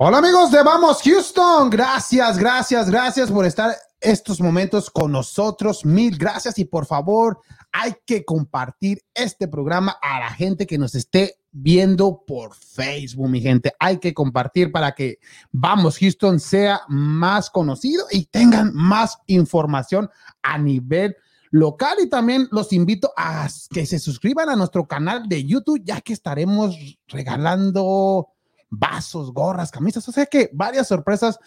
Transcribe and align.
Hola 0.00 0.18
amigos 0.18 0.52
de 0.52 0.62
Vamos 0.62 1.02
Houston, 1.02 1.68
gracias, 1.68 2.38
gracias, 2.38 2.88
gracias 2.88 3.32
por 3.32 3.44
estar 3.44 3.74
estos 4.00 4.40
momentos 4.40 4.90
con 4.90 5.10
nosotros. 5.10 5.84
Mil 5.84 6.16
gracias 6.16 6.56
y 6.60 6.66
por 6.66 6.86
favor 6.86 7.40
hay 7.72 7.96
que 8.06 8.24
compartir 8.24 9.02
este 9.12 9.48
programa 9.48 9.96
a 10.00 10.20
la 10.20 10.30
gente 10.30 10.68
que 10.68 10.78
nos 10.78 10.94
esté 10.94 11.40
viendo 11.50 12.22
por 12.24 12.54
Facebook, 12.54 13.28
mi 13.28 13.40
gente. 13.40 13.72
Hay 13.80 13.98
que 13.98 14.14
compartir 14.14 14.70
para 14.70 14.92
que 14.92 15.18
Vamos 15.50 15.98
Houston 15.98 16.38
sea 16.38 16.82
más 16.86 17.50
conocido 17.50 18.06
y 18.12 18.26
tengan 18.26 18.72
más 18.72 19.18
información 19.26 20.08
a 20.42 20.58
nivel 20.58 21.16
local 21.50 21.96
y 22.00 22.08
también 22.08 22.46
los 22.52 22.72
invito 22.72 23.10
a 23.16 23.48
que 23.68 23.84
se 23.84 23.98
suscriban 23.98 24.48
a 24.48 24.54
nuestro 24.54 24.86
canal 24.86 25.28
de 25.28 25.44
YouTube 25.44 25.82
ya 25.84 26.00
que 26.00 26.12
estaremos 26.12 26.76
regalando 27.08 28.28
vasos, 28.70 29.32
gorras, 29.32 29.70
camisas, 29.70 30.08
o 30.08 30.12
sea 30.12 30.26
que 30.26 30.50
varias 30.52 30.88
sorpresas 30.88 31.38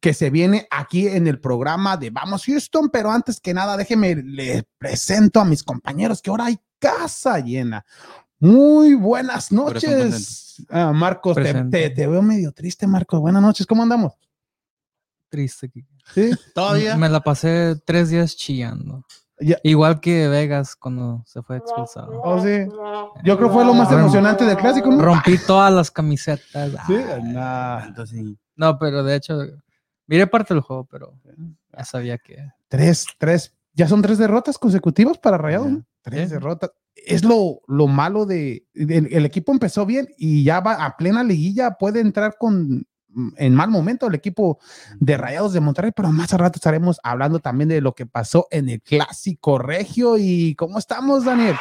que 0.00 0.12
se 0.12 0.30
viene 0.30 0.66
aquí 0.70 1.06
en 1.06 1.26
el 1.26 1.40
programa 1.40 1.96
de 1.96 2.10
Vamos 2.10 2.44
Houston, 2.44 2.90
pero 2.90 3.10
antes 3.10 3.40
que 3.40 3.54
nada 3.54 3.76
déjeme 3.76 4.16
le 4.16 4.64
presento 4.78 5.40
a 5.40 5.44
mis 5.44 5.62
compañeros 5.62 6.20
que 6.20 6.30
ahora 6.30 6.46
hay 6.46 6.58
casa 6.78 7.38
llena. 7.40 7.84
Muy 8.40 8.94
buenas 8.94 9.50
noches, 9.50 10.64
ah, 10.68 10.92
Marcos. 10.92 11.36
Te, 11.36 11.90
te, 11.90 12.06
veo 12.06 12.22
medio 12.22 12.52
triste, 12.52 12.86
Marcos. 12.86 13.20
Buenas 13.20 13.42
noches, 13.42 13.66
¿cómo 13.66 13.82
andamos? 13.82 14.12
Triste. 15.28 15.70
Sí, 16.14 16.30
todavía. 16.54 16.96
Me 16.96 17.08
la 17.08 17.20
pasé 17.20 17.76
tres 17.84 18.10
días 18.10 18.36
chillando. 18.36 19.04
Igual 19.62 20.00
que 20.00 20.28
Vegas 20.28 20.74
cuando 20.76 21.22
se 21.26 21.42
fue 21.42 21.58
expulsado. 21.58 22.20
Oh, 22.22 22.40
sí. 22.40 22.66
Yo 23.24 23.36
creo 23.36 23.48
que 23.48 23.54
fue 23.54 23.64
lo 23.64 23.74
más 23.74 23.90
emocionante 23.92 24.44
del 24.44 24.56
clásico. 24.56 24.90
Rompí 24.90 25.38
todas 25.46 25.72
las 25.72 25.90
camisetas. 25.90 26.72
Sí, 26.86 26.96
Entonces, 27.86 28.24
no, 28.56 28.78
pero 28.78 29.02
de 29.04 29.16
hecho, 29.16 29.40
miré 30.06 30.26
parte 30.26 30.54
del 30.54 30.62
juego, 30.62 30.84
pero 30.90 31.14
ya 31.76 31.84
sabía 31.84 32.18
que. 32.18 32.36
Tres, 32.68 33.06
tres, 33.18 33.54
ya 33.72 33.86
son 33.86 34.02
tres 34.02 34.18
derrotas 34.18 34.58
consecutivas 34.58 35.18
para 35.18 35.38
Rayados. 35.38 35.72
Tres 36.02 36.30
derrotas. 36.30 36.70
Es 36.94 37.24
lo, 37.24 37.60
lo 37.68 37.86
malo 37.86 38.26
de, 38.26 38.66
el 38.74 39.24
equipo 39.24 39.52
empezó 39.52 39.86
bien 39.86 40.08
y 40.18 40.42
ya 40.42 40.60
va 40.60 40.84
a 40.84 40.96
plena 40.96 41.22
liguilla, 41.22 41.76
puede 41.78 42.00
entrar 42.00 42.36
con 42.38 42.86
en 43.36 43.54
mal 43.54 43.70
momento 43.70 44.06
el 44.06 44.14
equipo 44.14 44.58
de 45.00 45.16
Rayados 45.16 45.52
de 45.52 45.60
Monterrey, 45.60 45.92
pero 45.94 46.12
más 46.12 46.32
a 46.34 46.36
rato 46.36 46.56
estaremos 46.56 47.00
hablando 47.02 47.40
también 47.40 47.68
de 47.68 47.80
lo 47.80 47.94
que 47.94 48.06
pasó 48.06 48.46
en 48.50 48.68
el 48.68 48.82
clásico 48.82 49.58
regio 49.58 50.16
y 50.18 50.54
cómo 50.54 50.78
estamos, 50.78 51.24
Daniel. 51.24 51.56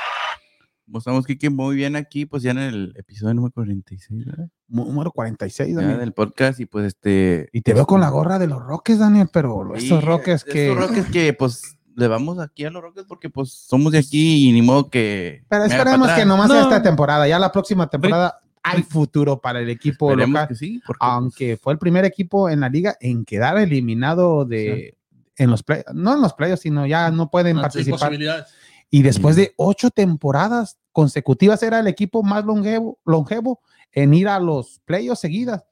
Pues 0.89 1.01
estamos, 1.01 1.25
Kiki, 1.25 1.49
muy 1.49 1.75
bien 1.75 1.97
aquí, 1.97 2.25
pues 2.25 2.43
ya 2.43 2.51
en 2.51 2.59
el 2.59 2.93
episodio 2.97 3.33
número 3.33 3.51
46, 3.53 4.25
¿verdad? 4.25 4.47
Número 4.69 5.11
46, 5.11 5.75
Daniel. 5.75 5.99
del 5.99 6.13
podcast 6.13 6.61
y 6.61 6.65
pues 6.65 6.85
este... 6.85 7.49
Y 7.51 7.61
te 7.61 7.73
veo 7.73 7.85
con 7.85 7.99
la 7.99 8.09
gorra 8.09 8.39
de 8.39 8.47
los 8.47 8.63
Roques, 8.63 8.99
Daniel, 8.99 9.29
pero 9.31 9.75
esos 9.75 10.03
Roques 10.03 10.45
que... 10.45 10.71
Esos 10.71 10.77
Roques 10.77 11.05
que 11.07 11.33
pues 11.33 11.77
le 11.95 12.07
vamos 12.07 12.39
aquí 12.39 12.63
a 12.63 12.69
los 12.69 12.81
Roques 12.81 13.03
porque 13.05 13.29
pues 13.29 13.51
somos 13.51 13.91
de 13.91 13.97
aquí 13.97 14.47
y 14.47 14.53
ni 14.53 14.61
modo 14.61 14.89
que... 14.89 15.43
Pero 15.49 15.65
esperemos 15.65 16.09
que 16.11 16.25
nomás 16.25 16.49
sea 16.49 16.61
esta 16.61 16.81
temporada, 16.81 17.27
ya 17.27 17.37
la 17.37 17.51
próxima 17.51 17.89
temporada 17.89 18.39
hay 18.63 18.83
futuro 18.83 19.39
para 19.39 19.59
el 19.59 19.69
equipo 19.69 20.15
local. 20.15 20.47
Pues 20.49 20.97
aunque 20.99 21.57
fue 21.57 21.73
el 21.73 21.79
primer 21.79 22.05
equipo 22.05 22.49
en 22.49 22.59
la 22.61 22.69
liga 22.69 22.97
en 22.99 23.25
quedar 23.25 23.57
eliminado 23.57 24.45
de 24.45 24.97
en 25.37 25.51
los 25.51 25.63
play, 25.63 25.83
no 25.93 26.15
en 26.15 26.21
los 26.21 26.33
playoffs, 26.33 26.63
sino 26.63 26.85
ya 26.85 27.11
no 27.11 27.29
pueden 27.29 27.59
participar. 27.61 28.17
Y 28.89 29.01
después 29.01 29.35
de 29.35 29.53
ocho 29.57 29.91
temporadas 29.91 30.77
consecutivas 30.91 31.61
era 31.61 31.79
el 31.79 31.87
equipo 31.87 32.23
más 32.23 32.45
longevo, 32.45 32.99
longevo 33.05 33.61
en 33.91 34.13
ir 34.13 34.27
a 34.27 34.39
los 34.39 34.81
playoffs 34.85 35.21
seguidas. 35.21 35.63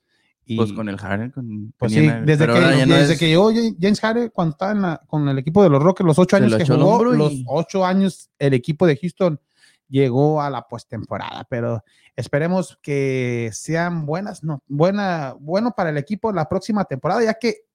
Y, 0.48 0.58
pues 0.58 0.74
con 0.74 0.88
el 0.90 0.98
Harden. 0.98 1.32
Con, 1.32 1.74
pues 1.78 1.92
sí, 1.92 2.08
desde, 2.24 2.46
que, 2.46 2.86
desde 2.86 3.18
que 3.18 3.30
llegó 3.30 3.52
James 3.80 4.00
Harden, 4.00 4.30
cuando 4.30 4.52
estaba 4.52 5.02
con 5.08 5.28
el 5.28 5.40
equipo 5.40 5.64
de 5.64 5.70
los 5.70 5.82
Rockets, 5.82 6.06
los 6.06 6.20
ocho 6.20 6.36
años 6.36 6.56
que 6.56 6.66
jugó, 6.66 7.04
los 7.04 7.34
ocho 7.48 7.84
años 7.84 8.30
el 8.38 8.54
equipo 8.54 8.86
de 8.86 8.96
Houston 8.98 9.40
llegó 9.88 10.42
a 10.42 10.50
la 10.50 10.68
postemporada, 10.68 11.46
pero 11.50 11.84
esperemos 12.16 12.78
que 12.82 13.50
sean 13.54 14.06
buenas, 14.06 14.44
no, 14.44 14.64
buena, 14.68 15.36
bueno 15.40 15.74
para 15.76 15.90
el 15.90 15.98
equipo 15.98 16.32
la 16.32 16.50
próxima 16.50 16.86
temporada, 16.86 17.24
ya 17.24 17.36
que 17.36 17.66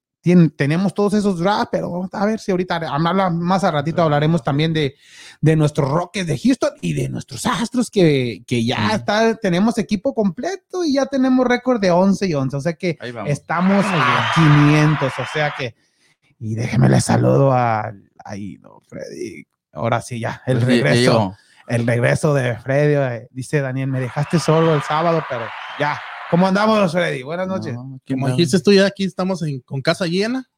tenemos 0.54 0.92
todos 0.92 1.14
esos 1.14 1.38
drafts, 1.38 1.70
pero 1.72 2.08
a 2.12 2.26
ver 2.26 2.40
si 2.40 2.50
ahorita 2.50 2.98
más 2.98 3.64
a 3.64 3.70
ratito 3.70 4.02
hablaremos 4.02 4.42
también 4.44 4.74
de, 4.74 4.94
de 5.40 5.56
nuestros 5.56 5.90
Rockets 5.90 6.26
de 6.26 6.38
Houston 6.38 6.72
y 6.82 6.92
de 6.92 7.08
nuestros 7.08 7.46
Astros 7.46 7.90
que, 7.90 8.42
que 8.46 8.64
ya 8.64 8.94
está, 8.94 9.34
tenemos 9.36 9.78
equipo 9.78 10.12
completo 10.12 10.84
y 10.84 10.94
ya 10.94 11.06
tenemos 11.06 11.46
récord 11.46 11.80
de 11.80 11.90
11 11.90 12.26
y 12.26 12.34
11, 12.34 12.56
o 12.56 12.60
sea 12.60 12.74
que 12.74 12.98
estamos 13.26 13.84
a 13.88 14.30
500, 14.34 15.12
o 15.18 15.24
sea 15.32 15.54
que, 15.56 15.74
y 16.38 16.54
déjeme 16.54 16.90
le 16.90 17.00
saludo 17.00 17.52
a, 17.52 17.90
ahí, 18.22 18.58
no, 18.60 18.80
Freddy, 18.86 19.46
ahora 19.72 20.02
sí 20.02 20.20
ya, 20.20 20.42
el 20.46 20.58
pues 20.58 20.66
regreso 20.66 21.34
el 21.70 21.86
regreso 21.86 22.34
de 22.34 22.58
Freddy. 22.58 22.94
Eh, 22.94 23.28
dice 23.30 23.60
Daniel, 23.60 23.88
me 23.88 24.00
dejaste 24.00 24.38
solo 24.38 24.74
el 24.74 24.82
sábado, 24.82 25.22
pero 25.28 25.46
ya. 25.78 25.98
¿Cómo 26.30 26.46
andamos, 26.46 26.92
Freddy? 26.92 27.22
Buenas 27.22 27.48
noches. 27.48 27.74
Como 28.06 28.28
dijiste 28.28 28.60
tú, 28.60 28.72
ya 28.72 28.86
aquí 28.86 29.04
estamos 29.04 29.42
con 29.64 29.80
casa 29.80 30.06
llena 30.06 30.48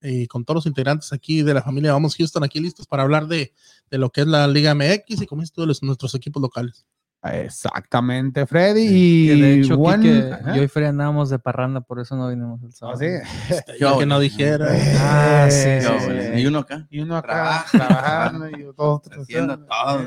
y 0.00 0.26
con 0.26 0.44
todos 0.44 0.56
los 0.56 0.66
integrantes 0.66 1.12
aquí 1.12 1.42
de 1.42 1.54
la 1.54 1.62
familia 1.62 1.92
Vamos 1.92 2.16
Houston 2.16 2.42
aquí 2.42 2.58
listos 2.58 2.86
para 2.86 3.04
hablar 3.04 3.28
de, 3.28 3.52
de 3.90 3.98
lo 3.98 4.10
que 4.10 4.22
es 4.22 4.26
la 4.26 4.46
Liga 4.46 4.74
MX 4.74 5.22
y 5.22 5.26
como 5.26 5.42
dices 5.42 5.54
tú, 5.54 5.62
de 5.62 5.74
nuestros 5.82 6.14
equipos 6.14 6.42
locales. 6.42 6.84
Exactamente, 7.24 8.46
Freddy. 8.46 8.80
Y 8.82 9.40
de 9.40 9.60
hecho, 9.60 9.76
yo 9.76 10.62
y 10.62 10.68
Freddy 10.68 10.88
andábamos 10.88 11.30
de 11.30 11.38
parranda, 11.38 11.80
por 11.80 12.00
eso 12.00 12.16
no 12.16 12.28
vinimos 12.28 12.60
el 12.64 12.72
sábado. 12.72 12.98
¿Ah, 13.00 13.28
este, 13.48 13.78
yo 13.78 13.96
que 13.96 14.06
no 14.06 14.18
dijera. 14.18 14.66
ah, 14.98 15.48
sí, 15.48 15.80
sí, 15.80 16.40
Y 16.40 16.46
uno 16.46 16.60
acá. 16.60 16.86
Y 16.90 17.00
uno 17.00 17.16
acá, 17.16 17.64
trabajando 17.70 18.50
y 18.50 18.66
todo. 18.76 19.02
Haciendo 19.20 19.56
todo. 19.66 20.04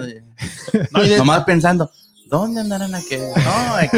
no, 0.91 1.05
y 1.05 1.15
nomás 1.15 1.45
pensando, 1.45 1.89
¿dónde 2.27 2.59
andarán 2.59 2.93
aquí? 2.93 3.15
No, 3.17 3.75
aquí, 3.75 3.97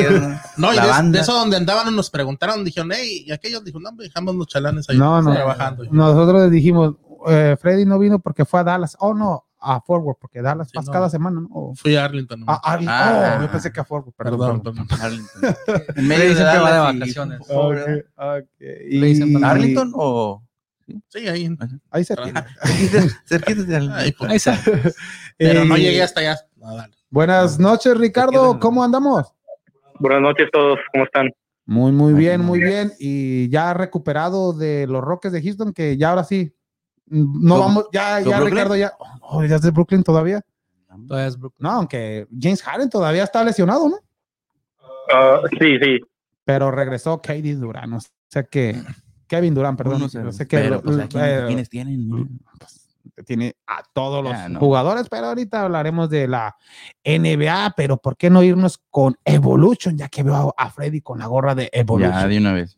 no 0.57 0.73
y 0.73 0.77
de, 0.77 1.11
de, 1.11 1.19
eso 1.19 1.33
donde 1.33 1.57
andaban 1.57 1.95
nos 1.95 2.11
preguntaron, 2.11 2.63
dijeron, 2.63 2.91
hey, 2.93 3.23
y 3.25 3.31
aquellos 3.31 3.63
dijeron, 3.63 3.83
no, 3.83 4.03
dejamos 4.03 4.35
los 4.35 4.45
chalanes 4.45 4.87
ahí 4.89 4.97
no, 4.97 5.23
no, 5.23 5.33
trabajando. 5.33 5.85
Nosotros 5.89 6.51
dijimos, 6.51 6.93
eh, 7.27 7.57
Freddy 7.59 7.85
no 7.85 7.97
vino 7.97 8.19
porque 8.19 8.45
fue 8.45 8.59
a 8.59 8.63
Dallas. 8.63 8.95
Oh, 8.99 9.15
no, 9.15 9.46
a 9.59 9.81
Forward, 9.81 10.17
porque 10.19 10.41
Dallas 10.41 10.69
sí, 10.69 10.77
cada 10.91 11.09
semana, 11.09 11.41
¿no? 11.41 11.73
Fui 11.75 11.95
a 11.95 12.05
Arlington. 12.05 12.43
A 12.47 12.55
Arlington. 12.55 12.95
Ah, 12.97 13.37
oh, 13.37 13.41
yo 13.43 13.51
pensé 13.51 13.71
que 13.71 13.79
a 13.79 13.83
Forward, 13.83 14.13
perdón. 14.13 14.61
perdón, 14.61 14.87
perdón. 14.87 15.01
Arlington. 15.01 15.55
en 15.95 16.07
medio 16.07 16.35
de, 16.35 16.43
va 16.43 16.73
de 16.73 16.99
vacaciones. 16.99 17.39
Okay, 17.49 18.03
okay. 18.15 18.87
¿Y... 18.89 19.43
¿Arlington 19.43 19.91
o...? 19.95 20.43
Sí, 21.09 21.27
ahí. 21.27 21.49
Ahí 21.91 22.05
cerquita. 22.05 22.47
cerquita 23.25 23.63
de 23.63 23.75
Arlington. 23.75 23.99
Ahí, 23.99 24.11
pues. 24.13 24.47
ahí 24.47 24.59
Pero 25.37 25.65
no 25.65 25.75
llegué 25.75 26.01
hasta 26.01 26.21
allá. 26.21 26.37
Buenas 27.09 27.59
noches, 27.59 27.97
Ricardo. 27.97 28.59
¿Cómo 28.59 28.83
andamos? 28.83 29.33
Buenas 29.99 30.21
noches 30.21 30.47
a 30.47 30.51
todos. 30.51 30.79
¿Cómo 30.93 31.05
están? 31.05 31.29
Muy, 31.65 31.91
muy 31.91 32.13
bien, 32.13 32.41
muy 32.41 32.59
bien. 32.59 32.93
Y 32.99 33.49
ya 33.49 33.73
recuperado 33.73 34.53
de 34.53 34.87
los 34.87 35.03
Rockets 35.03 35.33
de 35.33 35.41
Houston, 35.41 35.73
que 35.73 35.97
ya 35.97 36.11
ahora 36.11 36.23
sí 36.23 36.56
no 37.09 37.59
vamos, 37.59 37.85
ya, 37.91 38.19
ya 38.19 38.39
Ricardo, 38.39 38.75
ya, 38.75 38.93
oh, 39.21 39.43
ya 39.43 39.55
es 39.55 39.61
de 39.61 39.71
Brooklyn 39.71 40.03
todavía. 40.03 40.41
Todavía 41.07 41.27
es 41.27 41.37
Brooklyn. 41.37 41.63
No, 41.63 41.71
aunque 41.71 42.27
James 42.39 42.61
Harden 42.61 42.89
todavía 42.89 43.23
está 43.23 43.43
lesionado, 43.43 43.87
¿no? 43.89 43.97
Ah, 45.13 45.41
sí, 45.59 45.77
sí. 45.79 45.99
Pero 46.43 46.71
regresó 46.71 47.21
Katie 47.21 47.55
Durant, 47.55 47.93
o 47.93 47.99
sea 48.29 48.43
que 48.43 48.81
Kevin 49.27 49.53
Durant, 49.53 49.77
perdón. 49.77 50.01
No 50.01 50.31
sé, 50.31 50.47
que 50.47 50.57
pero, 50.57 50.81
pues, 50.81 50.97
eh, 51.15 51.43
¿quiénes 51.47 51.69
tienen? 51.69 52.39
Pues, 52.57 52.87
tiene 53.25 53.55
a 53.65 53.83
todos 53.93 54.23
los 54.23 54.59
jugadores, 54.59 55.07
pero 55.09 55.27
ahorita 55.27 55.63
hablaremos 55.63 56.09
de 56.09 56.27
la 56.27 56.55
NBA, 57.03 57.73
pero 57.75 57.97
¿por 57.97 58.15
qué 58.15 58.29
no 58.29 58.43
irnos 58.43 58.79
con 58.89 59.17
Evolution? 59.25 59.97
Ya 59.97 60.07
que 60.07 60.23
veo 60.23 60.53
a, 60.55 60.69
Freddy 60.69 61.01
con 61.01 61.19
la 61.19 61.27
gorra 61.27 61.55
de 61.55 61.69
Evolution. 61.73 62.13
Ya, 62.13 62.27
de 62.27 62.37
una 62.37 62.53
vez. 62.53 62.77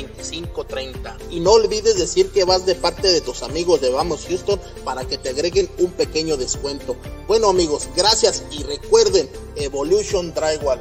2530. 0.07 1.17
Y 1.29 1.39
no 1.39 1.51
olvides 1.51 1.97
decir 1.97 2.31
que 2.31 2.43
vas 2.43 2.65
de 2.65 2.75
parte 2.75 3.07
de 3.07 3.21
tus 3.21 3.43
amigos 3.43 3.81
de 3.81 3.91
Vamos 3.91 4.25
Houston 4.27 4.59
para 4.83 5.05
que 5.05 5.17
te 5.17 5.29
agreguen 5.29 5.69
un 5.79 5.91
pequeño 5.91 6.37
descuento. 6.37 6.95
Bueno 7.27 7.49
amigos, 7.49 7.89
gracias 7.95 8.43
y 8.51 8.63
recuerden 8.63 9.29
Evolution 9.55 10.33
Drywall. 10.33 10.79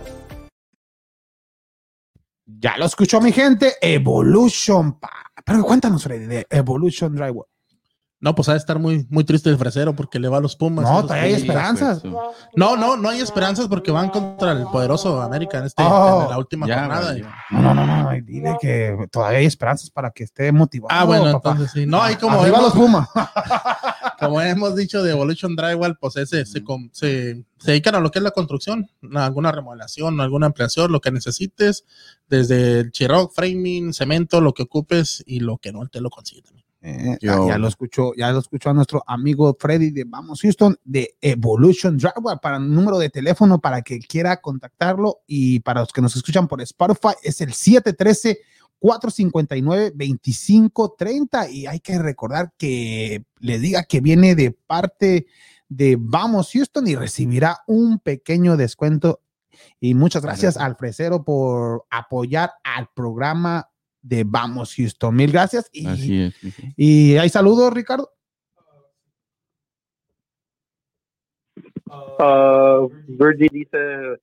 Ya 2.47 2.77
lo 2.77 2.87
escuchó 2.87 3.21
mi 3.21 3.33
gente, 3.33 3.77
Evolution. 3.81 4.99
Pero 5.45 5.63
cuéntanos, 5.63 6.03
Freddy, 6.03 6.27
de 6.27 6.47
Evolution 6.51 7.15
Drywall. 7.15 7.50
No, 8.21 8.35
pues 8.35 8.51
ha 8.51 8.53
de 8.53 8.59
estar 8.59 8.79
muy, 8.79 9.07
muy 9.09 9.25
triste 9.25 9.49
el 9.49 9.57
fresero 9.57 9.97
porque 9.97 10.19
le 10.19 10.29
va 10.29 10.37
a 10.37 10.41
los 10.41 10.55
Pumas. 10.55 10.85
No, 10.85 11.03
todavía 11.03 11.25
hay 11.25 11.33
esperanzas. 11.33 12.03
No, 12.55 12.77
no, 12.77 12.97
no 12.97 13.09
hay 13.09 13.21
esperanzas 13.21 13.67
porque 13.67 13.91
van 13.91 14.11
contra 14.11 14.53
el 14.53 14.65
poderoso 14.65 15.23
América 15.23 15.59
en, 15.59 15.65
este, 15.65 15.83
oh, 15.83 16.27
la 16.29 16.37
última 16.37 16.67
jornada. 16.67 17.15
No, 17.51 17.75
no, 17.75 17.87
no, 17.87 18.03
no, 18.03 18.11
dile 18.23 18.59
que 18.61 19.09
todavía 19.11 19.39
hay 19.39 19.47
esperanzas 19.47 19.89
para 19.89 20.11
que 20.11 20.25
esté 20.25 20.53
motivado. 20.53 20.89
Ah, 20.93 21.05
bueno, 21.05 21.31
entonces 21.31 21.71
sí. 21.73 21.87
No, 21.87 22.03
hay 22.03 22.17
como. 22.17 22.41
Arriba 22.43 22.61
los 22.61 22.75
Pumas. 22.75 23.09
como 24.21 24.41
hemos 24.43 24.77
dicho 24.77 25.03
de 25.03 25.13
Evolution 25.13 25.57
Drywall, 25.57 25.97
pues 25.97 26.17
ese 26.17 26.45
se, 26.45 26.63
se, 26.93 27.45
se, 27.59 27.71
dedican 27.71 27.95
a 27.95 28.01
lo 28.01 28.11
que 28.11 28.19
es 28.19 28.23
la 28.23 28.33
construcción, 28.33 28.91
alguna 29.15 29.51
remodelación, 29.51 30.21
alguna 30.21 30.47
ampliación, 30.47 30.93
lo 30.93 31.01
que 31.01 31.11
necesites, 31.11 31.85
desde 32.29 32.81
el 32.81 32.93
chirroc, 32.93 33.33
framing, 33.35 33.95
cemento, 33.95 34.43
lo 34.43 34.53
que 34.53 34.65
ocupes 34.65 35.23
y 35.27 35.41
lo 35.41 35.57
que 35.57 35.73
no, 35.73 35.87
te 35.89 36.03
lo 36.03 36.11
consigue 36.11 36.43
también. 36.43 36.70
Eh, 36.83 37.19
ya 37.21 37.59
lo 37.59 37.69
escuchó, 37.69 38.13
ya 38.17 38.33
lo 38.33 38.39
escuchó 38.39 38.71
a 38.71 38.75
nuestro 38.75 39.05
amigo 39.07 39.55
Freddy 39.59 39.91
de 39.91 40.05
Vamos 40.05 40.41
Houston 40.41 40.79
de 40.83 41.15
Evolution 41.21 41.99
Driver 41.99 42.39
para 42.41 42.57
el 42.57 42.73
número 42.73 42.99
de 42.99 43.11
teléfono 43.11 43.61
para 43.61 43.83
que 43.83 43.99
quiera 43.99 44.41
contactarlo. 44.41 45.21
Y 45.27 45.61
para 45.61 45.81
los 45.81 45.93
que 45.93 46.01
nos 46.01 46.17
escuchan 46.17 46.49
por 46.49 46.63
Spotify 46.63 47.15
es 47.23 47.41
el 47.41 47.53
713 47.53 48.41
459 48.79 49.91
2530 49.91 51.51
y 51.51 51.67
hay 51.67 51.81
que 51.81 51.99
recordar 51.99 52.53
que 52.57 53.25
le 53.39 53.59
diga 53.59 53.85
que 53.85 54.01
viene 54.01 54.35
de 54.35 54.53
parte 54.53 55.27
de 55.69 55.97
Vamos 56.01 56.51
Houston 56.53 56.89
y 56.89 56.97
recibirá 56.97 57.59
un 57.67 57.99
pequeño 57.99 58.57
descuento. 58.57 59.21
Y 59.79 59.95
muchas 59.95 60.23
gracias 60.23 60.57
al 60.57 60.77
fresero 60.77 61.23
por 61.23 61.85
apoyar 61.91 62.53
al 62.65 62.89
programa 62.95 63.70
de 64.03 64.25
Vamos 64.25 64.75
Houston. 64.75 65.15
Mil 65.15 65.31
gracias. 65.31 65.69
Y, 65.73 65.87
Así 65.87 66.23
es. 66.23 66.35
Y 66.77 67.17
hay 67.17 67.29
saludos, 67.29 67.73
Ricardo. 67.73 68.11
Uh, 71.91 72.89
Virgil 73.09 73.49
dice, 73.53 74.19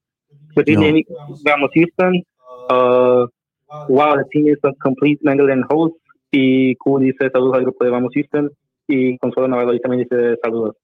Vamos 1.44 1.72
Houston. 1.74 2.24
Uh, 2.70 3.28
wow, 3.90 4.16
the 4.16 4.24
team 4.32 4.48
is 4.48 4.60
a 4.64 4.74
complete 4.82 5.20
Mangler 5.24 5.64
host. 5.70 5.96
Y 6.32 6.76
Q 6.76 7.00
dice 7.00 7.30
saludos 7.32 7.56
al 7.56 7.64
grupo 7.64 7.84
de 7.84 7.92
Vamos 7.92 8.14
Houston. 8.14 8.52
Y 8.88 9.18
Consuelo 9.18 9.48
Navarro 9.48 9.78
también 9.80 10.04
dice 10.04 10.38
saludos. 10.42 10.76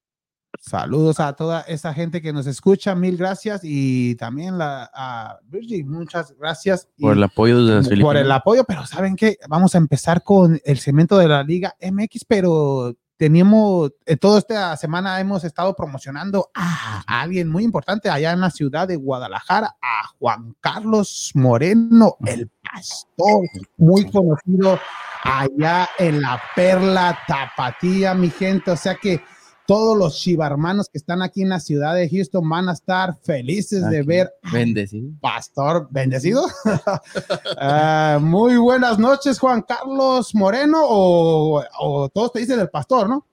Saludos 0.59 1.19
a 1.19 1.33
toda 1.33 1.61
esa 1.61 1.93
gente 1.93 2.21
que 2.21 2.31
nos 2.31 2.47
escucha, 2.47 2.95
mil 2.95 3.17
gracias 3.17 3.61
y 3.63 4.15
también 4.15 4.57
la, 4.57 4.89
a 4.93 5.39
Virgil, 5.45 5.85
muchas 5.85 6.33
gracias. 6.37 6.87
Por 6.99 7.17
el 7.17 7.23
apoyo 7.23 7.65
de 7.65 7.97
Por 8.01 8.17
el 8.17 8.31
apoyo, 8.31 8.63
pero 8.63 8.85
¿saben 8.85 9.15
qué? 9.15 9.37
Vamos 9.49 9.75
a 9.75 9.79
empezar 9.79 10.23
con 10.23 10.59
el 10.63 10.79
cemento 10.79 11.17
de 11.17 11.27
la 11.27 11.43
Liga 11.43 11.75
MX, 11.81 12.25
pero 12.25 12.95
teníamos, 13.17 13.91
eh, 14.05 14.15
toda 14.15 14.39
esta 14.39 14.77
semana 14.77 15.19
hemos 15.19 15.43
estado 15.43 15.75
promocionando 15.75 16.49
a, 16.53 17.03
a, 17.07 17.21
alguien 17.21 17.49
muy 17.49 17.63
importante 17.63 18.09
allá 18.09 18.31
en 18.31 18.41
la 18.41 18.49
ciudad 18.49 18.87
de 18.87 18.95
Guadalajara, 18.95 19.75
a 19.81 20.07
Juan 20.19 20.55
Carlos 20.61 21.31
Moreno, 21.33 22.15
el 22.25 22.49
pastor, 22.63 23.45
muy 23.77 24.09
conocido 24.09 24.79
allá 25.23 25.89
en 25.97 26.21
la 26.21 26.41
Perla 26.55 27.17
Tapatía, 27.27 28.13
mi 28.13 28.29
gente, 28.29 28.71
o 28.71 28.77
sea 28.77 28.95
que 28.95 29.21
todos 29.65 29.97
los 29.97 30.19
chivarmanos 30.19 30.89
que 30.89 30.97
están 30.97 31.21
aquí 31.21 31.41
en 31.41 31.49
la 31.49 31.59
ciudad 31.59 31.95
de 31.95 32.09
Houston 32.09 32.47
van 32.47 32.69
a 32.69 32.73
estar 32.73 33.15
felices 33.23 33.89
de 33.89 34.03
ver 34.03 34.31
bendecido. 34.51 35.09
Pastor 35.21 35.87
bendecido. 35.91 36.45
Ah, 37.57 38.19
muy 38.21 38.57
buenas 38.57 38.99
noches, 38.99 39.39
Juan 39.39 39.61
Carlos 39.61 40.33
Moreno, 40.35 40.79
o, 40.83 42.09
todos 42.13 42.33
te 42.33 42.39
dicen 42.39 42.59
el 42.59 42.69
pastor, 42.69 43.07
¿no? 43.07 43.25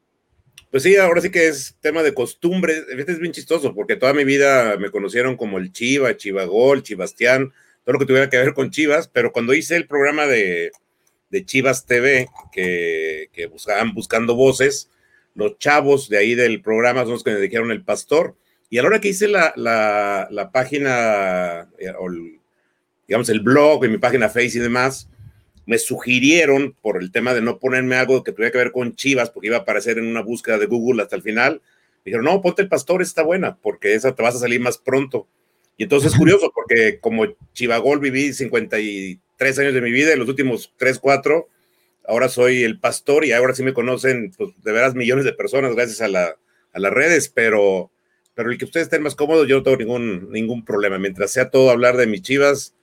Pues 0.70 0.84
sí, 0.84 0.96
ahora 0.96 1.20
sí 1.20 1.30
que 1.30 1.48
es 1.48 1.74
tema 1.80 2.02
de 2.02 2.14
costumbre. 2.14 2.84
Este 2.96 3.12
es 3.12 3.18
bien 3.18 3.32
chistoso 3.32 3.74
porque 3.74 3.96
toda 3.96 4.12
mi 4.12 4.24
vida 4.24 4.76
me 4.78 4.90
conocieron 4.90 5.36
como 5.36 5.58
el 5.58 5.72
Chiva, 5.72 6.16
Chivagol, 6.16 6.82
Chibastián, 6.82 7.52
todo 7.84 7.94
lo 7.94 7.98
que 7.98 8.06
tuviera 8.06 8.30
que 8.30 8.36
ver 8.36 8.54
con 8.54 8.70
Chivas, 8.70 9.08
pero 9.08 9.32
cuando 9.32 9.54
hice 9.54 9.76
el 9.76 9.86
programa 9.86 10.26
de, 10.26 10.70
Chivas 11.44 11.86
TV, 11.86 12.28
que, 12.52 13.30
que 13.32 13.46
buscaban 13.46 13.94
buscando 13.94 14.36
voces, 14.36 14.90
los 15.34 15.58
chavos 15.58 16.08
de 16.08 16.18
ahí 16.18 16.34
del 16.34 16.60
programa 16.62 17.02
son 17.02 17.12
los 17.12 17.24
que 17.24 17.32
me 17.32 17.40
dijeron 17.40 17.70
el 17.70 17.82
pastor. 17.82 18.36
Y 18.68 18.78
a 18.78 18.82
la 18.82 18.88
hora 18.88 19.00
que 19.00 19.08
hice 19.08 19.28
la, 19.28 19.52
la, 19.56 20.50
página, 20.52 21.68
eh, 21.78 21.92
o 21.98 22.08
digamos 23.06 23.28
el 23.28 23.40
blog, 23.40 23.84
en 23.84 23.92
mi 23.92 23.98
página 23.98 24.28
Face 24.28 24.58
y 24.58 24.60
demás, 24.60 25.08
me 25.66 25.78
sugirieron 25.78 26.76
por 26.80 27.02
el 27.02 27.10
tema 27.10 27.34
de 27.34 27.42
no 27.42 27.58
ponerme 27.58 27.96
algo 27.96 28.22
que 28.22 28.32
tuviera 28.32 28.52
que 28.52 28.58
ver 28.58 28.72
con 28.72 28.94
Chivas, 28.94 29.30
porque 29.30 29.48
iba 29.48 29.56
a 29.56 29.60
aparecer 29.60 29.98
en 29.98 30.06
una 30.06 30.22
búsqueda 30.22 30.58
de 30.58 30.66
Google 30.66 31.02
hasta 31.02 31.16
el 31.16 31.22
final. 31.22 31.62
Me 32.04 32.10
dijeron, 32.10 32.24
no, 32.24 32.40
ponte 32.40 32.62
el 32.62 32.68
pastor, 32.68 33.02
está 33.02 33.22
buena, 33.22 33.56
porque 33.56 33.94
esa 33.94 34.14
te 34.14 34.22
vas 34.22 34.36
a 34.36 34.38
salir 34.38 34.60
más 34.60 34.78
pronto. 34.78 35.26
Y 35.76 35.84
entonces 35.84 36.12
es 36.12 36.18
curioso, 36.18 36.52
porque 36.54 36.98
como 37.00 37.26
Chivagol 37.54 38.00
viví 38.00 38.32
53 38.32 39.58
años 39.58 39.74
de 39.74 39.80
mi 39.80 39.90
vida, 39.90 40.12
y 40.12 40.18
los 40.18 40.28
últimos 40.28 40.72
3, 40.76 40.98
4 40.98 41.48
ahora 42.10 42.28
soy 42.28 42.64
el 42.64 42.80
pastor 42.80 43.24
y 43.24 43.32
ahora 43.32 43.54
sí 43.54 43.62
me 43.62 43.72
conocen, 43.72 44.32
pues 44.36 44.50
de 44.62 44.72
veras 44.72 44.96
millones 44.96 45.24
de 45.24 45.32
personas 45.32 45.74
gracias 45.76 46.00
a, 46.00 46.08
la, 46.08 46.36
a 46.72 46.78
las 46.80 46.92
redes, 46.92 47.28
pero, 47.28 47.92
pero 48.34 48.50
el 48.50 48.58
que 48.58 48.64
ustedes 48.64 48.86
estén 48.86 49.02
más 49.02 49.14
cómodos, 49.14 49.46
yo 49.46 49.58
no 49.58 49.62
tengo 49.62 49.76
ningún, 49.76 50.28
ningún 50.32 50.64
problema. 50.64 50.98
Mientras 50.98 51.30
sea 51.30 51.50
todo 51.50 51.70
hablar 51.70 51.96
de 51.96 52.08
mis 52.08 52.22
chivas, 52.22 52.74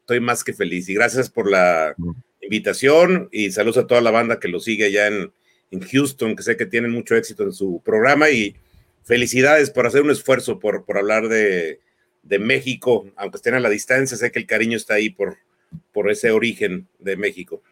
estoy 0.00 0.20
más 0.20 0.44
que 0.44 0.52
feliz. 0.52 0.88
Y 0.88 0.94
gracias 0.94 1.28
por 1.28 1.50
la 1.50 1.96
invitación 2.40 3.28
y 3.32 3.50
saludos 3.50 3.78
a 3.78 3.86
toda 3.88 4.00
la 4.00 4.12
banda 4.12 4.38
que 4.38 4.46
lo 4.46 4.60
sigue 4.60 4.84
allá 4.84 5.08
en, 5.08 5.32
en 5.72 5.80
Houston, 5.80 6.36
que 6.36 6.44
sé 6.44 6.56
que 6.56 6.66
tienen 6.66 6.92
mucho 6.92 7.16
éxito 7.16 7.42
en 7.42 7.52
su 7.52 7.82
programa 7.84 8.30
y 8.30 8.54
felicidades 9.02 9.70
por 9.70 9.86
hacer 9.86 10.02
un 10.02 10.12
esfuerzo 10.12 10.60
por, 10.60 10.84
por 10.84 10.96
hablar 10.96 11.26
de, 11.28 11.80
de 12.22 12.38
México, 12.38 13.10
aunque 13.16 13.38
estén 13.38 13.54
a 13.54 13.60
la 13.60 13.68
distancia, 13.68 14.16
sé 14.16 14.30
que 14.30 14.38
el 14.38 14.46
cariño 14.46 14.76
está 14.76 14.94
ahí 14.94 15.10
por, 15.10 15.38
por 15.92 16.08
ese 16.08 16.30
origen 16.30 16.86
de 17.00 17.16
México. 17.16 17.64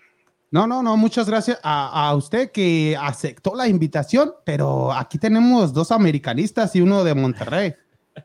No, 0.55 0.69
no, 0.69 0.85
no, 0.85 0.97
muchas 0.97 1.29
gracias 1.29 1.59
a, 1.65 2.15
usted 2.15 2.53
que 2.53 2.97
aceptó 2.97 3.57
la 3.57 3.67
invitación, 3.67 4.35
pero 4.45 4.93
aquí 4.93 5.19
tenemos 5.19 5.73
dos 5.73 5.91
americanistas 5.91 6.77
y 6.77 6.81
uno 6.81 7.03
de 7.03 7.13
Monterrey. 7.13 7.75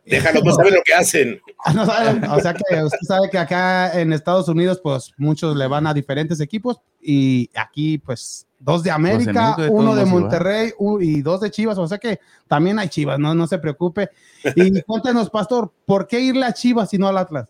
Déjalo, 0.05 0.41
no 0.43 0.51
saben 0.53 0.75
lo 0.75 0.83
que 0.86 0.93
hacen. 0.93 1.41
Ah, 1.65 2.36
o 2.38 2.39
sea 2.39 2.53
que 2.53 2.83
usted 2.83 3.00
sabe 3.01 3.31
que 3.31 3.38
acá 3.39 4.00
en 4.00 4.13
Estados 4.13 4.48
Unidos, 4.48 4.79
pues 4.81 5.12
muchos 5.17 5.57
le 5.57 5.65
van 5.65 5.88
a 5.88 5.93
diferentes 5.93 6.39
equipos 6.39 6.79
y 7.01 7.50
aquí, 7.55 7.98
pues, 7.98 8.45
dos 8.59 8.83
de 8.83 8.91
pues, 8.91 8.95
América, 8.95 9.57
uno 9.71 9.95
de 9.95 10.05
Monterrey 10.05 10.71
y 11.01 11.24
dos 11.24 11.41
de 11.41 11.50
Chivas. 11.50 11.79
O 11.79 11.88
sea 11.88 11.98
que 11.98 12.19
también 12.48 12.77
hay 12.77 12.89
Chivas, 12.89 13.17
no, 13.17 13.33
no 13.33 13.48
se 13.48 13.57
preocupe. 13.57 14.12
Y 14.55 14.79
cuéntenos, 14.83 15.31
Pastor, 15.31 15.74
¿por 15.83 16.05
qué 16.05 16.19
irle 16.19 16.45
a 16.45 16.53
Chivas 16.53 16.93
y 16.93 17.00
no 17.00 17.07
al 17.07 17.17
Atlas? 17.17 17.50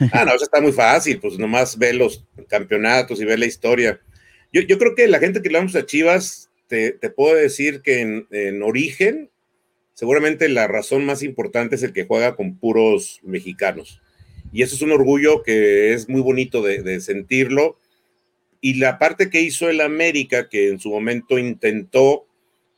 Ah, 0.12 0.24
no, 0.24 0.34
eso 0.34 0.44
está 0.44 0.60
muy 0.60 0.72
fácil, 0.72 1.20
pues 1.20 1.38
nomás 1.38 1.76
ve 1.76 1.92
los 1.92 2.24
campeonatos 2.48 3.20
y 3.20 3.24
ve 3.24 3.36
la 3.36 3.46
historia. 3.46 4.00
Yo, 4.52 4.62
yo 4.62 4.78
creo 4.78 4.94
que 4.94 5.06
la 5.08 5.18
gente 5.18 5.42
que 5.42 5.50
le 5.50 5.58
vamos 5.58 5.76
a 5.76 5.86
Chivas, 5.86 6.50
te, 6.66 6.92
te 6.92 7.10
puedo 7.10 7.34
decir 7.36 7.82
que 7.82 8.00
en, 8.00 8.26
en, 8.30 8.62
origen, 8.62 9.30
seguramente 9.94 10.48
la 10.48 10.66
razón 10.68 11.04
más 11.04 11.22
importante 11.22 11.76
es 11.76 11.82
el 11.82 11.92
que 11.92 12.06
juega 12.06 12.34
con 12.34 12.56
puros 12.58 13.20
mexicanos. 13.22 14.00
Y 14.52 14.62
eso 14.62 14.74
es 14.74 14.82
un 14.82 14.92
orgullo 14.92 15.42
que 15.42 15.92
es 15.92 16.08
muy 16.08 16.22
bonito 16.22 16.62
de, 16.62 16.82
de 16.82 17.00
sentirlo. 17.00 17.76
Y 18.60 18.74
la 18.74 18.98
parte 18.98 19.30
que 19.30 19.40
hizo 19.40 19.68
el 19.68 19.80
América, 19.80 20.48
que 20.48 20.68
en 20.68 20.80
su 20.80 20.90
momento 20.90 21.38
intentó 21.38 22.26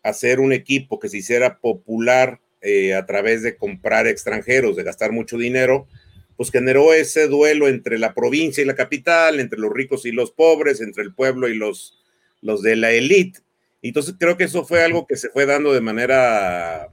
hacer 0.02 0.41
un 0.41 0.52
equipo 0.52 0.99
que 0.99 1.09
se 1.09 1.19
hiciera 1.19 1.59
popular 1.59 2.41
eh, 2.61 2.95
a 2.95 3.07
través 3.07 3.43
de 3.43 3.57
comprar 3.57 4.07
extranjeros, 4.07 4.76
de 4.76 4.85
gastar 4.85 5.12
mucho 5.12 5.37
dinero, 5.37 5.88
pues 6.37 6.51
generó 6.51 6.93
ese 6.93 7.29
duelo 7.29 7.69
entre 7.69 7.99
la 7.99 8.15
provincia 8.15 8.62
y 8.62 8.67
la 8.67 8.75
capital, 8.75 9.41
entre 9.41 9.59
los 9.59 9.73
ricos 9.73 10.07
y 10.07 10.12
los 10.12 10.31
pobres, 10.31 10.81
entre 10.81 11.03
el 11.03 11.15
pueblo 11.15 11.49
y 11.49 11.55
los, 11.55 11.99
los 12.41 12.62
de 12.62 12.77
la 12.77 12.93
élite. 12.93 13.41
Entonces 13.83 14.15
creo 14.19 14.37
que 14.37 14.45
eso 14.45 14.65
fue 14.65 14.83
algo 14.83 15.07
que 15.07 15.17
se 15.17 15.29
fue 15.31 15.45
dando 15.45 15.73
de 15.73 15.81
manera 15.81 16.89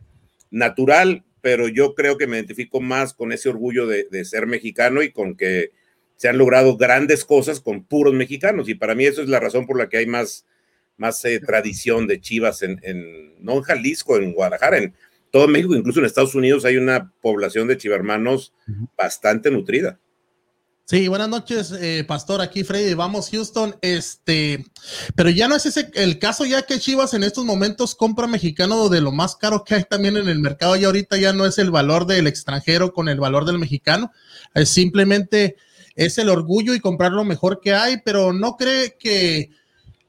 natural, 0.50 1.24
pero 1.42 1.68
yo 1.68 1.94
creo 1.96 2.18
que 2.18 2.28
me 2.28 2.38
identifico 2.38 2.82
más 2.82 3.14
con 3.14 3.32
ese 3.32 3.50
orgullo 3.50 3.88
de, 3.88 4.26
ser 4.26 4.48
mexicano 4.48 5.04
y 5.04 5.12
con 5.12 5.36
que 5.36 5.72
se 6.16 6.28
han 6.28 6.38
logrado 6.38 6.76
grandes 6.76 7.24
cosas 7.24 7.62
con 7.62 7.86
puros 7.86 8.14
mexicanos. 8.14 8.68
Y 8.68 8.76
para 8.76 8.96
mí 8.96 9.06
eso 9.06 9.22
es 9.22 9.30
la 9.30 9.40
razón 9.40 9.66
por 9.68 9.78
la 9.78 9.88
que 9.88 9.98
hay 9.98 10.06
más, 10.06 10.46
más 10.98 11.24
eh, 11.26 11.40
tradición 11.40 12.08
de 12.08 12.20
Chivas 12.20 12.62
en, 12.62 12.80
en, 12.84 13.42
no 13.44 13.54
en 13.54 13.62
Jalisco, 13.62 14.18
en 14.18 14.34
Guadalajara, 14.34 14.80
en, 14.80 14.94
todo 15.32 15.48
México, 15.48 15.76
incluso 15.76 16.00
en 16.00 16.06
Estados 16.06 16.36
Unidos, 16.36 16.66
hay 16.66 16.78
una 16.78 17.12
población 17.22 17.68
de 17.68 17.78
chivermanos 17.78 18.54
bastante 18.98 19.52
nutrida. 19.52 20.00
Sí, 20.90 21.08
buenas 21.08 21.30
noches, 21.30 21.72
eh, 21.72 22.04
Pastor. 22.08 22.42
Aquí 22.42 22.64
Freddy, 22.64 22.96
vamos 22.96 23.30
Houston. 23.30 23.76
Este, 23.82 24.66
pero 25.16 25.30
ya 25.30 25.48
no 25.48 25.56
es 25.56 25.68
ese 25.68 25.92
el 25.94 26.18
caso, 26.18 26.46
ya 26.46 26.64
que 26.64 26.80
Chivas 26.80 27.14
en 27.14 27.22
estos 27.22 27.46
momentos 27.46 27.94
compra 27.94 28.26
mexicano 28.26 28.90
de 28.90 29.00
lo 29.00 29.12
más 29.12 29.36
caro 29.36 29.64
que 29.64 29.76
hay 29.76 29.84
también 29.84 30.18
en 30.18 30.28
el 30.28 30.40
mercado. 30.40 30.76
Y 30.76 30.86
ahorita 30.86 31.18
ya 31.18 31.32
no 31.32 31.46
es 31.46 31.60
el 31.60 31.70
valor 31.70 32.08
del 32.08 32.26
extranjero 32.26 32.92
con 32.92 33.08
el 33.08 33.20
valor 33.20 33.46
del 33.46 33.60
mexicano. 33.60 34.12
Es 34.56 34.70
simplemente 34.70 35.58
es 35.96 36.18
el 36.18 36.28
orgullo 36.28 36.74
y 36.74 36.80
comprar 36.80 37.12
lo 37.12 37.24
mejor 37.24 37.60
que 37.62 37.76
hay, 37.76 38.02
pero 38.04 38.34
no 38.34 38.58
cree 38.58 38.98
que 38.98 39.52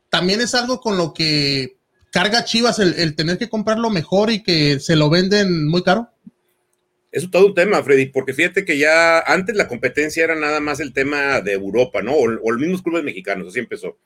también 0.09 0.41
es 0.41 0.55
algo 0.55 0.81
con 0.81 0.97
lo 0.97 1.13
que 1.13 1.80
carga 2.11 2.45
Chivas 2.45 2.79
el, 2.79 3.15
tener 3.17 3.39
que 3.39 3.49
comprar 3.49 3.79
lo 3.79 3.91
mejor 3.91 4.31
y 4.31 4.43
que 4.43 4.81
se 4.81 4.97
lo 4.97 5.11
venden 5.11 5.67
muy 5.67 5.83
caro. 5.83 6.09
Eso 7.13 7.27
es 7.27 7.31
todo 7.33 7.47
un 7.47 7.55
tema, 7.55 7.83
Freddy, 7.83 8.07
porque 8.07 8.35
fíjate 8.35 8.65
que 8.65 8.79
ya 8.79 9.19
antes 9.21 9.57
la 9.57 9.67
competencia 9.67 10.23
era 10.23 10.37
nada 10.37 10.61
más 10.61 10.79
el 10.79 10.93
tema 10.93 11.41
de 11.41 11.53
Europa, 11.53 12.03
¿no? 12.03 12.13
O, 12.13 12.25
o 12.25 12.51
los 12.53 12.61
mismos 12.61 12.83
clubes 12.83 13.03
mexicanos, 13.03 13.49
así 13.49 13.59
empezó. 13.59 13.99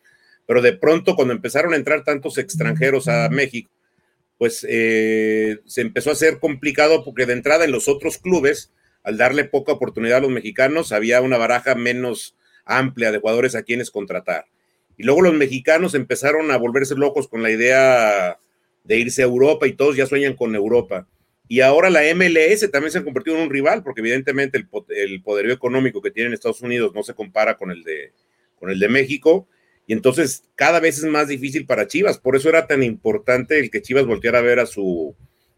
Pero 0.47 0.63
de 0.63 0.73
pronto, 0.73 1.15
cuando 1.15 1.35
empezaron 1.35 1.75
a 1.75 1.77
entrar 1.77 2.05
tantos 2.05 2.39
extranjeros 2.39 3.09
a 3.09 3.29
México, 3.29 3.71
pues 4.39 4.67
eh, 4.69 5.61
se 5.67 5.81
empezó 5.81 6.11
a 6.11 6.15
hacer 6.15 6.39
complicado 6.39 7.05
porque 7.05 7.27
de 7.27 7.35
entrada 7.35 7.65
en 7.65 7.73
los 7.73 7.89
otros 7.89 8.19
clubes, 8.19 8.73
al 9.03 9.17
darle 9.17 9.45
poca 9.45 9.73
oportunidad 9.73 10.19
a 10.19 10.23
los 10.23 10.31
mexicanos, 10.31 10.93
había 10.93 11.21
una 11.21 11.39
baraja 11.39 11.75
menos 11.75 12.37
amplia 12.65 13.13
de 13.13 13.19
jugadores 13.19 13.55
a 13.55 13.63
quienes 13.63 13.91
contratar. 13.91 14.47
Y 14.97 15.03
luego 15.05 15.23
los 15.23 15.35
mexicanos 15.35 15.95
empezaron 15.95 16.51
a 16.51 16.57
volverse 16.57 16.95
locos 16.95 17.29
con 17.29 17.43
la 17.43 17.51
idea 17.51 18.39
de 18.85 18.99
irse 18.99 19.23
a 19.23 19.27
Europa 19.27 19.67
y 19.67 19.73
todos 19.73 19.97
ya 19.97 20.07
sueñan 20.07 20.35
con 20.35 20.55
Europa. 20.55 21.09
Y 21.49 21.61
ahora 21.61 21.91
la 21.91 22.03
MLS 22.15 22.71
también 22.71 22.91
se 22.91 22.99
ha 22.99 23.05
convertido 23.05 23.37
en 23.37 23.43
un 23.43 23.51
rival, 23.51 23.83
porque 23.83 24.01
evidentemente 24.01 24.59
el, 24.59 24.69
el 24.97 25.23
poderío 25.23 25.53
económico 25.53 26.01
que 26.01 26.11
tiene 26.11 26.35
Estados 26.35 26.63
Unidos 26.63 26.93
no 26.95 27.03
se 27.03 27.15
compara 27.15 27.57
con 27.57 27.71
el 27.71 27.83
de, 27.83 28.13
con 28.59 28.71
el 28.71 28.79
de 28.79 28.89
México. 28.89 29.47
Y 29.87 29.93
entonces 29.93 30.45
cada 30.55 30.81
vez 30.81 30.99
es 30.99 31.05
más 31.05 31.29
difícil 31.29 31.67
para 31.67 31.87
Chivas. 31.87 32.19
Por 32.19 32.37
eso 32.37 32.49
era 32.49 32.67
tan 32.67 32.83
importante 32.83 33.59
el 33.59 33.71
que 33.71 33.83
Chivas 33.83 34.07
volteara 34.07 34.39
a 34.39 34.43
ver 34.43 34.59
a 34.59 34.67
su 34.67 35.15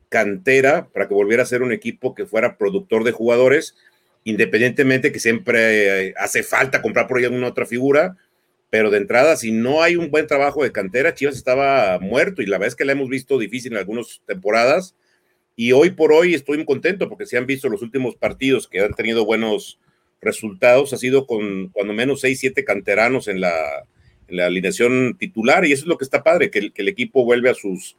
cantera 0.08 0.88
para 0.92 1.08
que 1.08 1.14
volviera 1.14 1.42
a 1.42 1.46
ser 1.46 1.62
un 1.62 1.72
equipo 1.72 2.14
que 2.14 2.26
fuera 2.26 2.58
productor 2.58 3.04
de 3.04 3.12
jugadores, 3.12 3.76
independientemente 4.24 5.12
que 5.12 5.20
siempre 5.20 6.14
hace 6.16 6.42
falta 6.42 6.82
comprar 6.82 7.06
por 7.06 7.18
ahí 7.18 7.24
alguna 7.24 7.48
otra 7.48 7.66
figura. 7.66 8.16
Pero 8.70 8.90
de 8.90 8.98
entrada, 8.98 9.36
si 9.36 9.52
no 9.52 9.82
hay 9.82 9.96
un 9.96 10.10
buen 10.10 10.26
trabajo 10.26 10.62
de 10.62 10.72
cantera, 10.72 11.14
Chivas 11.14 11.36
estaba 11.36 11.98
muerto 12.00 12.42
y 12.42 12.46
la 12.46 12.58
verdad 12.58 12.68
es 12.68 12.76
que 12.76 12.84
la 12.84 12.92
hemos 12.92 13.08
visto 13.08 13.38
difícil 13.38 13.72
en 13.72 13.78
algunas 13.78 14.22
temporadas. 14.26 14.96
Y 15.54 15.72
hoy 15.72 15.90
por 15.90 16.12
hoy 16.12 16.34
estoy 16.34 16.58
muy 16.58 16.66
contento 16.66 17.08
porque 17.08 17.26
se 17.26 17.38
han 17.38 17.46
visto 17.46 17.68
los 17.68 17.82
últimos 17.82 18.16
partidos 18.16 18.68
que 18.68 18.80
han 18.80 18.94
tenido 18.94 19.24
buenos 19.24 19.78
resultados. 20.20 20.92
Ha 20.92 20.98
sido 20.98 21.26
con 21.26 21.68
cuando 21.68 21.92
menos 21.92 22.20
seis, 22.20 22.40
siete 22.40 22.64
canteranos 22.64 23.28
en 23.28 23.40
la, 23.40 23.86
la 24.28 24.46
alineación 24.46 25.16
titular 25.18 25.64
y 25.64 25.72
eso 25.72 25.82
es 25.82 25.88
lo 25.88 25.98
que 25.98 26.04
está 26.04 26.22
padre, 26.22 26.50
que 26.50 26.72
el, 26.74 26.88
equipo 26.88 27.24
vuelve 27.24 27.50
a 27.50 27.54
sus 27.54 27.96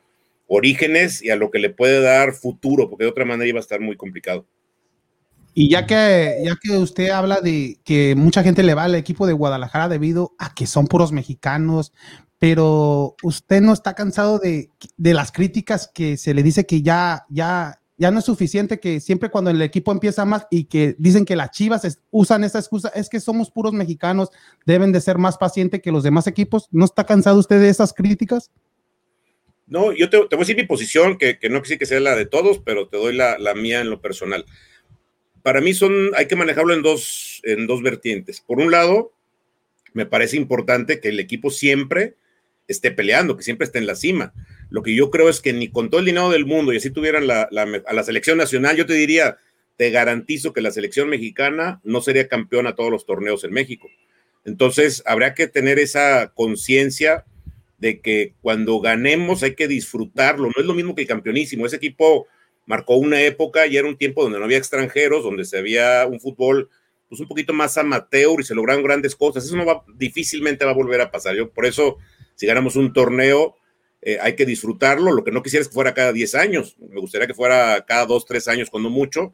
orígenes 0.47 1.23
y 1.23 1.29
a 1.29 1.35
lo 1.35 1.51
que 1.51 1.59
le 1.59 1.69
puede 1.69 2.01
dar 2.01 2.33
futuro, 2.33 2.89
porque 2.89 3.05
de 3.05 3.09
otra 3.09 3.25
manera 3.25 3.49
iba 3.49 3.59
a 3.59 3.61
estar 3.61 3.79
muy 3.79 3.95
complicado. 3.95 4.45
Y 5.59 5.69
ya 5.69 5.87
que, 5.87 6.39
ya 6.45 6.55
que 6.61 6.77
usted 6.77 7.09
habla 7.09 7.41
de 7.41 7.79
que 7.83 8.13
mucha 8.15 8.43
gente 8.43 8.61
le 8.61 8.75
va 8.75 8.83
al 8.83 8.93
equipo 8.93 9.25
de 9.25 9.33
Guadalajara 9.33 9.89
debido 9.89 10.35
a 10.37 10.53
que 10.53 10.67
son 10.67 10.85
puros 10.85 11.11
mexicanos, 11.11 11.93
pero 12.37 13.15
usted 13.23 13.59
no 13.61 13.73
está 13.73 13.95
cansado 13.95 14.37
de, 14.37 14.69
de 14.97 15.13
las 15.15 15.31
críticas 15.31 15.89
que 15.91 16.15
se 16.17 16.35
le 16.35 16.43
dice 16.43 16.67
que 16.67 16.83
ya, 16.83 17.25
ya 17.31 17.81
ya 17.97 18.11
no 18.11 18.19
es 18.19 18.25
suficiente 18.25 18.79
que 18.79 18.99
siempre 18.99 19.31
cuando 19.31 19.49
el 19.49 19.59
equipo 19.63 19.91
empieza 19.91 20.25
más 20.25 20.45
y 20.51 20.65
que 20.65 20.95
dicen 20.99 21.25
que 21.25 21.35
las 21.35 21.49
Chivas 21.49 21.99
usan 22.11 22.43
esa 22.43 22.59
excusa, 22.59 22.89
es 22.89 23.09
que 23.09 23.19
somos 23.19 23.49
puros 23.49 23.73
mexicanos, 23.73 24.29
deben 24.63 24.91
de 24.91 25.01
ser 25.01 25.17
más 25.17 25.39
pacientes 25.39 25.81
que 25.81 25.91
los 25.91 26.03
demás 26.03 26.27
equipos. 26.27 26.67
¿No 26.71 26.85
está 26.85 27.03
cansado 27.07 27.39
usted 27.39 27.59
de 27.59 27.69
esas 27.69 27.95
críticas? 27.95 28.51
No, 29.65 29.91
yo 29.91 30.09
te, 30.11 30.17
voy 30.17 30.27
a 30.31 30.37
decir 30.37 30.55
mi 30.55 30.67
posición, 30.67 31.17
que, 31.17 31.39
no 31.49 31.61
quisiera 31.61 31.79
que 31.79 31.85
sea 31.87 31.99
la 31.99 32.15
de 32.15 32.27
todos, 32.27 32.59
pero 32.59 32.87
te 32.87 32.97
doy 32.97 33.15
la, 33.15 33.37
mía 33.55 33.81
en 33.81 33.89
lo 33.89 33.99
personal. 33.99 34.45
Para 35.47 35.61
mí 35.61 35.73
son, 35.73 36.11
hay 36.17 36.25
que 36.25 36.35
manejarlo 36.35 36.73
en 36.73 36.81
dos, 36.81 37.39
en 37.43 37.67
dos 37.67 37.81
vertientes. 37.81 38.41
Por 38.41 38.59
un 38.59 38.69
lado, 38.69 39.13
me 39.93 40.05
parece 40.05 40.35
importante 40.35 40.99
que 40.99 41.07
el 41.07 41.21
equipo 41.21 41.51
siempre 41.51 42.15
esté 42.67 42.91
peleando, 42.91 43.37
que 43.37 43.43
siempre 43.43 43.63
esté 43.63 43.77
en 43.77 43.87
la 43.87 43.95
cima. 43.95 44.33
Lo 44.69 44.83
que 44.83 44.93
yo 44.93 45.09
creo 45.09 45.29
es 45.29 45.39
que 45.39 45.53
ni 45.53 45.69
con 45.69 45.89
todo 45.89 46.01
el 46.01 46.05
dinero 46.05 46.29
del 46.31 46.45
mundo 46.45 46.73
y 46.73 46.75
así 46.75 46.89
tuvieran 46.89 47.27
la, 47.27 47.43
a 47.43 47.93
la 47.93 48.03
selección 48.03 48.37
nacional, 48.37 48.75
yo 48.75 48.85
te 48.85 48.91
diría, 48.91 49.37
te 49.77 49.89
garantizo 49.89 50.51
que 50.51 50.59
la 50.59 50.71
selección 50.71 51.07
mexicana 51.07 51.79
no 51.85 52.01
sería 52.01 52.27
campeona 52.27 52.71
a 52.71 52.75
todos 52.75 52.91
los 52.91 53.05
torneos 53.05 53.45
en 53.45 53.53
México. 53.53 53.87
Entonces, 54.43 55.01
habría 55.05 55.33
que 55.33 55.47
tener 55.47 55.79
esa 55.79 56.33
conciencia 56.35 57.23
de 57.77 58.01
que 58.01 58.33
cuando 58.41 58.81
ganemos 58.81 59.43
hay 59.43 59.55
que 59.55 59.69
disfrutarlo. 59.69 60.47
No 60.47 60.61
es 60.61 60.65
lo 60.65 60.73
mismo 60.73 60.93
que 60.93 61.03
el 61.03 61.07
campeonísimo. 61.07 61.65
Ese 61.65 61.77
equipo 61.77 62.27
marcó 62.67 62.97
una 62.97 63.21
época 63.21 63.65
y 63.65 63.77
era 63.77 63.87
un 63.87 63.97
tiempo 63.97 64.21
donde 64.21 64.37
no 64.37 64.45
había 64.45 64.59
extranjeros, 64.59 65.23
donde 65.23 65.45
se 65.45 65.57
había 65.57 66.05
un 66.05 66.19
fútbol 66.19 66.69
pues 67.09 67.21
un 67.21 67.27
poquito 67.27 67.53
más 67.53 67.77
amateur 67.77 68.39
y 68.39 68.43
se 68.43 68.53
lograron 68.53 68.83
grandes 68.83 69.15
cosas. 69.15 69.45
Eso 69.45 69.55
no 69.55 69.65
va, 69.65 69.83
difícilmente 69.95 70.65
va 70.65 70.71
a 70.71 70.75
volver 70.75 71.01
a 71.01 71.09
pasar. 71.09 71.35
Yo 71.35 71.49
por 71.49 71.65
eso, 71.65 71.97
si 72.35 72.45
ganamos 72.45 72.75
un 72.75 72.93
torneo, 72.93 73.55
eh, 74.01 74.17
hay 74.21 74.35
que 74.35 74.45
disfrutarlo. 74.45 75.13
Lo 75.13 75.23
que 75.23 75.31
no 75.31 75.41
quisiera 75.41 75.61
es 75.61 75.69
que 75.69 75.73
fuera 75.73 75.93
cada 75.93 76.11
10 76.11 76.35
años. 76.35 76.75
Me 76.77 76.99
gustaría 76.99 77.25
que 77.25 77.33
fuera 77.33 77.85
cada 77.87 78.05
2, 78.05 78.25
3 78.25 78.47
años, 78.49 78.69
cuando 78.69 78.89
mucho. 78.89 79.33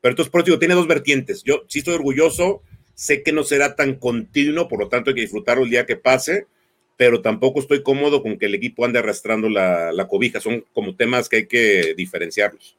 Pero 0.00 0.12
entonces, 0.12 0.32
por 0.32 0.42
eso 0.42 0.58
tiene 0.58 0.74
dos 0.74 0.88
vertientes. 0.88 1.44
Yo 1.44 1.62
sí 1.68 1.78
estoy 1.78 1.94
orgulloso, 1.94 2.62
sé 2.94 3.22
que 3.22 3.32
no 3.32 3.44
será 3.44 3.76
tan 3.76 3.94
continuo, 3.94 4.66
por 4.66 4.80
lo 4.80 4.88
tanto 4.88 5.10
hay 5.10 5.14
que 5.14 5.20
disfrutarlo 5.22 5.62
el 5.62 5.70
día 5.70 5.86
que 5.86 5.96
pase, 5.96 6.48
pero 6.96 7.22
tampoco 7.22 7.60
estoy 7.60 7.82
cómodo 7.82 8.22
con 8.22 8.38
que 8.38 8.46
el 8.46 8.54
equipo 8.54 8.84
ande 8.84 8.98
arrastrando 8.98 9.48
la, 9.48 10.06
cobija. 10.08 10.40
Son 10.40 10.64
como 10.72 10.94
temas 10.94 11.28
que 11.28 11.36
hay 11.36 11.46
que 11.46 11.94
diferenciarlos. 11.96 12.76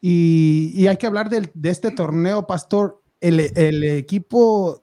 Y, 0.00 0.86
hay 0.86 0.96
que 0.96 1.06
hablar 1.06 1.28
de, 1.28 1.48
este 1.68 1.90
torneo, 1.90 2.46
Pastor. 2.46 3.02
El, 3.20 3.40
el 3.56 3.82
equipo 3.84 4.82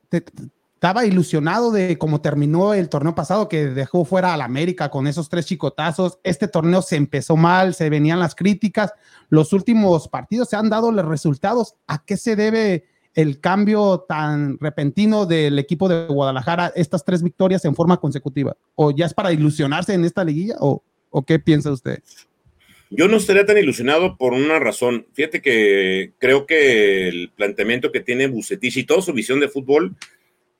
estaba 0.85 1.05
ilusionado 1.05 1.71
de 1.71 1.97
cómo 1.97 2.21
terminó 2.21 2.73
el 2.73 2.89
torneo 2.89 3.15
pasado, 3.15 3.49
que 3.49 3.67
dejó 3.67 4.05
fuera 4.05 4.33
al 4.33 4.41
América 4.41 4.89
con 4.89 5.07
esos 5.07 5.29
tres 5.29 5.45
chicotazos. 5.45 6.19
Este 6.23 6.47
torneo 6.47 6.81
se 6.81 6.95
empezó 6.95 7.35
mal, 7.35 7.73
se 7.73 7.89
venían 7.89 8.19
las 8.19 8.35
críticas. 8.35 8.93
Los 9.29 9.53
últimos 9.53 10.07
partidos 10.07 10.49
se 10.49 10.57
han 10.57 10.69
dado 10.69 10.91
los 10.91 11.05
resultados. 11.05 11.75
¿A 11.87 12.03
qué 12.05 12.17
se 12.17 12.35
debe 12.35 12.85
el 13.15 13.39
cambio 13.39 14.05
tan 14.07 14.59
repentino 14.59 15.25
del 15.25 15.57
equipo 15.57 15.87
de 15.87 16.05
Guadalajara, 16.05 16.71
estas 16.75 17.03
tres 17.03 17.23
victorias 17.23 17.63
en 17.65 17.73
forma 17.73 17.97
consecutiva? 17.97 18.55
¿O 18.75 18.91
ya 18.91 19.05
es 19.05 19.13
para 19.13 19.31
ilusionarse 19.31 19.93
en 19.93 20.03
esta 20.03 20.23
liguilla? 20.23 20.55
¿O, 20.59 20.83
qué 21.25 21.39
piensa 21.39 21.71
usted? 21.71 21.99
Yo 22.91 23.07
no 23.07 23.17
estaría 23.17 23.45
tan 23.45 23.57
ilusionado 23.57 24.17
por 24.17 24.33
una 24.33 24.59
razón. 24.59 25.07
Fíjate 25.13 25.41
que 25.41 26.11
creo 26.19 26.45
que 26.45 27.07
el 27.07 27.31
planteamiento 27.35 27.91
que 27.91 28.01
tiene 28.01 28.27
Bucetich 28.27 28.77
y 28.77 28.83
toda 28.83 29.01
su 29.01 29.13
visión 29.13 29.39
de 29.39 29.47
fútbol 29.47 29.95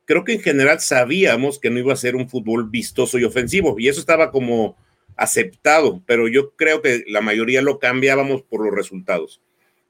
creo 0.06 0.24
que 0.24 0.34
en 0.34 0.42
general 0.42 0.80
sabíamos 0.80 1.60
que 1.60 1.70
no 1.70 1.80
iba 1.80 1.94
a 1.94 1.98
ser 1.98 2.16
un 2.16 2.30
fútbol 2.30 2.70
vistoso 2.70 3.20
y 3.20 3.26
ofensivo, 3.26 3.76
y 3.78 3.90
eso 3.90 4.00
estaba 4.00 4.32
como 4.32 4.78
aceptado, 5.18 6.02
pero 6.06 6.28
yo 6.28 6.52
creo 6.52 6.82
que 6.82 7.04
la 7.08 7.22
mayoría 7.22 7.62
lo 7.62 7.80
cambiábamos 7.80 8.44
por 8.44 8.64
los 8.64 8.74
resultados. 8.74 9.42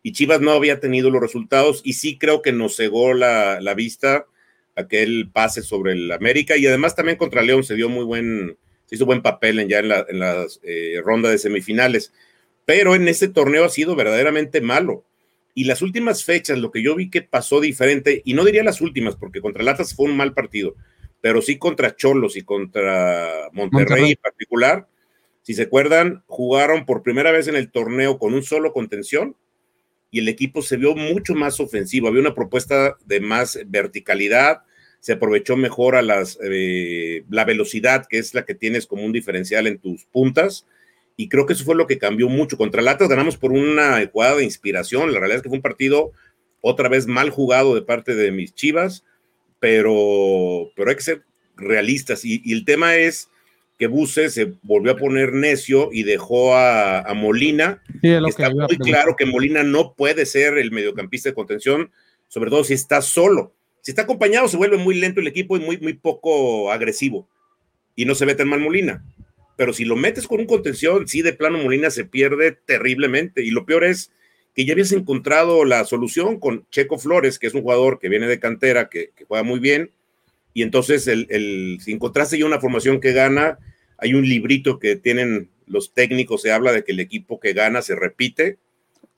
Y 0.06 0.12
Chivas 0.12 0.40
no 0.40 0.52
había 0.52 0.80
tenido 0.80 1.10
los 1.10 1.20
resultados, 1.20 1.82
y 1.84 1.94
sí 1.94 2.20
creo 2.20 2.44
que 2.44 2.52
nos 2.52 2.76
cegó 2.76 3.16
la, 3.16 3.74
vista 3.76 4.28
aquel 4.76 5.32
pase 5.34 5.64
sobre 5.64 5.94
el 5.94 6.12
América, 6.12 6.58
y 6.58 6.68
además 6.68 6.96
también 6.96 7.18
contra 7.18 7.42
León 7.42 7.64
se 7.64 7.74
dio 7.74 7.90
muy 7.90 8.04
buen, 8.04 8.56
se 8.86 8.94
hizo 8.94 9.08
buen 9.08 9.24
papel 9.24 9.58
en, 9.58 9.68
ya 9.68 9.80
en 9.80 9.88
la, 9.90 10.06
en 10.08 10.22
eh, 10.62 11.02
ronda 11.04 11.32
de 11.32 11.40
semifinales. 11.40 12.14
Pero 12.66 12.94
en 12.94 13.08
este 13.08 13.30
torneo 13.30 13.66
ha 13.66 13.70
sido 13.70 13.96
verdaderamente 13.96 14.62
malo 14.62 15.06
y 15.56 15.64
las 15.64 15.82
últimas 15.82 16.24
fechas, 16.24 16.60
lo 16.60 16.70
que 16.70 16.84
yo 16.84 16.94
vi 16.94 17.10
que 17.10 17.24
pasó 17.24 17.60
diferente, 17.60 18.22
y 18.24 18.36
no 18.36 18.46
diría 18.46 18.64
las 18.64 18.82
últimas, 18.82 19.16
porque 19.16 19.42
contra 19.42 19.64
Latas 19.64 19.96
fue 19.96 20.06
un 20.06 20.16
mal 20.16 20.36
partido, 20.36 20.76
pero 21.20 21.42
sí 21.42 21.58
contra 21.58 21.96
Cholos 21.96 22.38
y 22.38 22.44
contra 22.44 23.50
Monterrey, 23.54 24.12
en 24.12 24.20
particular, 24.22 24.88
si 25.42 25.56
se 25.56 25.64
acuerdan, 25.64 26.24
jugaron 26.28 26.86
por 26.86 27.02
primera 27.02 27.32
vez 27.32 27.48
en 27.48 27.56
el 27.56 27.72
torneo 27.72 28.20
con 28.20 28.36
un 28.36 28.44
solo 28.44 28.72
contención 28.72 29.36
y 30.16 30.20
el 30.20 30.30
equipo 30.30 30.62
se 30.62 30.78
vio 30.78 30.96
mucho 30.96 31.36
más 31.36 31.60
ofensivo. 31.60 32.08
Había 32.08 32.22
una 32.22 32.34
propuesta 32.34 32.96
de 33.06 33.20
más 33.20 33.60
verticalidad, 33.68 34.62
se 35.02 35.12
aprovechó 35.12 35.58
mejor 35.58 35.98
a 35.98 36.02
las, 36.02 36.40
eh, 36.42 37.26
la 37.30 37.44
velocidad, 37.44 38.06
que 38.10 38.18
es 38.18 38.34
la 38.34 38.46
que 38.46 38.56
tienes 38.56 38.88
como 38.88 39.04
un 39.04 39.12
diferencial 39.12 39.68
en 39.68 39.78
tus 39.78 40.06
puntas, 40.06 40.66
y 41.18 41.28
creo 41.28 41.46
que 41.46 41.52
eso 41.52 41.66
fue 41.66 41.76
lo 41.76 41.86
que 41.86 41.98
cambió 41.98 42.30
mucho. 42.30 42.56
Contra 42.56 42.80
el 42.80 42.88
Atlas 42.88 43.10
ganamos 43.10 43.36
por 43.36 43.52
una 43.52 44.10
jugada 44.10 44.38
de 44.38 44.46
inspiración, 44.46 45.12
la 45.12 45.20
realidad 45.20 45.40
es 45.40 45.44
que 45.44 45.50
fue 45.50 45.58
un 45.58 45.62
partido 45.62 46.14
otra 46.62 46.88
vez 46.88 47.08
mal 47.08 47.30
jugado 47.30 47.76
de 47.76 47.82
parte 47.82 48.16
de 48.16 48.32
mis 48.32 48.56
Chivas, 48.56 49.04
pero, 49.60 50.72
pero 50.78 50.92
hay 50.92 50.96
que 50.96 51.04
ser 51.04 51.24
realistas 51.58 52.24
y, 52.24 52.42
el 52.54 52.64
tema 52.64 52.96
es 52.96 53.30
que 53.77 53.88
Buse 53.88 54.29
se 54.29 54.53
volvió 54.63 54.94
a 54.94 54.98
poner 54.98 55.34
necio 55.34 55.89
y 55.91 56.03
dejó 56.03 56.55
a, 56.55 57.13
Molina. 57.15 57.82
está 58.01 58.50
muy 58.50 58.77
claro 58.77 59.15
que 59.15 59.25
Molina 59.25 59.63
no 59.63 59.94
puede 59.94 60.25
ser 60.25 60.58
el 60.58 60.72
mediocampista 60.72 61.29
de 61.29 61.36
contención, 61.36 61.91
sobre 62.27 62.50
todo 62.50 62.63
si 62.63 62.74
está 62.74 63.01
solo. 63.01 63.53
Si 63.82 63.91
está 63.91 64.03
acompañado, 64.03 64.48
se 64.48 64.58
vuelve 64.58 64.77
muy 64.77 64.96
lento 64.96 65.20
el 65.20 65.27
equipo 65.27 65.58
y 65.58 65.60
muy, 65.60 65.77
muy 65.77 65.94
poco 65.94 66.72
agresivo. 66.72 67.27
Y 67.96 68.05
no 68.05 68.15
se 68.15 68.25
ve 68.25 68.36
tan 68.36 68.50
mal 68.50 68.60
Molina 68.60 69.03
pero 69.55 69.74
si 69.74 69.86
lo 69.86 69.96
metes 69.96 70.27
con 70.27 70.39
un 70.39 70.48
contención, 70.48 71.08
sí, 71.08 71.22
de 71.22 71.34
plano 71.34 71.58
Molina 71.58 71.89
se 71.89 72.05
pierde 72.05 72.51
terriblemente. 72.51 73.44
Y 73.44 73.51
lo 73.51 73.65
peor 73.65 73.84
es 73.84 74.12
que 74.53 74.65
ya 74.65 74.74
habías 74.74 74.91
encontrado 74.91 75.65
la 75.65 75.86
solución 75.86 76.39
con 76.39 76.65
Checo 76.70 76.98
Flores, 76.98 77.39
que 77.39 77.48
es 77.48 77.53
un 77.53 77.62
jugador 77.62 78.00
que 78.00 78.10
viene 78.10 78.27
de 78.27 78.39
cantera, 78.39 78.89
que, 78.89 79.12
juega 79.27 79.44
muy 79.44 79.60
bien, 79.60 79.91
y 80.56 80.62
entonces 80.62 81.06
el, 81.10 81.80
si 81.82 81.92
encontraste 81.92 82.40
ya 82.40 82.46
una 82.46 82.62
formación 82.62 83.02
que 83.02 83.12
gana, 83.12 83.60
hay 83.98 84.14
un 84.14 84.26
librito 84.26 84.80
que 84.80 84.96
tienen 84.96 85.50
los 85.68 85.94
técnicos, 85.94 86.44
se 86.44 86.54
habla 86.54 86.72
de 86.72 86.86
que 86.86 86.94
el 86.94 87.02
equipo 87.02 87.42
que 87.42 87.52
gana 87.52 87.82
se 87.82 87.94
repite, 87.94 88.58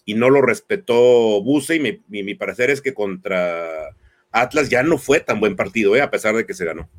y 0.03 0.15
no 0.15 0.31
lo 0.31 0.41
respetó 0.41 1.43
Buse, 1.43 1.75
y 1.75 1.79
mi, 1.79 2.23
mi, 2.23 2.33
parecer 2.33 2.71
es 2.71 2.81
que 2.81 2.95
contra 2.95 3.67
Atlas 4.31 4.69
ya 4.69 4.81
no 4.81 4.97
fue 4.97 5.19
tan 5.19 5.39
buen 5.39 5.55
partido, 5.55 5.95
¿eh? 5.95 6.01
a 6.01 6.09
pesar 6.09 6.35
de 6.35 6.47
que 6.47 6.55
se 6.55 6.65
ganó. 6.65 6.89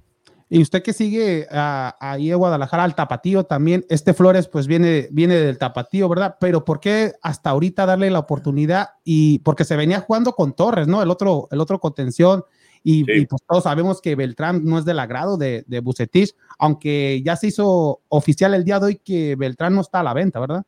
Y 0.49 0.63
usted 0.63 0.85
que 0.85 0.93
sigue 0.93 1.49
ahí 1.51 2.31
en 2.31 2.39
Guadalajara 2.39 2.85
al 2.85 2.95
Tapatío 2.95 3.43
también, 3.43 3.85
este 3.89 4.15
Flores 4.15 4.47
pues 4.47 4.69
viene, 4.69 5.09
viene 5.11 5.35
del 5.35 5.59
Tapatío, 5.59 6.09
¿verdad? 6.09 6.37
Pero 6.39 6.65
¿por 6.65 6.79
qué 6.79 7.15
hasta 7.23 7.51
ahorita 7.51 7.87
darle 7.87 8.09
la 8.09 8.21
oportunidad? 8.21 8.91
Y 9.03 9.41
porque 9.41 9.65
se 9.65 9.75
venía 9.75 9.99
jugando 9.99 10.35
con 10.35 10.55
Torres, 10.55 10.87
¿no? 10.87 11.03
El 11.03 11.11
otro, 11.11 11.49
el 11.51 11.61
otro 11.61 11.81
contención. 11.81 12.45
Y, 12.83 13.05
pues 13.27 13.43
todos 13.47 13.65
sabemos 13.65 14.01
que 14.01 14.15
Beltrán 14.15 14.65
no 14.65 14.79
es 14.79 14.85
del 14.85 14.99
agrado 14.99 15.37
de, 15.37 15.65
de 15.67 15.81
Bucetich, 15.81 16.35
aunque 16.59 17.23
ya 17.23 17.37
se 17.37 17.49
hizo 17.49 18.01
oficial 18.09 18.55
el 18.55 18.65
día 18.65 18.79
de 18.79 18.87
hoy 18.87 18.97
que 18.97 19.37
Beltrán 19.37 19.75
no 19.75 19.81
está 19.81 20.01
a 20.01 20.05
la 20.05 20.15
venta, 20.15 20.41
¿verdad? 20.41 20.65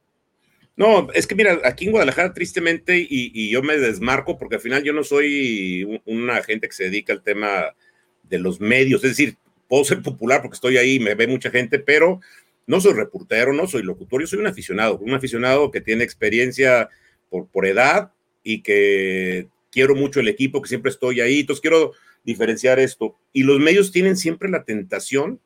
No, 0.77 1.09
es 1.13 1.27
que 1.27 1.35
mira, 1.35 1.59
aquí 1.65 1.87
en 1.87 1.91
Guadalajara 1.93 2.33
tristemente, 2.33 2.99
y, 2.99 3.31
y 3.35 3.51
yo 3.51 3.63
me 3.63 3.77
desmarco 3.77 4.39
porque 4.39 4.57
al 4.57 4.61
final 4.63 4.83
yo 4.83 4.93
no 4.93 5.05
soy 5.05 6.01
una 6.07 6.43
gente 6.43 6.69
que 6.69 6.75
se 6.75 6.85
dedica 6.85 7.13
al 7.13 7.23
tema 7.23 7.75
de 8.23 8.39
los 8.39 8.61
medios, 8.61 9.05
es 9.05 9.11
decir, 9.11 9.37
puedo 9.69 9.85
ser 9.85 10.03
popular 10.03 10.41
porque 10.43 10.55
estoy 10.55 10.77
ahí, 10.79 10.99
me 10.99 11.15
ve 11.15 11.27
mucha 11.27 11.51
gente, 11.51 11.79
pero 11.79 12.21
no 12.67 12.81
soy 12.81 12.93
reportero, 12.95 13.53
no 13.53 13.67
soy 13.67 13.83
locutor, 13.83 14.21
yo 14.21 14.27
soy 14.27 14.39
un 14.39 14.47
aficionado, 14.47 14.99
un 14.99 15.13
aficionado 15.13 15.71
que 15.71 15.81
tiene 15.81 16.05
experiencia 16.05 16.89
por, 17.29 17.47
por 17.49 17.67
edad 17.67 18.13
y 18.43 18.63
que 18.63 19.49
quiero 19.71 19.95
mucho 19.95 20.21
el 20.21 20.29
equipo, 20.29 20.61
que 20.61 20.69
siempre 20.69 20.91
estoy 20.91 21.21
ahí, 21.21 21.41
entonces 21.41 21.61
quiero 21.61 21.93
diferenciar 22.25 22.79
esto. 22.79 23.17
Y 23.33 23.43
los 23.45 23.59
medios 23.61 23.93
tienen 23.93 24.17
siempre 24.17 24.49
la 24.49 24.65
tentación 24.65 25.41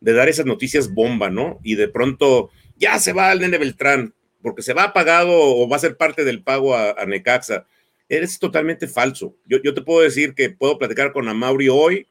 de 0.00 0.12
dar 0.12 0.28
esas 0.28 0.46
noticias 0.46 0.92
bomba, 0.92 1.30
¿no? 1.30 1.60
Y 1.62 1.74
de 1.74 1.88
pronto 1.88 2.50
ya 2.76 2.98
se 2.98 3.12
va 3.12 3.32
el 3.32 3.40
nene 3.40 3.58
Beltrán, 3.58 4.14
porque 4.42 4.62
se 4.62 4.74
va 4.74 4.92
pagado 4.92 5.32
o 5.32 5.68
va 5.68 5.76
a 5.76 5.80
ser 5.80 5.96
parte 5.96 6.24
del 6.24 6.42
pago 6.42 6.74
a, 6.74 6.92
a 6.92 7.06
Necaxa. 7.06 7.66
Eres 8.08 8.38
totalmente 8.38 8.86
falso. 8.86 9.34
Yo, 9.46 9.58
yo, 9.62 9.74
te 9.74 9.82
puedo 9.82 10.00
decir 10.00 10.34
que 10.34 10.50
puedo 10.50 10.78
platicar 10.78 11.12
con 11.12 11.28
Amaury 11.28 11.68
hoy 11.68 12.06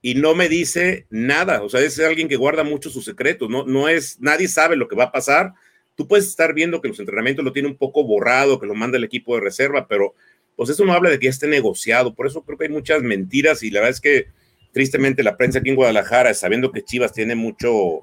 y 0.00 0.14
no 0.14 0.34
me 0.34 0.48
dice 0.48 1.06
nada. 1.10 1.62
O 1.62 1.68
sea, 1.68 1.80
es 1.80 1.98
alguien 2.00 2.28
que 2.28 2.36
guarda 2.36 2.64
mucho 2.64 2.90
sus 2.90 3.04
secretos. 3.04 3.48
No, 3.48 3.64
no 3.64 3.88
es, 3.88 4.18
nadie 4.20 4.48
sabe 4.48 4.74
lo 4.74 4.88
que 4.88 4.96
va 4.96 5.04
a 5.04 5.12
pasar. 5.12 5.52
Tú 5.94 6.08
puedes 6.08 6.26
estar 6.26 6.54
viendo 6.54 6.80
que 6.80 6.88
los 6.88 6.98
entrenamientos 6.98 7.44
lo 7.44 7.52
tiene 7.52 7.68
un 7.68 7.76
poco 7.76 8.02
borrado, 8.02 8.58
que 8.58 8.66
lo 8.66 8.74
manda 8.74 8.98
el 8.98 9.04
equipo 9.04 9.36
de 9.36 9.42
reserva, 9.42 9.86
pero 9.86 10.14
pues 10.56 10.70
eso 10.70 10.84
no 10.84 10.92
habla 10.92 11.10
de 11.10 11.18
que 11.18 11.28
esté 11.28 11.46
negociado. 11.46 12.14
Por 12.14 12.26
eso 12.26 12.42
creo 12.42 12.58
que 12.58 12.64
hay 12.64 12.70
muchas 12.70 13.02
mentiras 13.02 13.62
y 13.62 13.70
la 13.70 13.80
verdad 13.80 13.94
es 13.94 14.00
que 14.00 14.26
tristemente 14.72 15.22
la 15.22 15.36
prensa 15.36 15.58
aquí 15.58 15.70
en 15.70 15.76
Guadalajara, 15.76 16.34
sabiendo 16.34 16.72
que 16.72 16.82
Chivas 16.82 17.12
tiene 17.12 17.34
mucho, 17.34 18.00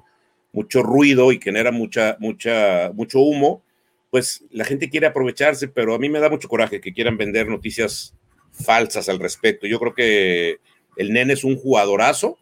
mucho 0.52 0.82
ruido 0.82 1.32
y 1.32 1.40
genera 1.40 1.72
mucha, 1.72 2.16
mucha, 2.20 2.90
mucho 2.94 3.20
humo, 3.20 3.62
pues 4.10 4.44
la 4.50 4.64
gente 4.64 4.90
quiere 4.90 5.06
aprovecharse, 5.06 5.68
pero 5.68 5.94
a 5.94 5.98
mí 5.98 6.08
me 6.08 6.20
da 6.20 6.28
mucho 6.28 6.48
coraje 6.48 6.80
que 6.80 6.92
quieran 6.92 7.16
vender 7.16 7.48
noticias 7.48 8.14
falsas 8.52 9.08
al 9.08 9.18
respecto. 9.18 9.66
Yo 9.66 9.78
creo 9.78 9.94
que 9.94 10.58
el 10.96 11.12
nene 11.12 11.32
es 11.32 11.44
un 11.44 11.56
jugadorazo. 11.56 12.38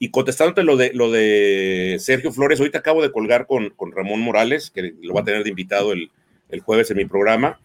Y 0.00 0.10
contestándote 0.10 0.62
lo 0.62 0.76
de, 0.76 0.92
lo 0.94 1.10
de 1.10 1.96
Sergio 1.98 2.30
Flores, 2.30 2.60
ahorita 2.60 2.78
acabo 2.78 3.02
de 3.02 3.10
colgar 3.10 3.48
con, 3.48 3.70
con 3.70 3.90
Ramón 3.90 4.20
Morales, 4.20 4.70
que 4.70 4.94
lo 5.02 5.12
va 5.12 5.22
a 5.22 5.24
tener 5.24 5.42
de 5.42 5.50
invitado 5.50 5.92
el, 5.92 6.12
el, 6.50 6.60
jueves 6.60 6.88
en 6.92 6.98
mi 6.98 7.04
programa, 7.04 7.58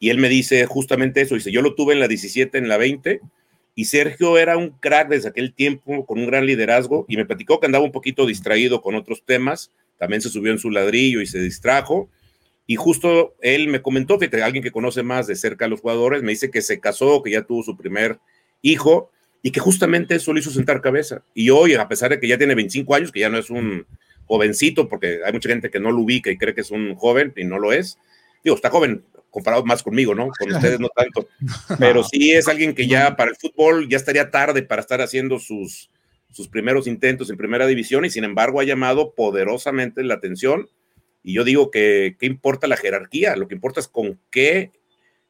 y 0.00 0.10
él 0.10 0.18
me 0.18 0.28
dice 0.28 0.64
justamente 0.66 1.20
eso, 1.20 1.36
dice, 1.36 1.52
yo 1.52 1.62
lo 1.62 1.74
tuve 1.74 1.92
en 1.92 2.00
la 2.00 2.08
17, 2.08 2.58
en 2.58 2.68
la 2.68 2.78
20, 2.78 3.20
y 3.76 3.84
Sergio 3.84 4.38
era 4.38 4.56
un 4.56 4.70
crack 4.70 5.08
desde 5.08 5.28
aquel 5.28 5.54
tiempo, 5.54 6.04
con 6.06 6.18
un 6.18 6.26
gran 6.26 6.46
liderazgo, 6.46 7.04
y 7.06 7.16
me 7.16 7.26
platicó 7.26 7.60
que 7.60 7.66
andaba 7.66 7.84
un 7.84 7.92
poquito 7.92 8.26
distraído 8.26 8.82
con 8.82 8.96
otros 8.96 9.22
temas, 9.24 9.70
también 9.98 10.22
se 10.22 10.30
subió 10.30 10.50
en 10.50 10.58
su 10.58 10.70
ladrillo 10.70 11.20
y 11.20 11.26
se 11.26 11.38
distrajo, 11.38 12.08
y 12.66 12.76
justo 12.76 13.34
él 13.42 13.68
me 13.68 13.82
comentó, 13.82 14.18
fíjate, 14.18 14.42
alguien 14.42 14.64
que 14.64 14.70
conoce 14.70 15.02
más 15.02 15.26
de 15.26 15.36
cerca 15.36 15.66
a 15.66 15.68
los 15.68 15.80
jugadores, 15.80 16.22
me 16.22 16.30
dice 16.30 16.50
que 16.50 16.62
se 16.62 16.80
casó, 16.80 17.22
que 17.22 17.32
ya 17.32 17.42
tuvo 17.42 17.62
su 17.62 17.76
primer 17.76 18.18
hijo, 18.62 19.10
y 19.42 19.50
que 19.50 19.60
justamente 19.60 20.14
eso 20.14 20.32
le 20.32 20.40
hizo 20.40 20.50
sentar 20.50 20.80
cabeza. 20.80 21.22
Y 21.34 21.50
hoy, 21.50 21.74
a 21.74 21.88
pesar 21.88 22.10
de 22.10 22.20
que 22.20 22.28
ya 22.28 22.38
tiene 22.38 22.54
25 22.54 22.94
años, 22.94 23.12
que 23.12 23.20
ya 23.20 23.28
no 23.28 23.38
es 23.38 23.50
un 23.50 23.86
jovencito, 24.26 24.88
porque 24.88 25.20
hay 25.24 25.32
mucha 25.32 25.48
gente 25.48 25.70
que 25.70 25.80
no 25.80 25.90
lo 25.90 26.00
ubica 26.00 26.30
y 26.30 26.38
cree 26.38 26.54
que 26.54 26.60
es 26.60 26.70
un 26.70 26.94
joven 26.94 27.32
y 27.36 27.44
no 27.44 27.58
lo 27.58 27.72
es, 27.72 27.98
digo, 28.44 28.56
está 28.56 28.70
joven 28.70 29.02
comparado 29.30 29.64
más 29.64 29.82
conmigo, 29.82 30.14
¿no? 30.14 30.28
Con 30.38 30.50
ustedes 30.54 30.80
no 30.80 30.88
tanto, 30.88 31.28
pero 31.78 32.02
sí 32.04 32.32
es 32.32 32.48
alguien 32.48 32.74
que 32.74 32.86
ya 32.86 33.16
para 33.16 33.30
el 33.30 33.36
fútbol 33.36 33.88
ya 33.88 33.96
estaría 33.96 34.30
tarde 34.30 34.62
para 34.62 34.82
estar 34.82 35.00
haciendo 35.00 35.38
sus, 35.38 35.90
sus 36.30 36.48
primeros 36.48 36.86
intentos 36.86 37.30
en 37.30 37.36
primera 37.36 37.66
división 37.66 38.04
y 38.04 38.10
sin 38.10 38.24
embargo 38.24 38.60
ha 38.60 38.64
llamado 38.64 39.14
poderosamente 39.14 40.02
la 40.04 40.14
atención. 40.14 40.68
Y 41.22 41.34
yo 41.34 41.44
digo 41.44 41.70
que, 41.70 42.16
¿qué 42.18 42.26
importa 42.26 42.66
la 42.66 42.76
jerarquía? 42.76 43.36
Lo 43.36 43.46
que 43.46 43.54
importa 43.54 43.80
es 43.80 43.88
con 43.88 44.18
qué 44.30 44.72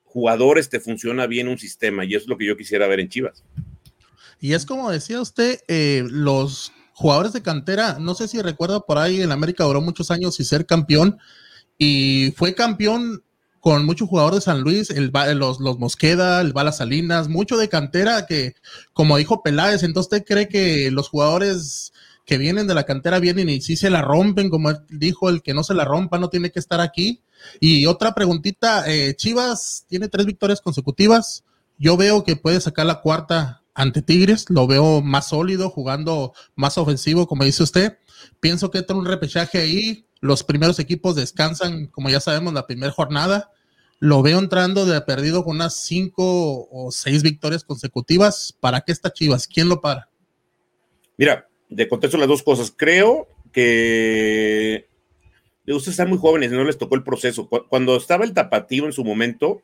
jugadores 0.04 0.68
te 0.68 0.80
funciona 0.80 1.26
bien 1.26 1.48
un 1.48 1.58
sistema 1.58 2.04
y 2.04 2.14
eso 2.14 2.24
es 2.24 2.28
lo 2.28 2.38
que 2.38 2.46
yo 2.46 2.56
quisiera 2.56 2.86
ver 2.86 3.00
en 3.00 3.08
Chivas. 3.08 3.44
Y 4.40 4.54
es 4.54 4.64
como 4.64 4.90
decía 4.90 5.20
usted, 5.20 5.60
eh, 5.68 6.04
los 6.08 6.72
jugadores 6.94 7.32
de 7.32 7.42
cantera, 7.42 7.98
no 7.98 8.14
sé 8.14 8.28
si 8.28 8.40
recuerda 8.40 8.80
por 8.80 8.98
ahí, 8.98 9.22
en 9.22 9.32
América 9.32 9.64
duró 9.64 9.80
muchos 9.80 10.10
años 10.10 10.38
y 10.40 10.44
ser 10.44 10.66
campeón, 10.66 11.18
y 11.78 12.32
fue 12.36 12.54
campeón 12.54 13.22
con 13.60 13.84
muchos 13.84 14.08
jugadores 14.08 14.38
de 14.38 14.44
San 14.46 14.62
Luis, 14.62 14.90
el, 14.90 15.12
los, 15.36 15.60
los 15.60 15.78
Mosqueda, 15.78 16.40
el 16.40 16.52
Bala 16.52 16.72
Salinas, 16.72 17.28
mucho 17.28 17.56
de 17.56 17.68
cantera 17.68 18.26
que, 18.26 18.54
como 18.92 19.18
dijo 19.18 19.42
Peláez, 19.42 19.82
entonces 19.82 20.12
usted 20.12 20.24
cree 20.26 20.48
que 20.48 20.90
los 20.90 21.08
jugadores 21.08 21.92
que 22.24 22.38
vienen 22.38 22.66
de 22.66 22.74
la 22.74 22.84
cantera 22.84 23.18
vienen 23.18 23.48
y 23.48 23.60
sí 23.60 23.76
se 23.76 23.90
la 23.90 24.02
rompen, 24.02 24.50
como 24.50 24.72
dijo, 24.88 25.28
el 25.28 25.42
que 25.42 25.52
no 25.52 25.62
se 25.62 25.74
la 25.74 25.84
rompa 25.84 26.18
no 26.18 26.30
tiene 26.30 26.50
que 26.50 26.58
estar 26.58 26.80
aquí. 26.80 27.22
Y 27.58 27.86
otra 27.86 28.14
preguntita, 28.14 28.90
eh, 28.90 29.14
Chivas 29.16 29.84
tiene 29.88 30.08
tres 30.08 30.26
victorias 30.26 30.60
consecutivas, 30.60 31.44
yo 31.78 31.96
veo 31.96 32.24
que 32.24 32.36
puede 32.36 32.60
sacar 32.60 32.86
la 32.86 33.00
cuarta 33.00 33.62
ante 33.74 34.02
Tigres, 34.02 34.46
lo 34.48 34.66
veo 34.66 35.00
más 35.00 35.28
sólido, 35.28 35.70
jugando 35.70 36.32
más 36.54 36.78
ofensivo, 36.78 37.26
como 37.26 37.44
dice 37.44 37.62
usted. 37.62 37.98
Pienso 38.38 38.70
que 38.70 38.78
entra 38.78 38.96
un 38.96 39.06
repechaje 39.06 39.58
ahí, 39.58 40.06
los 40.20 40.44
primeros 40.44 40.78
equipos 40.78 41.16
descansan, 41.16 41.86
como 41.86 42.10
ya 42.10 42.20
sabemos, 42.20 42.52
la 42.52 42.66
primera 42.66 42.92
jornada. 42.92 43.50
Lo 43.98 44.22
veo 44.22 44.38
entrando 44.38 44.86
de 44.86 45.00
perdido 45.02 45.44
con 45.44 45.56
unas 45.56 45.74
cinco 45.74 46.68
o 46.70 46.90
seis 46.90 47.22
victorias 47.22 47.64
consecutivas. 47.64 48.56
¿Para 48.58 48.80
qué 48.80 48.92
está 48.92 49.12
Chivas? 49.12 49.46
¿Quién 49.46 49.68
lo 49.68 49.80
para? 49.80 50.08
Mira, 51.16 51.48
de 51.68 51.88
contexto 51.88 52.16
las 52.16 52.28
dos 52.28 52.42
cosas. 52.42 52.72
Creo 52.74 53.28
que 53.52 54.88
ustedes 55.66 55.88
están 55.88 56.08
muy 56.08 56.18
jóvenes 56.18 56.50
no 56.50 56.64
les 56.64 56.78
tocó 56.78 56.94
el 56.94 57.04
proceso. 57.04 57.48
Cuando 57.48 57.96
estaba 57.96 58.24
el 58.24 58.32
tapatío 58.32 58.86
en 58.86 58.92
su 58.92 59.04
momento, 59.04 59.62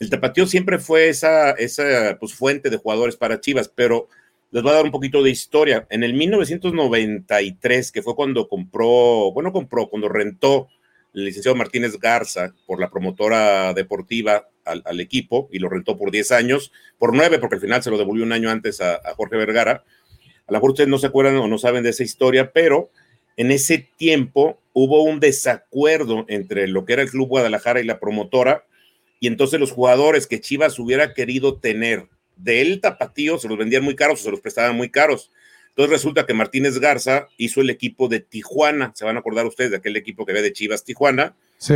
el 0.00 0.08
Tapatío 0.08 0.46
siempre 0.46 0.78
fue 0.78 1.10
esa, 1.10 1.50
esa 1.52 2.16
pues, 2.18 2.32
fuente 2.34 2.70
de 2.70 2.78
jugadores 2.78 3.16
para 3.16 3.38
Chivas, 3.38 3.68
pero 3.68 4.08
les 4.50 4.62
voy 4.62 4.72
a 4.72 4.76
dar 4.76 4.84
un 4.84 4.90
poquito 4.90 5.22
de 5.22 5.30
historia. 5.30 5.86
En 5.90 6.02
el 6.02 6.14
1993, 6.14 7.92
que 7.92 8.02
fue 8.02 8.16
cuando 8.16 8.48
compró, 8.48 9.32
bueno, 9.32 9.52
compró, 9.52 9.88
cuando 9.88 10.08
rentó 10.08 10.68
el 11.14 11.24
licenciado 11.24 11.56
Martínez 11.56 11.98
Garza 11.98 12.54
por 12.66 12.80
la 12.80 12.90
promotora 12.90 13.72
deportiva 13.74 14.48
al, 14.64 15.00
equipo 15.00 15.48
y 15.50 15.58
lo 15.58 15.68
rentó 15.68 15.96
por 15.96 16.10
10 16.10 16.32
años, 16.32 16.72
por 16.98 17.14
9, 17.14 17.38
porque 17.38 17.56
al 17.56 17.60
final 17.60 17.82
se 17.82 17.90
lo 17.90 17.98
devolvió 17.98 18.24
un 18.24 18.32
año 18.32 18.50
antes 18.50 18.80
a, 18.80 18.94
a 18.94 19.14
Jorge 19.16 19.36
Vergara. 19.36 19.84
A 20.46 20.52
lo 20.52 20.58
mejor 20.58 20.70
ustedes 20.70 20.88
no 20.88 20.98
se 20.98 21.08
acuerdan 21.08 21.36
o 21.36 21.48
no 21.48 21.58
saben 21.58 21.82
de 21.82 21.90
esa 21.90 22.04
historia, 22.04 22.52
pero 22.52 22.90
en 23.36 23.50
ese 23.50 23.88
tiempo 23.96 24.60
hubo 24.72 25.02
un 25.02 25.18
desacuerdo 25.18 26.24
entre 26.28 26.68
lo 26.68 26.84
que 26.84 26.92
era 26.92 27.02
el 27.02 27.10
Club 27.10 27.28
Guadalajara 27.28 27.80
y 27.80 27.84
la 27.84 27.98
promotora 27.98 28.64
y 29.20 29.26
entonces 29.26 29.60
los 29.60 29.72
jugadores 29.72 30.26
que 30.26 30.40
Chivas 30.40 30.78
hubiera 30.78 31.12
querido 31.14 31.58
tener 31.58 32.08
del 32.42 32.80
tapatío 32.80 33.38
se 33.38 33.48
los 33.48 33.58
vendían 33.58 33.84
muy 33.84 33.94
caros 33.94 34.20
o 34.20 34.24
se 34.24 34.30
los 34.30 34.40
prestaban 34.40 34.76
muy 34.76 34.88
caros. 34.88 35.30
Entonces 35.70 35.90
resulta 35.90 36.26
que 36.26 36.34
Martínez 36.34 36.78
Garza 36.78 37.28
hizo 37.36 37.60
el 37.60 37.70
equipo 37.70 38.08
de 38.08 38.20
Tijuana, 38.20 38.92
se 38.94 39.04
van 39.04 39.16
a 39.16 39.20
acordar 39.20 39.46
ustedes 39.46 39.70
de 39.70 39.76
aquel 39.78 39.96
equipo 39.96 40.26
que 40.26 40.32
ve 40.32 40.42
de 40.42 40.52
Chivas 40.52 40.84
Tijuana, 40.84 41.34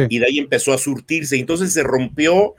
y 0.08 0.18
de 0.18 0.26
ahí 0.26 0.38
empezó 0.38 0.72
a 0.72 0.78
surtirse. 0.78 1.36
Entonces 1.36 1.72
se 1.72 1.82
rompió 1.82 2.54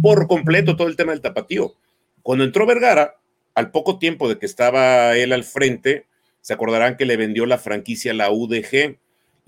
por 0.00 0.26
completo 0.28 0.76
todo 0.76 0.88
el 0.88 0.96
tema 0.96 1.12
del 1.12 1.20
tapatío. 1.20 1.74
Cuando 2.22 2.44
entró 2.44 2.66
Vergara, 2.66 3.16
al 3.54 3.70
poco 3.70 3.98
tiempo 3.98 4.28
de 4.28 4.38
que 4.38 4.46
estaba 4.46 5.16
él 5.16 5.32
al 5.32 5.44
frente, 5.44 6.06
se 6.40 6.54
acordarán 6.54 6.96
que 6.96 7.04
le 7.04 7.16
vendió 7.16 7.46
la 7.46 7.58
franquicia 7.58 8.12
a 8.12 8.14
la 8.14 8.30
UDG 8.30 8.96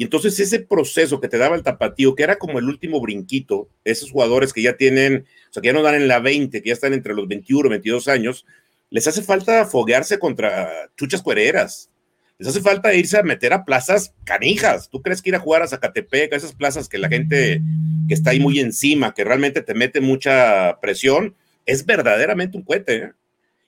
y 0.01 0.05
entonces 0.05 0.41
ese 0.41 0.61
proceso 0.61 1.21
que 1.21 1.29
te 1.29 1.37
daba 1.37 1.57
el 1.57 1.63
tapatío, 1.63 2.15
que 2.15 2.23
era 2.23 2.37
como 2.37 2.59
el 2.59 2.65
último 2.65 3.03
brinquito, 3.03 3.69
esos 3.85 4.11
jugadores 4.11 4.55
que 4.55 4.63
ya 4.63 4.79
tienen, 4.79 5.27
o 5.51 5.53
sea, 5.53 5.61
que 5.61 5.67
ya 5.67 5.75
no 5.75 5.83
dan 5.83 5.95
en 5.95 6.09
la 6.09 6.21
20, 6.21 6.63
que 6.63 6.69
ya 6.69 6.73
están 6.73 6.95
entre 6.95 7.13
los 7.13 7.29
21, 7.29 7.69
22 7.69 8.09
años, 8.09 8.47
les 8.89 9.07
hace 9.07 9.21
falta 9.21 9.67
foguearse 9.67 10.19
contra 10.19 10.89
chuchas 10.97 11.21
cuereras. 11.21 11.91
les 12.39 12.49
hace 12.49 12.63
falta 12.63 12.95
irse 12.95 13.19
a 13.19 13.23
meter 13.23 13.53
a 13.53 13.67
plazas 13.67 14.15
canijas. 14.25 14.89
¿Tú 14.89 15.03
crees 15.03 15.21
que 15.21 15.29
ir 15.29 15.37
a 15.37 15.41
jugar 15.41 15.61
a 15.61 15.69
Zacatepec, 15.69 16.33
a 16.33 16.37
esas 16.37 16.55
plazas 16.55 16.89
que 16.89 16.97
la 16.97 17.11
gente 17.11 17.61
que 18.09 18.15
está 18.15 18.31
ahí 18.31 18.41
muy 18.41 18.59
encima, 18.59 19.13
que 19.13 19.23
realmente 19.23 19.61
te 19.61 19.75
mete 19.75 20.01
mucha 20.01 20.81
presión, 20.81 21.35
es 21.67 21.85
verdaderamente 21.85 22.57
un 22.57 22.65
cohete? 22.65 22.97
¿eh? 22.97 23.13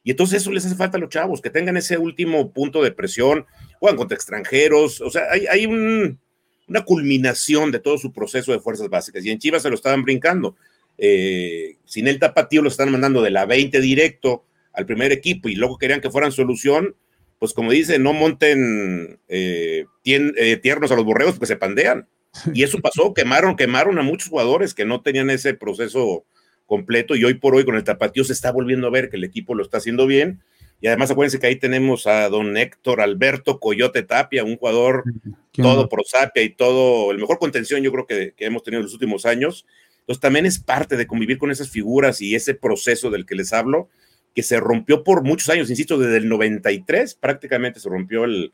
Y 0.02 0.12
entonces 0.12 0.40
eso 0.40 0.50
les 0.50 0.64
hace 0.64 0.76
falta 0.76 0.96
a 0.96 1.00
los 1.00 1.10
chavos, 1.10 1.42
que 1.42 1.50
tengan 1.50 1.76
ese 1.76 1.98
último 1.98 2.52
punto 2.52 2.82
de 2.82 2.90
presión, 2.90 3.44
juegan 3.82 3.96
contra 3.96 4.14
extranjeros, 4.14 5.00
o 5.00 5.10
sea, 5.10 5.24
hay, 5.30 5.66
una 5.66 6.84
culminación 6.84 7.72
de 7.72 7.80
todo 7.80 7.98
su 7.98 8.12
proceso 8.12 8.52
de 8.52 8.60
fuerzas 8.60 8.88
básicas. 8.88 9.24
Y 9.24 9.30
en 9.30 9.40
Chivas 9.40 9.62
se 9.62 9.68
lo 9.68 9.74
estaban 9.74 10.04
brincando. 10.04 10.54
Eh, 10.96 11.78
sin 11.84 12.06
el 12.06 12.20
tapatío 12.20 12.62
lo 12.62 12.68
están 12.68 12.92
mandando 12.92 13.22
de 13.22 13.30
la 13.30 13.44
20 13.44 13.80
directo 13.80 14.44
al 14.72 14.86
primer 14.86 15.10
equipo 15.10 15.48
y 15.48 15.56
luego 15.56 15.78
querían 15.78 16.00
que 16.00 16.10
fueran 16.10 16.30
solución 16.30 16.94
pues 17.42 17.54
como 17.54 17.72
dice, 17.72 17.98
no 17.98 18.12
monten 18.12 19.18
eh, 19.26 19.86
eh, 20.04 20.56
tiernos 20.62 20.92
a 20.92 20.94
los 20.94 21.04
borregos 21.04 21.34
porque 21.34 21.46
se 21.46 21.56
pandean. 21.56 22.06
Y 22.54 22.62
eso 22.62 22.78
pasó, 22.78 23.12
quemaron, 23.16 23.56
quemaron 23.56 23.98
a 23.98 24.02
muchos 24.02 24.28
jugadores 24.28 24.74
que 24.74 24.84
no 24.84 25.00
tenían 25.00 25.28
ese 25.28 25.52
proceso 25.52 26.24
completo 26.66 27.16
y 27.16 27.24
hoy 27.24 27.34
por 27.34 27.56
hoy 27.56 27.64
con 27.64 27.74
el 27.74 27.82
tapatío 27.82 28.22
se 28.22 28.32
está 28.32 28.52
volviendo 28.52 28.86
a 28.86 28.90
ver 28.90 29.10
que 29.10 29.16
el 29.16 29.24
equipo 29.24 29.56
lo 29.56 29.64
está 29.64 29.78
haciendo 29.78 30.06
bien. 30.06 30.40
Y 30.82 30.88
además 30.88 31.10
acuérdense 31.10 31.38
que 31.38 31.46
ahí 31.46 31.56
tenemos 31.56 32.06
a 32.08 32.28
don 32.28 32.56
Héctor 32.56 33.00
Alberto 33.00 33.60
Coyote 33.60 34.02
Tapia, 34.02 34.42
un 34.42 34.56
jugador 34.56 35.04
todo 35.52 35.88
pro 35.88 36.02
Sapia 36.04 36.42
y 36.42 36.50
todo, 36.50 37.12
el 37.12 37.18
mejor 37.18 37.38
contención 37.38 37.82
yo 37.82 37.92
creo 37.92 38.06
que, 38.06 38.34
que 38.36 38.46
hemos 38.46 38.64
tenido 38.64 38.80
en 38.80 38.84
los 38.86 38.92
últimos 38.92 39.24
años. 39.24 39.64
Entonces 40.00 40.20
también 40.20 40.44
es 40.44 40.58
parte 40.58 40.96
de 40.96 41.06
convivir 41.06 41.38
con 41.38 41.52
esas 41.52 41.70
figuras 41.70 42.20
y 42.20 42.34
ese 42.34 42.54
proceso 42.54 43.10
del 43.10 43.24
que 43.24 43.36
les 43.36 43.52
hablo 43.52 43.88
que 44.34 44.42
se 44.42 44.58
rompió 44.58 45.04
por 45.04 45.22
muchos 45.22 45.48
años, 45.50 45.70
insisto, 45.70 45.98
desde 45.98 46.16
el 46.16 46.28
93 46.28 47.14
prácticamente 47.14 47.80
se 47.80 47.88
rompió 47.88 48.24
el, 48.24 48.52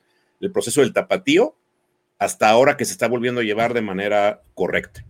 proceso 0.52 0.82
del 0.82 0.92
tapatío 0.92 1.56
hasta 2.18 2.48
ahora 2.48 2.76
que 2.76 2.84
se 2.84 2.92
está 2.92 3.08
volviendo 3.08 3.40
a 3.40 3.44
llevar 3.44 3.74
de 3.74 3.80
manera 3.80 4.42
correcta. 4.54 5.04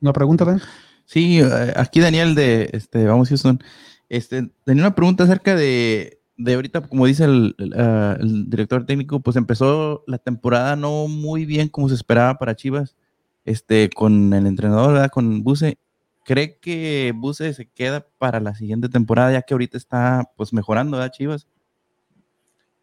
¿Una 0.00 0.12
pregunta, 0.12 0.44
Dan? 0.44 0.62
Sí, 1.04 1.40
eh, 1.40 1.72
aquí 1.74 2.00
Daniel 2.00 2.34
de, 2.34 2.70
este, 2.72 3.04
vamos 3.04 3.28
Houston, 3.28 3.62
este, 4.08 4.48
tenía 4.64 4.84
una 4.84 4.94
pregunta 4.94 5.24
acerca 5.24 5.56
de, 5.56 6.17
de 6.38 6.54
ahorita, 6.54 6.82
como 6.82 7.06
dice 7.06 7.24
el, 7.24 7.54
ah, 7.76 8.16
el, 8.18 8.48
director 8.48 8.86
técnico, 8.86 9.20
pues 9.20 9.36
empezó 9.36 10.04
la 10.06 10.18
temporada 10.18 10.76
no 10.76 11.08
muy 11.08 11.44
bien 11.44 11.68
como 11.68 11.88
se 11.88 11.96
esperaba 11.96 12.38
para 12.38 12.56
Chivas, 12.56 12.96
este, 13.44 13.90
con 13.90 14.32
el 14.32 14.46
entrenador, 14.46 15.10
con 15.10 15.42
Buse, 15.42 15.78
¿Cree 16.28 16.58
que 16.60 17.14
Buse 17.16 17.54
se 17.54 17.70
queda 17.70 18.06
para 18.18 18.38
la 18.38 18.54
siguiente 18.54 18.90
temporada, 18.90 19.32
ya 19.32 19.40
que 19.40 19.54
ahorita 19.54 19.78
está 19.78 20.30
pues 20.36 20.52
mejorando, 20.52 20.98
¿verdad, 20.98 21.10
Chivas? 21.10 21.48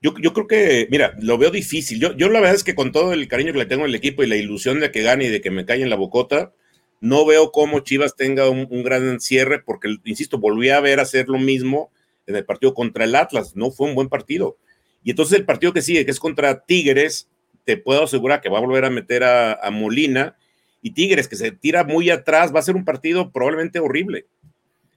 Yo, 0.02 0.16
yo, 0.20 0.34
creo 0.34 0.48
que, 0.48 0.88
mira, 0.90 1.14
lo 1.22 1.38
veo 1.38 1.52
difícil. 1.52 2.00
Yo, 2.00 2.18
yo 2.18 2.28
la 2.30 2.40
verdad 2.40 2.56
es 2.56 2.64
que 2.64 2.74
con 2.74 2.92
todo 2.92 3.14
el 3.14 3.28
cariño 3.28 3.54
que 3.54 3.60
le 3.60 3.68
tengo 3.68 3.86
al 3.86 3.94
equipo 3.94 4.24
y 4.24 4.28
la 4.28 4.36
ilusión 4.36 4.80
de 4.80 4.90
que 4.90 5.04
gane 5.04 5.26
y 5.26 5.30
de 5.30 5.42
que 5.42 5.52
me 5.52 5.64
calle 5.64 5.84
en 5.84 5.92
la 5.92 5.96
bocota, 5.96 6.54
no 7.02 7.24
veo 7.24 7.52
cómo 7.52 7.82
Chivas 7.82 8.16
tenga 8.16 8.50
un, 8.50 8.68
gran 8.84 9.20
cierre, 9.20 9.62
porque, 9.64 9.96
insisto, 10.06 10.40
volví 10.40 10.70
a 10.70 10.80
ver 10.80 11.00
hacer 11.00 11.30
lo 11.30 11.38
mismo 11.38 11.92
en 12.28 12.36
el 12.36 12.46
partido 12.46 12.74
contra 12.74 13.04
el 13.04 13.16
Atlas. 13.16 13.56
No 13.56 13.72
fue 13.72 13.88
un 13.88 13.96
buen 13.96 14.10
partido. 14.10 14.58
Y 15.04 15.12
entonces 15.12 15.38
el 15.38 15.46
partido 15.46 15.74
que 15.74 15.82
sigue, 15.82 16.06
que 16.06 16.12
es 16.12 16.20
contra 16.20 16.66
Tigres, 16.66 17.30
te 17.64 17.78
puedo 17.78 18.04
asegurar 18.04 18.42
que 18.42 18.50
va 18.50 18.58
a 18.58 18.62
volver 18.62 18.86
a 18.86 18.90
meter 18.90 19.24
a, 19.24 19.70
Molina 19.72 20.36
y 20.82 20.92
Tigres, 20.92 21.28
que 21.28 21.36
se 21.36 21.52
tira 21.52 21.84
muy 21.84 22.10
atrás, 22.10 22.54
va 22.54 22.60
a 22.60 22.64
ser 22.64 22.76
un 22.76 22.86
partido 22.86 23.32
probablemente 23.32 23.80
horrible. 23.80 24.26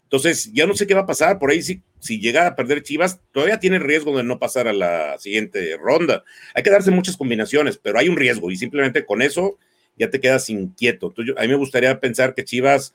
Entonces, 0.05 0.51
ya 0.53 0.67
no 0.67 0.75
sé 0.75 0.87
qué 0.87 0.95
va 0.95 1.03
a 1.03 1.07
pasar. 1.07 1.39
Por 1.39 1.51
ahí, 1.51 1.63
si, 1.63 1.83
si 1.99 2.19
llega 2.21 2.47
a 2.47 2.57
perder 2.57 2.83
Chivas, 2.83 3.21
todavía 3.33 3.61
tiene 3.61 3.79
riesgo 3.79 4.17
de 4.17 4.23
no 4.23 4.39
pasar 4.39 4.69
a 4.69 4.73
la 4.73 5.19
siguiente 5.19 5.77
ronda. 5.77 6.25
Hay 6.55 6.63
que 6.63 6.71
darse 6.71 6.91
muchas 6.91 7.17
combinaciones, 7.17 7.79
pero 7.79 7.99
hay 7.99 8.09
un 8.09 8.17
riesgo 8.17 8.51
y 8.51 8.57
simplemente 8.57 9.05
con 9.05 9.21
eso 9.21 9.59
ya 9.99 10.09
te 10.09 10.21
quedas 10.21 10.49
inquieto. 10.49 11.09
Entonces, 11.09 11.35
a 11.37 11.43
mí 11.43 11.49
me 11.49 11.57
gustaría 11.57 12.01
pensar 12.01 12.35
que 12.35 12.45
Chivas 12.45 12.95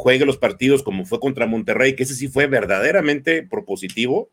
juegue 0.00 0.24
los 0.24 0.38
partidos 0.38 0.82
como 0.82 1.04
fue 1.04 1.20
contra 1.20 1.46
Monterrey, 1.46 1.94
que 1.94 2.04
ese 2.04 2.14
sí 2.14 2.26
fue 2.26 2.46
verdaderamente 2.46 3.42
propositivo. 3.42 4.30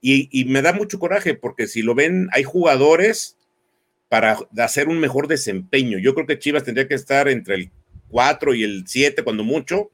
Y, 0.00 0.44
me 0.46 0.62
da 0.62 0.72
mucho 0.72 0.98
coraje 0.98 1.34
porque 1.34 1.68
si 1.68 1.82
lo 1.82 1.94
ven, 1.94 2.28
hay 2.32 2.42
jugadores 2.42 3.36
para 4.08 4.38
hacer 4.58 4.88
un 4.88 4.98
mejor 4.98 5.28
desempeño. 5.28 5.98
Yo 5.98 6.12
creo 6.14 6.26
que 6.26 6.38
Chivas 6.40 6.64
tendría 6.64 6.88
que 6.88 6.94
estar 6.94 7.28
entre 7.28 7.54
el 7.54 7.70
4 8.08 8.54
y 8.54 8.64
el 8.64 8.84
7 8.86 9.22
cuando 9.22 9.44
mucho. 9.44 9.90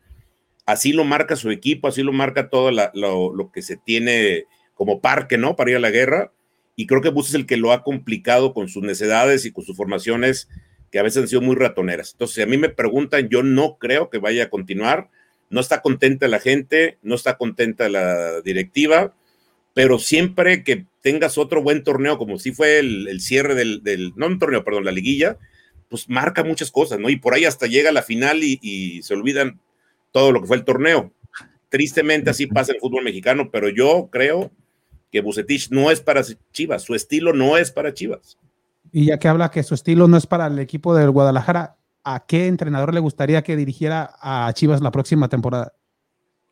Así 0.65 0.95
lo 0.95 1.05
marca 1.05 1.37
su 1.37 1.51
equipo, 1.51 1.89
así 1.89 2.03
lo 2.03 2.13
marca 2.13 2.49
todo 2.49 2.71
lo, 2.71 3.51
que 3.53 3.61
se 3.61 3.77
tiene 3.77 4.47
como 4.75 5.03
parque, 5.03 5.37
¿no? 5.37 5.57
Para 5.57 5.73
ir 5.73 5.77
a 5.77 5.81
la 5.81 5.91
guerra. 5.91 6.33
Y 6.75 6.87
creo 6.87 7.03
que 7.03 7.11
Bus 7.11 7.29
es 7.29 7.35
el 7.35 7.47
que 7.47 7.59
lo 7.59 7.73
ha 7.73 7.85
complicado 7.85 8.55
con 8.55 8.69
sus 8.69 8.83
necesidades 8.83 9.45
y 9.45 9.53
con 9.53 9.65
sus 9.65 9.77
formaciones 9.77 10.49
que 10.93 11.01
a 11.01 11.03
veces 11.03 11.23
han 11.23 11.29
sido 11.29 11.41
muy 11.41 11.57
ratoneras. 11.57 12.13
Entonces, 12.13 12.37
si 12.37 12.43
a 12.43 12.47
mí 12.47 12.57
me 12.59 12.69
preguntan, 12.69 13.29
yo 13.29 13.43
no 13.43 13.79
creo 13.79 14.11
que 14.11 14.19
vaya 14.19 14.45
a 14.45 14.51
continuar. 14.51 15.11
No 15.51 15.61
está 15.61 15.83
contenta 15.83 16.29
la 16.29 16.39
gente, 16.39 16.99
no 17.03 17.17
está 17.17 17.37
contenta 17.37 17.89
la 17.89 18.41
directiva 18.43 19.15
pero 19.75 19.99
siempre 19.99 20.65
que 20.65 20.87
tengas 21.01 21.39
otro 21.39 21.63
buen 21.63 21.83
torneo, 21.83 22.19
como 22.19 22.39
si 22.39 22.53
fue 22.53 22.79
el, 22.79 23.21
cierre 23.21 23.55
del, 23.55 24.13
no 24.17 24.27
un 24.27 24.39
torneo, 24.39 24.65
perdón, 24.65 24.85
la 24.85 24.93
liguilla, 24.93 25.39
pues 25.89 26.09
marca 26.09 26.45
muchas 26.45 26.71
cosas, 26.71 26.99
¿no? 26.99 27.09
Y 27.09 27.17
por 27.17 27.35
ahí 27.35 27.45
hasta 27.45 27.67
llega 27.67 27.93
la 27.93 28.03
final 28.03 28.43
y, 28.43 29.01
se 29.03 29.15
olvidan 29.15 29.61
todo 30.11 30.33
lo 30.33 30.41
que 30.41 30.47
fue 30.47 30.57
el 30.57 30.65
torneo. 30.65 31.13
Tristemente 31.69 32.31
así 32.31 32.47
pasa 32.47 32.73
el 32.73 32.81
fútbol 32.81 33.05
mexicano, 33.05 33.51
pero 33.51 33.69
yo 33.71 34.09
creo 34.13 34.53
que 35.11 35.23
Bucetich 35.23 35.71
no 35.71 35.91
es 35.91 36.01
para 36.01 36.23
Chivas, 36.53 36.83
su 36.83 36.95
estilo 36.95 37.33
no 37.33 37.57
es 37.57 37.71
para 37.71 37.95
Chivas. 37.95 38.39
Y 38.93 39.07
ya 39.07 39.19
que 39.19 39.29
habla 39.29 39.51
que 39.51 39.63
su 39.63 39.75
estilo 39.75 40.07
no 40.07 40.19
es 40.19 40.27
para 40.27 40.47
el 40.47 40.59
equipo 40.59 40.95
del 40.95 41.11
Guadalajara, 41.11 41.77
¿a 42.05 42.27
qué 42.27 42.47
entrenador 42.47 42.93
le 42.93 43.01
gustaría 43.01 43.43
que 43.43 43.57
dirigiera 43.57 44.15
a 44.21 44.53
Chivas 44.53 44.83
la 44.83 44.93
próxima 44.93 45.29
temporada? 45.29 45.73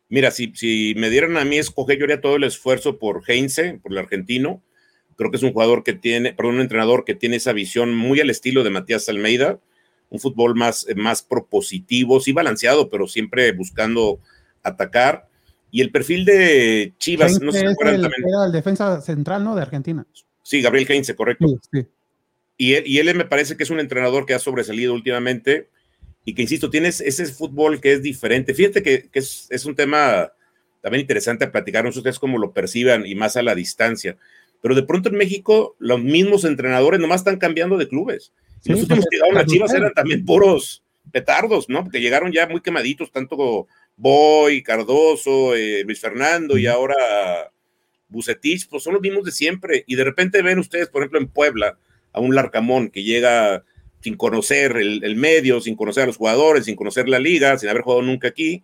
Mira, 0.09 0.31
si, 0.31 0.51
si 0.55 0.93
me 0.97 1.09
dieran 1.09 1.37
a 1.37 1.45
mí 1.45 1.57
escoger, 1.57 1.97
yo 1.97 2.05
haría 2.05 2.19
todo 2.19 2.35
el 2.35 2.43
esfuerzo 2.43 2.97
por 2.97 3.23
Heinze, 3.27 3.79
por 3.81 3.91
el 3.91 3.99
argentino. 3.99 4.61
Creo 5.15 5.29
que 5.29 5.37
es 5.37 5.43
un 5.43 5.53
jugador 5.53 5.83
que 5.83 5.93
tiene, 5.93 6.33
perdón, 6.33 6.55
un 6.55 6.61
entrenador 6.61 7.05
que 7.05 7.15
tiene 7.15 7.35
esa 7.35 7.53
visión 7.53 7.95
muy 7.95 8.19
al 8.19 8.29
estilo 8.29 8.63
de 8.63 8.71
Matías 8.71 9.07
Almeida, 9.07 9.59
un 10.09 10.19
fútbol 10.19 10.55
más, 10.55 10.87
más 10.95 11.21
propositivo, 11.21 12.19
sí 12.19 12.33
balanceado, 12.33 12.89
pero 12.89 13.07
siempre 13.07 13.51
buscando 13.51 14.19
atacar. 14.63 15.29
Y 15.69 15.81
el 15.81 15.91
perfil 15.91 16.25
de 16.25 16.93
Chivas, 16.97 17.39
no 17.39 17.51
sé 17.51 17.59
si 17.59 17.65
el, 17.65 17.75
Era 18.27 18.45
el 18.45 18.51
defensa 18.51 18.99
central, 18.99 19.43
¿no? 19.43 19.55
De 19.55 19.61
Argentina. 19.61 20.05
Sí, 20.43 20.61
Gabriel 20.61 20.87
Heinze, 20.89 21.15
correcto. 21.15 21.45
Y, 22.61 22.77
y 22.87 22.99
él 22.99 23.15
me 23.15 23.25
parece 23.25 23.57
que 23.57 23.63
es 23.63 23.71
un 23.71 23.79
entrenador 23.79 24.27
que 24.27 24.35
ha 24.35 24.39
sobresalido 24.39 24.93
últimamente 24.93 25.67
y 26.25 26.35
que, 26.35 26.43
insisto, 26.43 26.69
tienes 26.69 27.01
ese 27.01 27.25
fútbol 27.25 27.81
que 27.81 27.93
es 27.93 28.03
diferente. 28.03 28.53
Fíjate 28.53 28.83
que, 28.83 29.09
es, 29.13 29.65
un 29.65 29.75
tema 29.75 30.31
también 30.79 31.01
interesante 31.01 31.43
a 31.43 31.51
platicar, 31.51 31.83
no 31.83 31.91
sé 31.91 31.97
ustedes 31.97 32.19
cómo 32.19 32.37
lo 32.37 32.53
perciban 32.53 33.07
y 33.07 33.15
más 33.15 33.35
a 33.35 33.41
la 33.41 33.55
distancia. 33.55 34.15
Pero 34.61 34.75
de 34.75 34.83
pronto 34.83 35.09
en 35.09 35.15
México, 35.15 35.75
los 35.79 36.03
mismos 36.03 36.45
entrenadores 36.45 36.99
nomás 36.99 37.21
están 37.21 37.37
cambiando 37.37 37.79
de 37.79 37.87
clubes. 37.87 38.31
los 38.65 38.81
últimos 38.81 39.07
que 39.09 39.17
llegaron 39.17 39.39
a 39.39 39.45
Chivas 39.47 39.73
eran 39.73 39.93
también 39.95 40.23
puros 40.23 40.83
petardos, 41.11 41.67
¿no? 41.67 41.81
Porque 41.81 41.99
llegaron 41.99 42.31
ya 42.31 42.47
muy 42.47 42.61
quemaditos, 42.61 43.11
tanto 43.11 43.65
Boy, 43.97 44.61
Cardoso, 44.61 45.55
eh, 45.55 45.83
Luis 45.83 45.99
Fernando 45.99 46.59
y 46.59 46.67
ahora 46.67 47.51
Bucetich, 48.07 48.69
pues 48.69 48.83
son 48.83 48.93
los 48.93 49.01
mismos 49.01 49.23
de 49.23 49.31
siempre. 49.31 49.83
Y 49.87 49.95
de 49.95 50.03
repente 50.03 50.43
ven 50.43 50.59
ustedes, 50.59 50.89
por 50.89 51.01
ejemplo, 51.01 51.17
en 51.17 51.27
Puebla, 51.27 51.79
a 52.13 52.19
un 52.19 52.35
Larcamón 52.35 52.89
que 52.89 53.03
llega 53.03 53.63
sin 54.01 54.15
conocer 54.15 54.77
el, 54.77 55.15
medio, 55.15 55.61
sin 55.61 55.75
conocer 55.75 56.03
a 56.03 56.07
los 56.07 56.17
jugadores, 56.17 56.65
sin 56.65 56.75
conocer 56.75 57.07
la 57.07 57.19
liga, 57.19 57.57
sin 57.57 57.69
haber 57.69 57.83
jugado 57.83 58.01
nunca 58.01 58.29
aquí, 58.29 58.63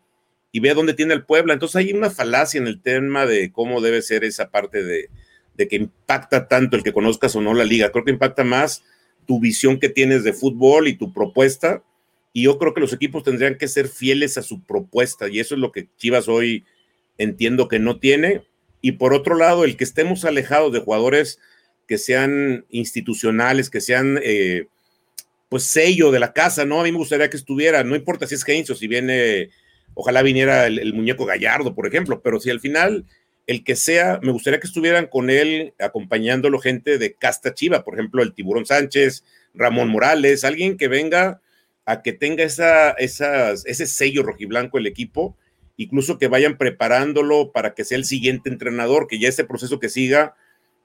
y 0.52 0.60
ve 0.60 0.74
dónde 0.74 0.94
tiene 0.94 1.14
el 1.14 1.26
Puebla. 1.26 1.54
Entonces 1.54 1.76
hay 1.76 1.94
una 1.94 2.10
falacia 2.10 2.60
en 2.60 2.68
el 2.68 2.82
tema 2.82 3.26
de 3.26 3.52
cómo 3.52 3.82
debe 3.82 4.02
ser 4.02 4.24
esa 4.24 4.50
parte 4.50 4.84
de, 4.84 5.10
de 5.56 5.68
que 5.68 5.76
impacta 5.76 6.48
tanto 6.48 6.76
el 6.76 6.84
que 6.84 6.94
conozcas 6.94 7.36
o 7.36 7.42
no 7.42 7.54
la 7.54 7.66
liga. 7.66 7.92
Creo 7.92 8.04
que 8.04 8.12
impacta 8.12 8.44
más 8.44 8.84
tu 9.28 9.40
visión 9.40 9.80
que 9.80 9.90
tienes 9.90 10.24
de 10.24 10.34
fútbol 10.34 10.88
y 10.88 10.98
tu 10.98 11.14
propuesta. 11.14 11.84
Y 12.34 12.44
yo 12.44 12.58
creo 12.58 12.74
que 12.74 12.82
los 12.82 12.94
equipos 12.94 13.24
tendrían 13.24 13.58
que 13.58 13.68
ser 13.68 13.88
fieles 13.88 14.38
a 14.38 14.44
su 14.44 14.64
propuesta. 14.64 15.28
Y 15.28 15.40
eso 15.40 15.56
es 15.56 15.62
lo 15.62 15.72
que 15.72 15.90
Chivas 15.98 16.28
hoy 16.28 16.66
entiendo 17.18 17.68
que 17.68 17.80
no 17.80 18.00
tiene. 18.00 18.44
Y 18.82 18.94
por 18.94 19.14
otro 19.14 19.36
lado, 19.36 19.66
el 19.66 19.76
que 19.76 19.84
estemos 19.84 20.24
alejados 20.26 20.72
de 20.72 20.80
jugadores 20.80 21.40
que 21.88 21.98
sean 21.98 22.66
institucionales, 22.70 23.70
que 23.70 23.82
sean 23.82 24.20
eh, 24.22 24.68
pues 25.50 25.64
sello 25.64 26.12
de 26.12 26.20
la 26.20 26.34
casa, 26.34 26.66
¿no? 26.66 26.82
A 26.82 26.84
mí 26.84 26.92
me 26.92 26.98
gustaría 26.98 27.30
que 27.30 27.38
estuviera, 27.38 27.84
no 27.84 27.96
importa 27.96 28.28
si 28.28 28.36
es 28.36 28.48
Heinz 28.48 28.70
o 28.70 28.76
si 28.76 28.88
viene, 28.88 29.50
ojalá 29.94 30.22
viniera 30.22 30.68
el, 30.68 30.94
muñeco 30.94 31.26
Gallardo, 31.26 31.74
por 31.74 31.88
ejemplo, 31.88 32.22
pero 32.22 32.40
si 32.40 32.50
al 32.50 32.60
final 32.60 33.06
el 33.48 33.64
que 33.64 33.78
sea, 33.78 34.20
me 34.22 34.34
gustaría 34.34 34.60
que 34.60 34.68
estuvieran 34.68 35.08
con 35.08 35.30
él 35.30 35.74
acompañándolo 35.80 36.60
gente 36.60 36.98
de 36.98 37.14
casta 37.14 37.54
chiva, 37.54 37.86
por 37.86 37.94
ejemplo, 37.94 38.22
el 38.22 38.34
Tiburón 38.34 38.66
Sánchez, 38.66 39.24
Ramón 39.54 39.88
Morales, 39.88 40.44
alguien 40.44 40.76
que 40.76 40.90
venga 40.90 41.42
a 41.86 42.02
que 42.02 42.12
tenga 42.12 42.44
esa, 42.44 42.92
esas, 42.92 43.66
ese 43.66 43.88
sello 43.88 44.24
rojiblanco 44.24 44.78
el 44.78 44.88
equipo, 44.88 45.38
incluso 45.78 46.18
que 46.18 46.28
vayan 46.28 46.58
preparándolo 46.58 47.54
para 47.54 47.74
que 47.74 47.86
sea 47.86 47.98
el 47.98 48.04
siguiente 48.04 48.50
entrenador, 48.50 49.08
que 49.08 49.20
ya 49.20 49.30
ese 49.30 49.46
proceso 49.46 49.80
que 49.80 49.88
siga 49.88 50.36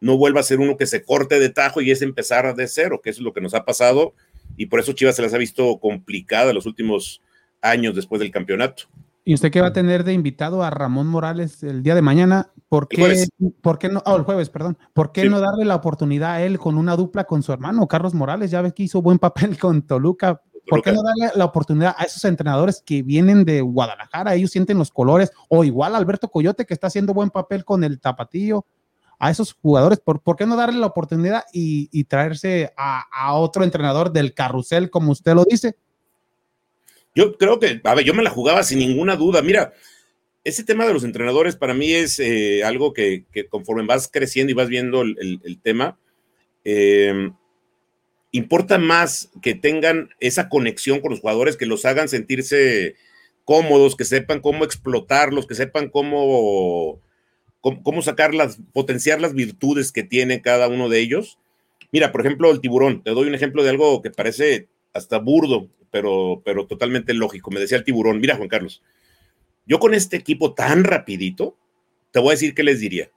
no 0.02 0.18
vuelva 0.18 0.40
a 0.40 0.44
ser 0.44 0.60
uno 0.60 0.76
que 0.76 0.86
se 0.86 1.02
corte 1.04 1.38
de 1.38 1.48
tajo 1.48 1.80
y 1.80 1.90
es 1.90 2.02
empezar 2.02 2.54
de 2.54 2.68
cero, 2.68 3.00
que 3.02 3.10
eso 3.10 3.20
es 3.20 3.24
lo 3.24 3.32
que 3.32 3.40
nos 3.40 3.54
ha 3.54 3.64
pasado 3.64 4.14
y 4.56 4.66
por 4.66 4.80
eso 4.80 4.92
Chivas 4.92 5.16
se 5.16 5.22
las 5.22 5.34
ha 5.34 5.38
visto 5.38 5.78
complicada 5.78 6.52
los 6.52 6.66
últimos 6.66 7.22
años 7.60 7.94
después 7.94 8.20
del 8.20 8.30
campeonato. 8.30 8.84
¿Y 9.24 9.34
usted 9.34 9.52
qué 9.52 9.60
va 9.60 9.68
a 9.68 9.72
tener 9.72 10.02
de 10.02 10.12
invitado 10.12 10.64
a 10.64 10.70
Ramón 10.70 11.06
Morales 11.06 11.62
el 11.62 11.84
día 11.84 11.94
de 11.94 12.02
mañana? 12.02 12.50
¿Por 12.68 12.88
qué, 12.88 13.26
¿por 13.60 13.78
qué 13.78 13.88
no? 13.88 14.02
Oh, 14.04 14.16
el 14.16 14.24
jueves, 14.24 14.50
perdón. 14.50 14.76
¿Por 14.92 15.12
qué 15.12 15.28
no 15.28 15.38
darle 15.38 15.64
la 15.64 15.76
oportunidad 15.76 16.32
a 16.32 16.42
él 16.42 16.58
con 16.58 16.76
una 16.76 16.96
dupla 16.96 17.24
con 17.24 17.42
su 17.44 17.52
hermano, 17.52 17.86
Carlos 17.86 18.14
Morales? 18.14 18.50
Ya 18.50 18.62
ves 18.62 18.72
que 18.72 18.82
hizo 18.82 19.00
buen 19.00 19.20
papel 19.20 19.56
con 19.58 19.82
Toluca. 19.82 20.42
¿Por 20.66 20.82
qué 20.82 20.90
no 20.92 21.02
darle 21.02 21.36
la 21.36 21.44
oportunidad 21.44 21.94
a 21.96 22.04
esos 22.04 22.24
entrenadores 22.24 22.82
que 22.84 23.02
vienen 23.02 23.44
de 23.44 23.60
Guadalajara? 23.60 24.34
Ellos 24.34 24.50
sienten 24.50 24.78
los 24.78 24.90
colores. 24.90 25.30
O 25.48 25.62
igual 25.62 25.94
Alberto 25.94 26.28
Coyote, 26.28 26.66
que 26.66 26.74
está 26.74 26.88
haciendo 26.88 27.14
buen 27.14 27.30
papel 27.30 27.64
con 27.64 27.84
el 27.84 28.00
Tapatillo. 28.00 28.66
A 29.24 29.30
esos 29.30 29.52
jugadores, 29.52 30.00
¿por, 30.00 30.20
¿por 30.20 30.34
qué 30.34 30.46
no 30.46 30.56
darle 30.56 30.80
la 30.80 30.88
oportunidad 30.88 31.44
y, 31.52 32.02
traerse 32.06 32.72
a, 32.76 33.36
otro 33.36 33.62
entrenador 33.62 34.12
del 34.12 34.34
carrusel, 34.34 34.90
como 34.90 35.12
usted 35.12 35.34
lo 35.34 35.44
dice? 35.48 35.76
Yo 37.14 37.38
creo 37.38 37.60
que, 37.60 37.80
a 37.84 37.94
ver, 37.94 38.04
yo 38.04 38.14
me 38.14 38.24
la 38.24 38.30
jugaba 38.30 38.64
sin 38.64 38.80
ninguna 38.80 39.14
duda. 39.14 39.40
Mira, 39.40 39.74
ese 40.42 40.64
tema 40.64 40.86
de 40.86 40.92
los 40.92 41.04
entrenadores 41.04 41.54
para 41.54 41.72
mí 41.72 41.92
es 41.92 42.18
eh, 42.18 42.64
algo 42.64 42.92
que, 42.92 43.24
conforme 43.48 43.86
vas 43.86 44.10
creciendo 44.12 44.50
y 44.50 44.54
vas 44.56 44.68
viendo 44.68 45.02
el, 45.02 45.60
tema, 45.62 46.00
em, 46.64 47.32
importa 48.32 48.76
más 48.76 49.30
que 49.40 49.54
tengan 49.54 50.08
esa 50.18 50.48
conexión 50.48 50.98
con 50.98 51.12
los 51.12 51.20
jugadores, 51.20 51.56
que 51.56 51.66
los 51.66 51.84
hagan 51.84 52.08
sentirse 52.08 52.96
cómodos, 53.44 53.94
que 53.94 54.04
sepan 54.04 54.40
cómo 54.40 54.64
explotarlos, 54.64 55.46
que 55.46 55.54
sepan 55.54 55.90
cómo, 55.90 57.00
cómo, 57.62 57.82
cómo 57.82 58.02
sacar 58.02 58.34
las, 58.34 58.58
potenciar 58.74 59.22
las 59.22 59.32
virtudes 59.32 59.90
que 59.90 60.02
tiene 60.02 60.42
cada 60.42 60.68
uno 60.68 60.90
de 60.90 61.00
ellos. 61.00 61.38
Mira, 61.92 62.12
por 62.12 62.20
ejemplo, 62.20 62.50
el 62.50 62.60
tiburón. 62.60 63.02
Te 63.02 63.12
doy 63.12 63.26
un 63.28 63.34
ejemplo 63.34 63.62
de 63.62 63.70
algo 63.70 64.02
que 64.02 64.10
parece 64.10 64.68
hasta 64.92 65.18
burdo 65.18 65.70
pero, 65.92 66.42
pero 66.44 66.66
totalmente 66.66 67.14
lógico. 67.14 67.52
Me 67.52 67.60
decía 67.60 67.78
el 67.78 67.84
tiburón, 67.84 68.18
mira 68.18 68.34
Juan 68.34 68.48
Carlos, 68.48 68.82
yo 69.66 69.78
con 69.78 69.94
este 69.94 70.16
equipo 70.16 70.54
tan 70.54 70.82
rapidito, 70.82 71.56
te 72.10 72.18
voy 72.18 72.30
a 72.30 72.32
decir 72.32 72.54
qué 72.54 72.64
les 72.64 72.80
diría. 72.80 73.10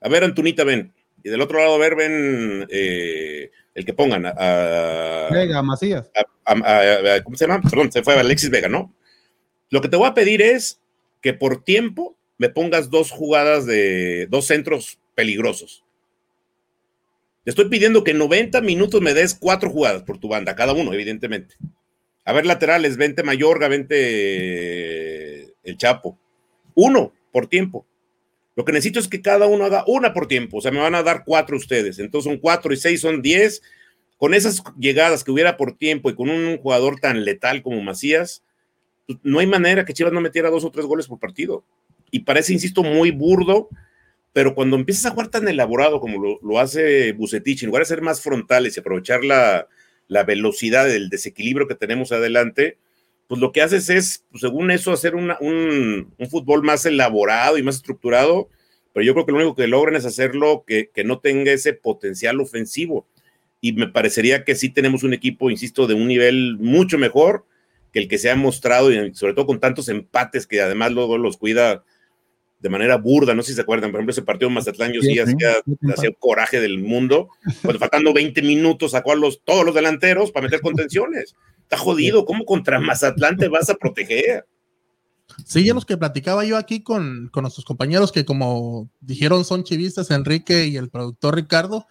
A 0.00 0.08
ver, 0.08 0.24
Antunita, 0.24 0.64
ven. 0.64 0.92
Y 1.22 1.28
del 1.28 1.40
otro 1.42 1.58
lado, 1.58 1.74
a 1.74 1.78
ver, 1.78 1.94
ven 1.94 2.66
eh, 2.70 3.50
el 3.74 3.84
que 3.84 3.92
pongan. 3.92 4.24
A, 4.26 5.28
Vega, 5.30 5.62
Macías. 5.62 6.10
¿Cómo 7.24 7.36
se 7.36 7.46
llama? 7.46 7.60
Perdón, 7.68 7.92
se 7.92 8.02
fue 8.02 8.14
Alexis 8.14 8.50
Vega, 8.50 8.68
¿no? 8.68 8.94
Lo 9.70 9.80
que 9.80 9.88
te 9.88 9.96
voy 9.96 10.08
a 10.08 10.14
pedir 10.14 10.40
es 10.42 10.80
que 11.20 11.34
por 11.34 11.62
tiempo 11.62 12.16
me 12.42 12.48
pongas 12.48 12.90
dos 12.90 13.12
jugadas 13.12 13.66
de 13.66 14.26
dos 14.28 14.48
centros 14.48 14.98
peligrosos. 15.14 15.84
Te 17.44 17.50
estoy 17.50 17.68
pidiendo 17.68 18.02
que 18.02 18.10
en 18.10 18.18
90 18.18 18.60
minutos 18.62 19.00
me 19.00 19.14
des 19.14 19.32
cuatro 19.32 19.70
jugadas 19.70 20.02
por 20.02 20.18
tu 20.18 20.26
banda, 20.26 20.56
cada 20.56 20.72
uno, 20.72 20.92
evidentemente. 20.92 21.54
A 22.24 22.32
ver, 22.32 22.44
laterales, 22.44 22.96
vente 22.96 23.22
Mayorga, 23.22 23.68
vente 23.68 25.54
el 25.62 25.76
Chapo. 25.76 26.18
Uno 26.74 27.12
por 27.30 27.46
tiempo. 27.46 27.86
Lo 28.56 28.64
que 28.64 28.72
necesito 28.72 28.98
es 28.98 29.06
que 29.06 29.22
cada 29.22 29.46
uno 29.46 29.64
haga 29.64 29.84
una 29.86 30.12
por 30.12 30.26
tiempo. 30.26 30.56
O 30.56 30.60
sea, 30.60 30.72
me 30.72 30.80
van 30.80 30.96
a 30.96 31.04
dar 31.04 31.22
cuatro 31.24 31.56
ustedes. 31.56 32.00
Entonces 32.00 32.28
son 32.28 32.40
cuatro 32.40 32.72
y 32.72 32.76
seis, 32.76 33.02
son 33.02 33.22
diez. 33.22 33.62
Con 34.18 34.34
esas 34.34 34.64
llegadas 34.80 35.22
que 35.22 35.30
hubiera 35.30 35.56
por 35.56 35.76
tiempo 35.76 36.10
y 36.10 36.16
con 36.16 36.28
un 36.28 36.58
jugador 36.58 36.98
tan 36.98 37.24
letal 37.24 37.62
como 37.62 37.80
Macías, 37.82 38.42
pues, 39.06 39.20
no 39.22 39.38
hay 39.38 39.46
manera 39.46 39.84
que 39.84 39.92
Chivas 39.92 40.12
no 40.12 40.20
metiera 40.20 40.50
dos 40.50 40.64
o 40.64 40.72
tres 40.72 40.86
goles 40.86 41.06
por 41.06 41.20
partido. 41.20 41.64
Y 42.12 42.20
parece, 42.20 42.52
insisto, 42.52 42.84
muy 42.84 43.10
burdo, 43.10 43.68
pero 44.32 44.54
cuando 44.54 44.76
empiezas 44.76 45.06
a 45.06 45.10
jugar 45.10 45.28
tan 45.28 45.48
elaborado 45.48 45.98
como 45.98 46.22
lo, 46.22 46.38
lo 46.42 46.60
hace 46.60 47.12
Bucetich, 47.12 47.62
en 47.62 47.68
lugar 47.68 47.82
de 47.82 47.88
ser 47.88 48.02
más 48.02 48.20
frontales 48.20 48.76
y 48.76 48.80
aprovechar 48.80 49.24
la, 49.24 49.66
la 50.08 50.22
velocidad 50.22 50.86
del 50.86 51.08
desequilibrio 51.08 51.66
que 51.66 51.74
tenemos 51.74 52.12
adelante, 52.12 52.76
pues 53.28 53.40
lo 53.40 53.50
que 53.50 53.62
haces 53.62 53.88
es, 53.88 54.24
pues, 54.30 54.42
según 54.42 54.70
eso, 54.70 54.92
hacer 54.92 55.14
un, 55.14 55.32
un, 55.40 56.28
fútbol 56.28 56.62
más 56.62 56.84
elaborado 56.84 57.56
y 57.56 57.62
más 57.62 57.76
estructurado, 57.76 58.50
pero 58.92 59.06
yo 59.06 59.14
creo 59.14 59.24
que 59.24 59.32
lo 59.32 59.38
único 59.38 59.54
que 59.54 59.66
logran 59.66 59.96
es 59.96 60.04
hacerlo 60.04 60.64
que, 60.66 60.90
que 60.94 61.02
no 61.02 61.18
tenga 61.18 61.50
ese 61.50 61.72
potencial 61.72 62.40
ofensivo. 62.42 63.06
Y 63.62 63.72
me 63.72 63.88
parecería 63.88 64.44
que 64.44 64.54
sí 64.54 64.68
tenemos 64.68 65.02
un 65.02 65.14
equipo, 65.14 65.50
insisto, 65.50 65.86
de 65.86 65.94
un 65.94 66.08
nivel 66.08 66.58
mucho 66.58 66.98
mejor 66.98 67.46
que 67.90 68.00
el 68.00 68.08
que 68.08 68.18
se 68.18 68.30
ha 68.30 68.36
mostrado, 68.36 68.92
y 68.92 69.14
sobre 69.14 69.32
todo 69.32 69.46
con 69.46 69.60
tantos 69.60 69.88
empates 69.88 70.46
que 70.46 70.60
además 70.60 70.92
luego 70.92 71.16
los 71.16 71.38
cuida 71.38 71.84
de 72.62 72.68
manera 72.68 72.96
burda, 72.96 73.34
no 73.34 73.42
sé 73.42 73.48
si 73.48 73.54
se 73.56 73.62
acuerdan, 73.62 73.90
por 73.90 73.98
ejemplo, 73.98 74.12
ese 74.12 74.22
partido 74.22 74.48
en 74.48 74.54
Mazatlán, 74.54 74.92
yo 74.92 75.00
sí, 75.02 75.18
hacía, 75.18 75.56
hacía 75.92 76.10
coraje 76.16 76.60
del 76.60 76.78
mundo, 76.78 77.28
cuando 77.60 77.80
faltando 77.80 78.12
20 78.12 78.40
minutos 78.42 78.92
sacó 78.92 79.12
a 79.12 79.16
los, 79.16 79.42
todos 79.42 79.66
los 79.66 79.74
delanteros 79.74 80.30
para 80.30 80.44
meter 80.44 80.60
contenciones. 80.60 81.34
Está 81.62 81.76
jodido, 81.76 82.24
¿cómo 82.24 82.44
contra 82.44 82.78
Mazatlán 82.78 83.36
te 83.36 83.48
vas 83.48 83.68
a 83.68 83.74
proteger? 83.74 84.46
Sí, 85.44 85.64
ya 85.64 85.74
los 85.74 85.84
que 85.84 85.96
platicaba 85.96 86.44
yo 86.44 86.56
aquí 86.56 86.84
con, 86.84 87.30
con 87.32 87.42
nuestros 87.42 87.64
compañeros 87.64 88.12
que 88.12 88.24
como 88.24 88.88
dijeron 89.00 89.44
son 89.44 89.64
chivistas, 89.64 90.12
Enrique 90.12 90.66
y 90.66 90.76
el 90.76 90.88
productor 90.88 91.34
Ricardo, 91.34 91.86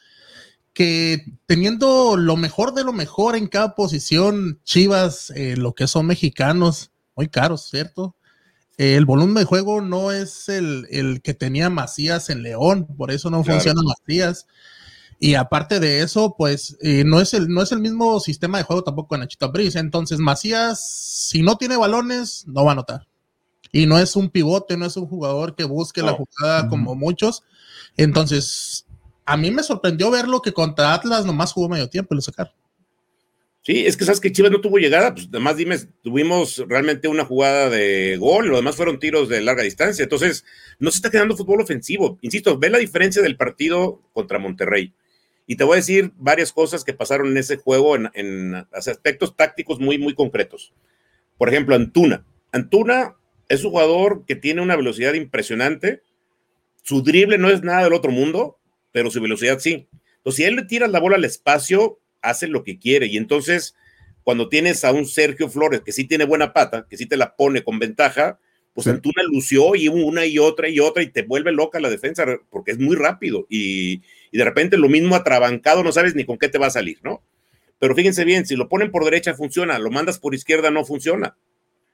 que 0.71 1.25
teniendo 1.47 2.15
lo 2.15 2.37
mejor 2.37 2.73
de 2.73 2.85
lo 2.85 2.93
mejor 2.93 3.35
en 3.35 3.47
cada 3.47 3.75
posición, 3.75 4.61
Chivas, 4.63 5.31
eh, 5.31 5.57
lo 5.57 5.73
que 5.73 5.87
son 5.87 6.05
mexicanos, 6.05 6.91
muy 7.17 7.27
caros, 7.27 7.67
¿cierto? 7.69 8.15
El 8.77 9.05
volumen 9.05 9.35
de 9.35 9.43
juego 9.43 9.81
no 9.81 10.11
es 10.11 10.49
el, 10.49 11.21
que 11.23 11.33
tenía 11.33 11.69
Macías 11.69 12.29
en 12.29 12.43
León, 12.43 12.87
por 12.97 13.11
eso 13.11 13.29
no 13.29 13.43
funciona 13.43 13.81
Macías. 13.83 14.47
Y 15.19 15.35
aparte 15.35 15.79
de 15.79 16.01
eso, 16.01 16.35
pues 16.35 16.77
eh, 16.81 17.03
no, 17.05 17.21
es 17.21 17.35
el, 17.35 17.47
no 17.47 17.61
es 17.61 17.71
el 17.71 17.79
mismo 17.79 18.19
sistema 18.19 18.57
de 18.57 18.63
juego 18.63 18.83
tampoco 18.83 19.13
en 19.13 19.21
Nachito 19.21 19.51
Brice. 19.51 19.77
Entonces, 19.77 20.17
Macías, 20.17 20.83
si 20.83 21.43
no 21.43 21.57
tiene 21.57 21.77
balones, 21.77 22.43
no 22.47 22.63
va 22.65 22.71
a 22.71 22.73
anotar. 22.73 23.07
Y 23.71 23.85
no 23.85 23.99
es 23.99 24.15
un 24.15 24.31
pivote, 24.31 24.77
no 24.77 24.85
es 24.87 24.97
un 24.97 25.05
jugador 25.05 25.55
que 25.55 25.63
busque 25.63 26.01
la 26.01 26.13
jugada 26.13 26.67
como 26.67 26.95
muchos. 26.95 27.43
Entonces, 27.97 28.87
a 29.25 29.37
mí 29.37 29.51
me 29.51 29.61
sorprendió 29.61 30.09
verlo 30.09 30.41
que 30.41 30.53
contra 30.53 30.93
Atlas 30.93 31.23
nomás 31.25 31.53
jugó 31.53 31.69
medio 31.69 31.87
tiempo 31.87 32.13
y 32.13 32.17
lo 32.17 32.21
sacaron. 32.21 32.53
Sí, 33.63 33.85
es 33.85 33.95
que 33.95 34.05
sabes 34.05 34.19
que 34.19 34.31
Chivas 34.31 34.51
no 34.51 34.59
tuvo 34.59 34.79
llegada, 34.79 35.13
pues 35.13 35.27
además 35.29 35.55
dime, 35.55 35.77
tuvimos 36.01 36.63
realmente 36.67 37.07
una 37.07 37.25
jugada 37.25 37.69
de 37.69 38.17
gol, 38.17 38.47
lo 38.47 38.55
demás 38.55 38.75
fueron 38.75 38.99
tiros 38.99 39.29
de 39.29 39.39
larga 39.39 39.61
distancia, 39.61 40.01
entonces 40.01 40.43
no 40.79 40.89
se 40.89 40.97
está 40.97 41.11
quedando 41.11 41.37
fútbol 41.37 41.61
ofensivo. 41.61 42.17
Insisto, 42.21 42.57
ve 42.57 42.71
la 42.71 42.79
diferencia 42.79 43.21
del 43.21 43.37
partido 43.37 44.01
contra 44.13 44.39
Monterrey. 44.39 44.95
Y 45.45 45.57
te 45.57 45.63
voy 45.63 45.73
a 45.73 45.75
decir 45.77 46.11
varias 46.17 46.51
cosas 46.51 46.83
que 46.83 46.93
pasaron 46.93 47.27
en 47.27 47.37
ese 47.37 47.57
juego 47.57 47.95
en, 47.95 48.55
aspectos 48.71 49.35
tácticos 49.35 49.79
muy, 49.79 49.99
muy 49.99 50.15
concretos. 50.15 50.73
Por 51.37 51.49
ejemplo, 51.49 51.75
Antuna. 51.75 52.25
Antuna 52.51 53.15
es 53.47 53.63
un 53.63 53.71
jugador 53.71 54.25
que 54.25 54.35
tiene 54.35 54.61
una 54.61 54.75
velocidad 54.75 55.13
impresionante. 55.13 56.01
Su 56.81 57.03
drible 57.03 57.37
no 57.37 57.49
es 57.49 57.61
nada 57.63 57.83
del 57.83 57.93
otro 57.93 58.11
mundo, 58.11 58.57
pero 58.91 59.11
su 59.11 59.21
velocidad 59.21 59.59
sí. 59.59 59.87
Entonces, 60.17 60.37
si 60.37 60.43
él 60.45 60.55
le 60.55 60.63
tira 60.63 60.87
la 60.87 60.99
bola 60.99 61.17
al 61.17 61.25
espacio, 61.25 61.99
hace 62.21 62.47
lo 62.47 62.63
que 62.63 62.77
quiere. 62.79 63.07
Y 63.07 63.17
entonces, 63.17 63.75
cuando 64.23 64.49
tienes 64.49 64.83
a 64.83 64.91
un 64.91 65.05
Sergio 65.05 65.49
Flores 65.49 65.81
que 65.81 65.91
sí 65.91 66.05
tiene 66.05 66.25
buena 66.25 66.53
pata, 66.53 66.85
que 66.89 66.97
sí 66.97 67.05
te 67.05 67.17
la 67.17 67.35
pone 67.35 67.63
con 67.63 67.79
ventaja, 67.79 68.39
pues 68.73 68.87
Antuna 68.87 69.23
lució 69.23 69.75
y 69.75 69.87
una 69.87 70.25
y 70.25 70.39
otra 70.39 70.69
y 70.69 70.79
otra 70.79 71.03
y 71.03 71.07
te 71.07 71.23
vuelve 71.23 71.51
loca 71.51 71.79
la 71.79 71.89
defensa 71.89 72.25
porque 72.49 72.71
es 72.71 72.79
muy 72.79 72.95
rápido 72.95 73.45
y, 73.49 74.01
de 74.31 74.45
repente 74.45 74.77
lo 74.77 74.87
mismo 74.87 75.15
atrabancado 75.15 75.83
no 75.83 75.91
sabes 75.91 76.15
ni 76.15 76.23
con 76.23 76.37
qué 76.37 76.47
te 76.47 76.57
va 76.57 76.67
a 76.67 76.71
salir, 76.71 76.99
¿no? 77.03 77.21
Pero 77.79 77.95
fíjense 77.95 78.23
bien, 78.23 78.45
si 78.45 78.55
lo 78.55 78.69
ponen 78.69 78.91
por 78.91 79.03
derecha 79.03 79.33
funciona, 79.33 79.77
lo 79.77 79.91
mandas 79.91 80.19
por 80.19 80.33
izquierda 80.33 80.71
no 80.71 80.85
funciona. 80.85 81.35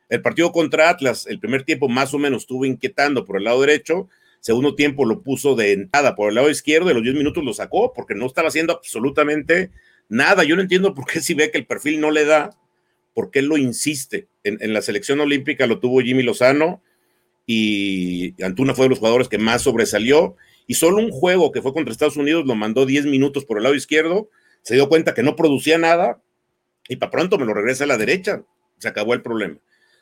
El 0.10 0.22
partido 0.22 0.52
contra 0.52 0.90
Atlas, 0.90 1.26
el 1.28 1.40
primer 1.40 1.64
tiempo 1.64 1.90
más 1.90 2.14
o 2.14 2.20
menos 2.20 2.44
estuvo 2.44 2.66
inquietando 2.66 3.26
por 3.26 3.38
el 3.38 3.46
lado 3.46 3.62
derecho, 3.62 4.08
segundo 4.40 4.76
tiempo 4.76 5.04
lo 5.04 5.24
puso 5.24 5.56
de 5.56 5.74
entrada 5.74 6.16
por 6.16 6.30
el 6.30 6.36
lado 6.36 6.50
izquierdo, 6.52 6.90
de 6.90 6.94
los 6.94 7.04
10 7.04 7.16
minutos 7.16 7.44
lo 7.44 7.54
sacó 7.54 7.92
porque 7.94 8.14
no 8.14 8.28
estaba 8.28 8.50
haciendo 8.50 8.74
absolutamente 8.74 9.72
Nada, 10.10 10.44
yo 10.44 10.56
no 10.56 10.62
entiendo 10.62 10.94
por 10.94 11.06
qué 11.06 11.20
si 11.22 11.34
ve 11.34 11.52
que 11.52 11.58
el 11.58 11.66
perfil 11.66 12.00
no 12.00 12.12
le 12.12 12.26
da, 12.26 12.52
por 13.14 13.32
qué 13.32 13.42
lo 13.42 13.58
insiste. 13.58 14.28
En, 14.44 14.74
la 14.74 14.82
selección 14.82 15.20
olímpica 15.20 15.68
lo 15.68 15.80
tuvo 15.80 16.02
Jimmy 16.02 16.24
Lozano 16.24 16.82
y 17.46 18.42
Antuna 18.44 18.74
fue 18.74 18.86
de 18.86 18.90
los 18.90 19.00
jugadores 19.00 19.28
que 19.28 19.38
más 19.38 19.64
sobresalió 19.64 20.36
y 20.68 20.76
solo 20.76 20.98
un 20.98 21.12
juego 21.12 21.52
que 21.52 21.62
fue 21.62 21.74
contra 21.74 21.92
Estados 21.92 22.18
Unidos 22.18 22.46
lo 22.46 22.56
mandó 22.56 22.86
10 22.86 23.06
minutos 23.06 23.46
por 23.46 23.58
el 23.58 23.64
lado 23.64 23.76
izquierdo, 23.76 24.30
se 24.62 24.76
dio 24.76 24.90
cuenta 24.90 25.14
que 25.14 25.24
no 25.24 25.36
producía 25.36 25.78
nada 25.78 26.22
y 26.88 26.98
para 26.98 27.12
pronto 27.12 27.38
me 27.38 27.46
lo 27.46 27.54
regresa 27.54 27.86
a 27.86 27.88
la 27.88 27.98
derecha, 27.98 28.44
se 28.78 28.88
acabó 28.88 29.14
el 29.14 29.22
problema. 29.22 29.58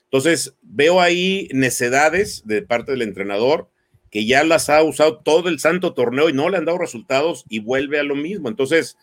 Entonces, 0.06 0.56
veo 0.62 1.02
ahí 1.02 1.50
necedades 1.52 2.44
de 2.46 2.62
parte 2.62 2.92
del 2.92 3.02
entrenador 3.02 3.70
que 4.12 4.26
ya 4.26 4.44
las 4.44 4.70
ha 4.70 4.82
usado 4.84 5.18
todo 5.18 5.50
el 5.50 5.60
santo 5.60 5.94
torneo 5.94 6.30
y 6.30 6.34
no 6.34 6.50
le 6.50 6.58
han 6.58 6.66
dado 6.66 6.78
resultados 6.78 7.44
y 7.50 7.60
vuelve 7.60 8.00
a 8.00 8.04
lo 8.04 8.16
mismo. 8.16 8.48
Entonces, 8.48 8.98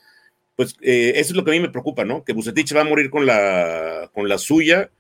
pues 0.57 0.77
eh, 0.81 1.13
eso 1.17 1.33
es 1.33 1.37
lo 1.37 1.45
que 1.45 1.51
a 1.51 1.55
mí 1.55 1.61
me 1.61 1.71
preocupa, 1.71 2.05
¿no? 2.05 2.25
Que 2.25 2.33
Bucetich 2.33 2.75
va 2.77 2.83
a 2.83 2.85
morir 2.85 3.11
con 3.11 3.27
la, 3.27 4.11
con 4.15 4.29
la 4.29 4.39
suya 4.39 4.91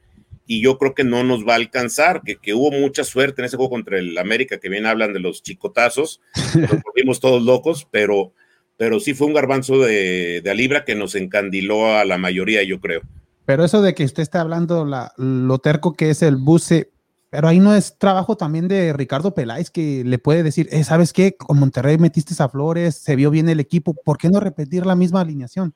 y 0.46 0.62
yo 0.62 0.78
creo 0.78 0.94
que 0.94 1.04
no 1.04 1.24
nos 1.24 1.46
va 1.46 1.52
a 1.52 1.56
alcanzar, 1.56 2.22
que, 2.22 2.36
que, 2.36 2.54
hubo 2.54 2.70
mucha 2.70 3.04
suerte 3.04 3.40
en 3.40 3.46
ese 3.46 3.56
juego 3.56 3.70
contra 3.70 3.98
el 3.98 4.18
América, 4.18 4.58
que 4.58 4.68
bien 4.68 4.86
hablan 4.86 5.12
de 5.12 5.20
los 5.20 5.42
chicotazos, 5.42 6.20
nos 6.58 6.82
volvimos 6.82 7.20
todos 7.20 7.42
locos, 7.42 7.86
pero, 7.90 8.32
pero 8.76 9.00
sí 9.00 9.14
fue 9.14 9.28
un 9.28 9.34
garbanzo 9.34 9.78
de, 9.78 10.40
de 10.42 10.54
libra 10.54 10.84
que 10.84 10.94
nos 10.94 11.14
encandiló 11.14 11.96
a 11.96 12.04
la 12.04 12.18
mayoría, 12.18 12.62
yo 12.62 12.80
creo. 12.80 13.02
Pero 13.44 13.64
eso 13.64 13.82
de 13.82 13.94
que 13.94 14.04
usted 14.04 14.22
está 14.22 14.40
hablando 14.40 14.84
la, 14.84 15.12
lo 15.16 15.58
terco 15.58 15.94
que 15.94 16.10
es 16.10 16.22
el 16.22 16.36
buce, 16.36 16.91
pero 17.32 17.48
ahí 17.48 17.60
no 17.60 17.74
es 17.74 17.96
trabajo 17.96 18.36
también 18.36 18.68
de 18.68 18.92
Ricardo 18.92 19.34
Peláez 19.34 19.70
que 19.70 20.04
le 20.04 20.18
puede 20.18 20.42
decir, 20.42 20.68
eh, 20.70 20.84
¿sabes 20.84 21.14
qué? 21.14 21.34
Con 21.34 21.58
Monterrey 21.58 21.96
metiste 21.96 22.34
a 22.42 22.48
Flores, 22.50 22.96
se 22.96 23.16
vio 23.16 23.30
bien 23.30 23.48
el 23.48 23.58
equipo, 23.58 23.94
¿por 23.94 24.18
qué 24.18 24.28
no 24.28 24.38
repetir 24.38 24.84
la 24.84 24.96
misma 24.96 25.22
alineación? 25.22 25.72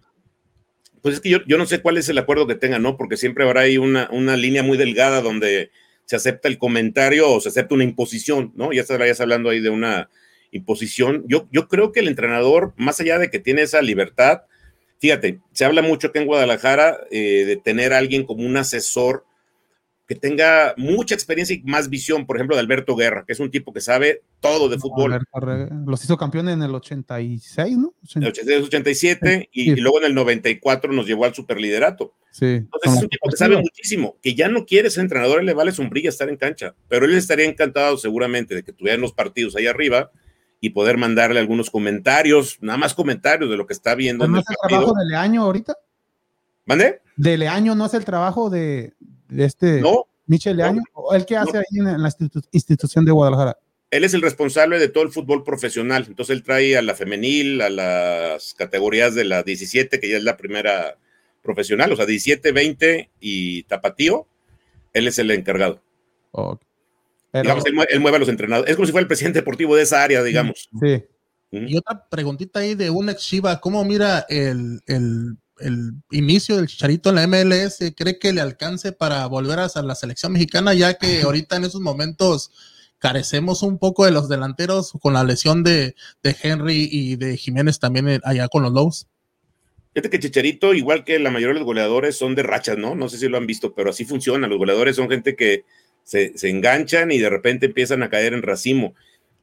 Pues 1.01 1.15
es 1.15 1.21
que 1.23 1.31
yo, 1.31 1.39
yo 1.47 1.57
no 1.57 1.65
sé 1.65 1.81
cuál 1.81 1.97
es 1.97 2.11
el 2.11 2.19
acuerdo 2.19 2.47
que 2.47 2.57
tengan, 2.57 2.83
¿no? 2.83 2.99
Porque 2.99 3.17
siempre 3.17 3.45
habrá 3.45 3.63
ahí 3.63 3.79
una, 3.79 4.07
una 4.13 4.37
línea 4.37 4.63
muy 4.63 4.77
delgada 4.77 5.23
donde 5.23 5.71
se 6.05 6.17
acepta 6.17 6.47
el 6.49 6.59
comentario 6.59 7.33
o 7.33 7.41
se 7.41 7.49
acepta 7.49 7.75
una 7.75 7.85
imposición, 7.85 8.53
¿no? 8.55 8.75
Ya 8.75 8.83
estarías 8.83 9.23
hablando 9.23 9.49
ahí 9.49 9.61
de 9.61 9.71
una 9.71 10.11
imposición. 10.51 11.25
Yo, 11.27 11.49
yo 11.53 11.69
creo 11.69 11.91
que 11.91 12.01
el 12.01 12.09
entrenador, 12.09 12.75
más 12.77 13.01
allá 13.01 13.19
de 13.19 13.31
que 13.31 13.39
tiene 13.39 13.63
esa 13.63 13.81
libertad, 13.81 14.43
fíjate, 14.99 15.41
se 15.53 15.65
habla 15.65 15.81
mucho 15.81 16.13
que 16.13 16.19
en 16.19 16.27
Guadalajara 16.27 16.99
eh, 17.11 17.45
de 17.47 17.57
tener 17.57 17.95
a 17.95 17.99
alguien 17.99 18.27
como 18.27 18.45
un 18.45 18.59
asesor 18.59 19.25
que 20.07 20.15
tenga 20.15 20.73
mucha 20.77 21.15
experiencia 21.15 21.57
y 21.57 21.63
más 21.65 21.91
visión, 21.91 22.27
por 22.27 22.37
ejemplo, 22.37 22.55
de 22.55 22.61
Alberto 22.61 22.95
Guerra, 22.95 23.25
que 23.27 23.33
es 23.33 23.41
un 23.41 23.51
tipo 23.51 23.73
que 23.73 23.81
sabe 23.81 24.23
todo 24.41 24.69
de 24.69 24.79
fútbol. 24.79 25.21
Los 25.85 26.05
hizo 26.05 26.17
campeón 26.17 26.49
en 26.49 26.63
el 26.63 26.73
86, 26.75 27.77
¿no? 27.77 27.93
En 28.15 28.23
el 28.23 28.29
86, 28.29 28.67
87 28.67 29.49
y, 29.53 29.73
y, 29.73 29.77
luego 29.77 29.99
en 29.99 30.05
el 30.05 30.15
94 30.15 30.93
nos 30.93 31.07
llevó 31.07 31.25
al 31.25 31.35
superliderato. 31.35 32.15
Sí. 32.31 32.47
Entonces 32.47 32.93
es 32.93 33.03
un 33.03 33.09
tipo 33.09 33.29
que 33.29 33.37
sabe 33.37 33.57
muchísimo, 33.57 34.17
que 34.23 34.35
ya 34.37 34.49
no 34.49 34.65
quiere 34.65 34.91
ser 34.91 35.03
entrenador, 35.03 35.43
le 35.43 35.55
vale 35.55 35.73
sombrilla 35.73 36.11
estar 36.11 36.29
en 36.29 36.37
cancha, 36.37 36.75
pero 36.89 37.07
él 37.07 37.15
estaría 37.15 37.47
encantado 37.47 37.97
seguramente 37.97 38.55
de 38.55 38.63
que 38.63 38.73
tuvieran 38.73 39.01
los 39.01 39.13
partidos 39.13 39.57
ahí 39.57 39.67
arriba 39.67 40.13
y 40.61 40.71
poder 40.71 40.99
mandarle 40.99 41.41
algunos 41.41 41.71
comentarios, 41.71 42.59
nada 42.61 42.79
más 42.79 42.95
comentarios 42.95 43.51
de 43.51 43.57
lo 43.57 43.67
que 43.67 43.73
está 43.73 43.97
viendo. 43.97 44.29
¿No 44.29 44.39
es 44.39 44.45
el 44.49 44.57
trabajo 44.69 44.95
de 44.95 45.07
Leaño 45.07 45.43
ahorita? 45.43 45.77
¿Mande? 46.65 47.01
¿De 47.17 47.39
Leaño 47.39 47.75
no 47.75 47.87
es 47.87 47.95
el 47.95 48.05
trabajo 48.05 48.51
de, 48.51 48.95
de 49.29 49.45
este 49.45 49.81
no, 49.81 50.07
Michel 50.27 50.57
Leaño? 50.57 50.83
No, 50.95 51.15
¿El 51.17 51.27
que 51.27 51.37
hace 51.37 51.53
no. 51.53 51.59
ahí 51.59 51.79
en 51.79 52.03
la 52.03 52.09
institu 52.09 52.41
institución 52.53 53.05
de 53.05 53.13
Guadalajara? 53.13 53.59
Él 53.91 54.05
es 54.05 54.15
el 54.15 54.23
responsable 54.23 54.79
de 54.79 54.89
todo 54.89 55.05
el 55.05 55.13
fútbol 55.13 55.45
profesional. 55.45 56.05
Entonces 56.09 56.37
él 56.37 56.43
trae 56.43 56.77
a 56.77 56.83
la 56.83 56.95
femenil, 56.95 57.61
a 57.63 57.71
las 57.71 58.55
categorías 58.55 59.15
de 59.15 59.25
la 59.25 59.43
17, 59.43 60.01
que 60.01 60.09
ya 60.09 60.17
es 60.17 60.25
la 60.25 60.37
primera 60.37 60.99
profesional, 61.43 61.93
o 61.93 61.97
sea, 61.97 62.07
17, 62.07 62.51
20 62.51 63.11
y 63.21 63.63
tapatío. 63.65 64.27
Él 64.93 65.07
es 65.07 65.19
el 65.19 65.31
encargado. 65.31 65.81
Okay. 66.33 66.67
Pero, 67.31 67.43
digamos, 67.43 67.67
él, 67.67 67.75
él, 67.91 68.01
mueve 68.01 68.17
a 68.17 68.21
los 68.21 68.29
entrenadores. 68.29 68.71
Es 68.71 68.77
como 68.77 68.87
si 68.87 68.93
fuera 68.93 69.03
el 69.03 69.09
presidente 69.09 69.41
deportivo 69.41 69.77
de 69.77 69.83
esa 69.83 70.03
área, 70.03 70.23
digamos. 70.23 70.69
Sí. 70.81 71.05
Y 71.51 71.77
otra 71.77 72.07
preguntita 72.09 72.61
ahí 72.61 72.75
de 72.75 72.91
un 72.91 73.09
ex 73.09 73.23
Chiva, 73.23 73.61
¿cómo 73.61 73.85
mira 73.85 74.27
el, 74.29 74.81
el, 74.87 75.37
el, 75.61 75.93
inicio 76.11 76.57
del 76.57 76.67
Chicharito 76.67 77.11
en 77.11 77.17
la 77.17 77.27
MLS? 77.27 77.79
¿Cree 77.97 78.19
que 78.19 78.33
le 78.33 78.41
alcance 78.41 78.93
para 78.93 79.27
volver 79.27 79.59
a 79.59 79.69
la 79.83 79.95
selección 79.95 80.33
mexicana, 80.33 80.75
ya 80.75 80.95
que 80.95 81.23
ahorita 81.23 81.57
en 81.57 81.65
esos 81.65 81.81
momentos 81.81 82.51
carecemos 82.99 83.63
un 83.63 83.79
poco 83.79 84.05
de 84.05 84.11
los 84.11 84.29
delanteros 84.29 84.93
con 85.01 85.13
la 85.13 85.25
lesión 85.25 85.63
de, 85.63 85.95
de 86.23 86.37
Henry 86.43 86.89
y 86.91 87.17
de 87.17 87.37
Jiménez 87.37 87.79
también 87.79 88.21
allá 88.25 88.49
con 88.49 88.63
los 88.63 88.73
Lobos? 88.73 89.07
Fíjate 89.93 90.11
que 90.11 90.21
Chicharito, 90.21 90.75
igual 90.75 91.05
que 91.05 91.19
la 91.19 91.31
mayoría 91.31 91.55
de 91.55 91.61
los 91.61 91.67
goleadores, 91.67 92.17
son 92.17 92.35
de 92.35 92.43
rachas, 92.43 92.77
¿no? 92.77 92.95
No 92.95 93.09
sé 93.09 93.17
si 93.17 93.29
lo 93.29 93.39
han 93.39 93.47
visto, 93.47 93.75
pero 93.75 93.91
así 93.91 94.05
funciona. 94.05 94.47
Los 94.47 94.59
goleadores 94.59 94.97
son 94.97 95.09
gente 95.09 95.37
que 95.37 95.65
se, 96.03 96.37
se 96.37 96.51
enganchan 96.51 97.11
y 97.11 97.19
de 97.19 97.31
repente 97.31 97.65
empiezan 97.65 98.03
a 98.03 98.11
caer 98.11 98.35
en 98.35 98.43
racimo. 98.43 98.95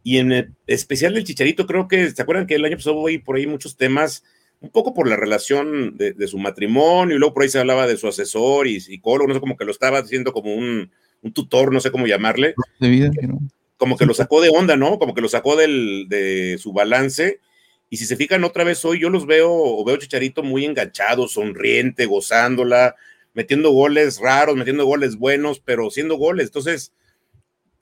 Y 0.04 0.18
en 0.18 0.32
el 0.32 0.54
especial 0.68 1.14
del 1.14 1.24
Chicharito, 1.24 1.66
creo 1.66 1.88
que, 1.88 2.12
¿se 2.12 2.22
acuerdan 2.22 2.46
que 2.46 2.56
el 2.56 2.66
año 2.66 2.76
pasado 2.78 2.98
hubo 2.98 3.08
por 3.24 3.38
ahí 3.38 3.48
muchos 3.48 3.78
temas, 3.78 4.24
un 4.64 4.70
poco 4.70 4.94
por 4.94 5.10
la 5.10 5.18
relación 5.18 5.98
de, 5.98 6.14
de, 6.14 6.28
su 6.28 6.38
matrimonio, 6.40 7.16
y 7.16 7.20
luego 7.20 7.34
por 7.34 7.44
ahí 7.44 7.50
se 7.50 7.60
hablaba 7.60 7.86
de 7.86 7.98
su 7.98 8.08
asesor 8.08 8.66
y 8.66 8.80
psicólogo, 8.80 9.28
no 9.28 9.34
sé, 9.34 9.42
como 9.42 9.58
que 9.58 9.66
lo 9.66 9.72
estaba 9.72 10.00
haciendo 10.00 10.32
como 10.32 10.56
un, 10.56 10.90
un 11.22 11.34
tutor, 11.34 11.74
no 11.74 11.82
sé 11.82 11.92
cómo 11.92 12.08
llamarle. 12.08 12.56
De 12.80 12.88
vida, 12.90 13.12
¿no? 13.24 13.40
Como 13.76 13.98
que 13.98 14.06
lo 14.06 14.14
sacó 14.14 14.40
de 14.40 14.48
onda, 14.48 14.78
¿no? 14.78 15.00
Como 15.00 15.14
que 15.14 15.20
lo 15.20 15.28
sacó 15.28 15.58
del, 15.58 16.06
de 16.08 16.58
su 16.60 16.72
balance. 16.72 17.42
Y 17.90 17.98
si 17.98 18.06
se 18.06 18.16
fijan 18.16 18.46
otra 18.46 18.64
vez 18.64 18.86
hoy, 18.86 19.02
yo 19.02 19.10
los 19.10 19.26
veo, 19.26 19.52
o 19.52 19.84
veo 19.84 19.98
Chicharito 19.98 20.44
muy 20.44 20.64
enganchado, 20.64 21.28
sonriente, 21.28 22.06
gozándola, 22.06 22.96
metiendo 23.34 23.72
goles 23.72 24.20
raros, 24.22 24.56
metiendo 24.56 24.86
goles 24.86 25.18
buenos, 25.18 25.60
pero 25.60 25.90
siendo 25.92 26.16
goles. 26.16 26.46
Entonces, 26.46 26.94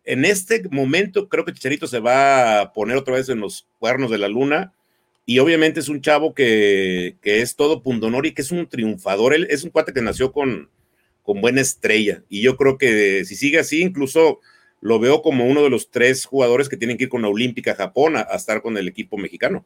en 0.04 0.26
este 0.26 0.64
momento 0.72 1.30
creo 1.30 1.46
que 1.46 1.54
Chicharito 1.54 1.86
se 1.86 2.00
va 2.00 2.62
a 2.62 2.74
poner 2.74 2.98
otra 2.98 3.14
vez 3.14 3.30
en 3.30 3.40
los 3.40 3.68
cuernos 3.78 4.10
de 4.10 4.18
la 4.18 4.28
luna 4.28 4.74
y 5.26 5.40
obviamente 5.40 5.80
es 5.80 5.90
un 5.90 6.02
chavo 6.02 6.34
que, 6.34 7.18
que 7.22 7.42
es 7.42 7.56
todo 7.56 7.82
pundonor 7.82 8.26
y 8.26 8.34
que 8.34 8.42
es 8.42 8.52
un 8.52 8.68
triunfador. 8.68 9.34
Él 9.34 9.48
es 9.50 9.64
un 9.64 9.70
cuate 9.70 9.94
que 9.94 10.02
nació 10.02 10.32
con, 10.32 10.70
con 11.24 11.42
buena 11.42 11.62
estrella 11.62 12.24
y 12.30 12.42
yo 12.42 12.58
creo 12.58 12.78
que 12.78 13.24
si 13.26 13.36
sigue 13.36 13.60
así, 13.60 13.82
incluso 13.82 14.40
lo 14.82 15.00
veo 15.00 15.22
como 15.22 15.46
uno 15.46 15.62
de 15.62 15.70
los 15.70 15.92
tres 15.92 16.26
jugadores 16.26 16.70
que 16.70 16.78
tienen 16.78 16.98
que 16.98 17.04
ir 17.04 17.10
con 17.10 17.22
la 17.22 17.30
Olímpica 17.30 17.76
Japón 17.76 18.18
a, 18.18 18.22
a 18.22 18.36
estar 18.36 18.62
con 18.62 18.78
el 18.78 18.88
equipo 18.88 19.18
mexicano. 19.18 19.64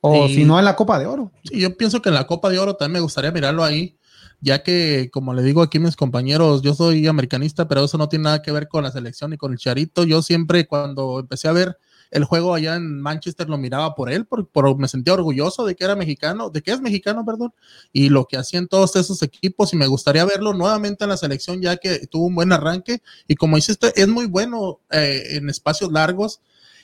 O 0.00 0.26
y, 0.26 0.34
si 0.34 0.44
no 0.44 0.58
en 0.58 0.64
la 0.64 0.76
Copa 0.76 0.98
de 0.98 1.06
Oro. 1.06 1.32
Sí, 1.44 1.60
yo 1.60 1.76
pienso 1.76 2.00
que 2.02 2.08
en 2.08 2.14
la 2.14 2.26
Copa 2.26 2.50
de 2.50 2.58
Oro 2.58 2.76
también 2.76 2.94
me 2.94 3.00
gustaría 3.00 3.32
mirarlo 3.32 3.64
ahí 3.64 3.96
ya 4.42 4.64
que, 4.64 5.08
como 5.12 5.34
le 5.34 5.42
digo 5.42 5.62
aquí 5.62 5.78
a 5.78 5.80
mis 5.80 5.94
compañeros, 5.94 6.62
yo 6.62 6.74
soy 6.74 7.06
americanista, 7.06 7.68
pero 7.68 7.84
eso 7.84 7.96
no 7.96 8.08
tiene 8.08 8.24
nada 8.24 8.42
que 8.42 8.50
ver 8.50 8.66
con 8.66 8.82
la 8.82 8.90
selección 8.90 9.32
y 9.32 9.36
con 9.36 9.52
el 9.52 9.58
Charito. 9.58 10.02
Yo 10.02 10.20
siempre, 10.20 10.66
cuando 10.66 11.20
empecé 11.20 11.46
a 11.46 11.52
ver 11.52 11.78
el 12.12 12.24
juego 12.24 12.54
allá 12.54 12.76
en 12.76 13.00
Manchester, 13.00 13.48
lo 13.48 13.56
miraba 13.56 13.94
por 13.94 14.12
él, 14.12 14.26
por, 14.26 14.46
por, 14.46 14.78
me 14.78 14.86
sentía 14.86 15.14
orgulloso 15.14 15.64
de 15.64 15.74
que 15.74 15.84
era 15.84 15.96
mexicano, 15.96 16.50
de 16.50 16.62
que 16.62 16.70
es 16.70 16.80
mexicano, 16.80 17.24
perdón, 17.24 17.54
y 17.90 18.10
lo 18.10 18.26
que 18.26 18.36
hacían 18.36 18.68
todos 18.68 18.94
esos 18.96 19.22
equipos, 19.22 19.72
y 19.72 19.76
me 19.76 19.86
gustaría 19.86 20.24
verlo 20.26 20.52
nuevamente 20.52 21.04
en 21.04 21.10
la 21.10 21.16
selección, 21.16 21.62
ya 21.62 21.78
que 21.78 22.06
tuvo 22.06 22.26
un 22.26 22.34
buen 22.34 22.52
arranque, 22.52 23.02
y 23.26 23.34
como 23.34 23.56
dice 23.56 23.72
usted, 23.72 23.92
es 23.96 24.06
muy 24.08 24.26
bueno 24.26 24.80
eh, 24.90 25.36
en 25.36 25.48
espacios 25.48 25.90
largos. 25.90 26.40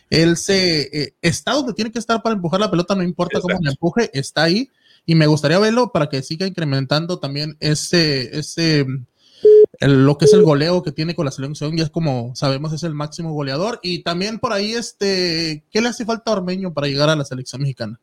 Él 0.09 0.39
se 0.39 1.03
eh, 1.03 1.15
está 1.21 1.53
donde 1.53 1.75
tiene 1.75 1.93
que 1.93 1.99
estar 1.99 2.23
para 2.23 2.35
empujar 2.35 2.61
la 2.61 2.71
pelota, 2.71 2.95
no 2.95 3.03
importa 3.03 3.37
Exacto. 3.37 3.55
cómo 3.55 3.65
le 3.65 3.71
empuje, 3.71 4.11
está 4.15 4.45
ahí 4.45 4.71
y 5.05 5.15
me 5.15 5.27
gustaría 5.27 5.59
verlo 5.59 5.93
para 5.93 6.09
que 6.09 6.23
siga 6.23 6.47
incrementando 6.47 7.19
también 7.19 7.57
ese, 7.61 8.39
ese 8.39 8.87
el, 9.81 10.05
lo 10.05 10.19
que 10.19 10.25
es 10.25 10.33
el 10.33 10.43
goleo 10.43 10.83
que 10.83 10.93
tiene 10.93 11.15
con 11.15 11.25
la 11.25 11.31
selección, 11.31 11.77
y 11.79 11.81
es 11.81 11.91
como 11.91 12.35
sabemos 12.35 12.73
es 12.73 12.83
el 12.83 12.95
máximo 12.95 13.33
goleador, 13.33 13.81
y 13.83 14.03
también 14.03 14.39
por 14.39 14.53
ahí, 14.53 14.73
este, 14.73 15.65
¿qué 15.71 15.81
le 15.81 15.89
hace 15.89 16.05
falta 16.05 16.31
a 16.31 16.35
Ormeño 16.35 16.73
para 16.75 16.89
llegar 16.89 17.09
a 17.09 17.17
la 17.17 17.25
selección 17.25 17.63
mexicana? 17.63 18.01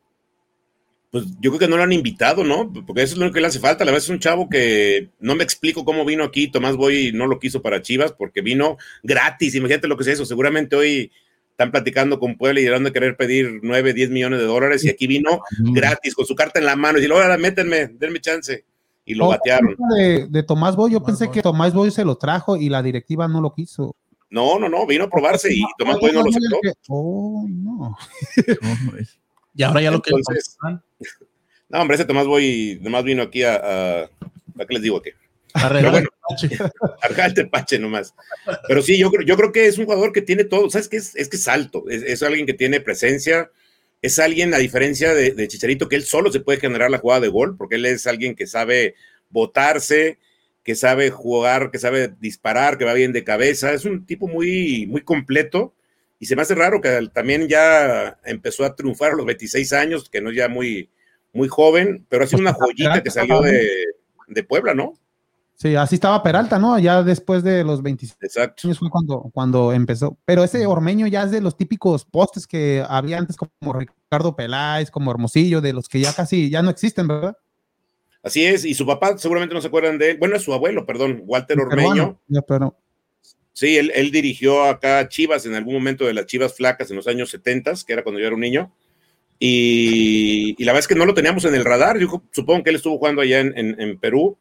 Pues 1.10 1.24
yo 1.40 1.50
creo 1.50 1.60
que 1.60 1.68
no 1.68 1.76
lo 1.76 1.82
han 1.82 1.92
invitado, 1.92 2.44
¿no? 2.44 2.70
Porque 2.86 3.02
eso 3.02 3.14
es 3.14 3.18
lo 3.18 3.32
que 3.32 3.40
le 3.40 3.46
hace 3.46 3.60
falta. 3.60 3.84
La 3.84 3.92
verdad 3.92 4.04
es 4.04 4.10
un 4.10 4.18
chavo 4.18 4.48
que 4.48 5.08
no 5.20 5.34
me 5.34 5.44
explico 5.44 5.84
cómo 5.84 6.04
vino 6.04 6.24
aquí. 6.24 6.48
Tomás 6.48 6.76
Boy 6.76 7.12
no 7.12 7.26
lo 7.26 7.38
quiso 7.38 7.62
para 7.62 7.80
Chivas 7.80 8.12
porque 8.12 8.42
vino 8.42 8.76
gratis. 9.02 9.54
Imagínate 9.54 9.88
lo 9.88 9.96
que 9.96 10.02
es 10.02 10.08
eso. 10.08 10.26
Seguramente 10.26 10.76
hoy 10.76 11.10
están 11.52 11.70
platicando 11.70 12.18
con 12.18 12.36
Puebla 12.36 12.60
y 12.60 12.64
llegando 12.64 12.90
a 12.90 12.92
querer 12.92 13.16
pedir 13.16 13.60
9, 13.62 13.94
10 13.94 14.10
millones 14.10 14.40
de 14.40 14.44
dólares 14.44 14.84
y 14.84 14.90
aquí 14.90 15.06
vino 15.06 15.40
gratis 15.58 16.14
con 16.14 16.26
su 16.26 16.34
carta 16.34 16.58
en 16.58 16.66
la 16.66 16.76
mano 16.76 16.98
y 16.98 17.00
dijo, 17.00 17.14
ahora 17.14 17.38
métenme, 17.38 17.86
denme 17.86 18.20
chance. 18.20 18.64
Y 19.06 19.14
lo 19.14 19.26
oh, 19.26 19.28
batearon. 19.28 19.74
De, 19.96 20.26
de, 20.28 20.42
Tomás 20.42 20.76
Boy, 20.76 20.92
yo 20.92 20.98
Tomás 20.98 21.06
pensé 21.12 21.26
Boy. 21.26 21.34
que 21.34 21.42
Tomás 21.42 21.72
Boy 21.72 21.90
se 21.90 22.04
lo 22.04 22.16
trajo 22.16 22.56
y 22.56 22.68
la 22.68 22.82
directiva 22.82 23.26
no 23.28 23.40
lo 23.40 23.54
quiso. 23.54 23.96
No, 24.28 24.58
no, 24.58 24.68
no, 24.68 24.84
vino 24.86 25.04
a 25.04 25.08
probarse 25.08 25.54
y 25.54 25.62
Tomás 25.78 25.98
Boy 26.00 26.12
no 26.12 26.22
lo 26.22 26.28
aceptó. 26.28 26.60
Oh, 26.88 27.46
no. 27.48 27.96
y 29.54 29.62
ahora 29.62 29.80
ya 29.80 29.90
lo 29.90 30.02
que... 30.02 30.10
No, 31.68 31.80
hombre, 31.80 31.94
ese 31.94 32.04
Tomás 32.04 32.26
Boy 32.26 32.78
nomás 32.82 33.04
vino 33.04 33.22
aquí 33.22 33.44
a... 33.44 33.54
a, 33.54 34.02
a 34.02 34.66
¿Qué 34.66 34.74
les 34.74 34.82
digo? 34.82 35.00
¿Qué? 35.00 35.14
Arreglar 35.54 35.92
bueno, 35.92 36.08
el 37.24 37.34
tepache 37.34 37.78
nomás. 37.78 38.14
Pero 38.68 38.82
sí, 38.82 38.98
yo, 38.98 39.10
yo 39.24 39.36
creo 39.36 39.52
que 39.52 39.66
es 39.66 39.78
un 39.78 39.84
jugador 39.84 40.12
que 40.12 40.22
tiene 40.22 40.44
todo. 40.44 40.68
¿Sabes 40.68 40.88
qué? 40.88 40.98
Es, 40.98 41.16
es 41.16 41.28
que 41.28 41.36
es 41.36 41.48
alto. 41.48 41.84
Es, 41.88 42.02
es, 42.02 42.22
alguien 42.22 42.46
que 42.46 42.54
tiene 42.54 42.80
presencia. 42.80 43.50
Es 44.06 44.20
alguien, 44.20 44.54
a 44.54 44.58
diferencia 44.58 45.14
de, 45.14 45.32
de, 45.32 45.48
Chicharito, 45.48 45.88
que 45.88 45.96
él 45.96 46.04
solo 46.04 46.30
se 46.30 46.38
puede 46.38 46.60
generar 46.60 46.90
la 46.90 46.98
jugada 46.98 47.22
de 47.22 47.28
gol, 47.28 47.56
porque 47.56 47.74
él 47.74 47.86
es 47.86 48.06
alguien 48.06 48.36
que 48.36 48.46
sabe 48.46 48.94
botarse, 49.30 50.18
que 50.62 50.76
sabe 50.76 51.10
jugar, 51.10 51.72
que 51.72 51.80
sabe 51.80 52.14
disparar, 52.20 52.78
que 52.78 52.84
va 52.84 52.94
bien 52.94 53.12
de 53.12 53.24
cabeza. 53.24 53.72
Es 53.72 53.84
un 53.84 54.06
tipo 54.06 54.28
muy, 54.28 54.86
muy 54.86 55.02
completo. 55.02 55.74
Y 56.20 56.26
se 56.26 56.36
me 56.36 56.42
hace 56.42 56.54
raro 56.54 56.80
que 56.80 57.08
también 57.12 57.48
ya 57.48 58.18
empezó 58.24 58.64
a 58.64 58.76
triunfar 58.76 59.12
a 59.12 59.16
los 59.16 59.26
26 59.26 59.72
años, 59.72 60.08
que 60.08 60.20
no 60.20 60.30
es 60.30 60.36
ya 60.36 60.48
muy, 60.48 60.88
muy 61.32 61.48
joven, 61.48 62.06
pero 62.08 62.22
ha 62.22 62.26
sido 62.28 62.42
una 62.42 62.52
joyita 62.52 63.02
que 63.02 63.10
salió 63.10 63.40
de, 63.40 63.68
de 64.28 64.42
Puebla, 64.44 64.72
¿no? 64.72 64.94
Sí, 65.56 65.74
así 65.74 65.94
estaba 65.94 66.22
Peralta, 66.22 66.58
¿no? 66.58 66.78
Ya 66.78 67.02
después 67.02 67.42
de 67.42 67.64
los 67.64 67.82
26 67.82 68.18
Exacto. 68.20 68.68
años 68.68 68.78
fue 68.78 68.90
cuando, 68.90 69.30
cuando 69.32 69.72
empezó. 69.72 70.18
Pero 70.24 70.44
ese 70.44 70.66
Ormeño 70.66 71.06
ya 71.06 71.22
es 71.22 71.30
de 71.30 71.40
los 71.40 71.56
típicos 71.56 72.04
postes 72.04 72.46
que 72.46 72.84
había 72.86 73.18
antes, 73.18 73.36
como 73.36 73.72
Ricardo 73.72 74.36
Peláez, 74.36 74.90
como 74.90 75.10
Hermosillo, 75.10 75.60
de 75.60 75.72
los 75.72 75.88
que 75.88 76.00
ya 76.00 76.12
casi 76.12 76.50
ya 76.50 76.62
no 76.62 76.70
existen, 76.70 77.08
¿verdad? 77.08 77.36
Así 78.22 78.44
es, 78.44 78.64
y 78.64 78.74
su 78.74 78.84
papá 78.84 79.16
seguramente 79.16 79.54
no 79.54 79.60
se 79.60 79.68
acuerdan 79.68 79.98
de 79.98 80.12
él. 80.12 80.18
Bueno, 80.18 80.36
es 80.36 80.42
su 80.42 80.52
abuelo, 80.52 80.84
perdón, 80.84 81.22
Walter 81.24 81.58
Ormeño. 81.60 82.20
pero... 82.46 82.76
Sí, 83.52 83.78
él, 83.78 83.90
él, 83.94 84.10
dirigió 84.10 84.64
acá 84.64 85.08
Chivas 85.08 85.46
en 85.46 85.54
algún 85.54 85.72
momento 85.72 86.04
de 86.04 86.12
las 86.12 86.26
Chivas 86.26 86.54
Flacas 86.54 86.90
en 86.90 86.96
los 86.96 87.06
años 87.06 87.30
70, 87.30 87.72
que 87.86 87.92
era 87.94 88.02
cuando 88.02 88.20
yo 88.20 88.26
era 88.26 88.34
un 88.34 88.42
niño. 88.42 88.70
Y, 89.38 90.62
la 90.64 90.72
verdad 90.72 90.80
es 90.80 90.88
que 90.88 90.94
no 90.94 91.06
lo 91.06 91.14
teníamos 91.14 91.44
en 91.44 91.54
el 91.54 91.64
radar. 91.64 91.98
Yo 91.98 92.22
supongo 92.30 92.62
que 92.62 92.70
él 92.70 92.76
estuvo 92.76 92.98
jugando 92.98 93.22
allá 93.22 93.40
en, 93.40 93.54
en, 93.56 93.98
Perú, 93.98 94.36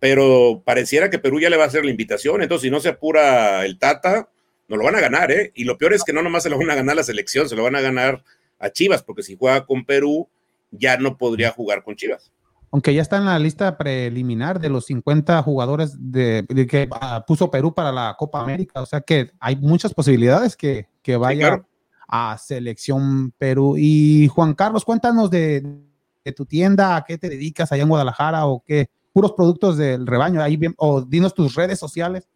pero 0.00 0.62
pareciera 0.64 1.10
que 1.10 1.18
Perú 1.18 1.40
ya 1.40 1.50
le 1.50 1.56
va 1.56 1.64
a 1.64 1.68
hacer 1.68 1.84
la 1.84 1.90
invitación. 1.90 2.42
Entonces, 2.42 2.64
si 2.64 2.70
no 2.70 2.80
se 2.80 2.90
apura 2.90 3.64
el 3.64 3.78
Tata, 3.78 4.28
no 4.68 4.76
lo 4.76 4.84
van 4.84 4.96
a 4.96 5.00
ganar, 5.00 5.30
¿eh? 5.32 5.52
Y 5.54 5.64
lo 5.64 5.78
peor 5.78 5.94
es 5.94 6.04
que 6.04 6.12
no 6.12 6.22
nomás 6.22 6.42
se 6.42 6.50
lo 6.50 6.58
van 6.58 6.70
a 6.70 6.74
ganar 6.74 6.96
la 6.96 7.02
selección, 7.02 7.48
se 7.48 7.56
lo 7.56 7.64
van 7.64 7.76
a 7.76 7.80
ganar 7.80 8.22
a 8.58 8.70
Chivas, 8.70 9.02
porque 9.02 9.22
si 9.22 9.36
juega 9.36 9.64
con 9.64 9.84
Perú, 9.84 10.28
ya 10.70 10.96
no 10.96 11.16
podría 11.16 11.50
jugar 11.50 11.82
con 11.82 11.96
Chivas 11.96 12.32
aunque 12.70 12.94
ya 12.94 13.02
está 13.02 13.16
en 13.16 13.24
la 13.24 13.38
lista 13.38 13.78
preliminar 13.78 14.60
de 14.60 14.68
los 14.68 14.86
50 14.86 15.42
jugadores 15.42 15.96
de, 15.98 16.44
que 16.68 16.88
ah, 16.92 17.24
puso 17.26 17.50
Perú 17.50 17.74
para 17.74 17.92
la 17.92 18.14
Copa 18.18 18.42
América. 18.42 18.82
O 18.82 18.86
sea 18.86 19.00
que 19.00 19.30
hay 19.40 19.56
muchas 19.56 19.94
posibilidades 19.94 20.56
que, 20.56 20.88
que 21.02 21.16
vaya 21.16 21.64
a 22.06 22.36
selección 22.38 23.32
Perú. 23.38 23.76
Y 23.78 24.28
Juan 24.28 24.54
Carlos, 24.54 24.84
cuéntanos 24.84 25.30
de, 25.30 25.64
tu 26.36 26.44
tienda, 26.44 26.96
a 26.96 27.04
qué 27.04 27.16
te 27.16 27.30
dedicas 27.30 27.72
allá 27.72 27.84
en 27.84 27.88
Guadalajara 27.88 28.46
o 28.46 28.62
qué, 28.62 28.90
puros 29.18 29.32
productos 29.32 29.76
del 29.76 30.06
rebaño, 30.06 30.40
ahí 30.40 30.56
bien, 30.56 30.74
o 30.76 31.02
dinos 31.02 31.34
tus 31.34 31.56
redes 31.56 31.76
sociales. 31.76 32.28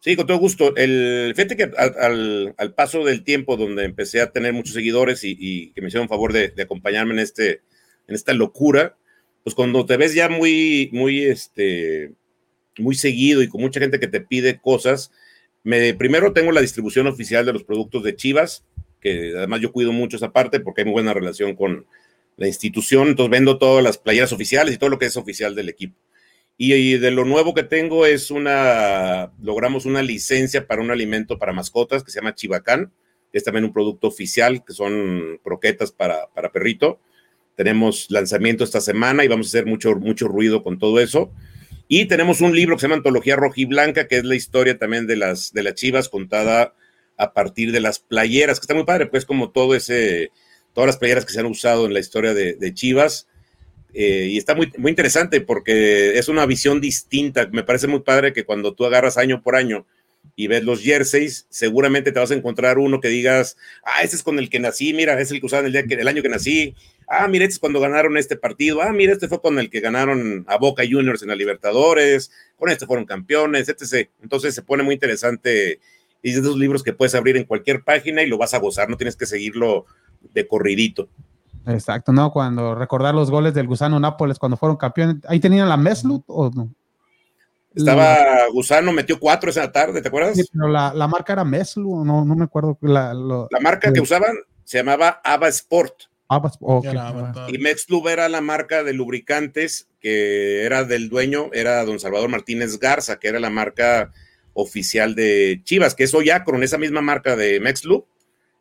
Sí, 0.00 0.16
con 0.16 0.26
todo 0.26 0.38
gusto. 0.38 0.74
El, 0.76 1.34
fíjate 1.36 1.58
que 1.58 1.70
al, 1.76 2.54
al, 2.56 2.72
paso 2.72 3.04
del 3.04 3.22
tiempo, 3.22 3.58
donde 3.58 3.84
empecé 3.84 4.22
a 4.22 4.30
tener 4.30 4.54
muchos 4.54 4.72
seguidores 4.72 5.20
y, 5.24 5.70
que 5.74 5.82
me 5.82 5.88
hicieron 5.88 6.08
favor 6.08 6.32
de, 6.32 6.48
de 6.48 6.62
acompañarme 6.62 7.12
en, 7.12 7.18
este, 7.18 7.60
en 8.06 8.14
esta 8.14 8.32
locura, 8.32 8.96
pues 9.44 9.54
cuando 9.54 9.84
te 9.84 9.98
ves 9.98 10.14
ya 10.14 10.30
muy, 10.30 10.88
muy, 10.90 11.24
este, 11.24 12.12
muy 12.78 12.94
seguido 12.94 13.42
y 13.42 13.48
con 13.48 13.60
mucha 13.60 13.78
gente 13.78 14.00
que 14.00 14.08
te 14.08 14.22
pide 14.22 14.58
cosas, 14.58 15.12
me, 15.64 15.92
primero 15.92 16.32
tengo 16.32 16.50
la 16.50 16.62
distribución 16.62 17.08
oficial 17.08 17.44
de 17.44 17.52
los 17.52 17.64
productos 17.64 18.02
de 18.04 18.16
Chivas, 18.16 18.64
que 19.02 19.34
además 19.36 19.60
yo 19.60 19.70
cuido 19.70 19.92
mucho 19.92 20.16
esa 20.16 20.32
parte 20.32 20.60
porque 20.60 20.80
hay 20.80 20.84
muy 20.86 20.94
buena 20.94 21.12
relación 21.12 21.54
con 21.54 21.84
la 22.38 22.46
institución, 22.46 23.08
entonces 23.08 23.30
vendo 23.30 23.58
todas 23.58 23.84
las 23.84 23.98
playeras 23.98 24.32
oficiales 24.32 24.74
y 24.74 24.78
todo 24.78 24.88
lo 24.88 24.98
que 24.98 25.06
es 25.06 25.16
oficial 25.16 25.54
del 25.54 25.68
equipo. 25.68 25.96
Y, 26.56 26.94
de 26.98 27.10
lo 27.10 27.24
nuevo 27.24 27.54
que 27.54 27.62
tengo 27.62 28.06
es 28.06 28.30
una, 28.32 29.32
logramos 29.40 29.86
una 29.86 30.02
licencia 30.02 30.66
para 30.66 30.82
un 30.82 30.90
alimento 30.90 31.38
para 31.38 31.52
mascotas 31.52 32.02
que 32.02 32.10
se 32.10 32.18
llama 32.18 32.34
Chivacán, 32.34 32.92
es 33.32 33.44
también 33.44 33.64
un 33.64 33.72
producto 33.72 34.08
oficial, 34.08 34.64
que 34.64 34.72
son 34.72 35.38
croquetas 35.44 35.92
para, 35.92 36.26
para 36.34 36.50
perrito. 36.50 36.98
Tenemos 37.56 38.10
lanzamiento 38.10 38.64
esta 38.64 38.80
semana 38.80 39.24
y 39.24 39.28
vamos 39.28 39.46
a 39.46 39.50
hacer 39.50 39.66
mucho, 39.66 39.94
mucho 39.96 40.26
ruido 40.26 40.62
con 40.62 40.78
todo 40.78 40.98
eso. 40.98 41.30
Y 41.88 42.06
tenemos 42.06 42.40
un 42.40 42.54
libro 42.54 42.76
que 42.76 42.80
se 42.80 42.86
llama 42.86 42.96
Antología 42.96 43.36
Roja 43.36 43.60
y 43.60 43.64
Blanca, 43.66 44.08
que 44.08 44.16
es 44.16 44.24
la 44.24 44.34
historia 44.34 44.78
también 44.78 45.06
de 45.06 45.16
las, 45.16 45.52
de 45.52 45.62
las 45.62 45.74
chivas 45.74 46.08
contada 46.08 46.74
a 47.16 47.32
partir 47.32 47.72
de 47.72 47.80
las 47.80 47.98
playeras, 47.98 48.58
que 48.58 48.64
está 48.64 48.74
muy 48.74 48.84
padre, 48.84 49.06
pues 49.06 49.24
como 49.24 49.50
todo 49.50 49.74
ese, 49.74 50.30
todas 50.78 50.86
las 50.86 50.96
playeras 50.98 51.24
que 51.24 51.32
se 51.32 51.40
han 51.40 51.46
usado 51.46 51.86
en 51.86 51.92
la 51.92 51.98
historia 51.98 52.34
de, 52.34 52.72
Chivas. 52.72 53.26
Eh, 53.94 54.28
y 54.30 54.38
está 54.38 54.54
muy, 54.54 54.72
muy 54.78 54.90
interesante 54.90 55.40
porque 55.40 56.16
es 56.16 56.28
una 56.28 56.46
visión 56.46 56.80
distinta. 56.80 57.48
Me 57.50 57.64
parece 57.64 57.88
muy 57.88 57.98
padre 57.98 58.32
que 58.32 58.44
cuando 58.44 58.74
tú 58.74 58.86
agarras 58.86 59.18
año 59.18 59.42
por 59.42 59.56
año 59.56 59.86
y 60.36 60.46
ves 60.46 60.62
los 60.62 60.80
jerseys, 60.80 61.48
seguramente 61.50 62.12
te 62.12 62.20
vas 62.20 62.30
a 62.30 62.34
encontrar 62.34 62.78
uno 62.78 63.00
que 63.00 63.08
digas, 63.08 63.56
ah, 63.82 64.04
ese 64.04 64.14
es 64.14 64.22
con 64.22 64.38
el 64.38 64.48
que 64.48 64.60
nací, 64.60 64.94
mira, 64.94 65.20
es 65.20 65.32
el 65.32 65.40
que 65.40 65.46
usaban 65.46 65.66
el, 65.66 65.72
día 65.72 65.82
que, 65.84 66.00
año 66.08 66.22
que 66.22 66.28
nací, 66.28 66.76
ah, 67.08 67.26
mira, 67.26 67.44
este 67.44 67.54
es 67.54 67.58
cuando 67.58 67.80
ganaron 67.80 68.16
este 68.16 68.36
partido, 68.36 68.80
ah, 68.80 68.92
mira, 68.92 69.14
este 69.14 69.26
fue 69.26 69.42
con 69.42 69.58
el 69.58 69.70
que 69.70 69.80
ganaron 69.80 70.44
a 70.46 70.58
Boca 70.58 70.84
Juniors 70.88 71.22
en 71.22 71.28
la 71.30 71.34
Libertadores, 71.34 72.30
con 72.56 72.70
este 72.70 72.86
fueron 72.86 73.04
campeones, 73.04 73.68
etc. 73.68 74.10
Entonces 74.22 74.54
se 74.54 74.62
pone 74.62 74.84
muy 74.84 74.94
interesante 74.94 75.80
y 76.22 76.30
es 76.30 76.36
esos 76.36 76.56
libros 76.56 76.84
que 76.84 76.92
puedes 76.92 77.16
abrir 77.16 77.36
en 77.36 77.42
cualquier 77.42 77.82
página 77.82 78.22
y 78.22 78.28
lo 78.28 78.38
vas 78.38 78.54
a 78.54 78.58
gozar, 78.58 78.88
no 78.88 78.96
tienes 78.96 79.16
que 79.16 79.26
seguirlo 79.26 79.86
de 80.20 80.46
corridito. 80.46 81.08
Exacto, 81.66 82.12
¿no? 82.12 82.32
Cuando 82.32 82.74
recordar 82.74 83.14
los 83.14 83.30
goles 83.30 83.54
del 83.54 83.66
Gusano 83.66 84.00
Nápoles 84.00 84.38
cuando 84.38 84.56
fueron 84.56 84.76
campeones, 84.76 85.16
¿ahí 85.26 85.40
tenían 85.40 85.68
la 85.68 85.76
Meslut 85.76 86.24
o 86.26 86.50
no? 86.50 86.72
Estaba 87.74 88.48
Gusano, 88.52 88.92
metió 88.92 89.20
cuatro 89.20 89.50
esa 89.50 89.70
tarde, 89.70 90.00
¿te 90.00 90.08
acuerdas? 90.08 90.36
Sí, 90.36 90.42
pero 90.52 90.68
la, 90.68 90.92
marca 91.06 91.34
era 91.34 91.44
Meslu, 91.44 92.04
no, 92.04 92.24
no 92.24 92.34
me 92.34 92.44
acuerdo. 92.44 92.78
La, 92.80 93.12
la 93.14 93.60
marca 93.60 93.92
que 93.92 94.00
usaban 94.00 94.36
se 94.64 94.78
llamaba 94.78 95.20
Ava 95.22 95.48
Sport. 95.48 96.04
Ava 96.28 96.50
Y 97.48 97.58
Meslu 97.58 98.06
era 98.08 98.28
la 98.28 98.40
marca 98.40 98.82
de 98.82 98.92
lubricantes 98.92 99.88
que 100.00 100.64
era 100.64 100.84
del 100.84 101.08
dueño, 101.08 101.50
era 101.52 101.84
don 101.84 101.98
Salvador 101.98 102.28
Martínez 102.28 102.78
Garza, 102.78 103.18
que 103.18 103.28
era 103.28 103.40
la 103.40 103.50
marca 103.50 104.12
oficial 104.52 105.14
de 105.14 105.60
Chivas, 105.64 105.94
que 105.94 106.04
es 106.04 106.14
Oyacron, 106.14 106.62
esa 106.62 106.78
misma 106.78 107.00
marca 107.00 107.36
de 107.36 107.60
Mexlu, 107.60 108.06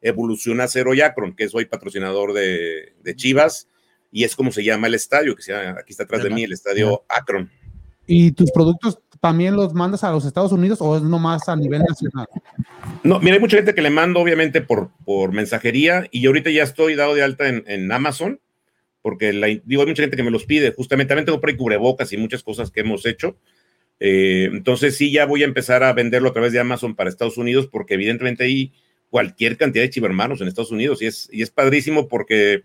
evoluciona 0.08 0.66
a 0.66 0.68
ser 0.68 0.88
Oyacron, 0.88 1.36
que 1.36 1.44
es 1.44 1.56
hoy 1.56 1.66
patrocinador 1.66 2.34
de, 2.34 2.94
de 3.04 3.16
Chivas, 3.16 3.68
y 4.12 4.24
es 4.24 4.36
como 4.36 4.52
se 4.52 4.64
llama 4.64 4.88
el 4.88 4.96
estadio, 4.96 5.36
que 5.36 5.44
se 5.44 5.54
aquí 5.54 5.92
está 5.92 6.04
atrás 6.04 6.24
de 6.24 6.30
mí, 6.30 6.44
el 6.44 6.54
estadio 6.54 7.04
Akron. 7.10 7.52
¿Y 8.06 8.32
tus 8.32 8.52
productos 8.52 9.00
también 9.20 9.56
los 9.56 9.74
mandas 9.74 10.04
a 10.04 10.12
los 10.12 10.26
Estados 10.26 10.52
Unidos 10.52 10.80
o 10.82 10.96
es 10.96 11.04
nomás 11.04 11.50
a 11.50 11.56
nivel 11.56 11.84
nacional? 11.84 12.28
No, 13.04 13.20
mira, 13.20 13.36
hay 13.36 13.42
mucha 13.42 13.58
gente 13.58 13.76
que 13.76 13.82
le 13.82 13.90
mando 13.90 14.22
obviamente 14.22 14.62
por, 14.62 14.92
por 15.04 15.34
mensajería 15.34 16.08
y 16.12 16.22
yo 16.22 16.30
ahorita 16.30 16.50
ya 16.50 16.64
estoy 16.64 16.96
dado 16.96 17.16
de 17.16 17.24
alta 17.24 17.50
en, 17.50 17.64
en 17.68 17.92
Amazon 17.92 18.40
porque 19.08 19.32
la, 19.32 19.48
digo, 19.48 19.82
hay 19.82 19.88
mucha 19.88 20.04
gente 20.04 20.18
que 20.18 20.24
me 20.24 20.32
los 20.32 20.46
pide, 20.46 20.74
justamente 20.74 21.10
también 21.10 21.26
tengo 21.26 21.40
por 21.40 21.50
ahí 21.50 21.56
cubrebocas 21.56 22.12
y 22.12 22.18
muchas 22.18 22.44
cosas 22.44 22.72
que 22.72 22.82
hemos 22.82 23.06
hecho. 23.06 23.38
Eh, 24.02 24.50
entonces 24.52 24.98
sí, 24.98 25.14
ya 25.14 25.26
voy 25.26 25.44
a 25.44 25.46
empezar 25.46 25.82
a 25.82 25.94
venderlo 25.94 26.28
a 26.28 26.34
través 26.34 26.52
de 26.52 26.60
Amazon 26.60 26.94
para 26.94 27.10
Estados 27.10 27.38
Unidos 27.38 27.70
porque 27.72 27.94
evidentemente 27.94 28.44
hay 28.44 28.74
cualquier 29.10 29.58
cantidad 29.58 29.84
de 29.84 29.90
chivermanos 29.90 30.42
en 30.42 30.48
Estados 30.48 30.72
Unidos 30.72 31.02
y 31.02 31.06
es, 31.06 31.30
y 31.32 31.42
es 31.42 31.50
padrísimo 31.50 32.08
porque 32.08 32.64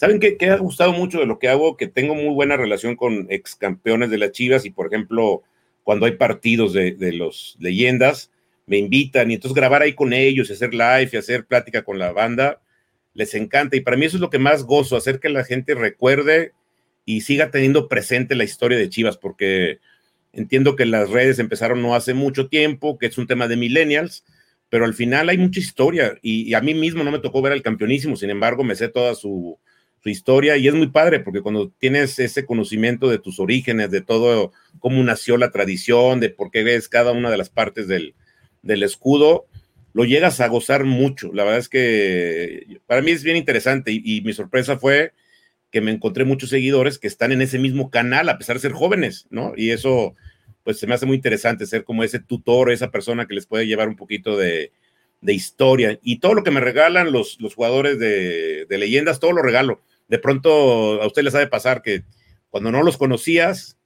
¿Saben 0.00 0.18
qué, 0.18 0.38
ha 0.48 0.56
gustado 0.56 0.94
mucho 0.94 1.20
de 1.20 1.26
lo 1.26 1.38
que 1.38 1.50
hago? 1.50 1.76
Que 1.76 1.86
tengo 1.86 2.14
muy 2.14 2.32
buena 2.32 2.56
relación 2.56 2.96
con 2.96 3.26
ex 3.28 3.54
campeones 3.54 4.08
de 4.08 4.16
las 4.16 4.32
Chivas 4.32 4.64
y, 4.64 4.70
por 4.70 4.86
ejemplo, 4.86 5.42
cuando 5.82 6.06
hay 6.06 6.12
partidos 6.12 6.72
de, 6.72 7.12
los 7.12 7.58
leyendas, 7.60 8.30
me 8.64 8.78
invitan 8.78 9.30
y 9.30 9.34
entonces 9.34 9.54
grabar 9.54 9.82
ahí 9.82 9.92
con 9.92 10.14
ellos 10.14 10.48
y 10.48 10.54
hacer 10.54 10.72
live 10.72 11.10
y 11.12 11.16
hacer 11.18 11.44
plática 11.44 11.82
con 11.82 11.98
la 11.98 12.12
banda, 12.12 12.62
les 13.12 13.34
encanta. 13.34 13.76
Y 13.76 13.82
para 13.82 13.98
mí 13.98 14.06
eso 14.06 14.16
es 14.16 14.22
lo 14.22 14.30
que 14.30 14.38
más 14.38 14.64
gozo, 14.64 14.96
hacer 14.96 15.20
que 15.20 15.28
la 15.28 15.44
gente 15.44 15.74
recuerde 15.74 16.54
y 17.04 17.20
siga 17.20 17.50
teniendo 17.50 17.86
presente 17.86 18.34
la 18.36 18.44
historia 18.44 18.78
de 18.78 18.88
Chivas, 18.88 19.18
porque 19.18 19.80
entiendo 20.32 20.76
que 20.76 20.86
las 20.86 21.10
redes 21.10 21.38
empezaron 21.38 21.82
no 21.82 21.94
hace 21.94 22.14
mucho 22.14 22.48
tiempo, 22.48 22.96
que 22.96 23.04
es 23.04 23.18
un 23.18 23.26
tema 23.26 23.48
de 23.48 23.58
millennials, 23.58 24.24
pero 24.70 24.86
al 24.86 24.94
final 24.94 25.28
hay 25.28 25.36
mucha 25.36 25.60
historia 25.60 26.18
y, 26.22 26.48
y 26.48 26.54
a 26.54 26.60
mí 26.60 26.72
mismo 26.72 27.04
no 27.04 27.10
me 27.10 27.18
tocó 27.18 27.42
ver 27.42 27.52
al 27.52 27.62
campeonísimo, 27.62 28.16
sin 28.16 28.30
embargo 28.30 28.64
me 28.64 28.76
sé 28.76 28.88
toda 28.88 29.14
su, 29.14 29.58
su 30.02 30.08
historia 30.08 30.56
y 30.56 30.66
es 30.66 30.74
muy 30.74 30.88
padre 30.88 31.20
porque 31.20 31.42
cuando 31.42 31.70
tienes 31.78 32.18
ese 32.18 32.46
conocimiento 32.46 33.08
de 33.08 33.18
tus 33.18 33.38
orígenes, 33.38 33.90
de 33.90 34.00
todo, 34.00 34.52
cómo 34.78 35.02
nació 35.02 35.36
la 35.36 35.50
tradición, 35.50 36.20
de 36.20 36.30
por 36.30 36.50
qué 36.50 36.62
ves 36.62 36.88
cada 36.88 37.12
una 37.12 37.30
de 37.30 37.36
las 37.36 37.50
partes 37.50 37.86
del, 37.86 38.14
del 38.62 38.82
escudo, 38.82 39.46
lo 39.92 40.04
llegas 40.04 40.40
a 40.40 40.48
gozar 40.48 40.84
mucho. 40.84 41.32
La 41.34 41.44
verdad 41.44 41.58
es 41.58 41.68
que 41.68 42.78
para 42.86 43.02
mí 43.02 43.10
es 43.10 43.22
bien 43.22 43.36
interesante 43.36 43.92
y, 43.92 44.20
mi 44.22 44.32
sorpresa 44.32 44.78
fue 44.78 45.12
que 45.70 45.80
me 45.80 45.90
encontré 45.90 46.24
muchos 46.24 46.50
seguidores 46.50 46.98
que 46.98 47.06
están 47.06 47.32
en 47.32 47.42
ese 47.42 47.58
mismo 47.58 47.90
canal 47.90 48.28
a 48.28 48.38
pesar 48.38 48.56
de 48.56 48.60
ser 48.60 48.72
jóvenes, 48.72 49.26
¿no? 49.30 49.52
Y 49.56 49.70
eso 49.70 50.14
pues 50.70 50.80
se 50.80 50.86
me 50.86 50.94
hace 50.94 51.06
muy 51.06 51.16
interesante 51.16 51.66
ser 51.66 51.84
como 51.84 52.04
ese 52.04 52.20
tutor, 52.20 52.70
esa 52.70 52.90
persona 52.90 53.26
que 53.26 53.34
les 53.34 53.46
puede 53.46 53.66
llevar 53.66 53.88
un 53.88 53.96
poquito 53.96 54.36
de, 54.36 54.72
de 55.20 55.34
historia. 55.34 55.98
Y 56.02 56.20
todo 56.20 56.34
lo 56.34 56.44
que 56.44 56.50
me 56.50 56.60
regalan 56.60 57.12
los, 57.12 57.40
los 57.40 57.54
jugadores 57.54 57.98
de, 57.98 58.66
de 58.66 58.78
leyendas, 58.78 59.20
todo 59.20 59.32
lo 59.32 59.42
regalo 59.42 59.80
de 60.10 60.18
pronto 60.18 61.00
a 61.00 61.06
usted 61.06 61.22
le 61.22 61.30
sabe 61.30 61.46
pasar 61.46 61.82
que 61.82 62.02
cuando 62.50 62.72
no 62.72 62.82
los 62.82 62.98
conocías, 62.98 63.78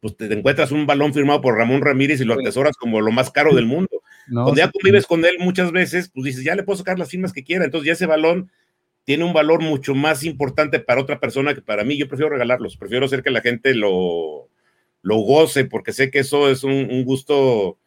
pues 0.00 0.16
te 0.16 0.30
encuentras 0.30 0.70
un 0.70 0.86
balón 0.86 1.14
firmado 1.14 1.40
por 1.40 1.56
Ramón 1.56 1.80
Ramírez 1.80 2.20
y 2.20 2.24
lo 2.24 2.34
atesoras 2.34 2.76
como 2.76 3.00
lo 3.00 3.10
más 3.10 3.30
caro 3.30 3.54
del 3.54 3.66
mundo. 3.66 4.02
cuando 4.30 4.54
ya 4.54 4.70
convives 4.70 5.06
con 5.06 5.24
él 5.24 5.36
muchas 5.38 5.72
veces, 5.72 6.10
pues 6.12 6.26
dices, 6.26 6.44
ya 6.44 6.54
le 6.54 6.62
puedo 6.62 6.76
sacar 6.76 6.98
las 6.98 7.08
firmas 7.08 7.32
que 7.32 7.42
quiera. 7.42 7.64
Entonces 7.64 7.86
ya 7.86 7.92
ese 7.94 8.04
balón 8.04 8.50
tiene 9.04 9.24
un 9.24 9.32
valor 9.32 9.62
mucho 9.62 9.94
más 9.94 10.24
importante 10.24 10.78
para 10.78 11.00
otra 11.00 11.18
persona 11.18 11.54
que 11.54 11.62
para 11.62 11.84
mí. 11.84 11.96
Yo 11.96 12.06
prefiero 12.06 12.30
regalarlos, 12.30 12.76
prefiero 12.76 13.06
hacer 13.06 13.22
que 13.22 13.30
la 13.30 13.40
gente 13.40 13.74
lo, 13.74 14.50
lo 15.02 15.18
goce, 15.18 15.64
porque 15.64 15.92
sé 15.92 16.10
que 16.10 16.20
eso 16.20 16.48
es 16.48 16.64
un, 16.64 17.04
gusto, 17.04 17.78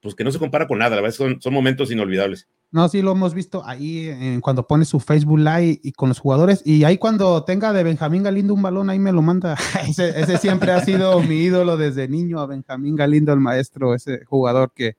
pues 0.00 0.14
que 0.14 0.24
no 0.24 0.32
se 0.32 0.38
compara 0.38 0.66
con 0.66 0.78
nada. 0.78 0.96
La 0.96 1.02
verdad, 1.02 1.16
son, 1.16 1.40
son 1.40 1.52
momentos 1.52 1.90
inolvidables. 1.90 2.48
No, 2.70 2.88
sí, 2.88 3.02
lo 3.02 3.12
hemos 3.12 3.34
visto 3.34 3.62
ahí 3.66 4.08
en, 4.08 4.40
cuando 4.40 4.66
pone 4.66 4.86
su 4.86 4.98
Facebook 4.98 5.38
Live 5.38 5.80
y 5.82 5.92
con 5.92 6.08
los 6.08 6.18
jugadores. 6.18 6.62
Y 6.64 6.84
ahí 6.84 6.96
cuando 6.96 7.44
tenga 7.44 7.72
de 7.72 7.84
Benjamín 7.84 8.22
Galindo 8.22 8.54
un 8.54 8.62
balón, 8.62 8.88
ahí 8.88 8.98
me 8.98 9.12
lo 9.12 9.20
manda. 9.20 9.56
ese, 9.86 10.38
siempre 10.38 10.72
ha 10.72 10.82
sido 10.82 11.20
mi 11.22 11.36
ídolo 11.42 11.76
desde 11.76 12.08
niño, 12.08 12.40
a 12.40 12.46
Benjamín 12.46 12.96
Galindo, 12.96 13.32
el 13.32 13.40
maestro, 13.40 13.94
ese 13.94 14.24
jugador 14.24 14.72
que, 14.74 14.96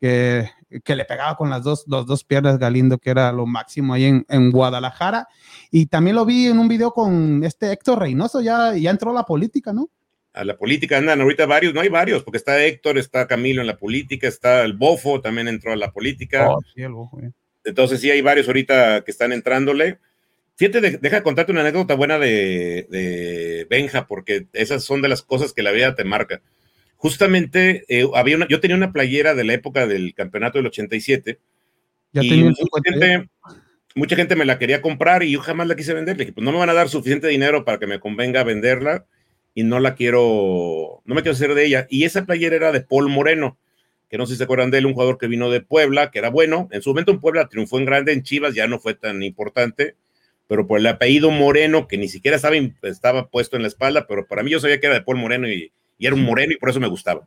que 0.00 0.48
que 0.84 0.96
le 0.96 1.04
pegaba 1.04 1.36
con 1.36 1.50
las 1.50 1.62
dos, 1.62 1.84
los 1.86 2.06
dos 2.06 2.24
piernas 2.24 2.58
Galindo, 2.58 2.98
que 2.98 3.10
era 3.10 3.32
lo 3.32 3.46
máximo 3.46 3.94
ahí 3.94 4.04
en, 4.04 4.26
en, 4.28 4.50
Guadalajara. 4.50 5.28
Y 5.70 5.86
también 5.86 6.16
lo 6.16 6.24
vi 6.24 6.46
en 6.46 6.58
un 6.58 6.68
video 6.68 6.92
con 6.92 7.44
este 7.44 7.72
Héctor 7.72 8.00
Reynoso, 8.00 8.40
ya, 8.40 8.74
ya 8.74 8.90
entró 8.90 9.10
a 9.10 9.14
la 9.14 9.24
política, 9.24 9.72
¿no? 9.72 9.88
A 10.36 10.44
la 10.44 10.58
política 10.58 10.98
andan 10.98 11.22
ahorita 11.22 11.46
varios, 11.46 11.72
no 11.72 11.80
hay 11.80 11.88
varios, 11.88 12.22
porque 12.22 12.36
está 12.36 12.62
Héctor, 12.62 12.98
está 12.98 13.26
Camilo 13.26 13.62
en 13.62 13.66
la 13.66 13.78
política, 13.78 14.28
está 14.28 14.62
el 14.64 14.74
Bofo, 14.74 15.22
también 15.22 15.48
entró 15.48 15.72
a 15.72 15.76
la 15.76 15.92
política. 15.92 16.50
Oh, 16.50 16.60
sí, 16.74 16.82
el 16.82 16.92
Bofo, 16.92 17.18
Entonces 17.64 18.02
sí 18.02 18.10
hay 18.10 18.20
varios 18.20 18.46
ahorita 18.46 19.02
que 19.02 19.10
están 19.10 19.32
entrándole. 19.32 19.98
Fíjate, 20.56 20.98
deja 20.98 21.22
contarte 21.22 21.52
una 21.52 21.62
anécdota 21.62 21.94
buena 21.94 22.18
de, 22.18 22.86
de, 22.90 23.66
Benja, 23.70 24.06
porque 24.06 24.46
esas 24.52 24.84
son 24.84 25.00
de 25.00 25.08
las 25.08 25.22
cosas 25.22 25.54
que 25.54 25.62
la 25.62 25.70
vida 25.70 25.94
te 25.94 26.04
marca. 26.04 26.42
Justamente, 26.96 27.84
eh, 27.88 28.06
había 28.14 28.36
una, 28.36 28.46
yo 28.46 28.60
tenía 28.60 28.76
una 28.76 28.92
playera 28.92 29.34
de 29.34 29.44
la 29.44 29.54
época 29.54 29.86
del 29.86 30.12
campeonato 30.14 30.58
del 30.58 30.66
87. 30.66 31.38
Ya 32.12 32.22
y 32.22 32.42
mucha 32.42 32.62
gente, 32.84 33.28
mucha 33.94 34.16
gente, 34.16 34.36
me 34.36 34.44
la 34.44 34.58
quería 34.58 34.82
comprar 34.82 35.22
y 35.22 35.30
yo 35.30 35.40
jamás 35.40 35.66
la 35.66 35.76
quise 35.76 35.94
vender. 35.94 36.18
Le 36.18 36.24
dije, 36.24 36.34
pues 36.34 36.44
no 36.44 36.52
me 36.52 36.58
van 36.58 36.70
a 36.70 36.74
dar 36.74 36.90
suficiente 36.90 37.26
dinero 37.28 37.64
para 37.64 37.78
que 37.78 37.86
me 37.86 38.00
convenga 38.00 38.44
venderla 38.44 39.06
y 39.56 39.64
no 39.64 39.80
la 39.80 39.96
quiero, 39.96 41.02
no 41.04 41.14
me 41.16 41.22
quiero 41.22 41.34
hacer 41.34 41.54
de 41.54 41.66
ella. 41.66 41.88
Y 41.90 42.04
esa 42.04 42.24
playera 42.24 42.54
era 42.54 42.70
de 42.70 42.82
Paul 42.82 43.08
Moreno, 43.08 43.58
que 44.08 44.18
no 44.18 44.26
sé 44.26 44.34
si 44.34 44.38
se 44.38 44.44
acuerdan 44.44 44.70
de 44.70 44.78
él, 44.78 44.86
un 44.86 44.92
jugador 44.92 45.18
que 45.18 45.26
vino 45.26 45.50
de 45.50 45.60
Puebla, 45.62 46.12
que 46.12 46.20
era 46.20 46.30
bueno. 46.30 46.68
En 46.70 46.82
su 46.82 46.90
momento 46.90 47.10
en 47.10 47.20
Puebla 47.20 47.48
triunfó 47.48 47.78
en 47.78 47.86
grande, 47.86 48.12
en 48.12 48.22
Chivas 48.22 48.54
ya 48.54 48.68
no 48.68 48.78
fue 48.78 48.94
tan 48.94 49.24
importante 49.24 49.96
pero 50.48 50.66
por 50.66 50.78
el 50.78 50.86
apellido 50.86 51.30
Moreno, 51.30 51.88
que 51.88 51.98
ni 51.98 52.08
siquiera 52.08 52.36
estaba, 52.36 52.56
estaba 52.82 53.28
puesto 53.28 53.56
en 53.56 53.62
la 53.62 53.68
espalda, 53.68 54.06
pero 54.06 54.26
para 54.26 54.42
mí 54.42 54.50
yo 54.50 54.60
sabía 54.60 54.78
que 54.80 54.86
era 54.86 54.94
de 54.94 55.02
Paul 55.02 55.18
Moreno 55.18 55.48
y, 55.48 55.72
era 55.98 56.14
un 56.14 56.22
moreno 56.22 56.52
y 56.52 56.56
por 56.56 56.68
eso 56.68 56.78
me 56.78 56.88
gustaba. 56.88 57.26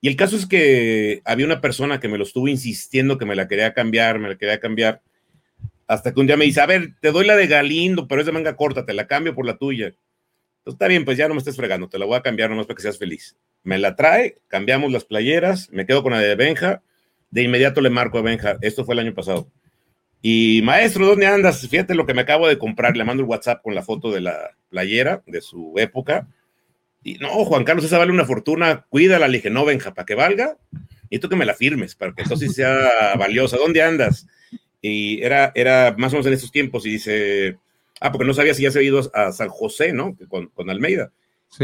Y 0.00 0.08
el 0.08 0.14
caso 0.14 0.36
es 0.36 0.46
que 0.46 1.22
había 1.24 1.44
una 1.44 1.60
persona 1.60 1.98
que 1.98 2.08
me 2.08 2.18
lo 2.18 2.24
estuvo 2.24 2.46
insistiendo 2.46 3.18
que 3.18 3.24
me 3.24 3.34
la 3.34 3.48
quería 3.48 3.74
cambiar, 3.74 4.20
me 4.20 4.28
la 4.28 4.36
quería 4.36 4.60
cambiar, 4.60 5.02
hasta 5.88 6.14
que 6.14 6.20
un 6.20 6.26
día 6.26 6.36
me 6.36 6.44
dice, 6.44 6.60
a 6.60 6.66
ver, 6.66 6.94
te 7.00 7.10
doy 7.10 7.26
la 7.26 7.34
de 7.34 7.48
Galindo, 7.48 8.06
pero 8.06 8.20
es 8.20 8.26
de 8.26 8.32
manga 8.32 8.56
corta, 8.56 8.86
te 8.86 8.94
la 8.94 9.06
cambio 9.06 9.34
por 9.34 9.44
la 9.44 9.56
tuya. 9.56 9.92
Entonces 10.66 10.74
está 10.74 10.88
bien, 10.88 11.04
pues 11.04 11.16
ya 11.16 11.28
no 11.28 11.34
me 11.34 11.38
estés 11.38 11.56
fregando, 11.56 11.88
te 11.88 11.98
la 11.98 12.06
voy 12.06 12.16
a 12.16 12.22
cambiar 12.22 12.50
nomás 12.50 12.66
para 12.66 12.76
que 12.76 12.82
seas 12.82 12.98
feliz. 12.98 13.36
Me 13.62 13.78
la 13.78 13.94
trae, 13.94 14.38
cambiamos 14.48 14.90
las 14.92 15.04
playeras, 15.04 15.70
me 15.70 15.86
quedo 15.86 16.02
con 16.02 16.12
la 16.12 16.18
de 16.18 16.34
Benja, 16.34 16.82
de 17.30 17.42
inmediato 17.42 17.80
le 17.80 17.90
marco 17.90 18.18
a 18.18 18.22
Benja, 18.22 18.58
esto 18.60 18.84
fue 18.84 18.94
el 18.94 19.00
año 19.00 19.14
pasado 19.14 19.48
y 20.28 20.60
maestro, 20.64 21.06
¿dónde 21.06 21.26
andas? 21.26 21.68
Fíjate 21.68 21.94
lo 21.94 22.04
que 22.04 22.12
me 22.12 22.22
acabo 22.22 22.48
de 22.48 22.58
comprar. 22.58 22.96
Le 22.96 23.04
mando 23.04 23.22
el 23.22 23.28
WhatsApp 23.28 23.62
con 23.62 23.76
la 23.76 23.82
foto 23.82 24.10
de 24.10 24.20
la 24.20 24.56
playera 24.70 25.22
de 25.24 25.40
su 25.40 25.74
época. 25.76 26.26
Y 27.04 27.14
no, 27.18 27.28
Juan 27.44 27.62
Carlos, 27.62 27.84
esa 27.84 27.98
vale 27.98 28.10
una 28.10 28.24
fortuna. 28.24 28.86
Cuídala. 28.88 29.28
Le 29.28 29.38
dije, 29.38 29.50
no, 29.50 29.64
Benja, 29.64 29.94
para 29.94 30.04
que 30.04 30.16
valga. 30.16 30.56
Y 31.10 31.20
tú 31.20 31.28
que 31.28 31.36
me 31.36 31.44
la 31.44 31.54
firmes, 31.54 31.94
para 31.94 32.12
que 32.12 32.22
entonces 32.22 32.54
sea 32.56 33.14
valiosa. 33.16 33.56
¿Dónde 33.56 33.82
andas? 33.82 34.26
Y 34.82 35.22
era, 35.22 35.52
era 35.54 35.94
más 35.96 36.12
o 36.12 36.16
menos 36.16 36.26
en 36.26 36.32
esos 36.32 36.50
tiempos. 36.50 36.84
Y 36.86 36.90
dice, 36.90 37.58
ah, 38.00 38.12
porque 38.12 38.26
no 38.26 38.34
sabía 38.34 38.54
si 38.54 38.62
ya 38.62 38.70
se 38.70 38.78
había 38.78 38.90
ido 38.90 39.10
a 39.14 39.32
San 39.32 39.48
José, 39.48 39.92
¿no? 39.92 40.16
Con, 40.28 40.48
con 40.48 40.70
Almeida. 40.70 41.12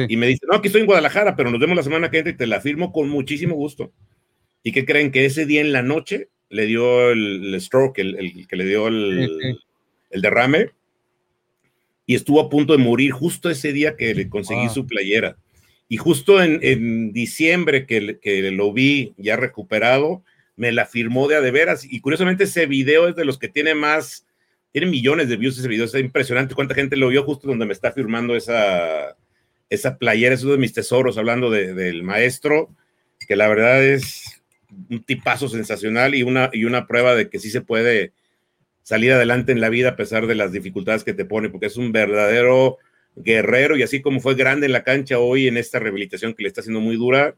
Y 0.08 0.16
me 0.16 0.26
dice, 0.26 0.46
no, 0.48 0.56
aquí 0.56 0.68
estoy 0.68 0.82
en 0.82 0.86
Guadalajara, 0.86 1.36
pero 1.36 1.50
nos 1.50 1.60
vemos 1.60 1.76
la 1.76 1.82
semana 1.82 2.10
que 2.10 2.18
entra 2.18 2.32
y 2.32 2.36
te 2.36 2.46
la 2.46 2.60
firmo 2.60 2.92
con 2.92 3.08
muchísimo 3.08 3.54
gusto. 3.54 3.92
¿Y 4.62 4.72
qué 4.72 4.86
creen? 4.86 5.10
Que 5.10 5.26
ese 5.26 5.44
día 5.44 5.60
en 5.60 5.72
la 5.72 5.82
noche 5.82 6.28
le 6.48 6.66
dio 6.66 7.10
el, 7.10 7.56
stroke, 7.60 7.98
el, 7.98 8.46
que 8.46 8.56
le 8.56 8.64
dio 8.64 8.88
el, 8.88 9.58
derrame, 10.10 10.70
y 12.06 12.14
estuvo 12.14 12.40
a 12.40 12.48
punto 12.48 12.72
de 12.72 12.82
morir 12.82 13.12
justo 13.12 13.50
ese 13.50 13.72
día 13.72 13.96
que 13.96 14.14
le 14.14 14.28
conseguí 14.28 14.68
su 14.68 14.86
playera. 14.86 15.36
Y 15.88 15.98
justo 15.98 16.42
en, 16.42 17.12
diciembre 17.12 17.86
que, 17.86 18.18
que, 18.20 18.50
lo 18.50 18.72
vi 18.72 19.14
ya 19.18 19.36
recuperado, 19.36 20.22
me 20.56 20.72
la 20.72 20.86
firmó 20.86 21.28
de 21.28 21.36
a 21.36 21.40
de 21.40 21.50
veras. 21.50 21.84
Y 21.84 22.00
curiosamente 22.00 22.44
ese 22.44 22.66
video 22.66 23.08
es 23.08 23.16
de 23.16 23.24
los 23.24 23.38
que 23.38 23.48
tiene 23.48 23.74
más, 23.74 24.26
tiene 24.72 24.86
millones 24.86 25.28
de 25.28 25.36
views 25.36 25.58
ese 25.58 25.68
video. 25.68 25.84
Es 25.84 25.94
impresionante 25.94 26.54
cuánta 26.54 26.74
gente 26.74 26.96
lo 26.96 27.08
vio 27.08 27.24
justo 27.24 27.46
donde 27.46 27.66
me 27.66 27.72
está 27.72 27.92
firmando 27.92 28.34
esa, 28.34 29.16
esa 29.68 29.98
playera. 29.98 30.34
Es 30.34 30.42
uno 30.42 30.52
de 30.52 30.58
mis 30.58 30.72
tesoros 30.72 31.18
hablando 31.18 31.50
del 31.50 32.02
maestro, 32.02 32.70
que 33.28 33.36
la 33.36 33.48
verdad 33.48 33.84
es 33.84 34.42
un 34.90 35.04
tipazo 35.04 35.48
sensacional 35.48 36.14
y 36.14 36.22
una, 36.22 36.48
y 36.52 36.64
una 36.64 36.86
prueba 36.86 37.14
de 37.14 37.28
que 37.28 37.38
sí 37.38 37.50
se 37.50 37.60
puede 37.60 38.12
salir 38.82 39.12
adelante 39.12 39.52
en 39.52 39.60
la 39.60 39.68
vida 39.68 39.90
a 39.90 39.96
pesar 39.96 40.26
de 40.26 40.34
las 40.34 40.52
dificultades 40.52 41.04
que 41.04 41.14
te 41.14 41.26
pone, 41.26 41.50
porque 41.50 41.66
es 41.66 41.76
un 41.76 41.92
verdadero 41.92 42.78
guerrero 43.14 43.76
y 43.76 43.82
así 43.82 44.00
como 44.00 44.20
fue 44.20 44.34
grande 44.34 44.66
en 44.66 44.72
la 44.72 44.84
cancha 44.84 45.18
hoy 45.18 45.46
en 45.46 45.58
esta 45.58 45.78
rehabilitación 45.78 46.32
que 46.32 46.42
le 46.42 46.48
está 46.48 46.62
haciendo 46.62 46.80
muy 46.80 46.96
dura, 46.96 47.36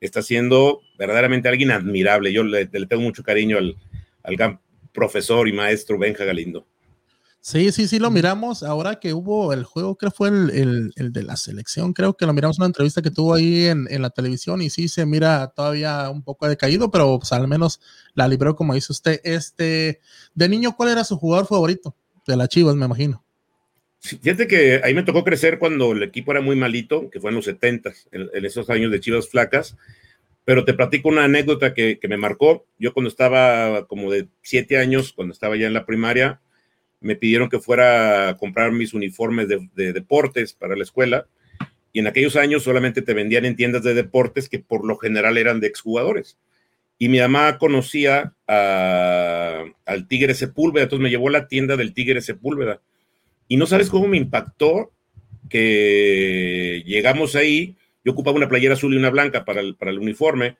está 0.00 0.22
siendo 0.22 0.80
verdaderamente 0.98 1.48
alguien 1.48 1.70
admirable. 1.70 2.32
Yo 2.32 2.42
le, 2.42 2.66
tengo 2.66 3.02
mucho 3.02 3.22
cariño 3.22 3.58
al, 3.58 3.76
al 4.22 4.36
gran 4.36 4.60
profesor 4.92 5.46
y 5.46 5.52
maestro 5.52 5.98
Benja 5.98 6.24
Galindo. 6.24 6.66
Sí, 7.42 7.72
sí, 7.72 7.88
sí, 7.88 7.98
lo 7.98 8.10
miramos. 8.10 8.62
Ahora 8.62 9.00
que 9.00 9.14
hubo 9.14 9.54
el 9.54 9.64
juego, 9.64 9.96
creo 9.96 10.10
que 10.10 10.16
fue 10.16 10.28
el, 10.28 10.92
de 10.94 11.22
la 11.22 11.36
selección, 11.36 11.94
creo 11.94 12.14
que 12.14 12.26
lo 12.26 12.34
miramos 12.34 12.58
en 12.58 12.62
una 12.62 12.66
entrevista 12.66 13.00
que 13.00 13.10
tuvo 13.10 13.34
ahí 13.34 13.64
en, 13.64 13.86
la 14.02 14.10
televisión 14.10 14.60
y 14.60 14.68
sí 14.68 14.88
se 14.88 15.06
mira 15.06 15.48
todavía 15.56 16.10
un 16.10 16.22
poco 16.22 16.46
decaído, 16.46 16.90
pero 16.90 17.18
pues, 17.18 17.32
al 17.32 17.48
menos 17.48 17.80
la 18.14 18.28
libró 18.28 18.54
como 18.56 18.74
dice 18.74 18.92
usted. 18.92 19.20
Este, 19.24 20.00
de 20.34 20.48
niño, 20.50 20.76
¿cuál 20.76 20.90
era 20.90 21.02
su 21.02 21.16
jugador 21.16 21.46
favorito? 21.46 21.96
De 22.26 22.36
la 22.36 22.46
Chivas, 22.46 22.76
me 22.76 22.84
imagino. 22.84 23.24
Fíjate 24.00 24.46
que 24.46 24.82
ahí 24.84 24.94
me 24.94 25.02
tocó 25.02 25.24
crecer 25.24 25.58
cuando 25.58 25.92
el 25.92 26.02
equipo 26.02 26.32
era 26.32 26.42
muy 26.42 26.56
malito, 26.56 27.08
que 27.08 27.20
fue 27.20 27.30
en 27.30 27.36
los 27.36 27.46
70, 27.46 27.92
en, 28.12 28.44
esos 28.44 28.68
años 28.68 28.90
de 28.90 29.00
Chivas 29.00 29.28
flacas. 29.28 29.76
Pero 30.44 30.64
te 30.66 30.74
platico 30.74 31.08
una 31.08 31.24
anécdota 31.24 31.72
que, 31.72 31.98
que 31.98 32.08
me 32.08 32.16
marcó. 32.18 32.66
Yo 32.78 32.92
cuando 32.92 33.08
estaba 33.08 33.86
como 33.86 34.10
de 34.10 34.28
siete 34.42 34.76
años, 34.76 35.12
cuando 35.14 35.32
estaba 35.32 35.56
ya 35.56 35.66
en 35.66 35.74
la 35.74 35.86
primaria, 35.86 36.40
me 37.00 37.16
pidieron 37.16 37.48
que 37.48 37.58
fuera 37.58 38.28
a 38.28 38.36
comprar 38.36 38.72
mis 38.72 38.94
uniformes 38.94 39.48
de, 39.48 39.92
deportes 39.92 40.52
para 40.52 40.76
la 40.76 40.82
escuela. 40.82 41.26
Y 41.92 42.00
en 42.00 42.06
aquellos 42.06 42.36
años 42.36 42.62
solamente 42.62 43.02
te 43.02 43.14
vendían 43.14 43.44
en 43.44 43.56
tiendas 43.56 43.82
de 43.82 43.94
deportes 43.94 44.48
que 44.48 44.58
por 44.58 44.84
lo 44.84 44.96
general 44.96 45.38
eran 45.38 45.60
de 45.60 45.66
exjugadores. 45.66 46.38
Y 46.98 47.08
mi 47.08 47.18
mamá 47.18 47.58
conocía 47.58 48.34
al 48.46 50.06
Tigre 50.08 50.34
Sepúlveda, 50.34 50.84
entonces 50.84 51.02
me 51.02 51.10
llevó 51.10 51.28
a 51.28 51.32
la 51.32 51.48
tienda 51.48 51.76
del 51.76 51.94
Tigre 51.94 52.20
Sepúlveda. 52.20 52.80
Y 53.48 53.56
no 53.56 53.66
sabes 53.66 53.88
cómo 53.90 54.06
me 54.06 54.18
impactó 54.18 54.92
que 55.48 56.82
llegamos 56.86 57.34
ahí, 57.34 57.76
yo 58.04 58.12
ocupaba 58.12 58.36
una 58.36 58.48
playera 58.48 58.74
azul 58.74 58.94
y 58.94 58.98
una 58.98 59.10
blanca 59.10 59.44
para 59.44 59.60
el, 59.60 59.74
para 59.74 59.90
el 59.90 59.98
uniforme, 59.98 60.56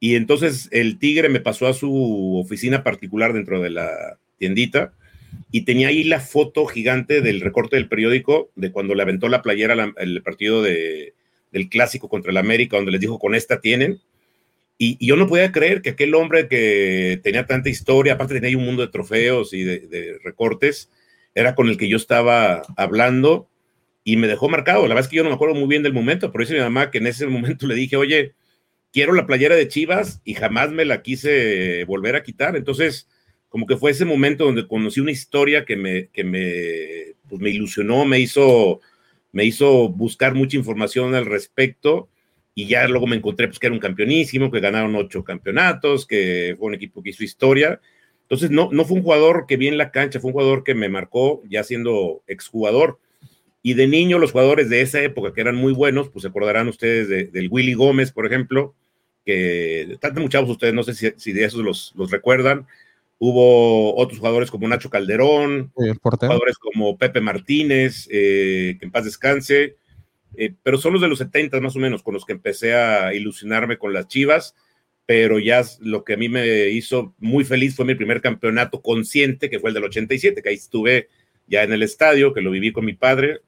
y 0.00 0.16
entonces 0.16 0.68
el 0.72 0.98
Tigre 0.98 1.28
me 1.28 1.38
pasó 1.38 1.68
a 1.68 1.74
su 1.74 2.36
oficina 2.36 2.82
particular 2.82 3.32
dentro 3.32 3.60
de 3.60 3.70
la 3.70 4.18
tiendita, 4.36 4.94
y 5.50 5.62
tenía 5.62 5.88
ahí 5.88 6.04
la 6.04 6.20
foto 6.20 6.66
gigante 6.66 7.20
del 7.20 7.40
recorte 7.40 7.76
del 7.76 7.88
periódico 7.88 8.50
de 8.54 8.72
cuando 8.72 8.94
le 8.94 9.02
aventó 9.02 9.28
la 9.28 9.42
playera 9.42 9.92
el 9.96 10.22
partido 10.22 10.62
de, 10.62 11.14
del 11.52 11.68
clásico 11.68 12.08
contra 12.08 12.30
el 12.30 12.38
América, 12.38 12.76
donde 12.76 12.92
les 12.92 13.00
dijo, 13.00 13.18
con 13.18 13.34
esta 13.34 13.60
tienen. 13.60 14.00
Y, 14.78 15.04
yo 15.04 15.16
no 15.16 15.28
podía 15.28 15.52
creer 15.52 15.82
que 15.82 15.90
aquel 15.90 16.14
hombre 16.14 16.48
que 16.48 17.20
tenía 17.22 17.46
tanta 17.46 17.68
historia, 17.68 18.14
aparte 18.14 18.40
tenía 18.40 18.56
un 18.56 18.64
mundo 18.64 18.82
de 18.82 18.88
trofeos 18.88 19.52
y 19.52 19.62
de, 19.62 20.18
recortes, 20.24 20.90
era 21.34 21.54
con 21.54 21.68
el 21.68 21.76
que 21.76 21.88
yo 21.88 21.96
estaba 21.96 22.62
hablando 22.76 23.48
y 24.04 24.16
me 24.16 24.26
dejó 24.26 24.48
marcado. 24.48 24.82
La 24.82 24.94
verdad 24.94 25.04
es 25.04 25.08
que 25.08 25.16
yo 25.16 25.22
no 25.22 25.28
me 25.28 25.36
acuerdo 25.36 25.54
muy 25.54 25.68
bien 25.68 25.82
del 25.82 25.92
momento, 25.92 26.32
pero 26.32 26.42
dice 26.42 26.54
mi 26.54 26.60
mamá 26.60 26.90
que 26.90 26.98
en 26.98 27.06
ese 27.06 27.26
momento 27.26 27.66
le 27.66 27.74
dije, 27.74 27.96
oye, 27.96 28.32
quiero 28.92 29.12
la 29.12 29.26
playera 29.26 29.54
de 29.54 29.68
Chivas 29.68 30.20
y 30.24 30.34
jamás 30.34 30.70
me 30.70 30.84
la 30.84 31.02
quise 31.02 31.84
volver 31.84 32.16
a 32.16 32.22
quitar. 32.22 32.56
Entonces, 32.56 33.08
como 33.52 33.66
que 33.66 33.76
fue 33.76 33.90
ese 33.90 34.06
momento 34.06 34.46
donde 34.46 34.66
conocí 34.66 34.98
una 34.98 35.10
historia 35.10 35.66
que 35.66 35.76
me, 35.76 36.08
que 36.08 36.24
me, 36.24 37.14
pues 37.28 37.38
me 37.38 37.50
ilusionó, 37.50 38.06
me 38.06 38.18
hizo, 38.18 38.80
me 39.30 39.44
hizo 39.44 39.90
buscar 39.90 40.34
mucha 40.34 40.56
información 40.56 41.14
al 41.14 41.26
respecto 41.26 42.08
y 42.54 42.66
ya 42.66 42.88
luego 42.88 43.06
me 43.06 43.16
encontré 43.16 43.48
pues 43.48 43.58
que 43.58 43.66
era 43.66 43.74
un 43.74 43.78
campeonísimo, 43.78 44.50
que 44.50 44.60
ganaron 44.60 44.96
ocho 44.96 45.22
campeonatos, 45.22 46.06
que 46.06 46.56
fue 46.58 46.68
un 46.68 46.74
equipo 46.74 47.02
que 47.02 47.10
hizo 47.10 47.24
historia. 47.24 47.78
Entonces 48.22 48.50
no, 48.50 48.70
no 48.72 48.86
fue 48.86 48.96
un 48.96 49.02
jugador 49.02 49.44
que 49.46 49.58
vi 49.58 49.68
en 49.68 49.76
la 49.76 49.90
cancha, 49.90 50.18
fue 50.18 50.28
un 50.28 50.32
jugador 50.32 50.64
que 50.64 50.74
me 50.74 50.88
marcó 50.88 51.42
ya 51.46 51.62
siendo 51.62 52.22
exjugador. 52.26 53.00
Y 53.60 53.74
de 53.74 53.86
niño 53.86 54.18
los 54.18 54.32
jugadores 54.32 54.70
de 54.70 54.80
esa 54.80 55.02
época 55.02 55.34
que 55.34 55.42
eran 55.42 55.56
muy 55.56 55.74
buenos, 55.74 56.08
pues 56.08 56.22
se 56.22 56.28
acordarán 56.28 56.68
ustedes 56.68 57.30
del 57.30 57.48
Willy 57.50 57.74
Gómez, 57.74 58.12
por 58.12 58.24
ejemplo, 58.24 58.74
que 59.26 59.98
tanto 60.00 60.22
muchachos 60.22 60.48
ustedes, 60.48 60.72
no 60.72 60.84
sé 60.84 60.94
si, 60.94 61.12
si 61.18 61.32
de 61.34 61.44
esos 61.44 61.60
los, 61.62 61.92
los 61.96 62.10
recuerdan, 62.10 62.66
Hubo 63.24 63.94
otros 63.94 64.18
jugadores 64.18 64.50
como 64.50 64.66
Nacho 64.66 64.90
Calderón, 64.90 65.70
jugadores 65.76 66.58
como 66.58 66.98
Pepe 66.98 67.20
Martínez, 67.20 68.08
eh, 68.10 68.76
que 68.80 68.84
en 68.84 68.90
paz 68.90 69.04
descanse, 69.04 69.76
eh, 70.36 70.52
pero 70.64 70.76
son 70.76 70.94
los 70.94 71.02
de 71.02 71.06
los 71.06 71.20
70 71.20 71.60
más 71.60 71.76
o 71.76 71.78
menos 71.78 72.02
con 72.02 72.14
los 72.14 72.24
que 72.24 72.32
empecé 72.32 72.74
a 72.74 73.14
ilusionarme 73.14 73.78
con 73.78 73.92
las 73.92 74.08
Chivas, 74.08 74.56
pero 75.06 75.38
ya 75.38 75.62
lo 75.78 76.02
que 76.02 76.14
a 76.14 76.16
mí 76.16 76.28
me 76.28 76.70
hizo 76.70 77.14
muy 77.20 77.44
feliz 77.44 77.76
fue 77.76 77.84
mi 77.84 77.94
primer 77.94 78.20
campeonato 78.20 78.82
consciente, 78.82 79.48
que 79.48 79.60
fue 79.60 79.70
el 79.70 79.74
del 79.74 79.84
87, 79.84 80.42
que 80.42 80.48
ahí 80.48 80.56
estuve 80.56 81.08
ya 81.46 81.62
en 81.62 81.72
el 81.72 81.84
estadio, 81.84 82.34
que 82.34 82.40
lo 82.40 82.50
viví 82.50 82.72
con 82.72 82.84
mi 82.84 82.94
padre 82.94 83.38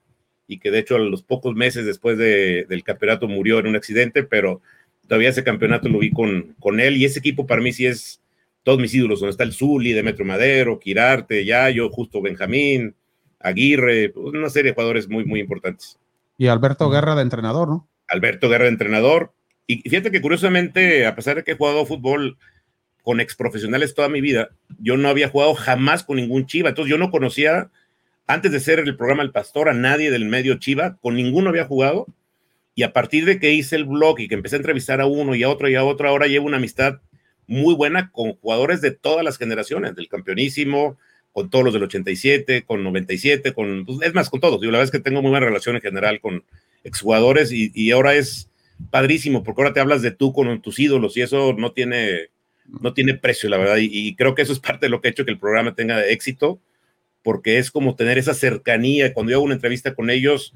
y 0.47 0.61
que 0.61 0.71
de 0.71 0.79
hecho 0.79 0.95
a 0.95 1.01
los 1.01 1.25
pocos 1.25 1.57
meses 1.57 1.85
después 1.85 2.17
del 2.17 2.85
campeonato 2.85 3.27
murió 3.27 3.59
en 3.59 3.67
un 3.67 3.75
accidente, 3.75 4.23
pero 4.23 4.63
todavía 5.09 5.31
ese 5.31 5.43
campeonato 5.43 5.89
lo 5.89 5.99
vi 5.99 6.13
con, 6.13 6.55
con 6.61 6.79
él. 6.79 6.97
Y 6.97 7.07
ese 7.07 7.19
equipo 7.19 7.45
para 7.45 7.61
mí 7.61 7.73
sí 7.73 7.87
es 7.87 8.21
todos 8.65 8.81
mis 8.81 8.95
ídolos, 8.95 9.21
donde 9.21 9.31
está 9.31 9.45
el 9.45 9.53
Zuli, 9.53 9.93
Demetrio 9.93 10.27
Madero, 10.27 10.81
Quirarte, 10.81 11.45
Yayo, 11.45 11.91
Justo 11.91 12.21
Benjamín, 12.21 12.97
Aguirre, 13.39 14.13
una 14.17 14.49
serie 14.49 14.71
de 14.71 14.75
jugadores 14.75 15.09
muy, 15.09 15.25
muy 15.25 15.39
importantes. 15.39 15.99
Y 16.39 16.49
Alberto 16.49 16.91
Guerra 16.91 17.15
de 17.15 17.23
entrenador, 17.23 17.69
¿no? 17.69 17.89
Alberto 18.09 18.49
Guerra 18.49 18.65
de 18.65 18.71
entrenador. 18.71 19.33
Y 19.67 19.89
fíjate 19.89 20.11
que 20.11 20.23
curiosamente, 20.23 21.07
a 21.07 21.15
pesar 21.15 21.37
de 21.37 21.45
que 21.45 21.53
he 21.53 21.57
jugado 21.57 21.87
fútbol 21.87 22.39
con 23.03 23.21
ex 23.21 23.37
profesionales 23.37 23.95
toda 23.95 24.09
mi 24.09 24.23
vida, 24.23 24.51
yo 24.79 24.97
no 24.97 25.09
había 25.09 25.29
jugado 25.29 25.55
jamás 25.55 26.03
con 26.03 26.17
ningún 26.17 26.47
Chiva. 26.47 26.71
Entonces 26.71 26.91
yo 26.91 26.99
no 26.99 27.11
conocía, 27.11 27.71
antes 28.27 28.51
de 28.51 28.61
ser 28.61 28.79
el 28.79 28.97
programa 28.97 29.23
El 29.23 29.31
Pastor, 29.31 29.69
a 29.69 29.75
nadie 29.75 30.11
del 30.11 30.25
medio 30.25 30.59
Chiva, 30.59 30.97
con 31.03 31.15
ninguno 31.15 31.51
había 31.51 31.67
jugado. 31.67 32.07
Y 32.75 32.83
a 32.83 32.95
partir 32.95 33.27
de 33.27 33.39
que 33.39 33.53
hice 33.53 33.77
el 33.77 33.85
blog 33.85 34.21
y 34.21 34.29
que 34.29 34.35
empecé 34.35 34.57
a 34.57 34.59
entrevistar 34.59 35.03
a 35.03 35.07
uno 35.07 35.35
y 35.35 35.43
a 35.43 35.51
otro 35.51 35.69
y 35.69 35.75
a 35.75 35.85
otro, 35.85 36.09
ahora 36.09 36.27
llevo 36.27 36.47
una 36.47 36.57
amistad 36.57 37.01
muy 37.47 37.75
buena 37.75 38.11
con 38.11 38.35
jugadores 38.35 38.81
de 38.81 38.91
todas 38.91 39.25
las 39.25 39.39
generaciones, 39.39 39.95
del 39.95 40.09
campeonísimo, 40.09 40.99
con 41.33 41.51
todos 41.51 41.65
los 41.65 41.75
del 41.75 41.83
87, 41.83 42.65
con 42.65 42.83
97, 42.85 43.53
con, 43.53 43.85
pues, 43.85 43.99
es 44.03 44.15
más, 44.15 44.31
con 44.31 44.41
todos. 44.41 44.61
Yo 44.61 44.71
la 44.71 44.79
verdad 44.79 44.85
es 44.85 44.91
que 44.91 45.03
tengo 45.03 45.21
muy 45.21 45.31
buena 45.31 45.47
relación 45.47 45.77
en 45.77 45.83
general 45.83 46.21
con 46.21 46.45
exjugadores 46.85 47.51
y, 47.53 47.73
y 47.75 47.91
ahora 47.91 48.15
es 48.15 48.49
padrísimo 48.91 49.43
porque 49.43 49.63
ahora 49.63 49.75
te 49.75 49.81
hablas 49.81 50.03
de 50.03 50.11
tú 50.11 50.33
con 50.33 50.61
tus 50.61 50.79
ídolos 50.79 51.17
y 51.17 51.23
eso 51.23 51.55
no 51.57 51.73
tiene, 51.73 52.31
no 52.67 52.95
tiene 52.95 53.15
precio, 53.15 53.49
la 53.49 53.57
verdad. 53.57 53.77
Y, 53.81 54.15
creo 54.17 54.35
que 54.35 54.43
eso 54.43 54.53
es 54.53 54.61
parte 54.61 54.87
de 54.87 54.91
lo 54.91 55.01
que 55.01 55.09
ha 55.09 55.11
hecho 55.11 55.25
que 55.25 55.31
el 55.31 55.39
programa 55.39 55.75
tenga 55.75 56.07
éxito, 56.07 56.61
porque 57.23 57.59
es 57.59 57.71
como 57.71 57.97
tener 57.97 58.19
esa 58.19 58.35
cercanía. 58.35 59.13
Cuando 59.15 59.31
yo 59.31 59.39
hago 59.39 59.45
una 59.45 59.55
entrevista 59.55 59.95
con 59.95 60.11
ellos, 60.11 60.53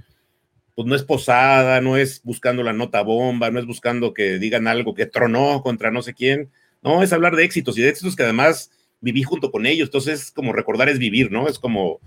pues 0.74 0.86
no 0.86 0.95
es 0.95 1.03
posada, 1.03 1.80
no 1.80 1.97
es 1.97 2.22
buscando 2.22 2.62
la 2.62 2.72
nota 2.72 3.03
bomba, 3.03 3.51
no 3.51 3.59
es 3.59 3.66
buscando 3.66 4.14
que 4.14 4.39
digan 4.39 4.68
algo 4.68 4.95
que 4.95 5.07
tronó 5.07 5.62
contra 5.62 5.91
no 5.91 6.03
sé 6.03 6.14
quién. 6.14 6.51
No, 6.83 7.03
es 7.03 7.12
hablar 7.12 7.37
de 7.37 7.45
éxitos 7.45 7.76
y 7.79 7.83
de 7.83 7.89
éxitos 7.89 8.16
que 8.16 8.22
además 8.22 8.70
viví 9.01 9.22
junto 9.22 9.51
con 9.51 9.66
ellos. 9.66 9.89
Entonces, 9.89 10.31
como 10.31 10.53
recordar 10.53 10.89
es 10.89 10.99
vivir, 10.99 11.31
¿no? 11.31 11.49
Es 11.49 11.59
como, 11.59 12.01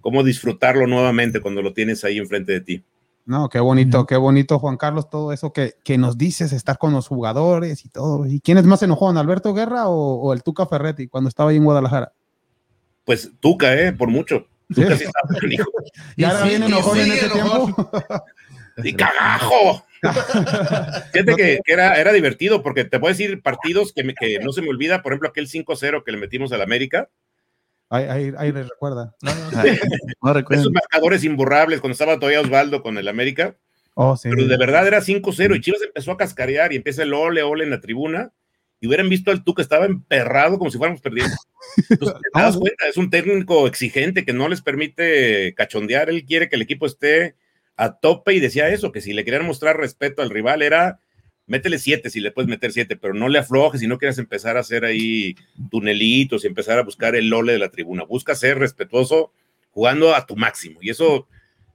como 0.00 0.22
disfrutarlo 0.22 0.86
nuevamente 0.86 1.40
cuando 1.40 1.62
lo 1.62 1.72
tienes 1.72 2.04
ahí 2.04 2.18
enfrente 2.18 2.52
de 2.52 2.60
ti. 2.60 2.84
No, 3.26 3.48
qué 3.48 3.58
bonito, 3.58 4.06
qué 4.06 4.16
bonito, 4.16 4.60
Juan 4.60 4.76
Carlos, 4.76 5.10
todo 5.10 5.32
eso 5.32 5.52
que, 5.52 5.74
que, 5.82 5.98
nos 5.98 6.16
dices, 6.16 6.52
estar 6.52 6.78
con 6.78 6.92
los 6.92 7.08
jugadores 7.08 7.84
y 7.84 7.88
todo. 7.88 8.24
¿Y 8.24 8.40
quién 8.40 8.56
es 8.56 8.64
más 8.64 8.84
enojó, 8.84 9.10
Alberto 9.10 9.52
Guerra 9.52 9.88
o, 9.88 10.32
el 10.32 10.44
Tuca 10.44 10.64
Ferretti 10.66 11.08
cuando 11.08 11.28
estaba 11.28 11.50
ahí 11.50 11.56
en 11.56 11.64
Guadalajara? 11.64 12.12
Pues 13.04 13.32
Tuca, 13.40 13.74
¿eh? 13.74 13.92
Por 13.92 14.10
mucho. 14.10 14.46
Tuca 14.72 14.96
sí, 14.96 15.04
estaba 15.04 15.40
¿Y 16.16 16.22
ahora 16.22 16.44
viene 16.44 16.66
enojón 16.66 16.98
en 16.98 17.10
ese 17.10 17.28
tiempo? 17.28 17.90
¡Y 18.84 18.92
cagajo! 18.92 19.84
Fíjate 21.12 21.34
que, 21.36 21.60
era, 21.66 21.94
era 22.00 22.12
divertido 22.12 22.62
porque 22.62 22.84
te 22.84 22.98
puedo 22.98 23.12
decir 23.12 23.42
partidos 23.42 23.92
que, 23.92 24.14
que 24.14 24.38
no 24.38 24.52
se 24.52 24.62
me 24.62 24.68
olvida, 24.68 25.02
por 25.02 25.12
ejemplo, 25.12 25.28
aquel 25.28 25.48
5-0 25.48 26.04
que 26.04 26.12
le 26.12 26.18
metimos 26.18 26.52
al 26.52 26.62
América 26.62 27.08
Ahí, 27.88 28.32
ahí, 28.36 28.52
les 28.52 28.68
recuerda. 28.68 29.14
No, 29.22 29.30
Esos 30.50 30.72
marcadores 30.72 31.22
imborrables 31.22 31.80
cuando 31.80 31.92
estaba 31.92 32.16
todavía 32.16 32.40
Osvaldo 32.40 32.82
con 32.82 32.98
el 32.98 33.06
América. 33.06 33.56
Oh, 33.94 34.18
Pero 34.22 34.46
de 34.46 34.56
verdad 34.56 34.86
era 34.86 35.00
5-0 35.00 35.56
y 35.56 35.60
Chivas 35.60 35.82
empezó 35.82 36.12
a 36.12 36.16
cascarear 36.16 36.72
y 36.72 36.76
empieza 36.76 37.02
el 37.02 37.14
ole, 37.14 37.42
ole 37.42 37.64
en 37.64 37.70
la 37.70 37.80
tribuna. 37.80 38.32
Y 38.80 38.88
hubieran 38.88 39.08
visto 39.08 39.30
al 39.30 39.42
que 39.42 39.62
estaba 39.62 39.86
emperrado 39.86 40.58
como 40.58 40.70
si 40.70 40.76
fuéramos 40.76 41.00
perdiendo. 41.00 41.34
Entonces, 41.88 42.18
te 42.34 42.40
das 42.40 42.56
cuenta, 42.56 42.88
es 42.88 42.96
un 42.96 43.08
técnico 43.08 43.66
exigente 43.66 44.24
que 44.24 44.34
no 44.34 44.48
les 44.48 44.60
permite 44.60 45.54
cachondear. 45.54 46.10
Él 46.10 46.24
quiere 46.26 46.48
que 46.48 46.56
el 46.56 46.62
equipo 46.62 46.86
esté 46.86 47.36
a 47.76 47.92
tope 47.98 48.34
y 48.34 48.40
decía 48.40 48.68
eso, 48.68 48.92
que 48.92 49.00
si 49.00 49.12
le 49.12 49.24
querían 49.24 49.46
mostrar 49.46 49.76
respeto 49.76 50.22
al 50.22 50.30
rival 50.30 50.62
era 50.62 50.98
métele 51.46 51.78
siete 51.78 52.10
si 52.10 52.20
le 52.20 52.32
puedes 52.32 52.48
meter 52.48 52.72
siete, 52.72 52.96
pero 52.96 53.14
no 53.14 53.28
le 53.28 53.38
aflojes 53.38 53.82
y 53.82 53.86
no 53.86 53.98
quieras 53.98 54.18
empezar 54.18 54.56
a 54.56 54.60
hacer 54.60 54.84
ahí 54.84 55.36
tunelitos 55.70 56.44
y 56.44 56.48
empezar 56.48 56.78
a 56.78 56.82
buscar 56.82 57.14
el 57.16 57.28
lole 57.28 57.52
de 57.52 57.58
la 57.58 57.70
tribuna. 57.70 58.04
Busca 58.04 58.34
ser 58.34 58.58
respetuoso 58.58 59.32
jugando 59.70 60.14
a 60.14 60.26
tu 60.26 60.36
máximo 60.36 60.80
y 60.82 60.90
eso 60.90 61.28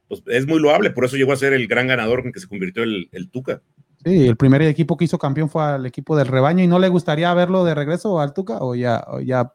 pues, 0.08 0.22
es 0.28 0.48
muy 0.48 0.60
loable, 0.60 0.92
por 0.92 1.06
eso 1.06 1.18
llegó 1.18 1.34
a 1.34 1.38
ser 1.38 1.54
el 1.54 1.68
gran 1.68 1.88
ganador 1.88 2.22
en 2.26 2.32
que 2.32 2.40
se 2.40 2.48
convirtió 2.48 2.84
el, 2.84 3.10
el 3.12 3.30
Tuca. 3.30 3.62
Sí, 4.04 4.28
el 4.28 4.36
primer 4.36 4.64
equipo 4.64 4.98
que 4.98 5.06
hizo 5.06 5.20
campeón 5.20 5.50
fue 5.50 5.64
al 5.64 5.86
equipo 5.86 6.18
del 6.18 6.28
rebaño 6.28 6.64
y 6.64 6.68
no 6.68 6.80
le 6.80 6.90
gustaría 6.90 7.34
verlo 7.34 7.64
de 7.64 7.76
regreso 7.76 8.20
al 8.20 8.34
Tuca 8.34 8.58
o 8.60 8.76
ya, 8.76 9.06
o 9.08 9.20
ya 9.20 9.54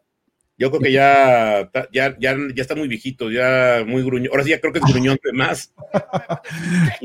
yo 0.58 0.70
creo 0.70 0.80
que 0.80 0.92
ya, 0.92 1.70
ya, 1.92 2.16
ya, 2.18 2.36
ya 2.54 2.62
está 2.62 2.74
muy 2.74 2.88
viejito, 2.88 3.30
ya 3.30 3.84
muy 3.86 4.02
gruñón. 4.02 4.30
Ahora 4.30 4.42
sí, 4.42 4.50
ya 4.50 4.60
creo 4.60 4.72
que 4.72 4.78
es 4.78 4.84
gruñón 4.86 5.18
de 5.22 5.32
más. 5.32 5.72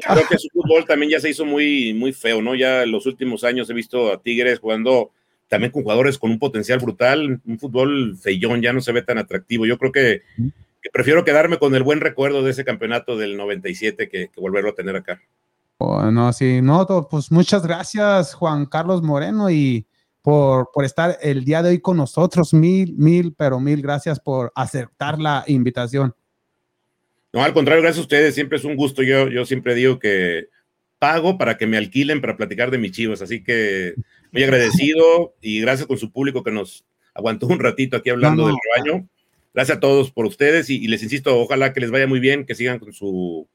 creo 0.07 0.27
que 0.29 0.37
su 0.37 0.47
fútbol 0.53 0.85
también 0.85 1.11
ya 1.11 1.19
se 1.19 1.29
hizo 1.29 1.45
muy, 1.45 1.93
muy 1.93 2.13
feo, 2.13 2.41
¿no? 2.41 2.55
Ya 2.55 2.83
en 2.83 2.91
los 2.91 3.05
últimos 3.05 3.43
años 3.43 3.69
he 3.69 3.73
visto 3.73 4.11
a 4.11 4.21
Tigres 4.21 4.59
jugando 4.59 5.11
también 5.49 5.71
con 5.73 5.83
jugadores 5.83 6.17
con 6.17 6.31
un 6.31 6.39
potencial 6.39 6.79
brutal, 6.79 7.41
un 7.45 7.59
fútbol 7.59 8.17
feyón, 8.17 8.61
ya 8.61 8.71
no 8.71 8.79
se 8.79 8.93
ve 8.93 9.01
tan 9.01 9.17
atractivo. 9.17 9.65
Yo 9.65 9.77
creo 9.77 9.91
que, 9.91 10.21
prefiero 10.93 11.25
quedarme 11.25 11.57
con 11.57 11.75
el 11.75 11.83
buen 11.83 11.99
recuerdo 11.99 12.43
de 12.43 12.51
ese 12.51 12.63
campeonato 12.63 13.17
del 13.17 13.35
97 13.35 14.07
que, 14.07 14.29
que 14.29 14.41
volverlo 14.41 14.69
a 14.69 14.75
tener 14.75 14.95
acá. 14.95 15.21
Bueno, 15.77 16.31
sí, 16.31 16.61
no, 16.61 16.85
pues 17.09 17.31
muchas 17.33 17.67
gracias, 17.67 18.33
Juan 18.33 18.65
Carlos 18.65 19.01
Moreno, 19.01 19.49
y 19.49 19.87
por, 20.21 20.69
por 20.73 20.85
estar 20.85 21.17
el 21.21 21.43
día 21.43 21.63
de 21.63 21.69
hoy 21.69 21.79
con 21.79 21.97
nosotros. 21.97 22.53
Mil, 22.53 22.93
mil, 22.97 23.33
pero 23.33 23.59
mil 23.59 23.81
gracias 23.81 24.19
por 24.19 24.51
aceptar 24.55 25.19
la 25.19 25.43
invitación. 25.47 26.13
No, 27.33 27.43
al 27.43 27.53
contrario, 27.53 27.81
gracias 27.81 27.99
a 27.99 28.01
ustedes. 28.01 28.35
Siempre 28.35 28.57
es 28.57 28.63
un 28.63 28.75
gusto. 28.75 29.03
Yo, 29.03 29.29
yo 29.29 29.45
siempre 29.45 29.73
digo 29.73 29.99
que 29.99 30.49
pago 30.99 31.37
para 31.37 31.57
que 31.57 31.65
me 31.65 31.77
alquilen 31.77 32.21
para 32.21 32.37
platicar 32.37 32.69
de 32.71 32.77
mis 32.77 32.91
chivos. 32.91 33.21
Así 33.21 33.43
que 33.43 33.95
muy 34.31 34.43
agradecido 34.43 35.33
y 35.41 35.61
gracias 35.61 35.87
con 35.87 35.97
su 35.97 36.11
público 36.11 36.43
que 36.43 36.51
nos 36.51 36.85
aguantó 37.13 37.47
un 37.47 37.59
ratito 37.59 37.97
aquí 37.97 38.09
hablando 38.09 38.47
del 38.47 38.55
rebaño. 38.75 39.07
Gracias 39.53 39.77
a 39.77 39.81
todos 39.81 40.11
por 40.11 40.25
ustedes 40.25 40.69
y, 40.69 40.87
les 40.87 41.03
insisto, 41.03 41.37
ojalá 41.37 41.73
que 41.73 41.81
les 41.81 41.91
vaya 41.91 42.07
muy 42.07 42.19
bien, 42.19 42.45
que 42.45 42.55
sigan 42.55 42.79
con 42.79 42.93
su 42.93 43.47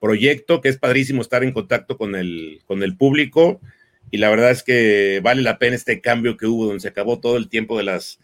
proyecto, 0.00 0.60
que 0.60 0.68
es 0.68 0.78
padrísimo 0.78 1.22
estar 1.22 1.44
en 1.44 1.52
contacto 1.52 1.96
con 1.98 2.14
el, 2.14 2.60
con 2.66 2.82
el 2.82 2.96
público 2.96 3.60
y 4.12 4.18
la 4.18 4.28
verdad 4.28 4.50
es 4.50 4.62
que 4.62 5.20
vale 5.24 5.40
la 5.40 5.58
pena 5.58 5.74
este 5.74 6.02
cambio 6.02 6.36
que 6.36 6.46
hubo, 6.46 6.66
donde 6.66 6.80
se 6.80 6.88
acabó 6.88 7.18
todo 7.18 7.38
el 7.38 7.48
tiempo 7.48 7.78
de 7.78 7.84
las 7.84 8.20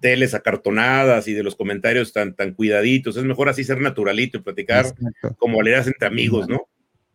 teles 0.00 0.34
acartonadas 0.34 1.28
y 1.28 1.34
de 1.34 1.44
los 1.44 1.54
comentarios 1.54 2.12
tan, 2.12 2.34
tan 2.34 2.52
cuidaditos. 2.52 3.16
Es 3.16 3.22
mejor 3.22 3.48
así 3.48 3.62
ser 3.62 3.80
naturalito 3.80 4.38
y 4.38 4.42
platicar 4.42 4.86
como 5.38 5.62
le 5.62 5.76
entre 5.76 6.04
amigos, 6.04 6.48
¿no? 6.48 6.68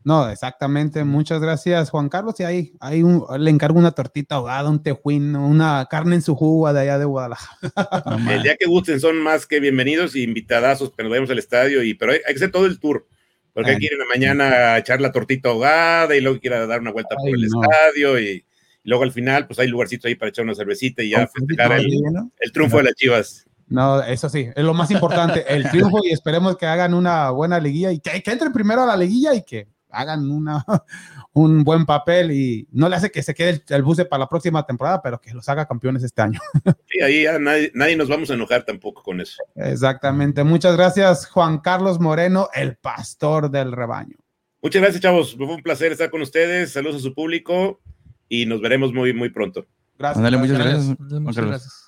No, 0.05 0.29
exactamente. 0.29 1.03
Muchas 1.03 1.41
gracias, 1.41 1.89
Juan 1.89 2.07
Carlos. 2.07 2.39
Y 2.39 2.43
ahí, 2.43 2.73
ahí 2.79 3.03
le 3.37 3.49
encargo 3.49 3.79
una 3.79 3.91
tortita 3.91 4.35
ahogada, 4.35 4.69
un 4.69 4.81
tejuín, 4.81 5.35
una 5.35 5.85
carne 5.89 6.15
en 6.15 6.21
su 6.21 6.35
jugo 6.35 6.71
de 6.71 6.79
allá 6.79 6.97
de 6.97 7.05
Guadalajara. 7.05 8.17
el 8.33 8.43
día 8.43 8.55
que 8.55 8.65
gusten 8.65 9.01
son 9.01 9.21
más 9.21 9.45
que 9.45 9.59
bienvenidos 9.59 10.15
y 10.15 10.23
invitadazos, 10.23 10.93
pero 10.95 11.09
nos 11.09 11.15
vemos 11.17 11.29
al 11.29 11.39
estadio. 11.39 11.83
Y, 11.83 11.95
pero 11.95 12.13
hay, 12.13 12.19
hay 12.25 12.33
que 12.33 12.37
hacer 12.37 12.51
todo 12.51 12.65
el 12.65 12.79
tour. 12.79 13.07
Porque 13.53 13.71
hay 13.71 13.77
que 13.77 13.85
ir 13.85 13.93
en 13.93 13.99
la 13.99 14.05
mañana 14.05 14.73
a 14.73 14.77
echar 14.79 14.99
la 14.99 15.11
tortita 15.11 15.49
ahogada 15.49 16.15
y 16.15 16.21
luego 16.21 16.39
quiera 16.39 16.65
dar 16.65 16.81
una 16.81 16.91
vuelta 16.91 17.15
por 17.15 17.29
el 17.29 17.43
estadio 17.43 18.19
y, 18.19 18.43
luego 18.83 19.03
al 19.03 19.11
final 19.11 19.47
pues 19.47 19.59
hay 19.59 19.67
lugarcitos 19.67 20.05
ahí 20.05 20.15
para 20.15 20.29
echar 20.29 20.43
una 20.43 20.55
cervecita 20.55 21.03
y 21.03 21.11
ya 21.11 21.27
festejar 21.27 21.79
el, 21.79 22.51
triunfo 22.51 22.77
de 22.77 22.83
las 22.83 22.95
Chivas. 22.95 23.45
No, 23.67 24.03
eso 24.03 24.29
sí, 24.29 24.49
es 24.53 24.63
lo 24.63 24.73
más 24.73 24.91
importante, 24.91 25.45
el 25.47 25.69
triunfo 25.69 26.01
y 26.03 26.11
esperemos 26.11 26.57
que 26.57 26.65
hagan 26.65 26.93
una 26.93 27.29
buena 27.29 27.59
liguilla 27.59 27.91
y 27.91 27.99
que, 27.99 28.21
que 28.21 28.31
entren 28.31 28.51
primero 28.51 28.83
a 28.83 28.85
la 28.85 28.97
liguilla 28.97 29.33
y 29.33 29.43
que 29.43 29.67
hagan 29.93 30.29
una, 30.29 30.65
un 31.33 31.63
buen 31.63 31.85
papel 31.85 32.31
y 32.31 32.67
no 32.71 32.89
le 32.89 32.95
hace 32.95 33.11
que 33.11 33.23
se 33.23 33.33
quede 33.33 33.63
el, 33.69 33.83
buce 33.83 34.05
para 34.05 34.21
la 34.21 34.29
próxima 34.29 34.65
temporada, 34.65 35.01
pero 35.01 35.21
que 35.21 35.33
los 35.33 35.47
haga 35.47 35.65
campeones 35.65 36.03
este 36.03 36.21
año. 36.21 36.39
Sí, 36.89 37.01
ahí 37.01 37.23
ya 37.23 37.39
nadie, 37.39 37.71
nadie, 37.73 37.95
nos 37.95 38.07
vamos 38.07 38.29
a 38.29 38.35
enojar 38.35 38.65
tampoco 38.65 39.01
con 39.01 39.19
eso. 39.19 39.41
Exactamente. 39.55 40.43
Muchas 40.43 40.77
gracias, 40.77 41.27
Juan 41.27 41.57
Carlos 41.57 41.99
Moreno, 41.99 42.49
el 42.53 42.75
pastor 42.75 43.49
del 43.49 43.71
rebaño. 43.71 44.17
Muchas 44.61 44.81
gracias, 44.81 45.01
chavos. 45.01 45.35
Fue 45.35 45.47
un 45.47 45.63
placer 45.63 45.91
estar 45.91 46.11
con 46.11 46.21
ustedes. 46.21 46.71
Saludos 46.71 46.97
a 46.97 46.99
su 46.99 47.15
público 47.15 47.81
y 48.29 48.45
nos 48.45 48.61
veremos 48.61 48.93
muy, 48.93 49.11
muy 49.11 49.29
pronto. 49.29 49.65
Gracias. 49.97 50.31
muchas 50.39 50.57
gracias. 50.57 50.99
Muchas 50.99 51.45
gracias. 51.45 51.82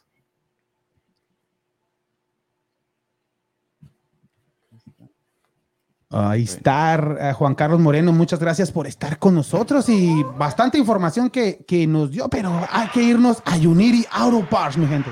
Ahí 6.18 6.44
está 6.44 6.96
eh, 6.96 7.34
Juan 7.34 7.56
Carlos 7.56 7.82
Moreno, 7.82 8.14
muchas 8.14 8.40
gracias 8.40 8.72
por 8.72 8.88
estar 8.88 9.20
con 9.20 9.36
nosotros 9.36 9.90
y 9.90 10.24
bastante 10.38 10.78
información 10.78 11.30
que, 11.30 11.66
que 11.68 11.86
nos 11.86 12.10
dio, 12.10 12.30
pero 12.30 12.66
hay 12.72 12.88
que 12.88 13.04
irnos 13.04 13.44
a 13.44 13.56
Unity 13.56 14.06
Auto 14.12 14.48
Parts, 14.50 14.78
mi 14.78 14.88
gente. 14.88 15.12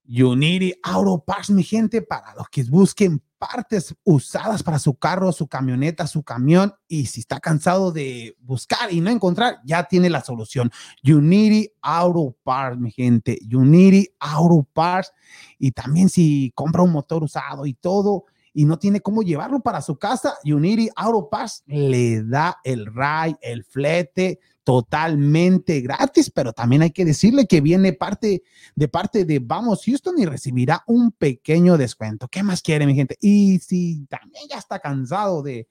Unity 0.09 0.74
Auto 0.83 1.22
Parts, 1.24 1.51
mi 1.51 1.62
gente, 1.62 2.03
para 2.03 2.35
los 2.35 2.49
que 2.49 2.64
busquen 2.64 3.22
partes 3.39 3.95
usadas 4.05 4.62
para 4.62 4.78
su 4.78 4.95
carro, 4.95 5.32
su 5.32 5.47
camioneta, 5.47 6.07
su 6.07 6.22
camión. 6.22 6.74
Y 6.86 7.07
si 7.07 7.20
está 7.20 7.41
cansado 7.41 7.93
de 7.93 8.36
buscar 8.41 8.93
y 8.93 9.01
no 9.01 9.11
encontrar, 9.11 9.61
ya 9.64 9.84
tiene 9.84 10.11
la 10.11 10.22
solución. 10.22 10.70
Unity 11.05 11.70
Auto 11.80 12.36
Parts, 12.43 12.78
mi 12.78 12.91
gente. 12.91 13.39
Unity 13.51 14.09
Auto 14.18 14.66
Parts. 14.72 15.12
Y 15.59 15.72
también 15.72 16.09
si 16.09 16.53
compra 16.55 16.82
un 16.82 16.93
motor 16.93 17.24
usado 17.24 17.66
y 17.66 17.74
todo 17.74 18.24
y 18.59 18.64
no 18.64 18.76
tiene 18.76 19.00
cómo 19.00 19.22
llevarlo 19.22 19.61
para 19.61 19.80
su 19.80 20.00
casa, 20.00 20.34
Unity 20.44 20.88
Auto 20.96 21.28
Parts 21.30 21.62
le 21.66 22.24
da 22.24 22.59
el 22.64 22.86
RAI, 22.92 23.36
el 23.40 23.62
flete, 23.62 24.40
totalmente 24.64 25.80
gratis, 25.80 26.28
pero 26.28 26.52
también 26.52 26.82
hay 26.82 26.90
que 26.90 27.04
decirle 27.04 27.46
que 27.46 27.61
viene 27.61 27.92
parte 27.92 28.42
de 28.74 28.88
parte 28.88 29.24
de 29.24 29.38
Vamos 29.38 29.84
Houston 29.86 30.18
y 30.18 30.26
recibirá 30.26 30.82
un 30.88 31.12
pequeño 31.12 31.78
descuento. 31.78 32.26
¿Qué 32.26 32.42
más 32.42 32.61
quiere 32.61 32.84
mi 32.84 32.96
gente? 32.96 33.16
Y 33.20 33.61
si 33.61 34.04
también 34.06 34.46
ya 34.50 34.59
está 34.59 34.80
cansado 34.80 35.40
de, 35.44 35.68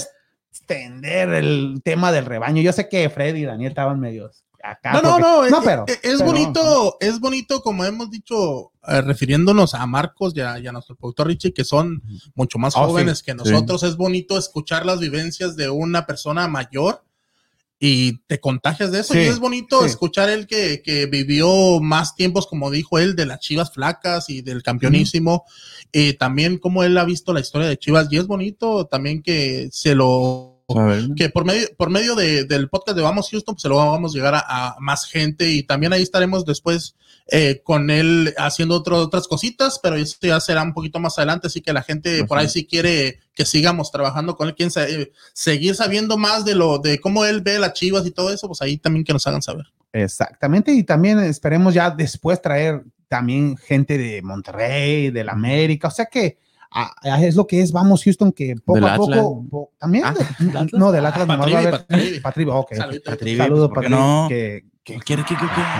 extender 0.50 1.28
el 1.34 1.80
tema 1.84 2.10
del 2.10 2.26
rebaño. 2.26 2.60
Yo 2.60 2.72
sé 2.72 2.88
que 2.88 3.08
Freddy 3.10 3.42
y 3.42 3.44
Daniel 3.44 3.70
estaban 3.70 4.00
medios 4.00 4.44
no, 4.92 5.02
no, 5.02 5.18
no, 5.18 5.48
no, 5.48 5.62
pero, 5.62 5.84
es, 6.02 6.22
bonito, 6.22 6.96
es 7.00 7.20
bonito, 7.20 7.62
como 7.62 7.84
hemos 7.84 8.10
dicho, 8.10 8.72
eh, 8.86 9.00
refiriéndonos 9.02 9.74
a 9.74 9.86
Marcos 9.86 10.34
y 10.36 10.40
a, 10.40 10.72
nuestro 10.72 10.96
productor 10.96 11.28
Richie, 11.28 11.52
que 11.52 11.64
son 11.64 12.02
mucho 12.34 12.58
más 12.58 12.76
oh, 12.76 12.86
jóvenes 12.86 13.22
que 13.22 13.34
nosotros. 13.34 13.82
Es 13.82 13.96
bonito 13.96 14.38
escuchar 14.38 14.86
las 14.86 15.00
vivencias 15.00 15.56
de 15.56 15.70
una 15.70 16.06
persona 16.06 16.48
mayor 16.48 17.04
y 17.80 18.18
te 18.26 18.40
contagias 18.40 18.90
de 18.90 19.00
eso. 19.00 19.14
y 19.14 19.18
es 19.18 19.38
bonito 19.38 19.84
escuchar 19.84 20.28
él 20.30 20.46
que, 20.46 20.82
que, 20.82 21.06
vivió 21.06 21.80
más 21.80 22.14
tiempos, 22.14 22.46
como 22.46 22.70
dijo 22.70 22.98
él, 22.98 23.14
de 23.14 23.26
las 23.26 23.38
Chivas 23.40 23.72
flacas 23.72 24.30
y 24.30 24.42
del 24.42 24.62
campeonísimo. 24.62 25.44
Y 25.92 26.14
también 26.14 26.58
como 26.58 26.82
él 26.82 26.98
ha 26.98 27.04
visto 27.04 27.32
la 27.32 27.40
historia 27.40 27.68
de 27.68 27.78
Chivas. 27.78 28.08
Y 28.10 28.16
es 28.16 28.26
bonito 28.26 28.86
también 28.86 29.22
que 29.22 29.68
se 29.70 29.94
lo 29.94 30.47
que 31.16 31.30
por 31.30 31.46
medio, 31.46 31.66
por 31.78 31.88
medio 31.88 32.14
de, 32.14 32.44
del 32.44 32.68
podcast 32.68 32.94
de 32.94 33.02
Vamos 33.02 33.30
Houston, 33.30 33.54
pues 33.54 33.62
se 33.62 33.70
lo 33.70 33.76
vamos 33.76 34.12
a 34.12 34.16
llegar 34.16 34.34
a, 34.36 34.76
más 34.80 35.06
gente 35.06 35.48
y 35.48 35.62
también 35.62 35.94
ahí 35.94 36.02
estaremos 36.02 36.44
después 36.44 36.94
eh, 37.28 37.62
con 37.64 37.88
él 37.88 38.34
haciendo 38.36 38.76
otras 38.76 39.28
cositas, 39.28 39.80
pero 39.82 39.96
eso 39.96 40.16
ya 40.20 40.38
será 40.40 40.62
un 40.62 40.74
poquito 40.74 41.00
más 41.00 41.16
adelante, 41.16 41.46
así 41.46 41.62
que 41.62 41.72
la 41.72 41.82
gente 41.82 42.24
por 42.24 42.36
ahí 42.36 42.50
si 42.50 42.66
quiere 42.66 43.20
que 43.34 43.46
sigamos 43.46 43.90
trabajando 43.90 44.36
con 44.36 44.48
él, 44.48 44.54
quien 44.54 44.70
eh, 44.76 45.10
seguir 45.32 45.74
sabiendo 45.74 46.18
más 46.18 46.44
de 46.44 46.54
lo 46.54 46.78
de 46.78 47.00
cómo 47.00 47.24
él 47.24 47.40
ve 47.40 47.58
las 47.58 47.72
chivas 47.72 48.04
y 48.06 48.10
todo 48.10 48.30
eso, 48.30 48.46
pues 48.46 48.60
ahí 48.60 48.76
también 48.76 49.04
que 49.04 49.14
nos 49.14 49.26
hagan 49.26 49.40
saber. 49.40 49.64
Exactamente, 49.92 50.72
y 50.72 50.82
también 50.82 51.18
esperemos 51.20 51.72
ya 51.72 51.90
después 51.90 52.42
traer 52.42 52.84
también 53.08 53.56
gente 53.56 53.96
de 53.96 54.20
Monterrey, 54.20 55.10
de 55.10 55.24
la 55.24 55.32
América, 55.32 55.88
o 55.88 55.92
sea 55.92 56.06
que 56.06 56.36
es 57.18 57.34
lo 57.34 57.46
que 57.46 57.62
es 57.62 57.72
Vamos 57.72 58.04
Houston, 58.04 58.32
que 58.32 58.56
poco 58.56 58.86
a 58.86 58.96
poco, 58.96 59.72
también, 59.78 60.04
ah, 60.04 60.14
no, 60.72 60.92
del 60.92 61.06
Atlas, 61.06 61.26
nomás 61.26 61.52
va 61.52 61.58
a 61.58 61.62
ver, 61.62 62.22
Patribi, 62.22 62.50
ok, 62.52 62.74
saludos, 62.74 63.70
Patribi, 63.74 63.90
no, 63.90 64.26
que, 64.28 64.66
que, 64.84 64.98
¿Quiere 65.00 65.24
que, 65.24 65.34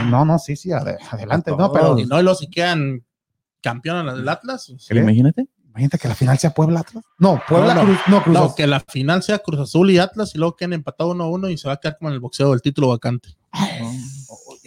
no, 0.06 0.24
no, 0.24 0.38
sí, 0.38 0.56
sí, 0.56 0.72
adelante, 0.72 1.52
no, 1.56 1.72
pero, 1.72 1.98
y 1.98 2.06
no, 2.06 2.20
los 2.22 2.38
si 2.38 2.48
quedan 2.48 3.04
campeones 3.60 4.14
del 4.14 4.28
Atlas, 4.28 4.72
imagínate, 4.90 5.46
imagínate 5.66 5.98
que 5.98 6.08
la 6.08 6.14
final 6.14 6.38
sea 6.38 6.50
Puebla 6.50 6.80
Atlas, 6.80 7.04
no, 7.18 7.40
Puebla 7.46 7.80
Cruz, 7.80 7.98
no, 8.08 8.22
Cruz 8.22 8.34
no, 8.34 8.54
que 8.54 8.66
la 8.66 8.80
final 8.80 9.22
sea 9.22 9.38
Cruz 9.38 9.60
Azul 9.60 9.90
y 9.90 9.98
Atlas 9.98 10.34
y 10.34 10.38
luego 10.38 10.56
queden 10.56 10.72
empatados 10.72 11.14
1-1 11.14 11.52
y 11.52 11.58
se 11.58 11.68
va 11.68 11.74
a 11.74 11.76
quedar 11.76 11.98
como 11.98 12.08
en 12.08 12.14
el 12.14 12.20
boxeo 12.20 12.50
del 12.50 12.62
título 12.62 12.88
vacante 12.88 13.28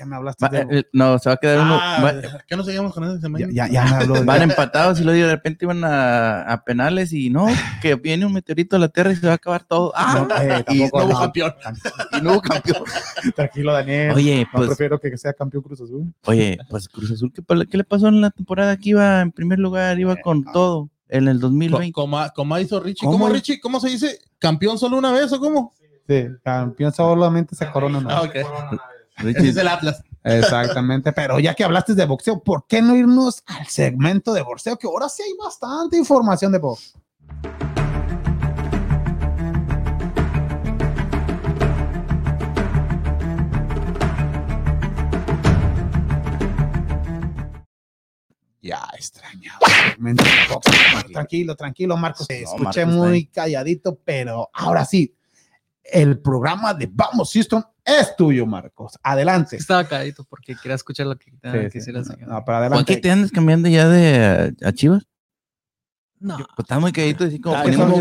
ya 0.01 0.05
me 0.07 0.15
hablaste 0.15 0.49
de... 0.49 0.79
Eh, 0.79 0.83
no, 0.93 1.19
se 1.19 1.29
va 1.29 1.35
a 1.35 1.37
quedar 1.37 1.59
uno. 1.59 1.77
Ah, 1.79 2.13
¿Qué 2.47 2.55
no 2.55 2.63
seguimos 2.63 2.93
con 2.93 3.03
ese 3.03 3.19
Ya, 3.53 3.67
ya, 3.67 3.85
me 3.85 3.95
habló. 3.97 4.25
Van 4.25 4.41
empatados 4.41 4.99
y 4.99 5.03
luego 5.03 5.27
de 5.27 5.31
repente 5.31 5.65
iban 5.65 5.83
a, 5.83 6.41
a, 6.41 6.63
penales 6.63 7.13
y 7.13 7.29
no, 7.29 7.47
que 7.81 7.95
viene 7.95 8.25
un 8.25 8.33
meteorito 8.33 8.75
a 8.75 8.79
la 8.79 8.89
Tierra 8.89 9.11
y 9.11 9.15
se 9.15 9.27
va 9.27 9.33
a 9.33 9.35
acabar 9.35 9.63
todo. 9.63 9.91
Ah, 9.95 10.27
eh, 10.41 10.65
y 10.69 10.79
no 10.79 11.05
hubo 11.05 11.19
campeón. 11.19 11.53
Y 12.17 12.21
no 12.21 12.31
hubo 12.33 12.41
campeón. 12.41 12.83
Tranquilo, 13.35 13.73
Daniel. 13.73 14.13
Oye, 14.15 14.47
pues. 14.51 14.67
prefiero 14.69 14.99
que 14.99 15.15
sea 15.17 15.33
campeón 15.33 15.61
Cruz 15.61 15.81
Azul. 15.81 16.11
Oye, 16.25 16.57
pues 16.69 16.89
Cruz 16.89 17.11
Azul, 17.11 17.31
¿qué, 17.31 17.43
¿qué, 17.69 17.77
le 17.77 17.83
pasó 17.83 18.07
en 18.07 18.21
la 18.21 18.31
temporada 18.31 18.77
que 18.77 18.89
iba 18.89 19.21
en 19.21 19.31
primer 19.31 19.59
lugar? 19.59 19.99
Iba 19.99 20.15
con 20.15 20.39
eh, 20.39 20.45
todo 20.51 20.89
en 21.09 21.27
el 21.27 21.39
2020. 21.39 21.91
Como, 21.91 22.19
como 22.33 22.57
hizo 22.57 22.79
Richie. 22.79 23.05
¿Cómo, 23.05 23.29
Richie? 23.29 23.59
¿Cómo 23.59 23.79
se 23.79 23.89
dice? 23.89 24.19
¿Campeón 24.39 24.79
solo 24.79 24.97
una 24.97 25.11
vez 25.11 25.31
o 25.31 25.39
cómo? 25.39 25.73
Sí, 26.07 26.25
campeón 26.43 26.91
solamente 26.91 27.55
se 27.55 27.69
corona. 27.69 27.99
¿no? 27.99 28.09
Ah, 28.09 28.21
okay. 28.23 28.43
Es 29.17 29.57
el 29.57 29.67
Atlas. 29.67 30.03
Exactamente, 30.23 31.11
pero 31.13 31.39
ya 31.39 31.55
que 31.55 31.63
hablaste 31.63 31.95
de 31.95 32.05
boxeo, 32.05 32.43
¿por 32.43 32.67
qué 32.67 32.81
no 32.81 32.95
irnos 32.95 33.43
al 33.47 33.67
segmento 33.67 34.33
de 34.33 34.41
boxeo? 34.43 34.77
Que 34.77 34.87
ahora 34.87 35.09
sí 35.09 35.23
hay 35.23 35.33
bastante 35.41 35.97
información 35.97 36.51
de 36.51 36.59
box. 36.59 36.93
Ya 48.61 48.87
extrañaba. 48.95 49.59
Tranquilo, 51.11 51.55
tranquilo, 51.55 51.97
Marcos. 51.97 52.29
escuché 52.29 52.85
muy 52.85 53.25
calladito, 53.25 53.99
pero 54.05 54.49
ahora 54.53 54.85
sí, 54.85 55.15
el 55.83 56.19
programa 56.19 56.73
de 56.73 56.89
Vamos 56.91 57.31
Houston 57.33 57.63
es 57.83 58.15
tuyo, 58.15 58.45
Marcos. 58.45 58.99
Adelante. 59.03 59.55
Estaba 59.55 59.87
calladito 59.87 60.23
porque 60.23 60.55
quería 60.55 60.75
escuchar 60.75 61.07
lo 61.07 61.17
que 61.17 61.31
quisiera 61.71 62.03
sí, 62.03 62.13
No, 62.19 62.43
para 62.45 62.59
adelante. 62.59 62.85
¿Por 62.85 62.85
qué 62.85 63.01
te 63.01 63.11
andas 63.11 63.31
cambiando 63.31 63.67
ya 63.67 63.87
de 63.87 64.55
a, 64.63 64.71
Chivas? 64.71 65.07
No. 66.19 66.37
Pues 66.37 66.49
estás 66.59 66.79
muy 66.79 66.91
calladito, 66.91 67.23
así 67.23 67.41
como, 67.41 67.55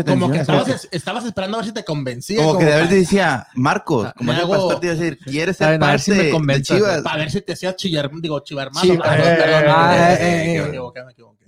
como, 0.05 0.31
que 0.31 0.37
estabas, 0.37 0.87
estabas, 0.91 1.25
esperando 1.25 1.57
a 1.57 1.61
ver 1.61 1.65
si 1.65 1.73
te 1.73 1.83
convencía. 1.83 2.37
Como, 2.37 2.59
que 2.59 2.65
de 2.65 2.73
haber 2.73 2.89
te 2.89 2.95
decía, 2.95 3.47
Marcos, 3.55 4.09
ah, 4.09 4.13
como 4.15 4.31
hago, 4.31 4.51
pastor 4.51 4.79
te 4.79 4.85
iba 4.85 4.93
a 4.93 4.97
decir, 4.97 5.17
¿quieres 5.17 5.57
ser 5.57 5.79
parte 5.79 6.03
si 6.03 6.39
me 6.39 6.53
de 6.53 6.61
Chivas? 6.61 7.01
Para 7.01 7.17
ver 7.17 7.31
si 7.31 7.41
te 7.41 7.53
hacía 7.53 7.75
chillar, 7.75 8.11
digo, 8.21 8.39
chivarmano. 8.41 8.85
Chiva, 8.85 9.05
perdón, 9.05 9.27
eh, 9.27 9.37
perdón. 9.37 9.63
Ah, 9.75 10.13
eh, 10.13 10.55
eh, 10.55 10.61
me 10.61 10.67
equivoqué, 10.67 11.03
me 11.03 11.11
equivoqué. 11.13 11.40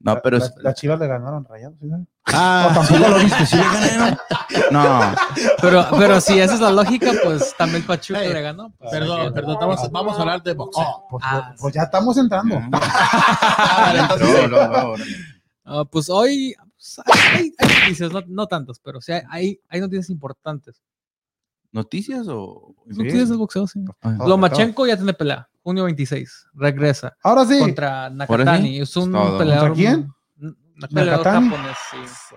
No, 0.00 0.20
pero. 0.22 0.38
Las 0.62 0.74
chivas 0.74 0.98
le 0.98 1.06
ganaron 1.06 1.44
rayados, 1.44 1.78
¿sí? 1.78 1.88
Ah, 2.26 2.70
tampoco 2.74 3.08
lo 3.08 3.18
viste, 3.18 3.46
sí 3.46 3.56
le 3.56 3.62
ganaron. 3.62 4.18
No. 4.70 5.14
Pero, 5.60 5.86
pero 5.96 6.20
si 6.20 6.38
esa 6.38 6.54
es 6.54 6.60
la 6.60 6.70
lógica, 6.70 7.12
pues 7.24 7.54
también 7.56 7.84
Pachuca 7.84 8.20
le 8.20 8.40
ganó. 8.40 8.72
Pues, 8.78 8.90
perdón, 8.90 9.32
perdón, 9.32 9.56
vamos, 9.60 9.90
vamos, 9.90 10.16
a 10.16 10.20
hablar 10.20 10.42
de 10.42 10.54
boxeo. 10.54 10.84
Oh, 10.84 11.06
pues, 11.10 11.24
ah, 11.26 11.54
pues, 11.58 11.74
ya 11.74 11.82
estamos 11.82 12.16
entrando. 12.16 12.60
no, 14.48 14.48
no, 14.48 14.94
no, 15.64 15.84
pues 15.86 16.08
hoy 16.08 16.54
pues, 16.76 17.00
hay, 17.04 17.52
hay, 17.58 17.68
noticias, 17.68 18.12
no, 18.12 18.22
no 18.26 18.46
tantas, 18.46 18.78
pero 18.80 19.00
sí 19.00 19.12
hay, 19.12 19.60
hay 19.68 19.80
noticias 19.80 20.08
importantes. 20.10 20.80
¿Noticias 21.72 22.26
o.? 22.28 22.74
Noticias 22.86 23.28
de 23.28 23.36
boxeo, 23.36 23.66
sí. 23.66 23.84
Lomachenko 24.26 24.86
ya 24.86 24.96
tiene 24.96 25.14
pelea. 25.14 25.49
Junio 25.70 25.84
26. 25.84 26.48
Regresa 26.54 27.16
Ahora 27.22 27.44
sí. 27.46 27.58
contra 27.58 28.10
Nakatani. 28.10 28.80
Es 28.80 28.96
un 28.96 29.12
todo. 29.12 29.38
peleador. 29.38 29.68
¿Contra 29.70 29.74
quién? 29.84 30.12
un 30.40 30.56
peleador 30.92 31.24
¿Nakatani? 31.26 31.48
japonés, 31.48 31.76
sí. 31.90 32.34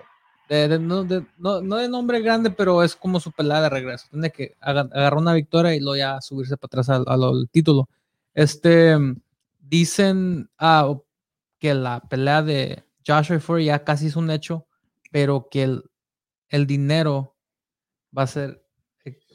De- 0.48 0.68
de- 0.68 0.78
no, 0.78 1.04
de, 1.04 1.24
no, 1.38 1.60
no 1.62 1.76
de 1.76 1.88
nombre 1.88 2.20
grande, 2.20 2.50
pero 2.50 2.82
es 2.82 2.94
como 2.94 3.18
su 3.18 3.32
pelea 3.32 3.60
de 3.62 3.68
regreso. 3.70 4.06
Tiene 4.10 4.30
que 4.30 4.54
aga- 4.60 4.88
agarrar 4.92 5.18
una 5.18 5.32
victoria 5.32 5.74
y 5.74 5.80
luego 5.80 5.96
ya 5.96 6.20
subirse 6.20 6.56
para 6.56 6.66
atrás 6.68 6.88
al, 6.90 7.04
al- 7.06 7.24
al 7.24 7.48
título. 7.50 7.88
Este 8.34 8.96
dicen 9.60 10.50
ah, 10.58 10.94
que 11.58 11.74
la 11.74 12.00
pelea 12.00 12.42
de 12.42 12.84
Joshua 13.06 13.40
Fury 13.40 13.66
ya 13.66 13.84
casi 13.84 14.06
es 14.08 14.16
un 14.16 14.30
hecho, 14.30 14.66
pero 15.10 15.48
que 15.50 15.62
el, 15.62 15.84
el 16.48 16.66
dinero 16.66 17.34
va 18.16 18.22
a 18.24 18.26
ser 18.26 18.63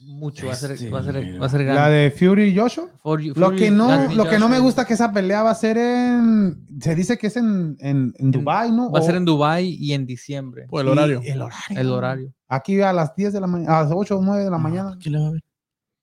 mucho, 0.03 0.47
va 0.47 0.53
a 0.53 0.55
ser, 0.55 0.71
Este 0.71 0.89
va 0.89 0.99
a 0.99 1.03
ser, 1.03 1.41
va 1.41 1.45
a 1.45 1.49
ser 1.49 1.61
La 1.61 1.73
grande. 1.73 1.95
de 1.97 2.11
Fury 2.11 2.43
y 2.49 2.57
Joshua. 2.57 2.85
Fury- 3.03 3.33
Lo 3.35 3.51
que 3.51 3.69
no, 3.71 4.11
lo 4.13 4.27
que 4.27 4.37
no 4.39 4.49
me 4.49 4.59
gusta 4.59 4.85
que 4.85 4.93
esa 4.93 5.11
pelea 5.11 5.43
va 5.43 5.51
a 5.51 5.55
ser 5.55 5.77
en. 5.77 6.67
Se 6.81 6.95
dice 6.95 7.17
que 7.17 7.27
es 7.27 7.37
en, 7.37 7.77
en, 7.79 8.13
en 8.17 8.31
Dubai, 8.31 8.71
¿no? 8.71 8.91
va 8.91 8.99
a 8.99 9.03
ser 9.03 9.15
en 9.15 9.25
Dubai 9.25 9.67
y 9.69 9.93
en 9.93 10.05
diciembre. 10.05 10.65
Por 10.69 10.81
el 10.81 10.87
horario. 10.89 11.21
y 11.23 11.27
El 11.29 11.41
horario. 11.41 11.79
El 11.79 11.89
horario. 11.91 12.33
Aquí 12.47 12.81
a 12.81 12.91
las 12.93 13.15
10 13.15 13.33
de 13.33 13.41
la 13.41 13.47
mañana, 13.47 13.79
a 13.79 13.83
las 13.83 13.91
8 13.93 14.17
o 14.17 14.21
9 14.23 14.43
de 14.43 14.49
la 14.51 14.57
mañana. 14.57 14.97
¿Qué 15.01 15.09
le 15.09 15.19
va 15.19 15.27
a 15.27 15.31
ver? 15.31 15.43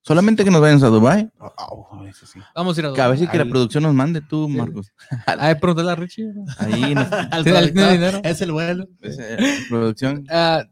Solamente 0.02 0.44
que 0.44 0.52
nos 0.52 0.60
vayan 0.60 0.82
a 0.84 0.86
Dubai. 0.86 1.28
Ah, 1.40 1.52
ah, 1.58 2.04
eso 2.08 2.26
sí. 2.26 2.38
Vamos 2.54 2.76
a 2.76 2.80
ir 2.80 2.86
a 2.86 2.92
Que 2.92 3.00
a 3.02 3.08
ver 3.08 3.16
Dubai. 3.16 3.26
si 3.26 3.32
que 3.32 3.38
la 3.44 3.50
producción 3.50 3.82
nos 3.82 3.92
mande 3.94 4.20
tú, 4.20 4.48
Marcos. 4.48 4.92
A 5.26 5.48
ver, 5.48 5.58
pregúntale 5.58 5.90
a 5.90 5.94
Richie. 5.96 6.32
Ahí, 6.58 6.94
nos- 6.94 7.10
Al 7.32 7.42
dinero. 7.42 8.20
Es 8.22 8.40
el 8.40 8.52
vuelo. 8.52 8.86
pues, 9.00 9.18
eh, 9.18 9.36
producción. 9.68 10.24
Ah, 10.30 10.62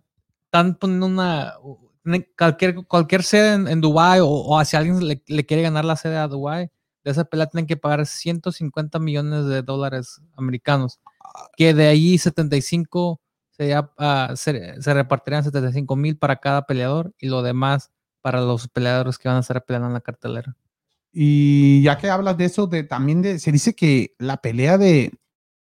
están 0.45 0.77
poniendo 0.77 1.07
una 1.07 1.55
cualquier, 2.37 2.87
cualquier 2.87 3.23
sede 3.23 3.55
en, 3.55 3.69
en 3.69 3.81
Dubai 3.81 4.21
o, 4.21 4.29
o 4.29 4.65
si 4.65 4.77
alguien 4.77 5.07
le, 5.07 5.23
le 5.27 5.47
quiere 5.47 5.63
ganar 5.63 5.85
la 5.85 5.97
sede 5.97 6.17
a 6.17 6.29
Dubai, 6.29 6.71
de 7.05 7.11
esa 7.11 7.25
pelea 7.25 7.47
tienen 7.47 7.67
que 7.67 7.77
pagar 7.77 8.07
150 8.07 8.99
millones 8.99 9.47
de 9.47 9.63
dólares 9.63 10.21
americanos, 10.37 11.01
que 11.57 11.75
de 11.75 11.87
ahí 11.87 12.19
75 12.19 13.21
sería, 13.51 13.91
ah, 13.99 14.33
se, 14.37 14.81
se 14.81 14.95
repartirían 14.95 15.45
75 15.45 15.97
mil 15.97 16.17
para 16.17 16.37
cada 16.37 16.67
peleador 16.67 17.13
y 17.19 17.29
lo 17.29 17.43
demás 17.43 17.91
para 18.21 18.41
los 18.41 18.69
peleadores 18.69 19.19
que 19.19 19.29
van 19.29 19.37
a 19.37 19.41
estar 19.41 19.63
peleando 19.65 19.89
en 19.89 19.95
la 19.95 20.01
cartelera. 20.01 20.57
Y 21.13 21.83
ya 21.83 21.99
que 21.99 22.11
hablas 22.11 22.37
de 22.37 22.47
eso, 22.47 22.67
de 22.67 22.83
también 22.83 23.23
de, 23.23 23.39
se 23.39 23.53
dice 23.53 23.75
que 23.75 24.15
la 24.19 24.39
pelea 24.39 24.79
de, 24.79 25.13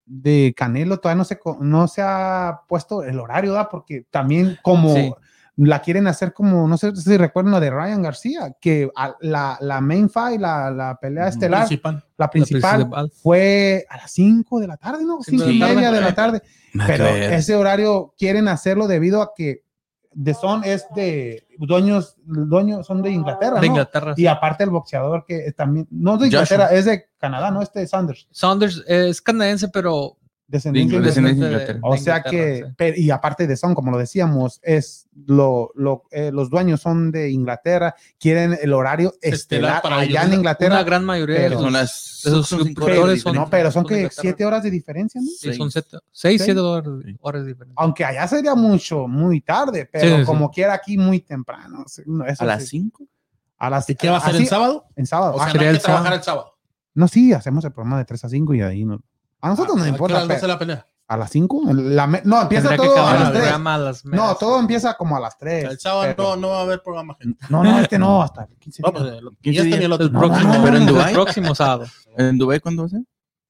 de 0.06 0.54
Canelo 0.56 0.98
todavía 0.98 1.18
no 1.18 1.24
se, 1.24 1.38
no 1.60 1.88
se 1.88 2.02
ha 2.02 2.62
puesto 2.66 3.04
el 3.04 3.20
horario, 3.20 3.52
¿verdad? 3.52 3.68
Porque 3.70 4.06
también 4.10 4.58
como 4.62 4.94
Sí. 4.94 5.12
La 5.56 5.80
quieren 5.82 6.06
hacer 6.08 6.32
como, 6.32 6.66
no 6.66 6.76
sé 6.76 6.94
si 6.96 7.16
recuerdan 7.16 7.52
lo 7.52 7.60
de 7.60 7.70
Ryan 7.70 8.02
García, 8.02 8.56
que 8.60 8.90
a- 8.96 9.14
la, 9.20 9.56
la 9.60 9.80
main 9.80 10.10
fight, 10.10 10.40
la, 10.40 10.70
la 10.70 10.96
pelea 11.00 11.28
estelar, 11.28 11.66
Principal. 11.66 12.04
la 12.16 12.28
principal, 12.30 12.74
principal. 12.76 13.12
fue 13.22 13.86
a 13.88 13.98
las 13.98 14.10
5 14.10 14.58
de 14.60 14.66
la 14.66 14.76
tarde, 14.76 15.04
¿no? 15.04 15.18
Cinco 15.22 15.44
5 15.44 15.50
y 15.50 15.58
de 15.60 15.66
la 15.66 15.72
media 15.74 15.92
de 15.92 16.00
la 16.00 16.14
tarde. 16.14 16.42
Pero 16.86 17.06
ese 17.06 17.54
horario 17.54 18.14
quieren 18.18 18.48
hacerlo 18.48 18.88
debido 18.88 19.22
a 19.22 19.30
que 19.36 19.62
The 20.20 20.34
Son 20.34 20.62
es 20.64 20.86
de 20.94 21.46
dueños, 21.58 22.16
dueños 22.24 22.86
son 22.86 23.02
de 23.02 23.10
Inglaterra, 23.10 23.54
De 23.60 23.66
¿no? 23.68 23.74
Inglaterra. 23.74 24.14
Y 24.16 24.26
aparte 24.26 24.64
el 24.64 24.70
boxeador 24.70 25.24
que 25.26 25.52
también, 25.52 25.86
no 25.90 26.12
de 26.18 26.26
Joshua. 26.26 26.40
Inglaterra, 26.42 26.68
es 26.72 26.84
de 26.84 27.04
Canadá, 27.18 27.50
¿no? 27.52 27.62
Este 27.62 27.86
Sanders, 27.86 28.26
Saunders 28.32 28.82
es 28.86 29.20
canadiense, 29.22 29.68
pero 29.68 29.92
De 29.92 30.18
de- 30.18 30.23
descendencia 30.46 31.00
de- 31.00 31.34
Inglaterra. 31.34 31.78
O 31.82 31.92
de 31.94 31.98
sea 31.98 32.18
Inglaterra, 32.18 32.74
que, 32.76 32.94
sí. 32.94 33.02
y 33.02 33.10
aparte 33.10 33.46
de 33.46 33.56
Son, 33.56 33.74
como 33.74 33.90
lo 33.90 33.98
decíamos, 33.98 34.60
es 34.62 35.08
lo, 35.26 35.70
lo, 35.74 36.04
eh, 36.10 36.30
los 36.32 36.50
dueños 36.50 36.80
son 36.80 37.10
de 37.10 37.30
Inglaterra, 37.30 37.94
quieren 38.18 38.56
el 38.60 38.72
horario 38.72 39.12
Estelar 39.22 39.34
estelar 39.34 39.82
para 39.82 39.96
allá 39.98 40.20
ellos. 40.22 40.24
en 40.24 40.32
Inglaterra. 40.34 40.82
gran 40.82 41.04
mayoría 41.04 41.36
de 41.36 41.42
pero 41.44 41.54
sus- 41.56 41.62
Son 41.64 41.72
las 41.72 42.20
de 42.24 42.30
sus 42.30 42.48
son 42.48 42.58
cinco 42.66 42.80
suscriptores 42.82 43.22
son- 43.22 43.34
no, 43.36 43.50
pero 43.50 43.70
son 43.70 43.82
de 43.84 43.88
que 43.88 43.94
Inglaterra. 43.96 44.20
siete 44.22 44.44
horas 44.44 44.62
de 44.62 44.70
diferencia, 44.70 45.20
¿no? 45.20 45.26
Sí, 45.26 45.54
son 45.54 45.70
Seis. 45.70 45.84
siete, 45.90 46.04
seis, 46.12 46.40
Sí. 46.40 46.44
siete 46.44 46.60
horas, 46.60 46.92
Sí. 47.04 47.16
horas 47.20 47.46
diferentes. 47.46 47.74
Aunque 47.78 48.04
allá 48.04 48.28
sería 48.28 48.54
mucho, 48.54 49.08
muy 49.08 49.40
tarde, 49.40 49.88
pero 49.90 50.08
Sí, 50.16 50.20
sí. 50.20 50.24
como 50.26 50.50
quiera 50.50 50.74
aquí 50.74 50.98
muy 50.98 51.20
temprano. 51.20 51.84
No, 52.06 52.26
eso 52.26 52.42
a 52.42 52.46
las. 52.46 52.66
5. 52.68 53.04
A 53.56 53.70
las 53.70 53.88
¿Y 53.88 53.94
qué 53.94 54.10
va 54.10 54.18
a 54.18 54.20
ser 54.20 54.34
así- 54.34 54.42
el 54.42 54.48
sábado? 54.48 54.86
En 54.96 55.06
sábado. 55.06 55.34
O 55.34 55.38
sea, 55.38 55.46
Ah, 55.46 55.52
no 55.54 55.60
hay 55.60 55.66
el 55.68 55.76
que 55.76 55.82
trabajar 55.82 56.04
sábado. 56.04 56.16
el 56.18 56.22
sábado. 56.22 56.50
no, 56.94 57.08
sí, 57.08 57.32
hacemos 57.32 57.64
el 57.64 57.72
programa 57.72 57.98
de 57.98 58.04
3 58.04 58.24
a 58.24 58.28
5 58.28 58.52
y 58.54 58.58
de 58.58 58.64
ahí 58.64 58.84
no. 58.84 59.00
A 59.44 59.48
nosotros 59.50 59.76
no 59.76 59.82
¿A 59.82 59.86
nos 59.86 59.86
qué 59.86 59.90
importa. 59.90 60.22
a 60.22 60.26
pero- 60.26 60.40
ser 60.40 60.48
la 60.48 60.58
pelea? 60.58 60.86
¿A 61.06 61.18
las 61.18 61.30
5? 61.30 61.62
La 61.74 62.06
me- 62.06 62.22
no, 62.24 62.40
empieza 62.40 62.74
todo 62.76 63.06
a 63.06 63.12
las 63.12 63.22
el 63.26 63.28
3. 63.32 63.38
programa 63.42 63.74
a 63.74 63.78
las 63.78 64.04
No, 64.06 64.34
todo 64.36 64.58
empieza 64.58 64.94
como 64.96 65.16
a 65.18 65.20
las 65.20 65.36
3. 65.36 65.64
El 65.64 65.78
sábado 65.78 66.14
no, 66.16 66.36
no 66.36 66.48
va 66.48 66.58
a 66.60 66.62
haber 66.62 66.82
programa, 66.82 67.14
gente. 67.20 67.38
No, 67.50 67.62
no, 67.62 67.78
este 67.78 67.98
no, 67.98 68.22
hasta 68.22 68.44
el 68.44 68.56
15 68.58 68.82
No, 68.82 68.90
pues, 68.92 69.04
el- 69.04 69.20
15 69.42 69.50
y 69.50 69.56
este 69.58 69.64
días. 69.66 69.80
el 69.82 69.92
otro. 69.92 70.06
el 70.06 70.12
No, 70.12 70.18
próximo, 70.20 70.48
no, 70.48 70.58
no, 70.58 70.64
pero 70.64 70.76
en 70.78 70.82
el 70.84 70.88
Dubái. 70.88 71.12
próximo 71.12 71.54
sábado. 71.54 71.84
¿En 72.16 72.38
Dubái 72.38 72.60
cuándo 72.60 72.82
va 72.84 72.86
a 72.86 72.90
ser? 72.90 73.00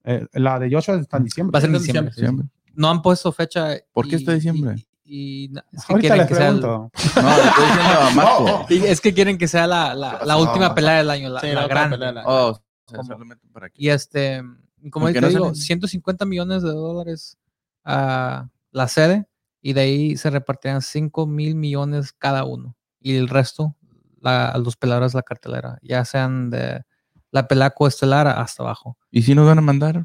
Eh, 0.07 0.27
la 0.33 0.59
de 0.59 0.69
Joshua 0.75 0.97
está 0.97 1.17
en 1.19 1.25
diciembre. 1.25 1.53
Va 1.55 1.59
a 1.59 1.61
ser 1.61 1.71
en 1.71 1.77
en 1.77 1.83
diciembre. 1.83 2.13
Diciembre. 2.15 2.49
No 2.75 2.91
han 2.91 3.01
puesto 3.03 3.31
fecha. 3.31 3.69
¿Por 3.93 4.09
qué 4.09 4.17
está 4.17 4.33
diciembre? 4.33 4.75
Y, 5.05 5.45
y- 5.45 5.53
y 5.53 5.77
es 5.77 5.85
que 5.87 5.93
Ahorita 5.93 6.09
quieren 6.15 6.27
que 6.27 6.35
sea 6.35 6.49
el-. 6.49 6.61
No, 6.61 6.91
le 6.93 7.45
estoy 7.45 7.67
diciendo 7.67 8.01
a 8.01 8.11
Marco. 8.17 8.67
y 8.69 8.85
es 8.85 9.01
que 9.01 9.15
quieren 9.15 9.39
que 9.39 9.47
sea 9.47 9.67
la, 9.69 9.95
la, 9.95 10.21
la 10.25 10.35
No. 10.35 10.41
última 10.41 10.75
pelea 10.75 10.95
del 10.95 11.09
año, 11.11 11.29
la, 11.29 11.41
Sí, 11.41 11.47
la 11.53 11.61
la 11.63 11.69
grande. 11.69 11.97
pelea, 11.99 12.13
la- 12.13 12.25
Oh, 12.27 12.49
o 12.51 13.05
sea, 13.05 13.17
para 13.53 13.67
aquí. 13.67 13.85
Y 13.87 13.91
este, 13.91 14.43
como 14.91 15.11
te 15.13 15.21
no 15.21 15.29
digo, 15.29 15.45
salen- 15.47 15.55
150 15.57 16.25
millones 16.27 16.63
de 16.63 16.71
dólares 16.71 17.37
a 17.85 18.49
la 18.71 18.89
sede 18.89 19.27
y 19.63 19.73
de 19.73 19.81
ahí 19.83 20.17
se 20.17 20.31
repartirán 20.31 20.83
5 20.83 21.27
mil 21.27 21.55
millones 21.55 22.13
cada 22.13 22.45
uno. 22.45 22.77
Y 23.01 23.17
el 23.17 23.29
resto 23.29 23.77
la- 24.21 24.49
a 24.49 24.59
los 24.59 24.77
peleadores 24.77 25.13
de 25.13 25.19
la 25.19 25.23
cartelera, 25.23 25.79
ya 25.83 26.05
sean 26.05 26.51
de 26.51 26.83
la 27.31 27.47
pelea 27.49 27.71
coestelar 27.71 28.27
hasta 28.29 28.63
abajo. 28.63 28.97
¿Y 29.11 29.23
si 29.23 29.35
nos 29.35 29.47
van 29.47 29.59
a 29.59 29.61
mandar? 29.61 30.05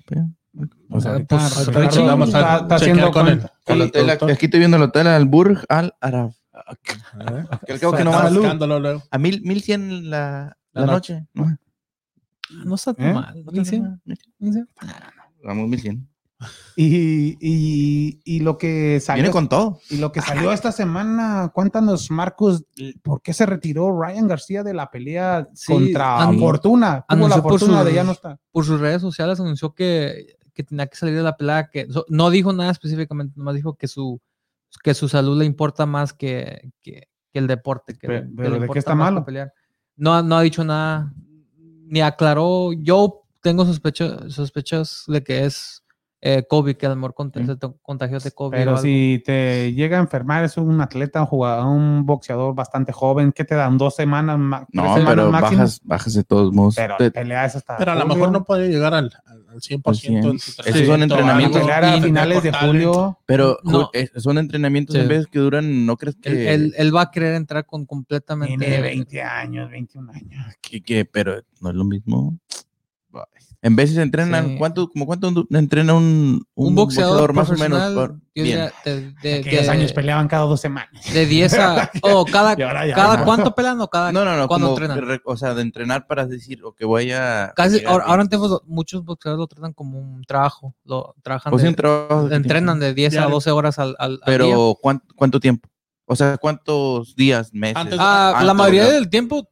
O 0.89 0.99
sea, 0.99 1.11
Eh, 1.11 1.13
ahorita 1.13 1.37
pues, 1.37 1.67
Ricardo 1.67 1.79
Richie, 1.87 2.05
vamos 2.05 2.33
a 2.33 2.57
está, 2.57 2.75
haciendo 2.75 3.11
con 3.11 3.23
cuenta. 3.25 3.53
Al 3.67 3.75
El 3.75 3.81
hotel, 3.83 4.05
productor. 4.05 4.31
aquí 4.31 4.45
estoy 4.47 4.59
viendo 4.59 4.77
el 4.77 4.83
hotel 4.83 5.07
al 5.07 5.25
Burj 5.25 5.63
Al 5.69 5.93
Arab. 6.01 6.31
Cabo 7.79 7.93
que 7.95 8.03
no 8.03 8.11
van 8.11 8.25
a, 8.27 8.29
luego. 8.79 9.03
a 9.09 9.17
mil, 9.17 9.41
mil 9.43 9.61
cien 9.61 10.09
la, 10.09 10.57
la, 10.73 10.81
La 10.85 10.91
noche. 10.91 11.27
¿no? 11.33 11.55
No 12.65 12.75
está 12.75 12.93
tan 12.93 13.07
¿Eh? 13.07 13.13
mal. 13.13 13.43
No 13.45 13.51
¿no? 13.51 13.63
tiene 13.63 13.79
nada. 13.79 13.99
¿Sí? 14.39 14.63
Vamos 15.43 15.67
mil 15.69 15.79
cien. 15.79 16.07
Y, 16.77 17.37
y, 17.41 18.21
y 18.23 18.39
lo 18.39 18.57
que 18.57 18.99
salió, 19.01 19.23
Viene 19.23 19.33
con 19.33 19.49
todo. 19.49 19.79
y 19.89 19.97
lo 19.97 20.13
que 20.13 20.21
salió 20.21 20.53
esta 20.53 20.71
semana, 20.71 21.51
cuéntanos, 21.53 22.09
Marcos, 22.11 22.63
¿por 23.03 23.21
qué 23.21 23.33
se 23.33 23.45
retiró 23.45 23.99
Ryan 24.01 24.27
García 24.27 24.63
de 24.63 24.73
la 24.73 24.89
pelea 24.89 25.49
Sí, 25.53 25.73
contra 25.73 26.19
anu- 26.19 26.39
Fortuna? 26.39 27.05
Tuvo 27.09 27.17
la 27.19 27.25
anunció 27.25 27.43
por 27.43 27.51
fortuna 27.59 27.79
su- 27.81 27.85
de 27.87 27.93
ya 27.93 28.03
no 28.05 28.13
está. 28.13 28.39
Por 28.51 28.63
sus 28.63 28.79
redes 28.79 29.01
sociales 29.01 29.37
anunció 29.41 29.73
que, 29.73 30.37
que 30.53 30.63
tenía 30.63 30.87
que 30.87 30.95
salir 30.95 31.15
de 31.15 31.23
la 31.23 31.35
pelea, 31.35 31.69
que 31.69 31.87
so- 31.91 32.05
no 32.07 32.29
dijo 32.29 32.53
nada 32.53 32.71
específicamente, 32.71 33.33
nomás 33.35 33.55
dijo 33.55 33.73
que 33.75 33.89
su, 33.89 34.21
que 34.81 34.93
su 34.93 35.09
salud 35.09 35.37
le 35.37 35.43
importa 35.45 35.85
más 35.85 36.13
que, 36.13 36.71
que, 36.81 37.09
que 37.33 37.39
el 37.39 37.47
deporte. 37.47 37.95
Que, 37.97 38.07
Pe- 38.07 38.21
que 38.21 38.27
pero 38.37 38.49
le 38.51 38.53
¿de 38.53 38.59
qué 38.59 38.63
importa 38.63 38.79
está 38.79 38.95
malo? 38.95 39.25
pelear. 39.25 39.51
No, 39.97 40.23
no 40.23 40.37
ha 40.37 40.41
dicho 40.41 40.63
nada, 40.63 41.11
ni 41.89 42.01
aclaró. 42.01 42.71
Yo 42.73 43.23
tengo 43.41 43.65
sospecho- 43.65 44.29
sospechas 44.29 45.03
de 45.07 45.23
que 45.23 45.45
es 45.45 45.83
eh, 46.21 46.43
COVID, 46.49 46.75
que 46.75 46.85
a 46.85 46.89
lo 46.89 46.95
mejor 46.97 47.15
se 47.33 47.55
to- 47.55 47.77
contagió 47.81 48.19
de 48.19 48.31
COVID. 48.31 48.47
o 48.57 48.59
Pero 48.59 48.71
algo. 48.71 48.81
si 48.81 49.21
te 49.25 49.73
llega 49.73 49.97
a 49.97 50.01
enfermar, 50.01 50.43
es 50.43 50.57
un 50.57 50.81
atleta, 50.81 51.21
un 51.21 51.27
jugador, 51.27 51.65
un 51.67 52.05
boxeador 52.05 52.53
bastante 52.55 52.91
joven, 52.91 53.31
¿qué 53.31 53.45
te 53.45 53.55
dan? 53.55 53.77
¿Dos 53.77 53.95
semanas? 53.95 54.37
No, 54.37 54.65
semanas 54.95 55.05
pero 55.07 55.31
máximo? 55.31 55.57
bajas, 55.61 55.81
bajas 55.83 56.13
de 56.13 56.23
todos 56.23 56.53
modos. 56.53 56.75
Pero 56.75 56.97
Te- 56.97 57.11
pelea 57.11 57.45
es 57.45 57.55
hasta 57.55 57.77
Pero 57.77 57.91
a 57.93 57.95
lo 57.95 58.05
mejor 58.05 58.31
no 58.31 58.43
puede 58.43 58.69
llegar 58.69 58.93
al, 58.93 59.11
al 59.25 59.39
al 59.49 59.61
100%. 59.61 60.29
en 60.31 60.37
su 60.39 60.61
Esos 60.63 60.85
son 60.85 61.01
entrenamientos. 61.01 61.61
Pelear 61.61 61.83
a 61.83 61.99
finales 62.01 62.43
de 62.43 62.53
julio. 62.53 63.17
pero 63.25 63.57
No. 63.63 63.89
eh, 63.93 64.07
son 64.17 64.37
entrenamientos 64.37 64.95
Sí. 64.95 65.01
en 65.01 65.07
vez 65.07 65.25
que 65.25 65.39
duran, 65.39 65.85
¿no 65.87 65.97
crees 65.97 66.17
él, 66.23 66.33
que, 66.35 66.53
él- 66.53 66.73
él 66.77 66.95
va 66.95 67.01
a 67.03 67.11
querer 67.11 67.33
entrar 67.33 67.65
con 67.65 67.85
completamente. 67.85 68.57
Tiene 68.63 68.81
20 68.81 69.23
años, 69.23 69.69
21 69.71 70.11
años. 70.11 70.45
que- 70.61 70.81
que- 70.81 71.05
pero 71.05 71.41
no 71.61 71.69
es 71.69 71.75
lo 71.75 71.83
mismo? 71.85 72.37
En 73.61 73.75
veces 73.75 73.97
entrenan, 73.97 74.51
Sí. 74.51 74.55
¿cuánto, 74.57 74.89
como 74.89 75.05
cuánto 75.05 75.45
entrena 75.51 75.93
un, 75.93 76.45
un 76.55 76.75
boxeador, 76.75 77.33
más 77.33 77.49
o 77.49 77.55
menos? 77.55 77.93
por- 77.93 78.15
yo 78.33 78.43
bien. 78.43 78.69
de, 78.85 79.11
de, 79.21 79.39
Aquellos 79.39 79.65
de- 79.65 79.69
años 79.69 79.91
peleaban 79.91 80.29
cada 80.29 80.43
dos 80.45 80.61
semanas. 80.61 80.89
de 81.13 81.25
10 81.25 81.53
a. 81.55 81.91
Oh, 82.03 82.23
cada, 82.23 82.55
cada 82.55 83.17
no. 83.17 83.25
cuánto 83.25 83.53
pelean 83.53 83.81
o 83.81 83.89
cada. 83.89 84.13
No, 84.13 84.23
no, 84.23 84.37
no, 84.37 84.47
¿Cuándo 84.47 84.73
como, 84.73 84.81
entrenan? 84.81 85.19
o 85.25 85.35
sea, 85.35 85.53
de 85.55 85.61
entrenar 85.61 86.07
para 86.07 86.25
decir, 86.25 86.63
o 86.63 86.71
que 86.73 86.85
voy 86.85 87.11
a... 87.11 87.51
Casi, 87.53 87.83
ahora, 87.83 88.05
ahora 88.05 88.21
en 88.23 88.29
tiempos 88.29 88.61
muchos 88.65 89.03
boxeadores 89.03 89.39
lo 89.39 89.47
tratan 89.47 89.73
como 89.73 89.99
un 89.99 90.23
trabajo. 90.23 90.73
Lo 90.85 91.13
trabajan. 91.21 91.49
Pues 91.51 91.61
de- 91.61 91.67
sí, 91.67 91.69
un 91.71 91.75
trabajo 91.75 92.31
entrenan 92.31 92.79
de 92.79 92.93
10 92.93 93.11
a 93.13 93.17
Diario. 93.17 93.33
12 93.35 93.51
horas 93.51 93.77
al, 93.77 93.89
al, 93.99 94.11
al 94.11 94.15
día. 94.15 94.23
Pero, 94.25 94.77
¿cuánto, 94.81 95.05
¿cuánto 95.17 95.39
tiempo? 95.41 95.67
O 96.05 96.15
sea, 96.15 96.37
¿cuántos 96.37 97.13
días, 97.13 97.53
meses? 97.53 97.75
Antes- 97.75 97.99
Ah, 98.01 98.35
Ah, 98.37 98.43
la 98.45 98.53
mayoría 98.53 98.85
¿no? 98.85 98.91
del 98.91 99.09
tiempo, 99.09 99.49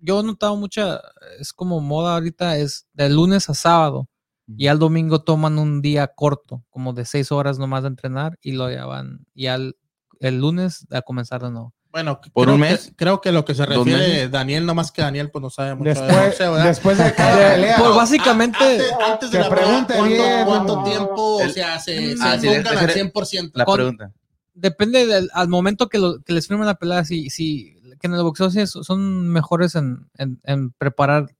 yo 0.00 0.20
he 0.20 0.22
notado 0.24 0.56
mucha, 0.56 1.00
es 1.38 1.52
como 1.52 1.80
moda 1.80 2.14
ahorita, 2.14 2.56
es 2.56 2.86
de 2.92 3.08
lunes 3.10 3.48
a 3.48 3.54
sábado. 3.54 4.08
Y 4.56 4.66
al 4.66 4.80
domingo 4.80 5.22
toman 5.22 5.58
un 5.60 5.80
día 5.80 6.08
corto, 6.08 6.64
como 6.70 6.92
de 6.92 7.04
seis 7.04 7.30
horas 7.30 7.60
nomás 7.60 7.82
de 7.84 7.88
entrenar, 7.90 8.36
y 8.42 8.52
lo 8.52 8.68
ya 8.70 8.84
van, 8.84 9.24
y 9.32 9.46
al 9.46 9.76
el 10.18 10.38
lunes 10.40 10.86
a 10.90 11.02
comenzar 11.02 11.40
de 11.42 11.50
nuevo. 11.52 11.72
Bueno, 11.92 12.20
¿Por 12.32 12.44
creo 12.46 12.54
un 12.56 12.62
que- 12.62 12.68
mes? 12.70 12.92
creo 12.96 13.20
que 13.20 13.30
lo 13.32 13.44
que 13.44 13.54
se 13.54 13.64
¿Dos 13.64 13.84
refiere? 13.86 14.28
Daniel, 14.28 14.66
no 14.66 14.74
más 14.74 14.90
que 14.92 15.02
Daniel, 15.02 15.30
pues 15.30 15.40
no 15.42 15.50
sabe 15.50 15.74
mucho 15.76 15.88
de 15.90 15.94
Después, 15.94 16.24
boxeo, 16.26 16.52
¿verdad? 16.52 16.66
después 16.66 16.98
de 16.98 17.14
cada 17.14 17.54
pelea. 17.54 17.76
pues 17.78 17.94
básicamente, 17.96 18.58
Antes, 18.64 18.92
antes 19.08 19.30
de 19.30 19.38
la 19.38 19.48
pelea, 19.48 19.64
pregunte 19.64 19.94
¿cuánto, 19.96 20.08
bien, 20.14 20.44
cuánto 20.46 20.76
no. 20.76 20.82
tiempo 20.84 21.36
o 21.36 21.48
sea, 21.48 21.78
se, 21.78 22.16
se 22.16 22.22
Ah, 22.22 22.38
sí, 22.40 22.48
enfocan 22.48 22.74
ese 22.74 22.84
al 22.84 22.90
era- 22.90 22.94
100%? 22.94 23.50
La 23.54 23.64
Con- 23.64 23.74
pregunta. 23.76 24.12
depende 24.54 25.06
del 25.06 25.30
al 25.32 25.48
momento 25.48 25.88
que, 25.88 25.98
lo- 25.98 26.20
que 26.22 26.32
les 26.32 26.46
firmen 26.48 26.66
la 26.66 26.74
pelea, 26.74 27.04
si, 27.04 27.30
si 27.30 27.79
que 27.98 28.06
en 28.06 28.14
el 28.14 28.22
boxeo 28.22 28.50
sí 28.50 28.66
son 28.66 29.28
mejores 29.28 29.74
en, 29.74 30.08
en- 30.18 30.40
en 30.44 30.70
preparar 30.72 31.34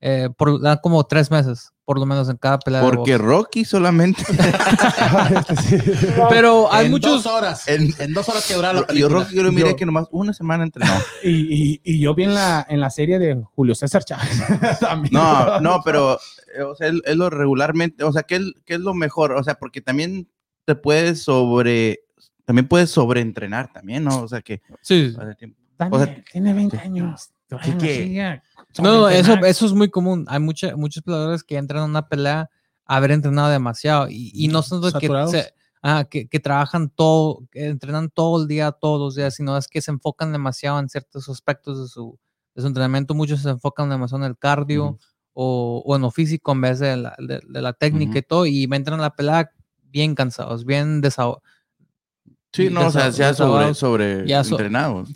eh, 0.00 0.28
por 0.36 0.60
dan 0.60 0.78
como 0.82 1.04
tres 1.06 1.30
meses, 1.30 1.70
por 1.86 1.98
lo 1.98 2.04
menos 2.04 2.28
en 2.28 2.36
cada 2.36 2.58
pelea. 2.58 2.82
de 2.82 2.86
Porque 2.90 3.16
box. 3.16 3.24
Rocky 3.26 3.64
solamente. 3.64 4.22
Pero 6.28 6.72
hay 6.72 6.86
en 6.86 6.90
muchos. 6.92 7.24
dos 7.24 7.32
horas. 7.32 7.66
En- 7.68 7.94
En, 7.98 8.12
dos 8.12 8.28
horas 8.28 8.46
que 8.46 8.54
dura 8.54 8.72
la 8.72 8.80
yo 8.80 8.86
película. 8.86 9.20
Rocky 9.20 9.34
yo 9.36 9.42
lo 9.42 9.52
miré 9.52 9.70
Yo- 9.70 9.76
que 9.76 9.86
nomás 9.86 10.06
una 10.10 10.32
semana 10.32 10.64
entrenó. 10.64 10.92
Y, 11.22 11.30
y, 11.30 11.80
y 11.84 12.00
yo 12.00 12.14
vi 12.14 12.24
en 12.24 12.34
la, 12.34 12.66
en 12.68 12.80
la 12.80 12.90
serie 12.90 13.18
de 13.18 13.42
Julio 13.54 13.74
César 13.74 14.04
Chávez. 14.04 14.42
también. 14.80 15.12
No, 15.14 15.60
no, 15.60 15.80
pero 15.84 16.18
eh, 16.56 16.62
o 16.62 16.74
sea, 16.74 16.88
es, 16.88 16.94
es 17.04 17.16
lo 17.16 17.30
regularmente, 17.30 18.04
o 18.04 18.12
sea, 18.12 18.22
¿qué, 18.24 18.36
es- 18.36 18.52
qué 18.64 18.74
es 18.74 18.80
lo 18.80 18.94
mejor? 18.94 19.32
O 19.32 19.42
sea, 19.42 19.54
porque 19.54 19.80
también 19.80 20.28
te 20.66 20.74
puedes 20.74 21.22
sobre, 21.22 22.00
también 22.44 22.68
puedes 22.68 22.90
sobreentrenar 22.90 23.72
también, 23.72 24.04
¿no? 24.04 24.20
O 24.22 24.28
sea, 24.28 24.42
que 24.42 24.60
Sí. 24.82 25.14
o 25.16 25.20
sea, 25.22 25.34
tiempo- 25.34 25.58
Daniel, 25.78 26.00
o 26.02 26.04
sea, 26.06 26.24
tiene 26.32 26.52
20 26.54 26.76
años. 26.78 27.30
No, 28.82 29.08
eso, 29.20 29.32
eso 29.46 29.66
es 29.66 29.72
muy 29.72 29.90
común. 29.90 30.24
Hay 30.28 30.40
mucha, 30.40 30.76
muchos 30.76 31.02
peleadores 31.02 31.42
que 31.44 31.56
entran 31.56 31.82
a 31.82 31.86
una 31.86 32.08
pelea 32.08 32.48
a 32.86 32.96
haber 32.96 33.12
entrenado 33.12 33.48
demasiado 33.50 34.08
y, 34.08 34.30
y 34.34 34.48
no 34.48 34.62
son 34.62 34.80
que, 35.00 35.06
se- 35.30 35.54
ah, 35.82 36.04
que, 36.10 36.26
que 36.28 36.40
trabajan 36.40 36.90
todo, 36.90 37.42
que 37.50 37.66
entrenan 37.66 38.10
todo 38.10 38.42
el 38.42 38.48
día, 38.48 38.72
todos 38.72 39.00
los 39.00 39.14
días, 39.14 39.34
sino 39.34 39.56
es 39.56 39.68
que 39.68 39.80
se 39.80 39.90
enfocan 39.90 40.32
demasiado 40.32 40.78
en 40.80 40.88
ciertos 40.88 41.28
aspectos 41.28 41.80
de 41.82 41.88
su, 41.88 42.18
de 42.54 42.62
su 42.62 42.68
entrenamiento. 42.68 43.14
Muchos 43.14 43.40
se 43.40 43.50
enfocan 43.50 43.88
demasiado 43.90 44.24
en 44.24 44.30
el 44.30 44.38
cardio 44.38 44.98
o, 45.32 45.82
o 45.84 45.96
en 45.96 46.02
lo 46.02 46.10
físico 46.10 46.52
en 46.52 46.60
vez 46.60 46.78
de 46.78 46.96
la, 46.96 47.14
de, 47.18 47.40
de 47.48 47.62
la 47.62 47.72
técnica 47.72 48.18
y 48.18 48.22
todo, 48.22 48.46
y 48.46 48.64
entran 48.64 49.00
a 49.00 49.02
la 49.02 49.14
pelea 49.14 49.50
bien 49.82 50.14
cansados, 50.14 50.64
bien 50.64 51.00
desahogados. 51.00 51.42
Sí, 52.54 52.70
no, 52.70 52.86
o 52.86 52.90
sea, 52.90 53.10
ya 53.10 53.34
sobre, 53.34 53.74
sobre 53.74 54.26
ya 54.26 54.42
so- 54.44 54.54
entrenados. 54.58 55.08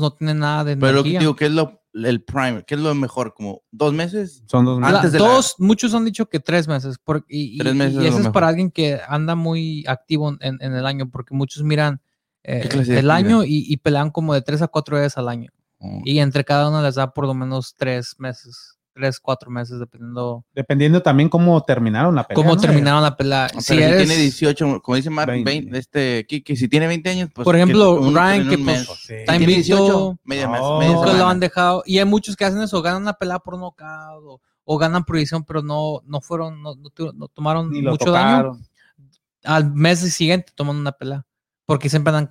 no 0.00 0.10
tienen 0.12 0.38
nada 0.40 0.64
de 0.64 0.76
Pero 0.76 1.00
energía. 1.00 1.20
digo, 1.20 1.36
¿qué 1.36 1.46
es 1.46 1.52
lo, 1.52 1.82
el 1.94 2.22
prime? 2.22 2.64
¿Qué 2.66 2.74
es 2.74 2.80
lo 2.80 2.94
mejor? 2.94 3.32
¿Como 3.34 3.62
dos 3.70 3.92
meses? 3.94 4.42
Son 4.46 4.64
dos 4.64 4.80
La- 4.80 4.88
antes 4.88 5.12
de 5.12 5.18
la- 5.20 5.40
muchos 5.58 5.94
han 5.94 6.04
dicho 6.04 6.28
que 6.28 6.40
tres 6.40 6.68
meses. 6.68 6.98
por- 7.02 7.24
y, 7.28 7.56
Tres 7.58 7.74
meses 7.74 7.94
y 7.94 7.98
eso 7.98 8.02
lo 8.02 8.08
es 8.08 8.16
mejor. 8.18 8.32
para 8.32 8.48
alguien 8.48 8.70
que 8.70 9.00
anda 9.08 9.34
muy 9.34 9.84
activo 9.86 10.30
en, 10.40 10.58
en 10.60 10.74
el 10.74 10.84
año, 10.86 11.08
porque 11.10 11.34
muchos 11.34 11.62
miran 11.62 12.00
eh, 12.48 12.60
¿Qué 12.62 12.68
clase 12.68 12.92
de 12.92 12.98
el 13.00 13.10
año 13.10 13.42
y, 13.44 13.64
y 13.66 13.76
pelean 13.78 14.10
como 14.10 14.32
de 14.34 14.42
tres 14.42 14.62
a 14.62 14.68
cuatro 14.68 14.96
veces 14.96 15.16
al 15.18 15.28
año. 15.28 15.50
Oh. 15.78 16.00
Y 16.04 16.20
entre 16.20 16.44
cada 16.44 16.68
uno 16.68 16.80
les 16.80 16.94
da 16.94 17.12
por 17.12 17.26
lo 17.26 17.34
menos 17.34 17.74
tres 17.76 18.14
meses, 18.18 18.75
tres, 18.96 19.20
cuatro 19.20 19.50
meses, 19.50 19.78
dependiendo 19.78 20.44
Dependiendo 20.54 21.02
también 21.02 21.28
cómo 21.28 21.62
terminaron 21.62 22.14
la 22.14 22.26
pelea. 22.26 22.42
cómo 22.42 22.54
¿no? 22.54 22.60
terminaron 22.60 23.02
la 23.02 23.14
pelea. 23.14 23.46
Pero 23.50 23.60
si 23.60 23.74
si, 23.76 23.82
eres, 23.82 23.98
tiene 24.06 24.16
18, 24.22 24.80
como 24.80 24.96
dice 24.96 25.10
Mark, 25.10 25.30
20. 25.30 25.50
20, 25.50 25.78
este, 25.78 26.26
Kike, 26.26 26.56
si 26.56 26.66
tiene 26.68 26.86
20 26.86 27.10
años, 27.10 27.30
pues. 27.34 27.44
Por 27.44 27.54
que 27.54 27.60
ejemplo, 27.60 28.00
un- 28.00 28.14
Ryan, 28.14 28.48
que 28.48 28.56
pues. 28.56 28.86
Sí. 29.04 29.14
está 29.14 29.34
invicto, 29.36 29.54
18, 29.54 30.18
media 30.24 30.48
mes, 30.48 30.60
No, 30.62 30.78
media 30.78 30.94
nunca 30.94 31.12
lo 31.12 31.26
han 31.26 31.40
dejado. 31.40 31.82
Y 31.84 31.98
hay 31.98 32.04
muchos 32.06 32.34
que 32.36 32.46
hacen 32.46 32.62
eso, 32.62 32.80
ganan 32.80 33.02
una 33.02 33.12
pelea 33.12 33.38
por 33.38 33.58
nocaut 33.58 34.24
o, 34.26 34.40
o 34.64 34.78
ganan 34.78 35.04
decisión, 35.06 35.44
pero 35.44 35.62
no, 35.62 36.00
no 36.06 36.20
fueron, 36.22 36.62
no, 36.62 36.74
no 36.74 36.90
no 37.12 37.28
tomaron 37.28 37.70
Ni 37.70 37.82
mucho 37.82 38.10
daño. 38.10 38.58
al 39.44 39.72
mes 39.74 40.00
siguiente 40.10 40.52
toman 40.54 40.76
una 40.76 40.92
pelea. 40.92 41.24
Porque 41.66 41.88
siempre 41.88 42.14
andan 42.14 42.28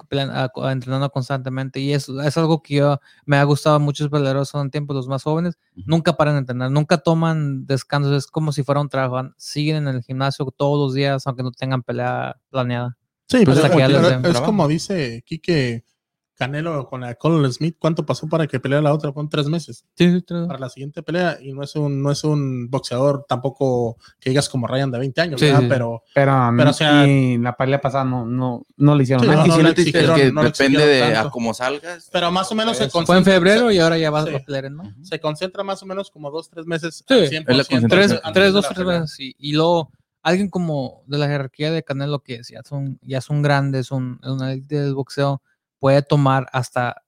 entrenando 0.72 1.10
constantemente. 1.12 1.80
Y 1.82 1.94
eso 1.94 2.22
es 2.22 2.38
algo 2.38 2.64
que 2.64 2.76
yo 2.76 3.00
me 3.26 3.36
ha 3.38 3.44
gustado 3.44 3.80
muchos 3.82 4.10
peleadores 4.10 4.48
son 4.48 4.72
tiempo 4.72 4.94
los 4.94 5.08
más 5.08 5.24
jóvenes. 5.24 5.58
Nunca 5.76 6.16
paran 6.16 6.36
de 6.36 6.40
entrenar, 6.40 6.72
nunca 6.72 6.98
toman 6.98 7.66
descansos. 7.68 8.14
Es 8.14 8.28
como 8.28 8.54
si 8.54 8.64
fuera 8.64 8.80
un 8.80 8.88
trabajo. 8.90 9.30
Siguen 9.38 9.88
en 9.88 9.96
el 9.96 10.04
gimnasio 10.04 10.46
todos 10.56 10.80
los 10.80 10.94
días, 10.96 11.28
aunque 11.28 11.44
no 11.44 11.52
tengan 11.52 11.84
pelea 11.84 12.38
planeada. 12.50 12.98
Sí, 13.28 13.44
Pues 13.44 13.60
pero 13.60 13.76
que 13.76 13.84
den 13.84 14.16
es 14.18 14.22
trabajo. 14.22 14.46
como 14.46 14.68
dice 14.68 15.22
Quique 15.26 15.84
Canelo 16.38 16.88
con 16.88 17.02
la 17.02 17.16
Colin 17.16 17.52
Smith. 17.52 17.78
¿Cuánto 17.80 18.06
pasó 18.06 18.28
para 18.28 18.46
que 18.48 18.60
peleara 18.60 18.82
la 18.84 18.94
otra? 18.94 19.12
Con 19.12 19.30
tres 19.30 19.48
meses 19.48 19.86
Sí, 19.96 20.12
sí, 20.12 20.20
sí. 20.20 20.34
para 20.48 20.60
la 20.60 20.70
siguiente 20.70 21.02
pelea. 21.02 21.38
Y 21.42 21.54
no 21.54 21.64
es 21.64 21.76
un, 21.76 22.02
no 22.04 22.12
es 22.12 22.24
un 22.24 22.70
boxeador 22.70 23.26
tampoco 23.28 23.98
que 24.20 24.30
digas 24.32 24.50
como 24.50 24.68
Ryan 24.68 24.92
de 24.92 25.00
20 25.00 25.22
años, 25.22 25.40
Sí, 25.40 25.46
¿verdad? 25.48 25.62
sí. 25.62 25.66
Pero 25.70 26.04
Pero, 26.14 26.52
Pero, 26.58 26.70
o 26.70 26.74
sea- 26.74 27.08
y 27.08 27.38
la 27.38 27.56
pelea 27.56 27.80
pasada 27.80 28.04
no, 28.04 28.26
no, 28.26 28.66
no 28.78 28.96
le 28.96 29.04
hicieron 29.04 29.24
Sí, 29.24 29.30
nada. 29.30 29.42
Aquí 29.42 29.50
no 29.50 29.56
sí 29.56 29.64
le 29.64 29.74
que 29.74 30.32
no 30.32 30.44
depende 30.44 30.86
de 30.86 31.04
a 31.16 31.30
cómo 31.30 31.54
salgas. 31.54 32.10
pero 32.12 32.32
más 32.32 32.52
o 32.52 32.56
menos 32.56 32.78
se 32.78 32.90
Fue 32.90 33.02
en 33.02 33.06
concentra- 33.08 33.34
febrero 33.34 33.72
y 33.72 33.80
ahora 33.80 33.98
ya 33.98 34.12
va 34.12 34.26
sí. 34.26 34.36
a 34.36 34.40
pelear 34.40 34.66
en 34.66 34.76
mayo. 34.76 34.92
se 35.04 35.20
concentra 35.20 35.64
más 35.64 35.82
o 35.84 35.86
menos 35.86 36.12
como 36.12 36.32
dos, 36.32 36.50
tres 36.50 36.66
meses. 36.66 37.04
Sí, 37.08 37.14
al 37.14 37.24
es 37.24 37.30
100% 37.32 37.46
la 37.58 37.64
concentración. 37.64 38.20
Tres, 38.24 38.34
tres 38.34 38.54
dos, 38.54 38.68
tres 38.74 39.12
sí. 39.12 39.36
Y 39.40 39.54
luego, 39.54 39.92
alguien 40.22 40.50
como 40.50 41.04
de 41.08 41.18
la 41.18 41.28
jerarquía 41.28 41.72
de 41.72 41.84
Canelo, 41.84 42.20
que 42.20 42.42
ya 42.50 42.62
son, 42.64 43.00
ya 43.04 43.22
son 43.22 43.42
grandes, 43.42 43.88
son 43.88 44.20
una 44.24 44.52
élite 44.54 44.82
del 44.82 44.96
boxeo, 44.96 45.42
puede 45.80 46.02
tomar 46.02 46.48
hasta 46.52 47.04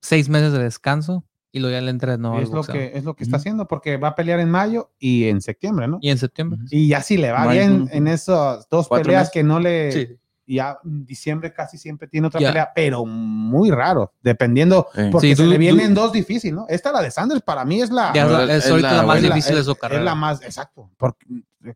seis 0.00 0.28
meses 0.28 0.52
de 0.52 0.60
descanso 0.62 1.24
y 1.50 1.60
luego 1.60 1.74
ya 1.74 1.80
le 1.80 1.90
entra 1.90 2.12
de 2.12 2.18
nuevo 2.18 2.36
al 2.36 2.42
es, 2.42 2.50
lo 2.50 2.62
que, 2.62 2.92
es 2.94 3.04
lo 3.04 3.14
que 3.16 3.24
está 3.24 3.38
haciendo 3.38 3.66
porque 3.66 3.96
va 3.96 4.08
a 4.08 4.14
pelear 4.14 4.38
en 4.40 4.50
mayo 4.50 4.90
y 4.98 5.24
en 5.28 5.40
septiembre, 5.40 5.88
¿no? 5.88 5.98
Y 6.00 6.10
en 6.10 6.18
septiembre. 6.18 6.58
Y 6.70 6.88
ya 6.88 7.02
si 7.02 7.16
le 7.16 7.32
va 7.32 7.44
No 7.44 7.50
bien 7.50 7.88
en 7.92 8.06
esas 8.06 8.68
dos 8.68 8.88
peleas 8.88 9.22
meses. 9.22 9.30
que 9.32 9.42
no 9.42 9.58
le... 9.60 9.92
Sí. 9.92 10.08
Ya 10.50 10.78
en 10.82 11.04
diciembre 11.04 11.52
casi 11.52 11.76
siempre 11.76 12.08
tiene 12.08 12.26
otra 12.28 12.40
pelea, 12.40 12.70
pero 12.74 13.04
muy 13.04 13.70
raro, 13.70 14.14
dependiendo, 14.22 14.86
Sí. 14.94 15.02
porque 15.12 15.28
Sí, 15.28 15.36
se 15.36 15.42
du- 15.42 15.48
le 15.50 15.56
du- 15.56 15.60
vienen 15.60 15.92
dos 15.94 16.10
difíciles, 16.10 16.54
¿no? 16.54 16.64
Esta, 16.70 16.90
la 16.90 17.02
de 17.02 17.10
Sanders, 17.10 17.42
para 17.42 17.66
mí 17.66 17.82
es 17.82 17.90
la... 17.90 18.14
Ya 18.14 18.24
es, 18.24 18.30
la- 18.32 18.44
es 18.56 18.64
es 18.64 18.70
ahorita 18.70 18.90
la 18.92 18.96
la 18.98 19.02
más 19.02 19.16
es 19.18 19.22
la- 19.24 19.28
difícil 19.34 19.54
de 19.56 19.60
es- 19.60 19.66
su 19.66 19.72
Es 19.72 19.78
carrera. 19.78 20.02
la 20.04 20.14
más, 20.14 20.40
exacto. 20.42 20.90
Porque, 20.96 21.26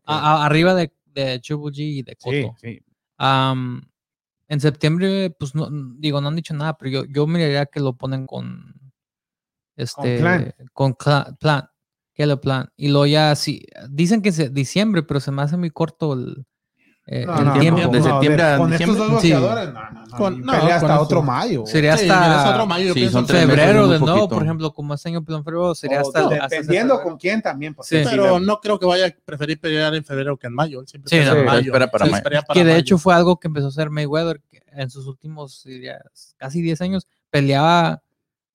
A- 0.05 0.37
a- 0.41 0.45
arriba 0.47 0.73
de, 0.73 0.91
de 1.05 1.39
G 1.39 1.71
y 1.77 2.01
de 2.01 2.17
sí, 2.17 2.41
Cotto. 2.41 2.57
sí. 2.61 2.81
Am, 3.19 3.83
en 4.53 4.59
septiembre, 4.61 5.31
pues 5.31 5.55
no, 5.55 5.67
digo, 5.97 6.21
no 6.21 6.27
han 6.27 6.35
dicho 6.35 6.53
nada, 6.53 6.77
pero 6.77 6.91
yo, 6.91 7.05
yo 7.05 7.25
miraría 7.27 7.65
que 7.65 7.79
lo 7.79 7.97
ponen 7.97 8.27
con 8.27 8.75
este 9.75 10.19
Plan. 10.19 10.53
con 10.73 10.95
plan, 10.95 11.67
que 12.13 12.25
lo 12.27 12.39
plan. 12.39 12.69
Y 12.77 12.89
luego 12.89 13.07
ya 13.07 13.35
sí, 13.35 13.65
dicen 13.89 14.21
que 14.21 14.29
es 14.29 14.53
diciembre, 14.53 15.03
pero 15.03 15.19
se 15.19 15.31
me 15.31 15.41
hace 15.41 15.57
muy 15.57 15.71
corto 15.71 16.13
el, 16.13 16.45
eh, 17.05 17.25
No, 17.25 17.37
el 17.37 17.45
no, 17.45 17.59
tiempo. 17.59 17.81
no, 17.81 17.87
de 17.89 17.99
no, 17.99 18.05
septiembre 18.05 18.43
a 18.43 18.57
con 18.57 18.71
diciembre. 18.71 18.97
estos 19.01 19.11
dos 19.11 19.21
Sí. 19.21 19.31
boxeadores, 19.33 19.73
no, 19.73 19.81
no, 19.91 20.05
no, 20.07 20.17
Con- 20.17 20.41
pelea 20.41 20.75
hasta 20.77 20.87
con 20.87 20.97
otro 20.97 21.21
mayo. 21.21 21.65
Sería 21.65 21.97
Sí, 21.97 22.09
hasta 22.09 22.51
otro 22.51 22.65
mayo, 22.65 22.85
yo 22.85 22.93
Sí, 22.93 22.99
pienso. 23.01 23.17
son 23.19 23.27
febrero 23.27 23.87
de 23.89 23.99
nuevo, 23.99 24.29
por 24.29 24.41
ejemplo, 24.43 24.73
como 24.73 24.93
este 24.93 25.09
año 25.09 25.17
en 25.19 25.25
febrero, 25.25 25.75
sería 25.75 26.01
O 26.01 26.07
hasta, 26.07 26.19
hasta 26.21 26.47
dependiendo 26.47 26.93
febrero. 26.95 27.09
con 27.09 27.17
quién 27.19 27.41
también. 27.41 27.75
Sí. 27.81 27.97
Pero 28.05 28.39
no 28.39 28.59
creo 28.61 28.79
que 28.79 28.85
vaya 28.85 29.07
a 29.07 29.11
preferir 29.25 29.59
pelear 29.59 29.93
en 29.95 30.05
febrero 30.05 30.37
que 30.37 30.47
en 30.47 30.53
mayo. 30.53 30.79
Él 30.79 30.87
siempre 30.87 31.09
Sí, 31.09 31.17
en 31.17 31.25
sí, 31.37 31.43
mayo. 31.45 31.59
espera 31.73 31.91
para 31.91 32.05
Sí, 32.05 32.11
mayo. 32.11 32.23
para 32.23 32.41
que 32.53 32.59
de 32.59 32.65
mayo. 32.71 32.77
hecho 32.77 32.97
fue 32.97 33.13
algo 33.13 33.37
que 33.37 33.47
empezó 33.49 33.65
a 33.65 33.69
hacer 33.69 33.89
Mayweather 33.89 34.41
que 34.49 34.61
en 34.71 34.89
sus 34.89 35.05
últimos 35.05 35.61
diría, 35.65 35.99
casi 36.37 36.61
10 36.61 36.79
años. 36.81 37.05
Peleaba 37.29 38.01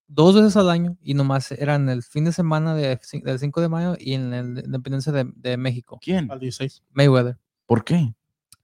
dos 0.06 0.34
veces 0.34 0.56
al 0.56 0.70
año 0.70 0.96
y 1.02 1.12
nomás 1.12 1.52
eran 1.52 1.90
el 1.90 2.02
fin 2.02 2.24
de 2.24 2.32
semana 2.32 2.74
de, 2.74 2.98
del 3.24 3.38
5 3.38 3.60
de 3.60 3.68
mayo 3.68 3.94
y 3.98 4.14
en 4.14 4.30
la 4.30 4.38
independencia 4.38 5.12
de, 5.12 5.30
de 5.36 5.58
México. 5.58 5.98
¿Quién? 6.00 6.30
Al 6.30 6.40
16. 6.40 6.82
Mayweather. 6.92 7.36
¿Por 7.66 7.84
qué? 7.84 8.14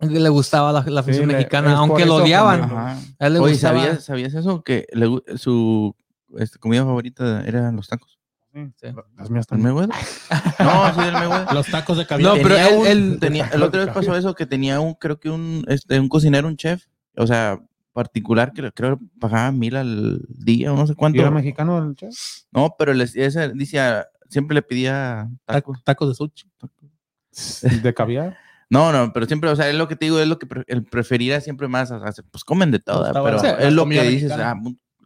Le 0.01 0.29
gustaba 0.29 0.73
la, 0.73 0.83
la 0.83 1.01
afición 1.01 1.27
mexicana, 1.27 1.77
aunque 1.77 2.05
lo 2.05 2.17
odiaban. 2.17 2.63
Ajá. 2.63 2.99
A 3.19 3.27
él 3.27 3.35
le 3.35 3.39
Oye, 3.39 3.53
gustaba. 3.53 3.79
¿sabías, 3.81 4.05
¿sabías 4.05 4.35
eso? 4.35 4.63
Que 4.63 4.87
le 4.93 5.07
su 5.39 5.95
este, 6.37 6.59
comida 6.59 6.85
favorita 6.85 7.43
eran 7.47 7.77
los 7.77 7.89
tacos. 7.89 8.19
Sí. 8.53 8.87
Las 9.17 9.31
mías 9.31 9.47
¿El 9.51 9.63
también. 9.63 9.75
Mayweather? 9.75 9.97
no, 10.61 10.95
sí, 10.95 11.01
el 11.09 11.13
Mayweather. 11.13 11.55
Los 11.55 11.67
tacos 11.69 11.99
de 11.99 12.07
caviar. 12.07 12.37
No, 12.37 12.43
pero 12.43 12.55
Tenía 12.57 12.69
él- 12.69 12.79
un- 12.79 12.87
él- 12.87 13.19
tenía- 13.21 13.49
el 13.53 13.63
otro 13.63 13.81
vez 13.85 13.89
pasó 13.95 14.15
eso 14.17 14.35
que 14.35 14.47
tenía 14.47 14.79
un, 14.81 14.95
creo 14.95 15.19
que 15.19 15.31
un, 15.31 15.65
este, 15.69 15.99
un 15.99 16.09
cocinero, 16.09 16.47
un 16.49 16.57
chef, 16.57 16.85
o 17.17 17.27
sea, 17.27 17.61
particular 17.93 18.53
que 18.53 18.71
creo 18.73 18.99
que 18.99 19.05
pagaba 19.21 19.51
mil 19.53 19.75
al 19.77 20.21
día 20.29 20.73
o 20.73 20.77
no 20.77 20.87
sé 20.87 20.93
¿Y 20.93 20.97
cuánto. 20.97 21.21
era 21.21 21.31
mexicano 21.31 21.79
el 21.79 21.95
chef? 21.97 22.15
No, 22.53 22.75
pero 22.79 22.93
les, 22.95 23.17
ese 23.17 23.49
decía, 23.51 24.07
siempre 24.29 24.55
le 24.57 24.63
pedía 24.63 25.29
tacos. 25.47 25.83
Tacos, 25.83 25.85
tacos 25.85 26.09
de 26.09 26.15
sushi. 26.15 27.81
De 27.83 27.95
caviar. 27.95 28.37
No, 28.75 28.93
no, 28.93 29.13
pero 29.13 29.27
siempre, 29.27 29.49
o 29.51 29.57
sea, 29.57 29.69
es 29.71 29.75
lo 29.77 29.89
que 29.89 29.97
te 29.97 30.05
digo, 30.07 30.19
es 30.19 30.27
lo 30.29 30.39
que 30.39 30.47
pre- 30.47 30.65
el 30.67 30.85
preferirá 30.85 31.41
siempre 31.41 31.69
más, 31.69 31.91
o 31.91 31.99
sea, 32.01 32.25
pues 32.31 32.45
comen 32.45 32.71
de 32.71 32.79
todo, 32.81 33.07
Estaba 33.07 33.25
pero 33.25 33.59
es 33.59 33.73
lo 33.73 33.89
que 33.89 34.03
dices, 34.03 34.33
ah, 34.33 34.55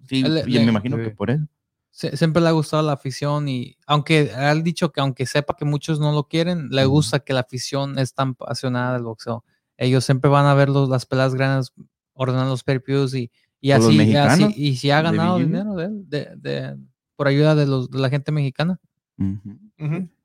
sí, 0.08 0.22
Le- 0.22 0.40
y 0.46 0.50
le- 0.52 0.60
me 0.64 0.70
imagino 0.70 0.96
sí. 0.96 1.02
que 1.04 1.10
por 1.10 1.30
eso. 1.30 1.44
Se- 1.90 2.16
siempre 2.16 2.40
le 2.42 2.48
ha 2.48 2.52
gustado 2.52 2.82
la 2.82 2.92
afición 2.92 3.48
y 3.48 3.76
aunque 3.86 4.30
ha 4.34 4.54
dicho 4.54 4.90
que 4.92 5.00
aunque 5.00 5.26
sepa 5.26 5.54
que 5.56 5.64
muchos 5.64 5.98
no 6.00 6.12
lo 6.12 6.28
quieren, 6.28 6.68
le 6.70 6.84
gusta 6.84 7.18
que 7.20 7.32
la 7.32 7.40
afición 7.40 7.98
es 7.98 8.14
tan 8.14 8.30
apasionada 8.30 8.94
del 8.94 9.02
boxeo. 9.02 9.44
Ellos 9.76 10.04
siempre 10.04 10.30
van 10.30 10.46
a 10.46 10.54
ver 10.54 10.68
los- 10.68 10.88
las 10.88 11.06
peleas 11.06 11.34
grandes, 11.34 11.72
ordenan 12.14 12.48
los 12.48 12.62
pay-per-views 12.64 13.14
y, 13.14 13.30
y 13.60 13.70
así, 13.72 13.96
y 14.12 14.16
así- 14.16 14.42
y 14.56 14.76
si 14.76 14.90
ha 14.90 15.02
ganado 15.02 15.38
dinero 15.46 15.74
de 15.74 15.84
él, 15.86 16.04
de, 16.08 16.28
de- 16.36 16.76
por 17.16 17.26
ayuda 17.26 17.54
de, 17.56 17.66
los, 17.66 17.90
de 17.90 17.98
la 17.98 18.08
gente 18.10 18.30
mexicana. 18.30 18.78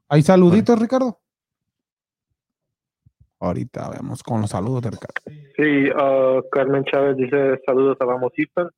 ¿Hay 0.10 0.22
saluditos, 0.22 0.78
Ricardo? 0.80 1.20
Ahorita 3.44 3.90
vemos 3.90 4.24
con 4.24 4.40
los 4.40 4.50
saludos 4.52 4.84
de 4.84 4.92
Ricardo. 4.92 5.22
Sí, 5.58 5.90
ah, 5.98 6.40
Carmen 6.50 6.86
Chávez 6.86 7.18
dice 7.18 7.60
saludos 7.66 7.98
a 8.00 8.06
Vamos 8.06 8.32
Houston. 8.38 8.70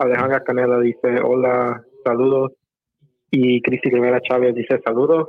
Alejandra 0.00 0.42
Canela 0.42 0.80
dice 0.80 1.20
hola, 1.22 1.80
saludos. 2.04 2.52
Y 3.30 3.62
Cristi 3.62 3.88
Rivera 3.88 4.20
Chávez 4.20 4.56
dice 4.56 4.80
saludos. 4.84 5.28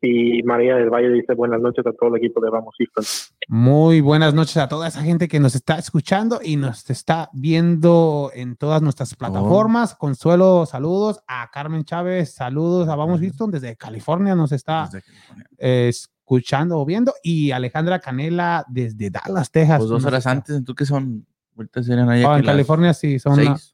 Y 0.00 0.42
María 0.44 0.76
del 0.76 0.88
Valle 0.88 1.08
dice 1.08 1.34
buenas 1.34 1.60
noches 1.60 1.84
a 1.84 1.92
todo 1.94 2.10
el 2.10 2.22
equipo 2.22 2.40
de 2.40 2.48
Vamos 2.50 2.76
Houston. 2.78 3.04
Muy 3.48 4.00
buenas 4.00 4.34
noches 4.34 4.56
a 4.58 4.68
toda 4.68 4.86
esa 4.86 5.02
gente 5.02 5.26
que 5.26 5.40
nos 5.40 5.56
está 5.56 5.76
escuchando 5.76 6.38
y 6.40 6.56
nos 6.56 6.88
está 6.88 7.28
viendo 7.32 8.30
en 8.34 8.54
todas 8.54 8.82
nuestras 8.82 9.16
plataformas. 9.16 9.96
Consuelo, 9.96 10.64
saludos. 10.64 11.18
A 11.26 11.50
Carmen 11.50 11.82
Chávez, 11.82 12.34
saludos. 12.34 12.88
A 12.88 12.94
Vamos 12.94 13.20
Houston 13.20 13.50
desde 13.50 13.74
California 13.74 14.36
nos 14.36 14.52
está 14.52 14.84
Desde 14.84 15.02
California. 15.02 15.46
eh, 15.58 15.90
escuchando 16.30 16.78
o 16.80 16.84
viendo. 16.84 17.14
Y 17.22 17.52
Alejandra 17.52 18.00
Canela 18.00 18.64
desde 18.68 19.10
Dallas, 19.10 19.48
Texas. 19.52 19.78
Pues 19.78 19.88
dos 19.90 20.04
horas 20.04 20.18
está- 20.18 20.32
antes, 20.32 20.64
¿tú 20.64 20.74
qué 20.74 20.84
son? 20.84 21.24
Ahorita 21.56 21.82
serían 21.84 22.10
allá 22.10 22.28
Oh, 22.28 22.36
en 22.36 22.44
California 22.44 22.92
sí, 22.92 23.18
son 23.20 23.36
seis. 23.36 23.48
las- 23.48 23.72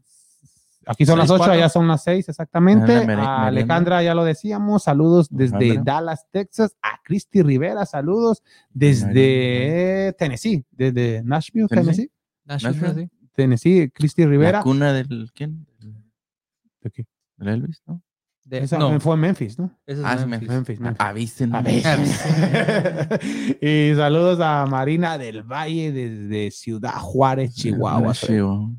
aquí 0.86 1.06
son 1.06 1.18
las 1.18 1.28
Seis, 1.28 1.32
8, 1.32 1.38
cuatro. 1.38 1.54
allá 1.54 1.68
son 1.70 1.88
las 1.88 2.04
6 2.04 2.28
exactamente. 2.28 2.94
A. 2.94 3.46
Alejandra 3.46 4.02
ya 4.02 4.14
lo 4.14 4.24
decíamos, 4.24 4.82
saludos 4.84 5.28
desde 5.30 5.56
Alejandra. 5.56 5.94
Dallas, 5.94 6.26
Texas. 6.30 6.76
A 6.82 7.00
Cristi 7.02 7.42
Rivera, 7.42 7.86
saludos 7.86 8.42
desde 8.70 10.14
Tennessee, 10.18 10.64
desde 10.70 11.22
Nashville, 11.24 11.68
Tennessee. 11.68 11.86
Tennessee. 11.86 12.10
Nashville, 12.44 12.80
Nashville. 12.82 13.10
sí. 13.10 13.28
Tennessee, 13.34 13.90
Cristi 13.94 14.22
La 14.24 14.28
Rivera. 14.28 14.62
cuna 14.62 14.92
del 14.92 15.30
¿quién? 15.34 15.66
¿De 16.82 16.90
qué? 16.90 17.06
Del 17.38 17.48
Elvis, 17.48 17.82
¿no? 17.86 18.02
De- 18.44 18.58
Esa 18.58 18.76
no, 18.76 18.98
fue 19.00 19.14
en 19.14 19.20
Memphis, 19.20 19.58
¿no? 19.58 19.70
ese 19.86 20.00
es 20.00 20.06
Ah, 20.06 20.14
es 20.14 20.26
Memphis. 20.26 20.48
Memphis, 20.48 20.80
Memphis. 20.80 21.14
Viste, 21.14 21.46
¿no? 21.46 21.56
A 21.58 21.62
ver. 21.62 21.82
y 23.60 23.94
saludos 23.96 24.40
a 24.40 24.66
Marina 24.66 25.16
del 25.16 25.42
Valle 25.42 25.92
desde 25.92 26.50
Ciudad 26.50 26.94
Juárez, 26.98 27.54
Chihuahua. 27.54 28.12
Chihuahua. 28.12 28.70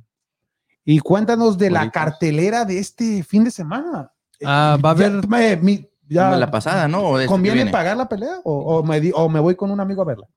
Y 0.85 0.99
cuéntanos 0.99 1.57
de 1.57 1.69
la 1.71 1.89
cartelera 1.91 2.65
de 2.65 2.79
este 2.79 3.23
fin 3.23 3.45
de 3.45 3.51
semana. 3.51 4.11
Ah, 4.43 4.77
va 4.83 4.91
a 4.91 4.95
Ya- 4.97 5.05
haber- 5.05 5.27
me- 5.29 5.55
mi- 5.55 5.89
ya- 6.09 6.35
la 6.35 6.51
pasada, 6.51 6.87
¿no? 6.89 6.99
O 7.01 7.17
este 7.17 7.27
¿Conviene 7.29 7.55
viene. 7.55 7.71
pagar 7.71 7.95
la 7.95 8.09
pelea 8.09 8.41
o, 8.43 8.77
o 8.79 8.83
me, 8.83 8.99
di- 8.99 9.13
o 9.15 9.29
me 9.29 9.39
voy 9.39 9.55
con 9.55 9.71
un 9.71 9.79
amigo 9.79 10.01
a 10.01 10.05
verla? 10.05 10.27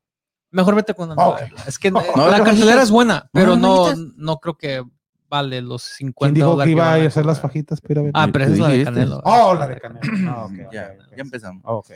Mejor 0.52 0.76
vete 0.76 0.94
con 0.94 1.10
Ok. 1.10 1.40
Es 1.66 1.78
que 1.80 1.90
No, 1.90 2.00
la 2.30 2.38
no, 2.38 2.44
cartelera 2.44 2.76
no, 2.76 2.82
es 2.82 2.90
buena, 2.92 3.28
pero 3.32 3.56
no, 3.56 3.88
no 4.16 4.38
creo 4.38 4.56
que 4.56 4.84
vale 5.28 5.60
los 5.62 5.82
¿Quién 5.96 6.08
50 6.14 6.34
dijo 6.34 6.58
que 6.58 6.70
iba 6.70 6.92
a 6.92 6.94
hacer 7.06 7.26
las 7.26 7.40
fajitas 7.40 7.80
ver? 8.02 8.10
Ah, 8.14 8.28
pero 8.32 8.44
esa 8.44 8.52
es 8.54 8.58
la 8.60 8.66
de 8.68 8.72
dijiste. 8.78 8.92
Canelo. 8.94 9.20
oh, 9.24 9.54
la 9.54 9.66
de 9.68 9.80
Canelo. 9.80 10.30
Ah, 10.30 10.44
ok, 10.44 10.52
ok, 10.66 10.72
Ya, 10.72 10.94
empezamos. 11.16 11.62
Ah, 11.66 11.72
ok. 11.72 11.90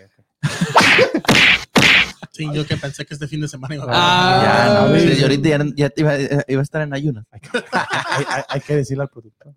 Sí, 2.32 2.48
yo 2.54 2.64
que 2.66 2.76
pensé 2.76 3.04
que 3.04 3.14
este 3.14 3.26
fin 3.26 3.40
de 3.40 3.48
semana 3.48 3.74
iba 3.74 3.84
a 3.84 3.88
Ah, 3.90 4.42
ya, 4.42 4.88
no, 4.88 4.98
sí. 4.98 5.22
ahorita 5.22 5.48
ya, 5.48 5.58
ya 5.74 5.90
te 5.90 6.00
iba, 6.00 6.12
iba 6.48 6.60
a 6.60 6.62
estar 6.62 6.80
en 6.82 6.94
ayunas. 6.94 7.26
hay, 7.32 7.40
hay- 8.28 8.42
hay 8.48 8.60
que 8.60 8.76
decirle 8.76 9.02
al 9.02 9.08
productor. 9.10 9.52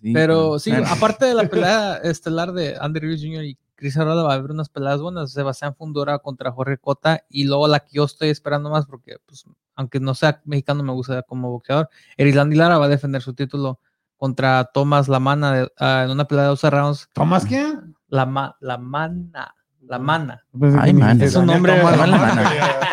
Sí, 0.00 0.12
Pero 0.12 0.58
sí, 0.58 0.70
aparte 0.72 1.24
de 1.26 1.34
la 1.34 1.44
pelea 1.48 1.96
estelar 2.04 2.52
de 2.52 2.76
Andy 2.80 3.00
Ruiz 3.00 3.20
Jr. 3.22 3.44
y 3.44 3.58
Chris 3.74 3.96
Arreola, 3.96 4.22
va 4.22 4.32
a 4.32 4.36
haber 4.36 4.52
unas 4.52 4.68
peleas 4.68 5.00
buenas. 5.00 5.32
Sebastián 5.32 5.74
Fundora 5.74 6.18
contra 6.20 6.52
Jorge 6.52 6.78
Cota 6.78 7.24
y 7.28 7.44
luego 7.44 7.66
la 7.68 7.80
que 7.80 7.90
yo 7.96 8.04
estoy 8.04 8.28
esperando 8.28 8.70
más 8.70 8.86
porque, 8.86 9.16
pues, 9.26 9.44
aunque 9.76 10.00
no 10.00 10.14
sea 10.14 10.40
mexicano, 10.44 10.82
me 10.82 10.92
gusta 10.92 11.22
como 11.22 11.50
boxeador. 11.50 11.88
Erislandy 12.16 12.56
Lara 12.56 12.78
va 12.78 12.86
a 12.86 12.88
defender 12.88 13.22
su 13.22 13.34
título 13.34 13.80
contra 14.16 14.64
Tomás 14.72 15.08
Lamana 15.08 15.52
de- 15.52 15.72
ah, 15.78 16.02
en 16.04 16.10
una 16.10 16.24
pelea 16.26 16.44
de 16.44 16.48
12 16.50 16.70
rounds. 16.70 17.08
¿Tomás 17.12 17.44
quién? 17.44 17.94
La, 18.08 18.24
ma- 18.26 18.56
la 18.60 18.78
mana, 18.78 19.54
la 19.82 19.98
mana. 19.98 20.44
Pensé 20.58 20.78
Ay, 20.80 20.94
man, 20.94 21.20
es 21.20 21.34
un 21.34 21.46
nombre- 21.46 21.76
toma 21.76 21.90
Toma 21.96 22.06
la 22.06 22.16
mano. 22.16 22.34
mano. 22.42 22.50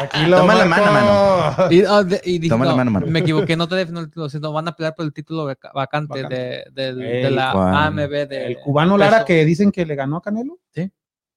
Tranquilo, 0.10 0.38
Toma 0.40 0.56
la 0.56 0.66
mano, 0.66 0.92
Marco. 0.92 1.72
Y, 1.72 1.82
de- 1.82 2.22
y 2.26 2.40
dije, 2.40 2.50
Toma 2.50 2.66
la 2.66 2.72
no, 2.72 2.78
mano, 2.78 2.92
mano. 2.92 3.06
me 3.08 3.20
equivoqué, 3.20 3.56
no 3.56 3.68
te 3.68 3.76
defino 3.76 4.00
el 4.00 4.08
título, 4.08 4.28
sino 4.30 4.52
van 4.52 4.68
a 4.68 4.72
pelear 4.76 4.96
por 4.96 5.06
el 5.06 5.14
título 5.14 5.46
vaca- 5.46 5.72
vacante, 5.74 6.24
Vacante. 6.24 6.36
De, 6.36 6.82
del- 6.94 7.02
Ey, 7.02 7.24
de 7.24 7.32
la. 7.32 7.86
AMB. 7.86 8.10
De 8.28 8.48
El 8.48 8.58
cubano 8.58 8.98
Lara 8.98 9.18
peso. 9.18 9.26
que 9.28 9.46
dicen 9.46 9.72
que 9.72 9.86
le 9.86 9.96
ganó 9.96 10.18
a 10.18 10.22
Canelo. 10.22 10.58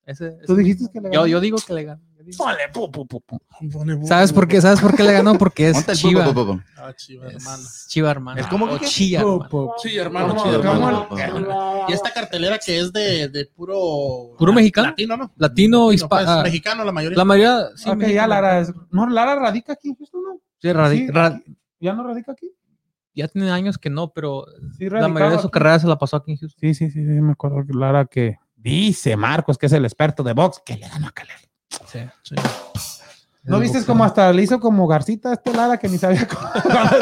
Ese- 0.07 0.33
¿Tú 0.47 0.53
ese- 0.53 0.63
dijiste 0.63 0.85
que 0.93 1.01
le 1.01 1.09
ganó? 1.11 1.23
Yo, 1.23 1.27
yo 1.27 1.41
digo 1.41 1.57
que 1.67 1.73
le 1.75 1.85
ganó. 1.85 2.03
Ole, 2.39 2.69
pu, 2.73 2.91
pu, 2.91 3.07
pu, 3.07 3.21
pu. 3.21 3.39
¿Sabes 4.07 4.33
por 4.33 4.47
qué? 4.49 4.61
¿Sabes 4.61 4.81
por 4.81 4.95
qué 4.97 5.03
le 5.03 5.13
ganó? 5.13 5.37
Porque 5.39 5.69
es 5.71 5.87
Chiva. 5.93 6.25
Ah, 6.77 6.93
chiva, 6.95 7.27
hermano. 7.29 7.63
Es 7.63 7.87
Chiva, 7.89 8.11
hermano. 8.11 8.41
¿Es 8.41 8.47
como 8.47 8.79
que- 8.79 8.87
Chía, 8.87 9.21
Pu, 9.23 9.29
hermano. 9.35 9.49
pu. 9.49 9.73
Sí, 9.83 9.97
hermano. 9.97 10.29
¿Cómo- 10.29 10.43
chido, 10.45 10.59
cómo 10.63 10.73
hermano. 10.89 11.09
el- 11.87 11.91
Y 11.91 11.93
esta 11.93 12.13
cartelera 12.13 12.59
que 12.59 12.79
es 12.79 12.93
de, 12.93 13.29
de 13.29 13.47
puro. 13.47 14.35
¿Puro 14.39 14.53
mexicano? 14.53 14.89
Latino, 14.89 15.17
¿no? 15.17 15.33
Latino, 15.37 15.85
pues, 15.87 16.03
hispa- 16.03 16.25
ah, 16.27 16.43
mexicano, 16.43 16.85
la 16.85 16.93
mayoría. 16.93 17.19
La 17.19 17.25
mayoría, 17.25 17.67
sí. 17.77 17.89
Ok, 17.91 18.01
ya. 18.07 18.27
Lara. 18.27 18.61
es- 18.61 18.73
No, 18.91 19.07
Lara 19.09 19.35
radica 19.37 19.75
aquí 19.75 19.89
en 19.91 19.97
Houston, 19.97 20.23
¿no? 20.23 20.41
Sí, 20.61 20.69
radi- 20.69 21.07
Sí, 21.07 21.11
ra- 21.11 21.27
aquí. 21.27 21.57
¿Ya 21.81 21.93
no 21.93 22.05
radica 22.07 22.33
aquí? 22.33 22.51
ya 23.17 23.29
tiene 23.29 23.51
años 23.51 23.79
que 23.79 23.91
no, 23.91 24.13
pero 24.13 24.45
Sí, 24.77 24.89
la 24.91 25.07
mayoría 25.07 25.37
de 25.37 25.43
su 25.43 25.49
carrera 25.51 25.79
se 25.79 25.87
la 25.87 25.97
pasó 25.99 26.17
aquí 26.17 26.33
en 26.33 26.39
Houston. 26.39 26.59
Sí, 26.61 26.75
sí, 26.75 26.87
sí, 26.91 26.99
sí, 27.05 27.21
me 27.21 27.33
acuerdo 27.33 27.65
que 27.67 27.73
Lara 27.73 28.07
que 28.07 28.39
dice 28.57 29.17
Marcos, 29.17 29.57
que 29.57 29.67
es 29.67 29.73
el 29.73 29.85
experto 29.85 30.23
de 30.25 30.33
box, 30.33 30.61
que 30.65 30.77
le 30.77 30.89
ganó 30.89 31.07
a 31.09 31.13
Canelo. 31.13 31.39
Sí. 31.87 32.01
Sí. 32.23 32.35
¿No 33.47 33.59
viste 33.59 33.79
boxeo. 33.79 33.93
como 33.93 34.05
hasta 34.05 34.33
le 34.33 34.43
hizo 34.43 34.59
como 34.59 34.87
Garcita 34.87 35.31
a 35.31 35.33
este 35.35 35.53
Lara 35.53 35.77
que 35.77 35.89
ni 35.89 35.99
sabía 35.99 36.27
cómo? 36.29 36.49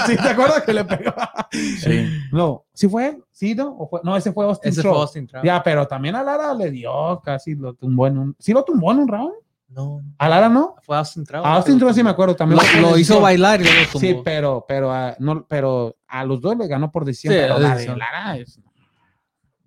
¿Sí 0.06 0.16
te 0.16 0.28
acuerdas 0.28 0.62
que 0.62 0.72
le 0.72 0.84
pegó? 0.84 1.14
Sí. 1.52 2.08
No, 2.32 2.64
¿sí 2.72 2.88
fue 2.88 3.08
él? 3.08 3.24
¿Sí, 3.30 3.54
no? 3.54 3.76
¿O 3.78 3.88
fue? 3.88 4.00
No, 4.02 4.16
ese 4.16 4.32
fue 4.32 4.44
Austin 4.44 4.70
Ese 4.70 4.82
fue. 4.82 4.90
Austin 4.90 5.26
Trout. 5.26 5.44
Ya, 5.44 5.62
pero 5.62 5.86
también 5.86 6.16
a 6.16 6.22
Lara 6.22 6.52
le 6.54 6.70
dio, 6.70 7.20
casi 7.24 7.54
lo 7.54 7.74
tumbó 7.74 8.08
en 8.08 8.18
un... 8.18 8.36
¿Sí 8.38 8.52
lo 8.52 8.64
tumbó 8.64 8.90
en 8.92 8.98
un 8.98 9.08
round? 9.08 9.34
No, 9.68 10.02
¿A 10.18 10.28
Lara 10.28 10.48
no? 10.48 10.74
fue 10.82 10.96
Austin 10.96 11.24
Trout. 11.24 11.46
A 11.46 11.54
Austin 11.54 11.80
sí 11.94 12.02
me 12.02 12.10
acuerdo 12.10 12.34
también. 12.34 12.60
Lo, 12.80 12.90
lo 12.90 12.98
hizo 12.98 13.20
bailar 13.20 13.60
y 13.60 13.64
luego 13.64 13.80
tumbó. 13.92 14.00
Sí, 14.00 14.16
pero, 14.24 14.64
pero, 14.66 14.92
a, 14.92 15.14
no, 15.18 15.46
pero 15.48 15.96
a 16.08 16.24
los 16.24 16.40
dos 16.40 16.56
le 16.56 16.66
ganó 16.66 16.90
por 16.90 17.04
decisión. 17.04 17.32
Sí, 17.32 17.40
pero 17.40 17.58
la 17.58 17.76
de. 17.76 17.96
Lara 17.96 18.36
es... 18.36 18.60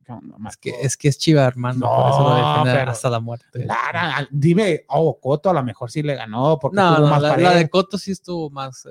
¿Qué 0.05 0.11
onda, 0.11 0.35
Es 0.49 0.57
que, 0.57 0.69
es 0.81 0.97
que 0.97 1.07
es 1.07 1.17
Chiva, 1.17 1.43
hermano. 1.45 1.79
por 1.87 2.09
eso 2.09 2.19
lo 2.23 2.29
No, 2.29 2.35
defiende 2.49 2.79
pero- 2.79 2.91
hasta 2.91 3.09
la 3.09 3.19
muerte. 3.19 3.65
Lara, 3.65 4.27
dime, 4.29 4.85
oh, 4.89 5.19
Coto 5.19 5.49
a 5.49 5.53
lo 5.53 5.63
mejor 5.63 5.89
sí 5.89 6.03
le 6.03 6.13
ganó 6.15 6.59
porque 6.59 6.75
No, 6.75 6.99
no, 6.99 7.07
más 7.07 7.21
la, 7.21 7.35
de 7.55 7.67
Coto 7.69 7.97
sí 7.97 8.11
estuvo 8.11 8.49
más. 8.51 8.85
eh, 8.85 8.89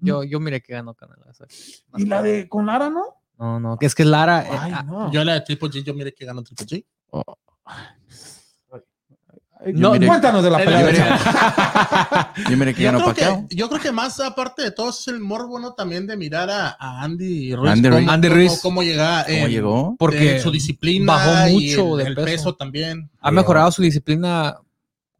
yo, 0.00 0.24
yo 0.24 0.40
miré 0.40 0.60
que 0.60 0.72
ganó 0.72 0.94
Canelo. 0.94 1.24
¿Y 1.96 2.06
la 2.06 2.20
de 2.22 2.48
con 2.48 2.66
Lara 2.66 2.90
no? 2.90 3.22
No, 3.38 3.60
no, 3.60 3.76
que 3.78 3.86
es 3.86 3.94
que 3.94 4.04
Lara. 4.04 4.42
eh, 4.44 4.48
Ay, 4.58 4.72
ah, 4.74 4.82
no. 4.82 5.12
Yo 5.12 5.22
la 5.24 5.34
de 5.34 5.40
Triple 5.42 5.68
G, 5.70 5.84
yo 5.84 5.94
mire 5.94 6.12
que 6.12 6.24
ganó 6.24 6.42
Triple 6.42 6.66
G. 6.66 6.84
Ay, 7.64 7.86
No, 9.74 9.92
miré- 9.94 10.06
cuéntanos 10.06 10.42
de 10.44 10.50
la 10.50 10.58
pelea. 10.58 12.32
Yo 12.50 12.58
que 12.58 12.74
creo, 12.74 13.14
que, 13.14 13.56
yo 13.56 13.68
creo 13.68 13.80
que 13.80 13.90
más 13.92 14.20
aparte 14.20 14.62
de 14.62 14.70
todo 14.70 14.90
es 14.90 15.08
el 15.08 15.18
morbo, 15.20 15.58
¿no? 15.58 15.72
También 15.72 16.06
de 16.06 16.16
mirar 16.16 16.50
a, 16.50 16.76
a 16.78 17.02
Andy 17.02 17.54
Ruiz. 17.54 17.70
Andy 17.72 17.88
cómo, 17.88 17.96
Ruiz. 17.96 18.08
Andy 18.10 18.28
cómo- 18.28 18.36
Ruiz. 18.36 18.60
cómo 18.62 18.82
llega. 18.82 19.24
¿Cómo 19.24 19.36
en- 19.38 19.48
llegó? 19.50 19.96
porque 19.98 20.36
en 20.36 20.42
su 20.42 20.50
disciplina. 20.50 21.14
bajó 21.14 21.48
y 21.48 21.52
mucho 21.70 21.98
el, 21.98 22.04
de 22.04 22.10
el 22.10 22.14
peso. 22.14 22.26
peso 22.26 22.54
también. 22.54 23.10
ha 23.20 23.30
mejorado 23.30 23.70
su 23.72 23.82
disciplina. 23.82 24.56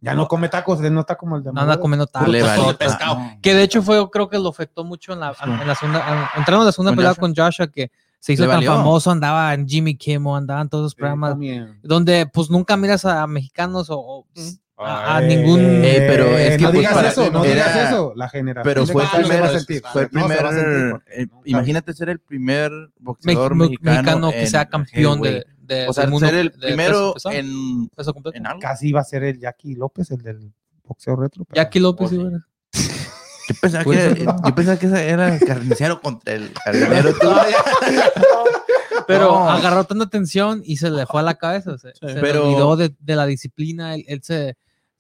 Ya 0.03 0.15
no 0.15 0.29
come 0.29 0.49
tacos, 0.51 0.79
no 0.81 1.01
está 1.01 1.17
como 1.17 1.37
el 1.39 1.43
de 1.43 1.53
No 1.53 1.63
anda 1.63 1.81
comiendo 1.81 2.07
tacos. 2.07 2.31
de 2.31 2.75
pescado. 2.79 3.19
Que 3.43 3.55
de 3.55 3.63
hecho 3.63 3.83
fue, 3.83 4.09
creo 4.11 4.29
que 4.29 4.39
lo 4.39 4.51
afectó 4.51 4.85
mucho 4.85 5.15
en 5.15 5.21
la, 5.21 5.35
en 5.43 5.67
la 5.67 5.75
segunda, 5.75 6.31
entrando 6.37 6.63
en 6.63 6.67
la 6.67 6.73
segunda 6.73 6.91
¿Con 6.91 6.97
pelea 6.97 7.11
Joshua? 7.13 7.21
con 7.21 7.35
Joshua, 7.35 7.67
que 7.69 7.91
se 8.27 8.33
hizo 8.35 8.47
tan 8.49 8.63
famoso, 8.65 9.11
andaba 9.11 9.55
en 9.55 9.69
Jimmy 9.69 9.97
Kimmel, 9.97 10.35
andaba 10.35 10.61
en 10.63 10.69
todos 10.69 10.83
los 10.85 10.95
programas, 10.95 11.31
también. 11.31 11.79
donde 11.83 12.27
pues 12.27 12.51
nunca 12.51 12.77
miras 12.77 13.05
a 13.05 13.27
mexicanos 13.27 13.89
o, 13.91 13.99
o, 13.99 14.27
a, 14.79 15.15
a 15.15 15.17
Ay, 15.19 15.29
ningún... 15.37 15.61
Eh, 15.61 16.05
pero 16.07 16.27
es 16.37 16.57
que, 16.59 16.63
no 16.65 16.69
pues, 16.71 16.79
digas 16.81 16.95
para- 16.95 17.09
eso, 17.09 17.31
no 17.31 17.45
era- 17.45 17.55
digas 17.69 17.89
eso. 17.89 18.13
La 18.15 18.29
generación. 18.29 18.75
Pero 18.75 18.87
fue 18.87 19.03
el 19.03 19.09
a 19.09 19.13
primer, 19.13 19.39
fue 19.93 20.03
el 20.03 20.09
No, 20.13 20.29
se 20.29 20.35
primer, 20.37 20.45
a 20.45 20.91
porque 20.91 21.23
eh, 21.23 21.27
imagínate 21.45 21.93
ser 21.95 22.09
el 22.11 22.19
primer 22.19 22.71
me- 22.73 22.89
boxeador 22.99 23.55
me- 23.55 23.69
mexicano, 23.69 24.31
que 24.31 24.41
en 24.43 24.47
sea 24.49 24.67
campeón 24.67 25.23
de, 25.23 25.47
de- 25.63 25.89
o 25.89 25.93
sea, 25.95 26.07
mundo 26.09 26.27
ser 26.27 26.37
el 26.39 26.53
primero 26.53 27.15
peso 27.15 27.31
en, 27.31 27.89
peso 27.89 28.15
en 28.35 28.47
algo. 28.47 28.61
Casi 28.61 28.89
iba 28.89 29.01
a 29.01 29.05
ser 29.05 29.23
el 29.25 29.39
Jackie 29.41 29.75
López, 29.77 30.11
el 30.11 30.21
del 30.21 30.53
boxeo 30.85 31.17
retro. 31.17 31.45
pero- 31.47 31.57
Jackie 31.63 31.81
López, 31.81 32.07
Oh, 32.09 32.11
sí. 32.11 32.37
Sí, 33.47 33.77
bueno. 33.85 34.15
Yo 34.15 34.15
pensaba, 34.15 34.15
que 34.15 34.25
yo 34.49 34.55
pensaba 34.55 34.79
que 34.79 34.87
ese 34.87 35.09
era 35.09 35.35
el 35.35 35.41
carnicero 35.47 36.01
contra 36.01 36.35
el 36.35 36.53
jardinero. 36.65 37.15
pero 39.07 39.27
No. 39.27 39.51
agarró 39.51 39.85
tanta 39.85 40.05
atención 40.05 40.63
y 40.65 40.77
se 40.79 40.91
le 40.91 41.07
fue 41.07 41.21
a 41.21 41.25
la 41.25 41.35
cabeza, 41.37 41.79
se, 41.79 41.93
Pero- 42.01 42.47
olvidó 42.49 42.77
de, 42.77 42.95
de 42.99 43.17
la 43.17 43.27
disciplina, 43.27 43.95
él, 43.95 44.05
él 44.09 44.21
se, 44.23 44.57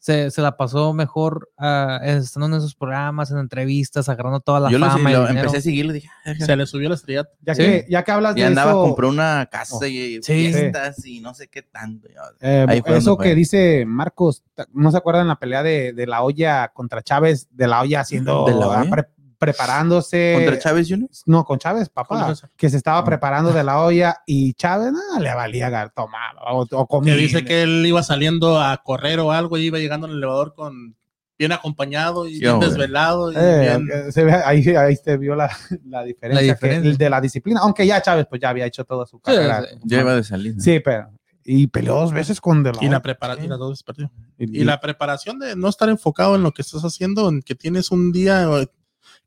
se, 0.06 0.30
se 0.30 0.40
la 0.40 0.56
pasó 0.56 0.92
mejor 0.92 1.50
ah, 1.58 1.98
estando 2.04 2.46
en 2.46 2.54
esos 2.54 2.76
programas, 2.76 3.32
en 3.32 3.38
entrevistas, 3.38 4.08
agarrando 4.08 4.38
toda 4.38 4.60
la 4.60 4.70
Yo 4.70 4.78
lo, 4.78 4.86
fama 4.86 5.10
y 5.10 5.14
lo 5.14 5.22
el 5.22 5.26
dinero. 5.30 5.46
empecé 5.48 5.56
a 5.58 5.60
seguirlo 5.62 5.92
dije, 5.92 6.08
"Ah, 6.24 6.32
Se 6.38 6.54
le 6.54 6.64
subió 6.64 6.88
la 6.88 6.94
estrella. 6.94 7.28
Ya, 7.42 7.56
Sí. 7.56 7.62
que, 7.62 7.86
ya 7.90 8.04
que 8.04 8.12
hablas 8.12 8.36
y 8.36 8.40
de 8.40 8.46
andaba, 8.46 8.70
eso, 8.70 8.82
compró 8.82 9.08
una 9.08 9.48
casa 9.50 9.84
y 9.88 10.22
Sí. 10.22 10.52
fiestas 10.52 11.04
y 11.04 11.18
no 11.20 11.34
sé 11.34 11.48
qué 11.48 11.62
tanto. 11.62 12.06
eh, 12.40 12.82
eso 12.86 13.16
que 13.16 13.34
dice 13.34 13.84
Marcos, 13.84 14.44
¿no 14.72 14.92
se 14.92 14.96
acuerdan 14.96 15.26
la 15.26 15.40
pelea 15.40 15.64
de, 15.64 15.92
de 15.92 16.06
la 16.06 16.22
olla 16.22 16.68
contra 16.68 17.02
Chávez? 17.02 17.48
De 17.50 17.66
la 17.66 17.80
olla 17.80 17.98
haciendo, 18.02 18.44
¿De 18.46 18.52
la 18.54 18.68
olla? 18.68 19.06
Ah, 19.36 19.38
pre- 19.38 19.52
preparándose. 19.52 20.32
¿Contra 20.34 20.58
Chávez 20.58 20.88
Jr.? 20.88 21.08
No, 21.26 21.44
con 21.44 21.58
Chávez, 21.58 21.88
¿Cómo 21.94 22.06
papá, 22.20 22.34
que 22.56 22.70
se 22.70 22.76
estaba 22.76 23.04
preparando 23.04 23.52
de 23.52 23.62
la 23.64 23.80
olla 23.80 24.16
y 24.26 24.54
Chávez 24.54 24.92
nada, 24.92 25.20
le 25.20 25.34
valía 25.34 25.92
tomar 25.94 26.36
o, 26.48 26.66
o 26.70 27.00
Que 27.02 27.14
dice 27.14 27.44
que 27.44 27.62
él 27.62 27.84
iba 27.86 28.02
saliendo 28.02 28.60
a 28.60 28.76
correr 28.82 29.20
o 29.20 29.32
algo 29.32 29.56
y 29.58 29.62
iba 29.66 29.78
llegando 29.78 30.06
en 30.06 30.12
el 30.12 30.18
elevador 30.18 30.54
con 30.54 30.96
bien 31.38 31.52
acompañado 31.52 32.26
y 32.26 32.34
Sí, 32.34 32.40
bien 32.40 32.52
hombre. 32.52 32.68
desvelado. 32.70 33.30
Y 33.30 33.36
Eh, 33.36 33.58
bien- 33.60 33.88
eh, 34.08 34.10
se 34.12 34.24
ve- 34.24 34.32
ahí, 34.44 34.66
ahí 34.74 34.96
se 34.96 35.18
vio 35.18 35.34
la, 35.34 35.50
la 35.84 36.02
diferencia, 36.02 36.46
La 36.52 36.58
que- 36.58 36.80
de 36.96 37.10
la 37.10 37.20
disciplina, 37.20 37.60
aunque 37.62 37.86
ya 37.86 38.00
Chávez 38.00 38.26
pues 38.28 38.40
ya 38.40 38.48
había 38.48 38.64
hecho 38.66 38.84
toda 38.84 39.04
su 39.06 39.20
carrera. 39.20 39.62
sí. 39.62 39.76
Ya 39.84 40.00
iba 40.00 40.14
de 40.14 40.24
salida. 40.24 40.54
Sí, 40.58 40.80
pero 40.80 41.10
y 41.48 41.68
peleó 41.68 41.94
dos 42.00 42.12
veces 42.12 42.40
con 42.40 42.64
De 42.64 42.72
La 42.72 42.78
y 42.80 42.84
la 42.86 42.90
Hoya. 42.96 43.02
preparación, 43.02 43.46
y 43.46 43.48
las 43.48 43.58
dos 43.58 43.70
veces 43.70 43.82
perdió. 43.84 44.10
Y- 44.38 44.62
Y 44.62 44.64
la 44.64 44.80
preparación 44.80 45.38
de 45.38 45.54
no 45.54 45.68
estar 45.68 45.88
enfocado 45.88 46.34
en 46.34 46.42
lo 46.42 46.50
que 46.52 46.62
estás 46.62 46.82
haciendo, 46.82 47.28
en 47.28 47.40
que 47.42 47.54
tienes 47.54 47.90
un 47.92 48.10
día 48.10 48.48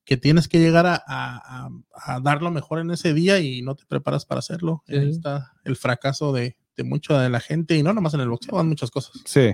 que 0.10 0.18
tienes 0.18 0.48
que 0.48 0.58
llegar 0.60 0.88
a, 0.88 0.96
a- 0.96 1.68
a- 1.68 1.70
a 2.16 2.20
dar 2.20 2.42
lo 2.42 2.50
mejor 2.50 2.80
en 2.80 2.90
ese 2.90 3.14
día 3.14 3.38
y 3.40 3.62
no 3.62 3.76
te 3.76 3.86
preparas 3.86 4.26
para 4.26 4.40
hacerlo. 4.40 4.82
Sí. 4.88 4.96
Ahí 4.96 5.12
está 5.12 5.54
el 5.64 5.76
fracaso 5.76 6.34
de, 6.34 6.58
de 6.76 6.84
mucha 6.84 7.22
de 7.22 7.30
la 7.30 7.40
gente 7.40 7.78
y 7.78 7.84
no 7.84 7.94
nomás 7.94 8.16
en 8.16 8.22
el 8.22 8.30
boxeo, 8.30 8.60
en 8.60 8.70
muchas 8.70 8.90
cosas. 8.90 9.14
Sí. 9.26 9.54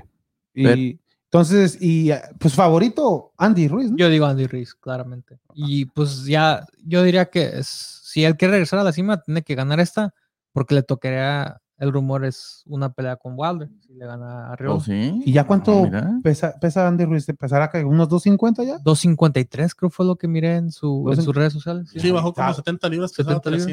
Y 0.53 0.64
Pero- 0.64 0.98
entonces, 1.26 1.77
y 1.82 2.10
pues 2.40 2.53
favorito, 2.53 3.34
Andy 3.38 3.68
Ruiz, 3.68 3.91
¿no? 3.91 3.98
Yo 3.98 4.10
digo 4.10 4.26
Andy 4.27 4.48
Ruiz, 4.48 4.73
claramente. 4.76 5.40
Y 5.53 5.84
pues 5.88 6.23
ya, 6.23 6.65
yo 6.86 7.03
diría 7.03 7.26
que 7.26 7.60
es- 7.60 7.68
si 8.06 8.23
él 8.23 8.38
quiere 8.38 8.53
regresar 8.53 8.80
a 8.80 8.84
la 8.86 8.94
cima, 8.94 9.22
tiene 9.22 9.41
que 9.41 9.56
ganar 9.56 9.82
esta, 9.82 10.14
porque 10.53 10.73
le 10.76 10.84
tocaría, 10.84 11.57
el 11.77 11.91
rumor 11.91 12.23
es 12.23 12.64
una 12.68 12.91
pelea 12.93 13.18
con 13.18 13.34
Wilder, 13.35 13.69
si 13.85 13.93
le 13.93 14.06
gana 14.06 14.47
a 14.47 14.53
¿Oh, 14.53 14.56
Rios. 14.56 14.84
sí? 14.85 15.22
¿Y 15.26 15.31
ya 15.34 15.45
cuánto 15.45 15.84
Ah, 15.93 16.19
pesa, 16.23 16.53
pesa 16.60 16.88
Andy 16.88 17.03
Ruiz? 17.06 17.26
¿Pesará 17.38 17.69
que 17.69 17.84
unos 17.84 18.07
250 18.07 18.64
ya? 18.64 18.77
253 18.84 19.76
creo 19.76 19.89
fue 19.89 20.06
lo 20.06 20.15
que 20.15 20.27
miré 20.27 20.56
en, 20.56 20.72
su, 20.72 21.10
en 21.11 21.22
sus 21.22 21.35
redes 21.35 21.52
sociales. 21.53 21.89
Sí, 21.95 22.11
bajó 22.11 22.34
como 22.34 22.47
Ah, 22.47 22.53
70 22.53 22.88
libras, 22.89 23.11
pesaba 23.14 23.35
70 23.41 23.49
libras. 23.52 23.65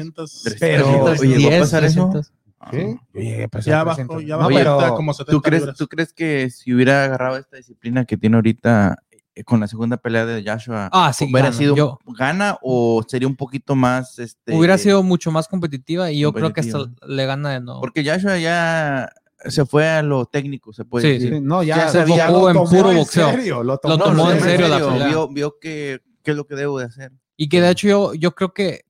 300. 0.43 0.57
Pero- 0.59 1.03
Oye, 1.05 1.37
¿llegó 1.39 1.55
a 1.55 1.59
pasar 1.59 1.83
eso? 1.85 2.09
300. 2.11 2.33
Sí. 2.71 2.99
Yo 3.13 3.19
llegué 3.21 3.43
a 3.43 3.47
pesar 3.47 3.71
Ya 3.73 3.83
300. 3.83 4.07
bajó, 4.15 4.21
ya 4.21 4.33
No, 4.35 4.39
bajó 4.39 4.49
pero- 4.55 4.71
ahorita 4.71 4.95
como 4.95 5.13
70 5.13 5.31
¿Tú 5.31 5.41
crees, 5.41 5.61
libras. 5.61 5.77
¿Tú 5.77 5.87
crees 5.87 6.13
que 6.13 6.49
si 6.49 6.73
hubiera 6.73 7.03
agarrado 7.05 7.37
esta 7.37 7.57
disciplina 7.57 8.05
que 8.05 8.17
tiene 8.17 8.35
ahorita 8.37 8.97
con 9.45 9.59
la 9.59 9.67
segunda 9.67 9.97
pelea 9.97 10.25
de 10.25 10.43
Joshua, 10.47 10.89
Ah, 10.91 11.11
sí, 11.13 11.25
hubiera 11.25 11.47
gana. 11.49 11.57
sido 11.57 11.75
Yo- 11.75 11.99
gana 12.17 12.57
o 12.61 13.03
sería 13.07 13.27
un 13.27 13.35
poquito 13.35 13.75
más 13.75 14.19
este 14.19 14.55
Hubiera 14.55 14.77
sido 14.77 15.01
mucho 15.03 15.31
más 15.31 15.47
competitiva 15.47 16.11
y 16.11 16.19
yo 16.19 16.31
creo 16.33 16.53
que 16.53 16.61
hasta 16.61 16.85
le 17.07 17.25
gana 17.25 17.49
de 17.51 17.59
nuevo. 17.61 17.81
porque 17.81 18.03
Joshua 18.07 18.37
ya 18.37 19.09
se 19.45 19.65
fue 19.65 19.89
a 19.89 20.01
lo 20.03 20.25
técnico, 20.25 20.71
se 20.71 20.85
puede 20.85 21.05
Sí, 21.07 21.13
decir. 21.13 21.33
Sí, 21.33 21.41
no, 21.41 21.63
ya, 21.63 21.77
Ya 21.77 21.89
se 21.89 21.97
lo 22.05 22.49
en 22.49 22.55
puro 22.69 22.91
en 22.91 22.97
boxeo. 22.97 23.29
serio, 23.31 23.63
lo 23.63 23.77
tomó, 23.77 23.95
Lo 23.97 24.03
tomó 24.03 24.31
en 24.31 24.39
serio. 24.39 24.67
serio 24.67 24.67
la 24.67 24.91
pelea. 24.93 25.07
Vio, 25.07 25.27
vio 25.29 25.59
que 25.59 25.99
qué 26.23 26.31
es 26.31 26.37
lo 26.37 26.45
que 26.47 26.55
debo 26.55 26.79
de 26.79 26.85
hacer. 26.85 27.11
Y 27.35 27.49
que 27.49 27.59
de 27.59 27.69
hecho 27.71 27.87
yo, 27.87 28.13
yo 28.13 28.35
creo 28.35 28.53
que, 28.53 28.85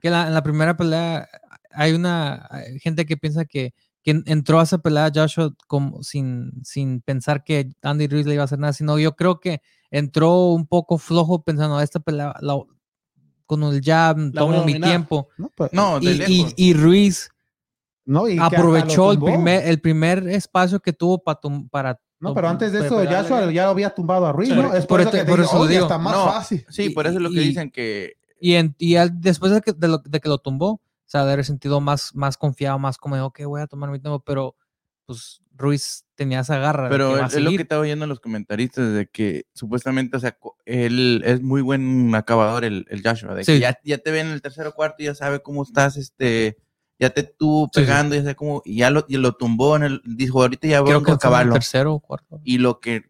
que 0.00 0.10
la- 0.10 0.26
en 0.26 0.34
la 0.34 0.42
primera 0.42 0.76
pelea 0.76 1.28
hay 1.70 1.92
una 1.92 2.46
hay 2.50 2.78
gente 2.80 3.06
que 3.06 3.16
piensa 3.16 3.44
que, 3.46 3.72
que 4.02 4.10
en- 4.10 4.24
entró 4.26 4.60
a 4.60 4.64
esa 4.64 4.78
pelea 4.78 5.10
Joshua 5.14 5.50
como 5.66 6.02
sin, 6.02 6.52
sin 6.62 7.00
pensar 7.00 7.42
que 7.44 7.70
Andy 7.82 8.06
Ruiz 8.08 8.26
le 8.26 8.34
iba 8.34 8.42
a 8.42 8.44
hacer 8.44 8.58
nada, 8.58 8.72
sino 8.74 8.98
yo 8.98 9.16
creo 9.16 9.40
que 9.40 9.62
entró 9.90 10.46
un 10.52 10.66
poco 10.66 10.98
flojo 10.98 11.42
pensando 11.42 11.80
esta 11.80 12.00
pelea 12.00 12.34
la- 12.40 12.58
con 13.46 13.62
el 13.62 13.80
jab, 13.82 14.16
tomo 14.32 14.50
mi 14.52 14.56
dominar". 14.58 14.90
tiempo. 14.90 15.28
No, 15.38 15.50
pues, 15.54 15.72
No, 15.72 16.00
de 16.00 16.06
Y, 16.06 16.08
y- 16.10 16.16
lejos. 16.38 16.54
y 16.56 16.74
Ruiz 16.74 17.30
no, 18.04 18.28
y 18.28 18.38
aprovechó 18.38 19.12
el 19.12 19.20
primer, 19.20 19.66
el 19.66 19.80
primer 19.80 20.28
espacio 20.28 20.80
que 20.80 20.92
tuvo 20.92 21.22
pa 21.22 21.40
tum- 21.40 21.68
para... 21.70 22.00
No, 22.18 22.32
pero 22.34 22.48
antes 22.48 22.72
de 22.72 22.86
eso, 22.86 23.04
ya 23.04 23.22
lo 23.22 23.70
había 23.70 23.90
tumbado 23.94 24.26
a 24.26 24.32
Ruiz, 24.32 24.48
Sí. 24.48 24.54
¿no? 24.54 24.72
Es 24.72 24.86
Por 24.86 24.88
por, 24.88 25.00
eso 25.00 25.08
este- 25.10 25.20
que 25.20 25.30
por 25.30 25.38
te 25.38 25.44
eso 25.44 25.50
digo, 25.52 25.58
lo 25.58 25.64
"Oye, 25.64 25.72
digo". 25.74 25.84
está 25.86 25.98
más 25.98 26.14
No, 26.16 26.24
fácil. 26.24 26.66
Sí, 26.70 26.90
por 26.90 27.06
eso 27.06 27.16
es 27.16 27.22
lo 27.22 27.28
que 27.30 27.42
y- 27.42 27.48
dicen 27.48 27.70
que 27.70 28.14
Y, 28.40 28.54
en- 28.54 28.74
y 28.78 28.96
al- 28.96 29.20
después 29.20 29.50
de 29.52 29.60
que, 29.60 29.72
de, 29.72 29.88
lo- 29.88 29.98
de 29.98 30.20
que 30.20 30.28
lo 30.28 30.38
tumbó, 30.38 30.72
o 30.72 30.80
sea, 31.06 31.24
de 31.24 31.32
haber 31.32 31.44
sentido 31.44 31.80
más, 31.80 32.14
más 32.14 32.36
confiado, 32.36 32.78
más 32.78 32.96
como, 32.98 33.16
ok, 33.24 33.40
voy 33.46 33.60
a 33.62 33.66
tomar 33.66 33.90
mi 33.90 33.98
tiempo, 34.00 34.20
pero 34.20 34.54
pues 35.06 35.40
Ruiz 35.56 36.04
tenía 36.14 36.40
esa 36.40 36.58
garra. 36.58 36.88
Pero 36.88 37.18
es, 37.24 37.34
lo 37.40 37.50
que 37.50 37.56
estaba 37.62 37.82
oyendo 37.82 38.04
en 38.04 38.08
los 38.10 38.20
comentaristas 38.20 38.92
de 38.92 39.06
que 39.06 39.46
supuestamente, 39.54 40.16
o 40.16 40.20
sea, 40.20 40.36
él 40.64 41.22
es 41.24 41.40
muy 41.42 41.62
buen 41.62 42.14
acabador, 42.14 42.64
el, 42.64 42.86
el 42.90 43.02
Joshua, 43.02 43.34
de 43.34 43.44
que 43.44 43.54
Sí. 43.54 43.58
ya, 43.60 43.78
ya 43.84 43.98
te 43.98 44.10
ve 44.10 44.20
en 44.20 44.28
el 44.28 44.42
tercer 44.42 44.66
o 44.66 44.72
cuarto, 44.74 45.02
ya 45.02 45.14
sabe 45.14 45.40
cómo 45.40 45.62
estás, 45.62 45.96
este, 45.96 46.56
ya 46.98 47.10
te 47.10 47.20
estuvo 47.22 47.66
Sí, 47.72 47.80
sí. 47.80 47.80
pegando, 47.80 48.14
ya 48.14 48.22
sabe 48.22 48.34
cómo, 48.36 48.62
y 48.64 48.76
ya 48.78 48.90
lo, 48.90 49.04
y 49.08 49.16
lo 49.16 49.32
tumbó 49.34 49.76
en 49.76 49.82
el, 49.84 50.02
dijo, 50.04 50.40
ahorita 50.42 50.68
ya 50.68 50.82
Creo 50.82 50.98
a 50.98 51.00
el 51.00 51.10
acabarlo. 51.14 51.52
tercero 51.54 51.94
o 51.94 52.00
cuarto. 52.00 52.40
Y 52.44 52.58
lo 52.58 52.80
que 52.80 53.04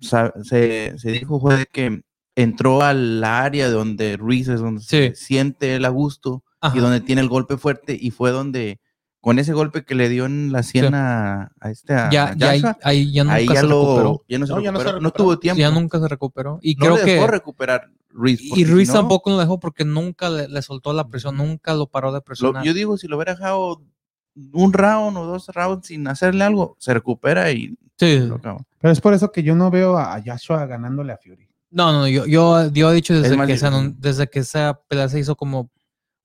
se, 0.00 0.98
se 0.98 1.10
dijo 1.10 1.40
fue 1.40 1.56
de 1.58 1.66
que 1.66 2.02
entró 2.34 2.82
al 2.82 3.22
área 3.22 3.68
donde 3.70 4.16
Ruiz 4.16 4.48
es 4.48 4.60
donde 4.60 4.80
se 4.82 5.14
siente 5.14 5.76
el 5.76 5.84
a 5.84 5.90
gusto 5.90 6.42
Ajá. 6.60 6.76
y 6.76 6.80
donde 6.80 7.00
tiene 7.00 7.20
el 7.20 7.28
golpe 7.28 7.56
fuerte, 7.56 7.96
y 8.00 8.10
fue 8.10 8.30
donde, 8.30 8.80
con 9.22 9.38
ese 9.38 9.52
golpe 9.54 9.84
que 9.84 9.94
le 9.94 10.08
dio 10.10 10.26
en 10.26 10.50
la 10.52 10.62
sien 10.64 10.94
a, 10.94 11.52
a 11.60 11.70
este, 11.70 11.94
a, 11.94 12.10
ya, 12.10 12.24
a 12.30 12.34
ya, 12.34 12.76
ahí, 12.82 13.12
ya 13.12 13.22
nunca 13.24 13.36
ahí 13.36 13.46
ya 13.46 13.54
se 13.54 13.62
recuperó. 13.62 14.02
lo, 14.02 14.24
ya 14.28 14.38
no 14.38 14.46
se 14.46 14.52
No, 14.52 14.60
ya 14.60 14.72
no 14.72 14.78
se 14.78 14.84
recuperó, 14.84 15.00
no 15.00 15.08
recuperó. 15.08 15.12
tuvo 15.12 15.38
tiempo. 15.38 15.58
Ya 15.60 15.70
nunca 15.70 15.98
se 16.00 16.08
recuperó. 16.08 16.58
Y 16.60 16.74
no 16.74 16.80
creo 16.86 16.96
le 16.98 17.04
que. 17.04 17.14
dejó 17.14 17.26
recuperar 17.28 17.90
Ruiz. 18.10 18.40
Y 18.42 18.64
Ruiz 18.66 18.88
si 18.88 18.94
no, 18.94 19.00
tampoco 19.00 19.30
lo 19.30 19.38
dejó 19.38 19.58
porque 19.60 19.84
nunca 19.86 20.28
le, 20.28 20.48
le 20.48 20.60
soltó 20.60 20.92
la 20.92 21.08
presión, 21.08 21.36
nunca 21.38 21.72
lo 21.72 21.86
paró 21.86 22.10
de 22.12 22.18
lo- 22.18 22.24
presionar. 22.24 22.62
yo 22.64 22.74
digo, 22.74 22.98
si 22.98 23.06
lo 23.08 23.16
hubiera 23.16 23.32
dejado 23.34 23.80
un 24.52 24.72
round 24.72 25.16
o 25.16 25.24
dos 25.26 25.46
rounds 25.54 25.86
sin 25.86 26.06
hacerle 26.08 26.44
algo, 26.44 26.76
se 26.78 26.92
recupera 26.92 27.50
y 27.52 27.76
Sí. 27.98 28.18
lo 28.18 28.34
acaba. 28.34 28.60
Pero 28.80 28.92
es 28.92 29.00
por 29.00 29.14
eso 29.14 29.30
que 29.30 29.42
yo 29.44 29.54
no 29.54 29.70
veo 29.70 29.96
a 29.96 30.20
Joshua 30.24 30.66
ganándole 30.66 31.12
a 31.12 31.16
Fury. 31.18 31.48
No, 31.70 31.92
no, 31.92 32.08
yo, 32.08 32.26
yo, 32.26 32.68
yo 32.72 32.90
he 32.90 32.94
dicho 32.96 33.14
desde 33.14 33.36
que, 33.36 33.54
anun- 33.54 33.94
desde 33.98 34.28
que 34.28 34.40
esa 34.40 34.80
pelea 34.88 35.08
se 35.08 35.20
hizo 35.20 35.36
como 35.36 35.70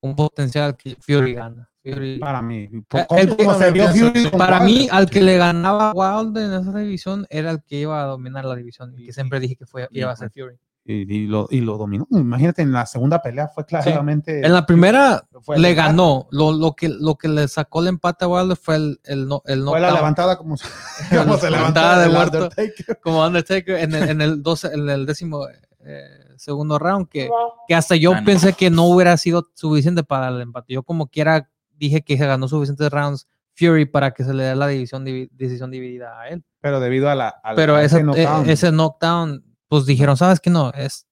un 0.02 0.16
potencial 0.16 0.76
que 0.76 0.98
Fury 1.00 1.34
gana. 1.36 1.70
Fury- 1.94 2.20
Para 2.20 2.42
mí. 2.42 2.70
Eh, 2.72 2.84
Como, 3.08 3.20
el- 3.22 3.36
como 3.38 3.54
se 3.56 3.72
vio 3.72 3.84
pienso, 3.86 4.08
Fury 4.08 4.24
sí. 4.24 4.30
con 4.30 4.38
Para 4.40 4.60
mí, 4.62 4.88
al 4.92 5.10
que 5.10 5.22
le 5.22 5.38
ganaba 5.38 5.92
Wilder 5.94 6.44
en 6.46 6.54
esa 6.54 6.78
división 6.78 7.26
era 7.30 7.52
el 7.52 7.64
que 7.64 7.78
iba 7.80 8.02
a 8.02 8.06
dominar 8.06 8.46
la 8.46 8.56
división 8.56 8.94
y 8.98 9.06
que 9.06 9.14
siempre 9.14 9.40
dije 9.40 9.56
que 9.56 9.66
fue, 9.66 9.88
iba 9.92 10.12
a 10.12 10.16
ser 10.16 10.30
Fury. 10.32 10.56
Y, 10.90 11.14
y 11.14 11.28
lo, 11.28 11.48
y 11.52 11.60
lo 11.60 11.78
dominó. 11.78 12.08
Imagínate, 12.12 12.62
en 12.62 12.72
la 12.72 12.86
segunda 12.86 13.22
pelea 13.22 13.50
fue 13.50 13.66
claramente. 13.66 14.40
En 14.46 14.54
la 14.54 14.66
primera 14.66 15.22
fue 15.42 15.60
le 15.60 15.72
empate. 15.72 15.88
ganó. 15.90 16.28
Lo, 16.32 16.54
lo, 16.54 16.76
que, 16.78 16.88
lo 16.88 17.16
que 17.16 17.28
le 17.28 17.50
sacó 17.50 17.82
el 17.82 17.88
empate 17.88 18.24
a 18.24 18.30
Wilder 18.30 18.56
fue 18.56 18.76
el, 18.78 19.00
el, 19.04 19.28
no, 19.28 19.42
el 19.48 19.66
Fue 19.66 19.82
la 19.82 19.92
levantada 19.92 20.38
como, 20.38 20.56
se- 20.56 20.66
La 21.12 21.26
levantaba 21.50 22.00
de 22.00 22.08
muerto. 22.08 22.38
Undertaker. 22.44 23.00
como 23.04 23.26
Undertaker 23.26 23.76
en 23.80 23.96
el, 23.96 24.10
en 24.12 24.22
el, 24.22 24.42
12 24.42 24.68
en 24.74 24.90
el 24.90 25.06
décimo 25.06 25.46
eh, 25.50 26.04
segundo 26.38 26.80
round, 26.80 27.10
que, 27.10 27.30
que 27.68 27.76
hasta 27.76 27.98
yo 27.98 28.14
Ah, 28.14 28.22
no. 28.22 28.26
pensé 28.26 28.54
que 28.54 28.70
no 28.70 28.86
hubiera 28.86 29.18
sido 29.18 29.50
suficiente 29.56 30.04
para 30.06 30.30
el 30.30 30.40
empate. 30.40 30.74
Yo 30.74 30.84
como 30.84 31.08
quiera 31.08 31.50
dije 31.78 32.02
que 32.02 32.18
se 32.18 32.26
ganó 32.26 32.48
suficientes 32.48 32.90
rounds 32.92 33.28
Fury 33.56 33.86
para 33.86 34.12
que 34.12 34.24
se 34.24 34.34
le 34.34 34.44
dé 34.44 34.56
la 34.56 34.68
división, 34.68 35.04
divi- 35.06 35.30
decisión 35.32 35.72
dividida 35.72 36.20
a 36.20 36.30
él. 36.30 36.44
Pero 36.62 36.80
debido 36.80 37.10
a 37.10 37.16
la. 37.16 37.30
a 37.44 37.56
Pero 37.56 37.76
a 37.76 37.84
ese, 37.84 38.04
knockdown. 38.04 38.48
eh, 38.50 38.52
ese 38.54 38.72
knockdown, 38.72 39.44
pues 39.68 39.86
dijeron, 39.86 40.16
¿sabes 40.18 40.40
qué? 40.40 40.50
No, 40.52 40.72
es 40.74 41.08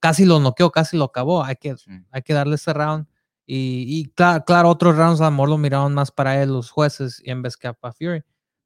casi 0.00 0.24
lo 0.26 0.38
noqueó, 0.38 0.70
casi 0.70 0.96
lo 0.96 1.04
acabó. 1.04 1.42
Hay 1.42 1.56
que, 1.56 1.76
Sí. 1.76 1.90
hay 2.12 2.22
que 2.22 2.34
darle 2.34 2.54
ese 2.54 2.72
round. 2.72 3.06
Y, 3.46 3.84
y 3.88 4.04
claro, 4.10 4.44
claro, 4.44 4.68
otros 4.70 4.96
rounds 4.96 5.20
a 5.20 5.24
lo 5.24 5.30
mejor 5.32 5.48
lo 5.50 5.58
miraron 5.58 5.92
más 5.94 6.10
para 6.12 6.40
él 6.42 6.50
los 6.52 6.70
jueces 6.70 7.20
y 7.24 7.30
en 7.30 7.42
vez 7.42 7.56
que 7.56 7.72
para 7.74 7.92
Fury. 7.92 8.22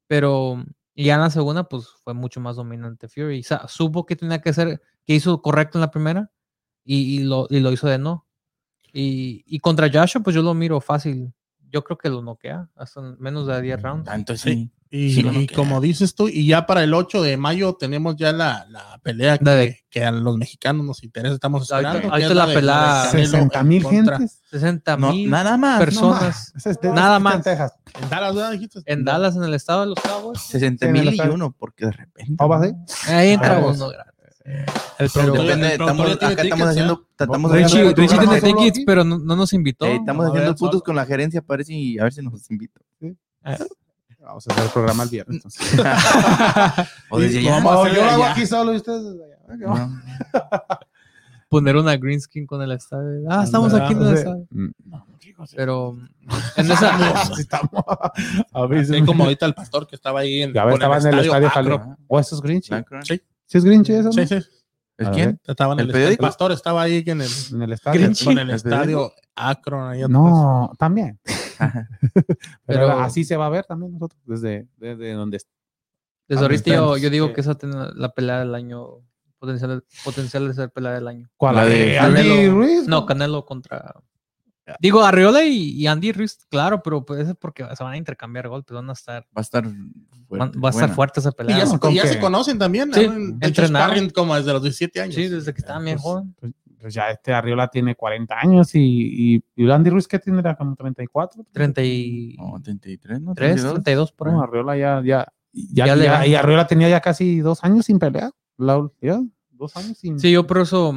Pero 0.07 0.63
y 0.93 1.05
ya 1.05 1.15
en 1.15 1.21
la 1.21 1.29
segunda, 1.29 1.63
pues 1.67 1.87
fue 2.03 2.13
mucho 2.13 2.39
más 2.39 2.55
dominante 2.55 3.07
Fury. 3.07 3.39
O 3.39 3.43
sea, 3.43 3.67
supo 3.67 4.05
que 4.05 4.15
tenía 4.15 4.41
que 4.41 4.49
hacer, 4.51 4.81
que 5.05 5.15
hizo 5.15 5.41
correcto 5.41 5.77
en 5.77 5.81
la 5.81 5.91
primera 5.91 6.31
y, 6.83 7.15
y 7.19 7.23
lo, 7.23 7.47
y 7.49 7.59
lo 7.61 7.71
hizo 7.71 7.87
de 7.87 7.97
no. 7.97 8.27
Y, 8.93 9.43
y 9.47 9.59
contra 9.59 9.89
Joshua, 9.91 10.21
pues 10.21 10.35
yo 10.35 10.41
lo 10.41 10.53
miro 10.53 10.81
fácil. 10.81 11.33
Yo 11.69 11.83
creo 11.83 11.97
que 11.97 12.09
lo 12.09 12.21
noquea 12.21 12.67
hasta 12.75 12.99
en 12.99 13.15
menos 13.19 13.47
de 13.47 13.61
10 13.61 13.81
rounds. 13.81 14.05
Tanto 14.05 14.35
Sí. 14.35 14.69
Y, 14.93 15.13
Sí, 15.13 15.47
como 15.55 15.79
dices 15.79 16.15
tú, 16.15 16.27
y 16.27 16.45
ya 16.45 16.65
para 16.65 16.83
el 16.83 16.93
8 16.93 17.21
de 17.21 17.37
mayo 17.37 17.75
tenemos 17.79 18.17
ya 18.17 18.33
la, 18.33 18.65
la 18.69 18.99
pelea 19.01 19.37
que, 19.37 19.45
La 19.45 19.55
de- 19.55 19.79
que 19.89 20.03
a 20.03 20.11
los 20.11 20.35
mexicanos 20.35 20.85
nos 20.85 21.01
interesa, 21.01 21.33
estamos 21.35 21.61
esperando. 21.63 22.13
es 22.17 22.35
la 22.35 22.45
pelea- 22.47 23.03
de 23.05 23.09
Canelo 23.11 23.29
60 23.29 23.63
mil 23.63 23.87
gentes. 23.87 24.41
60 24.49 24.97
No, 24.97 25.13
mil 25.13 25.29
nada 25.29 25.55
más. 25.55 25.79
personas 25.79 26.53
Nada 26.83 27.15
en 27.15 27.23
más. 27.23 27.41
Texas. 27.41 27.71
En 28.03 28.09
Dallas, 28.09 28.35
¿verdad? 28.35 28.51
Dijiste? 28.51 28.81
en 28.85 29.05
Dallas, 29.05 29.35
en 29.37 29.43
el 29.45 29.53
estado 29.53 29.79
de 29.81 29.87
los 29.87 29.99
Cowboys. 30.01 30.41
60 30.41 30.85
Sí, 30.85 30.89
en 30.89 30.91
mil 30.91 31.13
y 31.15 31.21
uno, 31.21 31.55
porque 31.57 31.85
de 31.85 31.91
repente. 31.93 32.35
¿O 32.37 32.49
va 32.49 32.57
así? 32.59 32.73
Ahí 33.07 33.29
entra 33.29 33.59
uno. 33.59 33.91
El 34.43 35.09
Pero 35.13 35.33
Depende, 35.33 35.67
el 35.67 35.71
estamos, 35.73 36.05
acá 36.11 36.11
estamos 36.13 36.37
tickets, 36.37 36.61
haciendo, 36.61 37.05
estamos 37.17 37.51
Richie- 37.51 37.93
tiene 37.95 38.07
solo 38.09 38.31
tickets, 38.41 38.77
aquí. 38.77 38.85
pero 38.85 39.03
no, 39.03 39.19
no 39.19 39.35
nos 39.35 39.53
invitó. 39.53 39.85
eh, 39.85 39.95
estamos 39.95 40.25
No, 40.25 40.31
haciendo 40.31 40.55
puntos 40.55 40.69
solo. 40.79 40.83
con 40.83 40.95
la 40.95 41.05
gerencia, 41.05 41.41
parece, 41.41 41.73
y 41.73 41.99
a 41.99 42.03
ver 42.03 42.13
si 42.13 42.21
nos 42.21 42.49
invita. 42.49 42.79
Vamos 44.19 44.47
a 44.47 44.53
hacer 44.53 44.63
el 44.65 44.69
programa 44.71 45.03
el 45.03 45.09
viernes. 45.09 45.35
entonces. 45.37 45.81
O 47.09 47.19
desde 47.19 47.41
Y 47.41 47.43
ya. 47.45 47.51
vamos 47.55 47.71
a 47.71 47.75
No, 47.75 47.81
hacer 47.83 47.95
yo 47.95 48.03
lo 48.05 48.09
hago 48.11 48.23
aquí 48.25 48.45
solo 48.45 48.73
y 48.73 48.75
ustedes. 48.77 49.03
desde 49.03 49.23
allá. 49.65 49.67
No. 49.67 50.01
Poner 51.49 51.75
una 51.75 51.97
green 51.97 52.21
skin 52.21 52.45
con 52.47 52.61
el 52.61 52.71
estadio. 52.71 53.25
Ah, 53.29 53.43
estamos 53.43 53.73
aquí 53.73 53.91
en 53.93 54.01
el 54.03 54.13
estadio. 54.15 54.47
Mm. 54.51 54.69
Pero 55.55 55.97
en 56.55 56.71
esa. 56.71 56.97
Necesitamos. 56.97 57.83
A 58.53 58.65
veces. 58.67 59.03
Como 59.05 59.23
ahorita 59.25 59.45
el 59.47 59.53
pastor 59.53 59.85
que 59.87 59.95
estaba 59.95 60.21
ahí 60.21 60.43
en, 60.43 60.53
Ya 60.53 60.63
ves, 60.65 60.73
con 60.79 60.81
estaba 60.81 60.97
en 60.99 61.07
el 61.19 61.25
estadio. 61.43 61.97
¿O 62.07 62.19
eso 62.19 62.35
es 62.35 62.41
Grinch? 62.41 62.69
Black 62.69 62.87
Sí. 63.03 63.21
¿Sí 63.51 63.57
es 63.57 63.65
Grinch 63.65 63.89
eso? 63.89 64.13
Sí, 64.13 64.21
no? 64.21 64.27
sí. 64.27 64.35
¿Es 64.97 65.07
A 65.07 65.11
quién? 65.11 65.41
Estaba 65.45 65.73
en 65.73 65.81
¿El 65.81 65.89
el, 65.89 65.95
el, 66.03 66.17
pastor 66.17 66.53
estaba 66.53 66.83
ahí 66.83 67.03
en 67.05 67.19
el, 67.19 67.29
En 67.51 67.61
el 67.63 67.73
estadio. 67.73 67.99
Grinch. 67.99 68.23
con 68.23 68.39
el 68.39 68.49
¿El 68.49 68.55
estadio 68.55 69.11
Akron. 69.35 69.89
Ahí 69.89 69.99
atrás. 70.03 70.09
No, 70.09 70.71
también. 70.79 71.19
Pero, 71.59 71.85
Pero- 72.65 72.91
así 72.99 73.25
se 73.25 73.35
va 73.35 73.47
a 73.47 73.49
ver 73.49 73.65
también 73.65 73.91
nosotros, 73.93 74.21
desde, 74.25 74.67
desde 74.77 75.11
donde 75.13 75.39
Desde 76.29 76.41
ahorita 76.41 76.73
yo, 76.97 77.09
digo 77.09 77.27
sí. 77.27 77.33
que 77.33 77.41
esa 77.41 77.55
tiene 77.55 77.75
la 77.93 78.13
pelea 78.13 78.39
del 78.39 78.55
año. 78.55 78.87
Potencial, 79.37 79.83
potencial 80.05 80.47
de 80.47 80.53
ser 80.53 80.69
pelea 80.71 80.93
del 80.93 81.07
año. 81.09 81.29
¿Cuál? 81.35 81.55
La 81.55 81.63
¿La 81.65 81.69
de 81.69 81.75
de 81.77 81.99
Andy 81.99 82.15
Canelo. 82.21 82.53
Ruiz? 82.53 82.87
No, 82.87 83.05
Canelo 83.05 83.43
contra. 83.45 83.95
Digo, 84.79 85.01
Arriola 85.03 85.43
y, 85.43 85.71
y 85.71 85.87
Andy 85.87 86.11
Ruiz, 86.11 86.37
claro, 86.49 86.81
pero 86.81 87.03
pues 87.03 87.27
es 87.27 87.35
porque 87.35 87.65
se 87.75 87.83
van 87.83 87.93
a 87.93 87.97
intercambiar 87.97 88.47
golpes, 88.47 88.73
van 88.73 88.89
a 88.89 88.93
estar. 88.93 89.23
Va 89.23 89.27
a 89.37 89.41
estar 89.41 89.63
van- 89.65 89.91
fuerte, 90.27 90.59
va 90.59 90.69
a 90.69 90.71
estar 90.71 90.89
fuerte 90.93 91.19
esa 91.19 91.29
Y 91.29 91.33
pelea. 91.33 91.57
ya, 91.59 91.65
se, 91.65 91.77
ya 91.93 92.01
que- 92.03 92.07
se 92.07 92.19
conocen 92.19 92.57
también. 92.59 92.93
Sí, 92.93 93.07
hecho 93.41 93.67
sparring 93.67 94.09
como 94.11 94.35
desde 94.35 94.53
los 94.53 94.61
17 94.63 95.01
años. 95.01 95.15
Sí, 95.15 95.27
desde 95.27 95.53
que 95.53 95.59
estaban 95.59 95.83
bien 95.83 95.97
Pues, 95.97 96.03
joven. 96.03 96.35
pues, 96.39 96.53
pues 96.79 96.93
ya 96.93 97.09
este 97.09 97.33
Arriola 97.33 97.67
tiene 97.67 97.95
40 97.95 98.39
años 98.39 98.73
y, 98.75 99.35
y, 99.35 99.43
y 99.55 99.69
Andy 99.69 99.89
Ruiz 99.89 100.07
que 100.07 100.19
tiene 100.19 100.39
era 100.39 100.55
como 100.55 100.75
34. 100.75 101.45
33, 101.51 102.37
No, 102.39 102.59
33, 102.61 103.21
¿no? 103.21 103.33
32. 103.35 103.73
32 103.73 104.11
por 104.13 104.27
ahí. 104.29 104.33
No, 104.35 104.41
Arriola 104.43 104.77
ya, 104.77 105.01
ya, 105.03 105.27
ya, 105.53 105.85
Ya 105.87 105.95
ya- 105.95 106.25
y 106.27 106.35
Arriola 106.35 106.65
tenía 106.67 106.87
ya 106.89 107.01
casi 107.01 107.39
dos 107.39 107.63
años 107.63 107.85
sin 107.85 107.99
pelear. 107.99 108.31
La- 108.57 108.87
ya, 109.01 109.19
dos 109.49 109.75
años 109.75 109.97
sin. 109.97 110.17
Sí, 110.19 110.31
yo 110.31 110.47
por 110.47 110.59
eso, 110.59 110.95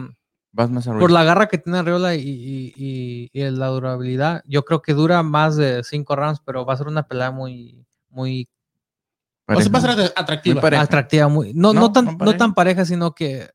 Vas 0.56 0.70
más 0.70 0.86
arriba. 0.86 1.00
por 1.00 1.10
la 1.10 1.24
garra 1.24 1.48
que 1.48 1.58
tiene 1.58 1.78
Arriola 1.80 2.14
y, 2.14 2.20
y, 2.22 2.72
y- 2.76 3.30
y 3.32 3.50
la 3.50 3.66
durabilidad, 3.66 4.42
yo 4.46 4.64
creo 4.64 4.80
que 4.82 4.94
dura 4.94 5.22
más 5.24 5.56
de 5.56 5.82
5 5.82 6.14
rounds, 6.14 6.40
pero 6.44 6.64
va 6.64 6.74
a 6.74 6.76
ser 6.76 6.86
una 6.86 7.08
pelea 7.08 7.32
muy, 7.32 7.84
muy 8.08 8.48
O 9.48 9.60
sea, 9.60 9.70
va 9.72 9.78
a 9.78 9.82
ser 9.82 10.12
atractiva. 10.16 10.54
Muy 10.54 10.62
pareja. 10.62 10.82
atractiva. 10.84 11.26
Muy, 11.28 11.52
no, 11.54 11.72
no, 11.72 11.80
No, 11.80 11.92
tan, 11.92 12.16
no 12.18 12.36
tan 12.36 12.54
pareja, 12.54 12.84
sino 12.84 13.14
que 13.16 13.50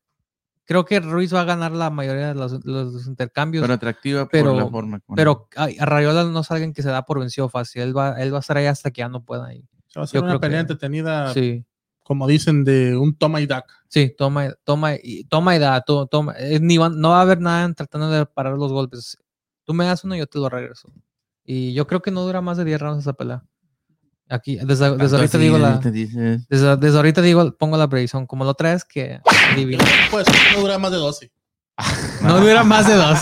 creo 0.66 0.84
que 0.84 1.00
Ruiz 1.00 1.34
va 1.34 1.40
a 1.40 1.44
ganar 1.44 1.72
la 1.72 1.88
mayoría 1.88 2.28
de 2.28 2.34
los, 2.34 2.64
los 2.66 3.06
intercambios. 3.06 3.62
Pero 3.62 3.72
atractiva 3.74 4.28
pero- 4.28 4.52
por 4.52 4.62
la 4.62 4.68
forma. 4.70 5.00
como- 5.00 5.16
pero 5.16 5.48
ay, 5.56 5.76
a 5.80 5.86
Rayola 5.86 6.24
no 6.24 6.40
es 6.40 6.50
alguien 6.50 6.74
que 6.74 6.82
se 6.82 6.90
da 6.90 7.06
por 7.06 7.18
vencido 7.18 7.48
fácil. 7.48 7.80
Él 7.82 7.96
va, 7.96 8.20
él 8.20 8.30
va 8.32 8.36
a 8.36 8.40
estar 8.40 8.56
ahí 8.58 8.66
hasta 8.66 8.90
que 8.90 8.98
ya 9.00 9.08
no 9.08 9.24
pueda. 9.24 9.52
ir. 9.54 9.64
O 9.64 9.90
sea, 9.92 10.00
va 10.00 10.04
a 10.04 10.06
ser 10.06 10.20
yo 10.20 10.24
una 10.26 10.38
pelea 10.38 10.58
que- 10.58 10.60
entretenida, 10.60 11.32
Sí, 11.32 11.64
como 12.10 12.26
dicen, 12.26 12.64
de 12.64 12.96
un 12.96 13.14
toma 13.14 13.40
y 13.40 13.46
daca. 13.46 13.72
sí, 13.86 14.12
toma, 14.18 14.52
toma, 14.64 14.96
y, 15.00 15.22
toma 15.28 15.54
y 15.54 15.60
da. 15.60 15.80
to- 15.82 16.06
toma, 16.08 16.34
eh, 16.36 16.58
ni 16.60 16.76
van- 16.76 17.00
no 17.00 17.10
va 17.10 17.18
a 17.18 17.22
haber 17.22 17.40
nada 17.40 17.64
en 17.64 17.72
tratando 17.76 18.10
de 18.10 18.26
parar 18.26 18.54
los 18.58 18.72
golpes. 18.72 19.16
Tú 19.64 19.74
me 19.74 19.84
das 19.84 20.02
uno 20.02 20.16
y 20.16 20.18
yo 20.18 20.26
te 20.26 20.40
lo 20.40 20.48
regreso. 20.48 20.92
Y 21.44 21.72
yo 21.72 21.86
creo 21.86 22.02
que 22.02 22.10
no 22.10 22.22
dura 22.24 22.40
más 22.40 22.56
de 22.56 22.64
10 22.64 22.80
rounds 22.80 23.02
esa 23.04 23.12
pelea. 23.12 23.44
Aquí, 24.28 24.56
desde, 24.56 24.86
ahorita 25.18 25.38
digo 25.38 25.56
la. 25.58 25.78
Desde, 26.48 26.76
desde 26.78 26.96
ahorita 26.96 27.22
digo, 27.22 27.56
pongo 27.56 27.76
la 27.76 27.88
predicción. 27.88 28.26
Como 28.26 28.44
lo 28.44 28.54
traes, 28.54 28.84
que 28.84 29.20
adivina. 29.52 29.84
Pues 30.10 30.26
no 30.56 30.62
dura 30.62 30.78
más 30.78 30.90
de 30.90 30.96
12. 30.98 31.30
No 32.22 32.38
dura 32.40 32.64
más 32.64 32.86
de 32.86 32.94
dos. 32.94 33.18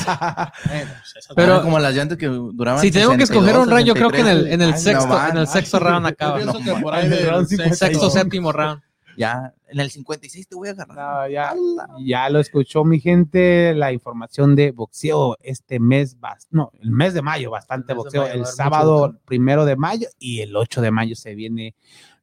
Bueno, 0.66 0.90
pues, 0.92 1.28
Pero- 1.36 1.62
como 1.62 1.78
las 1.78 1.94
llantas 1.94 2.18
que 2.18 2.26
duraban. 2.26 2.80
Si 2.80 2.90
tengo 2.90 3.16
que 3.16 3.22
escoger 3.24 3.56
un 3.56 3.64
62, 3.66 3.68
round, 3.70 3.86
yo 3.86 3.94
creo 3.94 4.10
que 4.10 4.20
en 4.20 4.26
el, 4.26 4.46
en 4.48 4.62
el 4.62 4.74
63. 4.74 4.82
sexto, 4.82 5.28
en 5.30 5.36
el 5.38 5.46
sexto 5.46 5.78
round 5.78 6.02
Yo 6.06 6.08
acaba. 6.08 6.36
pienso 6.36 6.58
no, 6.58 6.64
que 6.64 6.72
man. 6.72 6.82
por 6.82 6.94
ahí 6.94 7.08
del 7.08 7.28
Round 7.28 7.46
sexto- 7.48 7.74
Sexto, 7.74 8.10
séptimo 8.10 8.52
round. 8.52 8.80
Ya, 9.16 9.52
en 9.68 9.80
el 9.80 9.90
56 9.90 10.46
te 10.48 10.54
voy 10.54 10.68
a 10.68 10.70
agarrar. 10.72 10.96
No, 10.96 11.28
ya, 11.28 11.52
ya 12.04 12.30
lo 12.30 12.38
escuchó 12.38 12.84
mi 12.84 13.00
gente, 13.00 13.74
la 13.74 13.92
información 13.92 14.54
de 14.54 14.70
boxeo 14.70 15.36
este 15.42 15.80
mes, 15.80 16.16
bas- 16.20 16.46
no, 16.52 16.70
el 16.80 16.92
mes 16.92 17.14
de 17.14 17.22
mayo, 17.22 17.50
bastante 17.50 17.92
El 17.94 17.96
boxeo, 17.98 18.22
mayo 18.22 18.34
el 18.34 18.46
sábado 18.46 19.16
primero 19.24 19.64
de 19.64 19.74
mayo 19.74 20.06
y 20.20 20.40
el 20.40 20.54
8 20.54 20.80
de 20.82 20.90
mayo 20.92 21.16
se 21.16 21.34
viene 21.34 21.74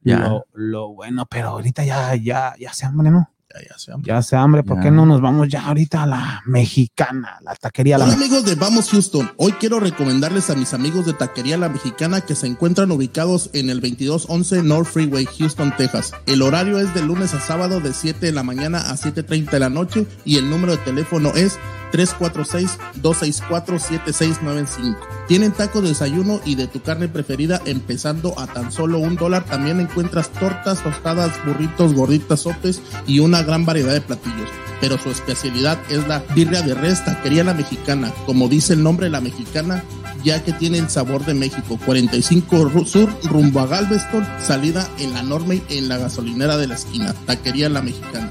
Ya. 0.02 0.20
lo, 0.20 0.46
lo 0.54 0.88
bueno, 0.94 1.26
pero 1.26 1.48
ahorita 1.48 1.84
ya, 1.84 2.14
ya, 2.14 2.54
ya 2.58 2.72
se 2.72 2.86
hambre, 2.86 3.10
¿no? 3.10 3.30
Ya, 3.60 3.68
ya 3.70 3.78
sé. 3.78 3.92
Ya 4.02 4.22
se 4.22 4.36
hambre, 4.36 4.62
¿por 4.62 4.76
Ya. 4.78 4.84
qué 4.84 4.90
no 4.90 5.06
nos 5.06 5.20
vamos 5.20 5.48
ya 5.48 5.66
ahorita 5.66 6.02
a 6.02 6.06
la 6.06 6.42
mexicana, 6.46 7.38
la 7.42 7.54
taquería 7.54 7.98
la 7.98 8.04
Hola 8.06 8.14
amigos 8.14 8.44
de 8.44 8.54
Vamos 8.54 8.90
Houston, 8.90 9.30
hoy 9.36 9.52
quiero 9.52 9.80
recomendarles 9.80 10.50
a 10.50 10.54
mis 10.54 10.74
amigos 10.74 11.06
de 11.06 11.12
Taquería 11.12 11.56
La 11.56 11.68
Mexicana 11.68 12.20
que 12.20 12.34
se 12.34 12.46
encuentran 12.46 12.90
ubicados 12.90 13.50
en 13.52 13.70
el 13.70 13.80
2211 13.80 14.62
North 14.62 14.88
Freeway, 14.88 15.26
Houston, 15.38 15.72
Texas. 15.76 16.12
El 16.26 16.42
horario 16.42 16.78
es 16.78 16.92
de 16.94 17.02
lunes 17.02 17.34
a 17.34 17.40
sábado 17.40 17.80
de 17.80 17.92
7 17.92 18.26
de 18.26 18.32
la 18.32 18.42
mañana 18.42 18.78
a 18.90 18.94
7.30 18.96 19.50
de 19.50 19.60
la 19.60 19.70
noche 19.70 20.06
y 20.24 20.36
el 20.36 20.50
número 20.50 20.72
de 20.72 20.78
teléfono 20.78 21.30
es 21.34 21.58
346-264-7695. 21.96 24.96
Tienen 25.28 25.52
tacos 25.52 25.82
de 25.82 25.88
desayuno 25.90 26.40
y 26.44 26.54
de 26.54 26.66
tu 26.66 26.80
carne 26.82 27.08
preferida 27.08 27.60
empezando 27.64 28.38
a 28.38 28.46
tan 28.46 28.70
solo 28.72 28.98
un 28.98 29.16
dólar. 29.16 29.44
También 29.44 29.80
encuentras 29.80 30.30
tortas, 30.30 30.82
tostadas, 30.82 31.32
burritos, 31.44 31.94
gorditas, 31.94 32.40
sopes 32.40 32.80
y 33.06 33.20
una 33.20 33.42
gran 33.42 33.64
variedad 33.64 33.92
de 33.92 34.00
platillos 34.00 34.48
pero 34.78 34.98
su 34.98 35.08
especialidad 35.10 35.78
es 35.88 36.06
la 36.06 36.18
birria 36.34 36.60
de 36.60 36.74
res, 36.74 37.02
taquería 37.02 37.42
la 37.44 37.54
mexicana, 37.54 38.12
como 38.26 38.46
dice 38.46 38.74
el 38.74 38.82
nombre 38.82 39.08
la 39.08 39.22
mexicana, 39.22 39.82
ya 40.22 40.44
que 40.44 40.52
tiene 40.52 40.76
el 40.76 40.90
sabor 40.90 41.24
de 41.24 41.32
México. 41.32 41.78
45 41.86 42.68
Ru- 42.68 42.84
Sur, 42.86 43.08
rumbo 43.24 43.60
a 43.60 43.66
Galveston, 43.66 44.26
salida 44.46 44.86
en 44.98 45.14
la 45.14 45.22
Norme 45.22 45.62
en 45.70 45.88
la 45.88 45.96
gasolinera 45.96 46.58
de 46.58 46.66
la 46.66 46.74
esquina, 46.74 47.14
taquería 47.24 47.70
la 47.70 47.80
mexicana. 47.80 48.28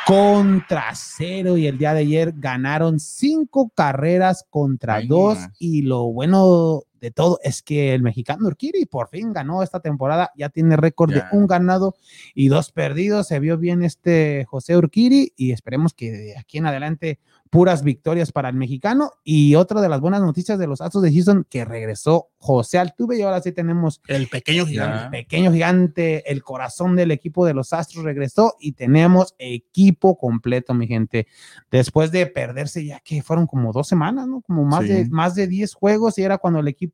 contra 0.07 0.95
cero. 0.95 1.57
Y 1.57 1.67
el 1.67 1.79
día 1.79 1.95
de 1.95 2.01
ayer 2.01 2.33
ganaron 2.37 3.01
cinco 3.01 3.71
carreras 3.75 4.45
contra 4.51 4.97
Ay, 4.97 5.09
dos. 5.09 5.39
Y 5.59 5.83
lo 5.83 6.05
bueno 6.13 6.83
de 7.01 7.11
todo 7.11 7.39
es 7.43 7.63
que 7.63 7.95
el 7.95 8.03
mexicano 8.03 8.47
Urquiri 8.47 8.87
por 8.87 9.09
fin 9.09 9.33
ganó 9.33 9.63
esta 9.63 9.81
temporada, 9.81 10.31
ya 10.37 10.49
tiene 10.49 10.77
récord 10.77 11.13
de 11.13 11.23
un 11.33 11.47
ganado 11.47 11.95
y 12.35 12.49
dos 12.49 12.73
perdidos, 12.73 13.29
se 13.29 13.39
vio 13.41 13.59
bien 13.59 13.83
este 13.83 14.45
José 14.49 14.77
Urquiri 14.77 15.33
y 15.37 15.53
esperemos 15.53 15.95
que 15.95 16.11
de 16.11 16.39
aquí 16.39 16.59
en 16.59 16.67
adelante 16.67 17.19
puras 17.51 17.83
victorias 17.85 18.33
para 18.33 18.49
el 18.49 18.57
mexicano 18.57 19.13
y 19.23 19.55
otra 19.55 19.81
de 19.81 19.89
las 19.89 20.01
buenas 20.01 20.21
noticias 20.21 20.59
de 20.59 20.67
los 20.67 20.81
Astros 20.81 21.03
de 21.05 21.13
Houston 21.13 21.47
que 21.49 21.65
regresó 21.65 22.29
José 22.39 22.79
Altuve 22.79 23.19
y 23.19 23.23
ahora 23.23 23.41
sí 23.41 23.53
tenemos 23.53 24.01
El 24.09 24.27
pequeño 24.29 24.67
gigante. 24.67 25.05
Ya. 25.05 25.11
pequeño 25.11 25.53
gigante, 25.53 26.31
el 26.31 26.43
corazón 26.43 26.97
del 26.97 27.13
equipo 27.13 27.47
de 27.47 27.55
los 27.55 27.73
Astros 27.73 28.05
regresó 28.05 28.57
y 28.61 28.73
tenemos 28.73 29.35
equipo 29.39 30.19
completo, 30.19 30.75
mi 30.75 30.87
gente. 30.87 31.29
Después 31.71 32.11
de 32.11 32.27
perderse 32.27 32.85
ya 32.85 33.01
que 33.01 33.23
fueron 33.23 33.47
como 33.47 33.73
dos 33.73 33.87
semanas, 33.89 34.27
¿no? 34.27 34.41
Como 34.43 34.65
más, 34.65 34.83
Sí. 34.85 34.89
de, 34.93 35.09
más 35.09 35.35
de 35.35 35.47
10 35.47 35.73
juegos 35.75 36.19
y 36.19 36.23
era 36.23 36.39
cuando 36.39 36.61
el 36.61 36.69
equipo 36.69 36.86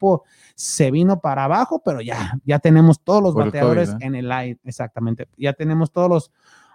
se 0.54 0.90
vino 0.90 1.20
para 1.20 1.44
abajo, 1.44 1.82
pero 1.84 2.00
ya, 2.00 2.38
ya 2.44 2.58
tenemos 2.58 3.00
todos 3.00 3.22
los 3.22 3.34
Por 3.34 3.46
bateadores 3.46 3.94
en 4.00 4.14
el 4.14 4.28
line, 4.28 4.58
exactamente. 4.64 5.28
Ya 5.36 5.52
tenemos 5.52 5.92
todos 5.92 6.08
los 6.08 6.32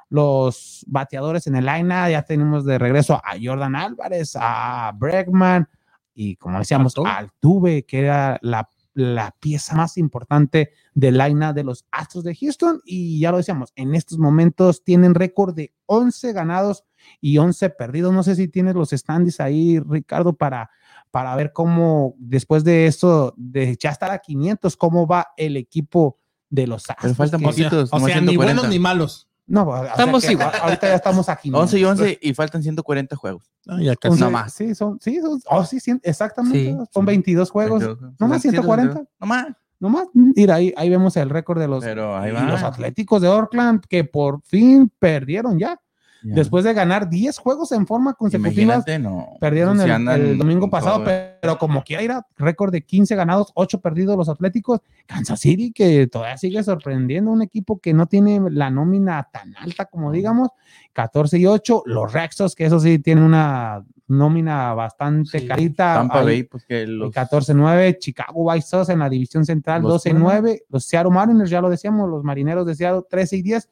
los 0.10 0.86
bateadores 0.88 1.48
en 1.48 1.56
el 1.56 1.66
line, 1.66 1.90
ya 2.12 2.22
tenemos 2.22 2.64
de 2.64 2.78
regreso 2.78 3.16
a 3.16 3.34
Jordan 3.42 3.76
Álvarez, 3.76 4.38
a 4.40 4.94
Bregman 4.96 5.68
y 6.14 6.36
como 6.38 6.60
decíamos, 6.60 6.94
Altuve. 6.98 7.10
a 7.10 7.18
Altuve, 7.18 7.86
que 7.86 8.00
era 8.00 8.40
la, 8.42 8.70
la 8.96 9.36
pieza 9.40 9.76
más 9.76 9.98
importante 9.98 10.72
del 10.96 11.18
line 11.18 11.54
de 11.54 11.64
los 11.64 11.86
Astros 11.92 12.24
de 12.24 12.36
Houston. 12.36 12.82
Y 12.86 13.20
ya 13.20 13.30
lo 13.30 13.38
decíamos, 13.38 13.72
en 13.76 13.94
estos 13.94 14.18
momentos 14.18 14.84
tienen 14.84 15.14
récord 15.14 15.54
de 15.54 15.74
11 15.86 16.34
ganados 16.34 16.86
y 17.22 17.38
11 17.38 17.70
perdidos. 17.70 18.14
No 18.14 18.24
sé 18.24 18.36
si 18.36 18.48
tienes 18.48 18.74
los 18.74 18.90
standings 18.90 19.40
ahí, 19.40 19.80
Ricardo, 19.80 20.34
para, 20.34 20.72
para 21.18 21.36
ver 21.36 21.52
cómo 21.52 22.14
después 22.20 22.64
de 22.64 22.86
eso, 22.86 23.34
de 23.38 23.76
ya 23.76 23.90
estar 23.90 24.12
a 24.12 24.20
500, 24.20 24.78
cómo 24.78 25.08
va 25.08 25.30
el 25.36 25.58
equipo 25.58 26.20
de 26.48 26.68
los 26.68 26.84
Astros. 26.88 26.98
Pero 27.02 27.16
faltan 27.16 27.40
que- 27.40 27.46
poquitos. 27.48 27.90
O 27.92 27.96
nomás 27.98 28.12
sea, 28.12 28.22
ni 28.22 28.28
140. 28.28 28.36
buenos 28.38 28.70
ni 28.70 28.78
malos. 28.78 29.28
No, 29.48 29.68
o 29.68 29.82
sea 29.82 29.94
Estamos 29.94 30.30
igual. 30.30 30.52
Ahorita 30.62 30.88
ya 30.90 30.94
estamos 30.94 31.28
a 31.28 31.36
500. 31.36 31.62
11 31.64 31.80
y 31.80 31.84
11 31.86 32.20
y 32.22 32.34
faltan 32.36 32.62
140 32.62 33.16
juegos. 33.16 33.50
Ah, 33.68 33.80
ya 33.82 33.96
casi. 33.96 34.20
No 34.20 34.30
más. 34.30 34.54
Sí, 34.54 34.76
son, 34.76 35.00
sí, 35.02 35.20
son, 35.20 35.42
oh, 35.50 35.66
sí, 35.66 35.80
sí, 35.80 36.00
exactamente. 36.04 36.66
Sí. 36.66 36.78
Son 36.94 37.04
22 37.04 37.50
juegos. 37.50 37.84
No 38.20 38.28
más 38.28 38.40
140. 38.44 39.02
No 39.20 39.26
más. 39.26 39.48
Nomás, 39.80 40.06
mira, 40.14 40.54
ahí, 40.54 40.72
ahí 40.78 40.88
vemos 40.92 41.18
el 41.18 41.32
récord 41.32 41.60
de 41.60 41.68
los, 41.68 41.84
los 41.84 42.62
Atléticos 42.64 43.24
de 43.24 43.28
Oakland 43.28 43.82
que 43.90 44.04
por 44.04 44.44
fin 44.44 44.92
perdieron 45.00 45.58
ya. 45.58 45.82
Después 46.24 46.64
de 46.64 46.74
ganar 46.74 47.10
10 47.10 47.38
juegos 47.38 47.72
en 47.72 47.86
forma 47.88 48.14
consecutiva, 48.14 48.84
no. 49.00 49.38
perdieron 49.40 49.80
Si 49.80 49.90
el, 49.90 50.38
domingo 50.38 50.70
pasado, 50.70 51.04
pero 51.04 51.58
como 51.58 51.84
quiera 51.84 52.04
ir 52.04 52.12
a 52.12 52.26
récord 52.38 52.72
de 52.72 52.82
15 52.82 53.16
ganados, 53.16 53.52
8 53.56 53.82
perdidos 53.82 54.18
los 54.18 54.30
Atléticos. 54.30 54.82
Kansas 55.06 55.40
City, 55.40 55.72
que 55.72 56.08
todavía 56.08 56.38
sigue 56.38 56.64
sorprendiendo, 56.64 57.32
un 57.32 57.42
equipo 57.42 57.80
que 57.80 57.94
no 57.94 58.08
tiene 58.08 58.42
la 58.50 58.70
nómina 58.70 59.30
tan 59.32 59.56
alta 59.58 59.86
como 59.86 60.12
digamos, 60.12 60.50
14 60.94 61.38
y 61.38 61.46
8. 61.46 61.84
Los 61.86 62.12
Rexos, 62.14 62.56
que 62.56 62.66
eso 62.66 62.80
sí 62.80 63.00
tienen 63.00 63.24
una 63.24 63.84
nómina 64.08 64.74
bastante 64.74 65.40
Sí. 65.40 65.48
carita. 65.48 65.96
Tampa 65.96 66.24
Bay, 66.24 66.44
pues 66.44 66.66
que 66.66 66.88
los 66.88 67.12
14-9, 67.12 67.98
Chicago 68.00 68.44
White 68.44 68.66
Sox 68.66 68.90
en 68.90 69.00
la 69.00 69.10
división 69.10 69.46
central, 69.46 69.82
Los 69.82 70.06
12-9, 70.06 70.64
los 70.70 70.86
Seattle 70.86 71.12
Mariners, 71.12 71.50
ya 71.50 71.62
lo 71.62 71.70
decíamos, 71.70 72.10
los 72.10 72.24
marineros 72.24 72.66
de 72.66 72.76
Seattle, 72.76 73.04
13 73.10 73.38
y 73.38 73.42
10, 73.42 73.70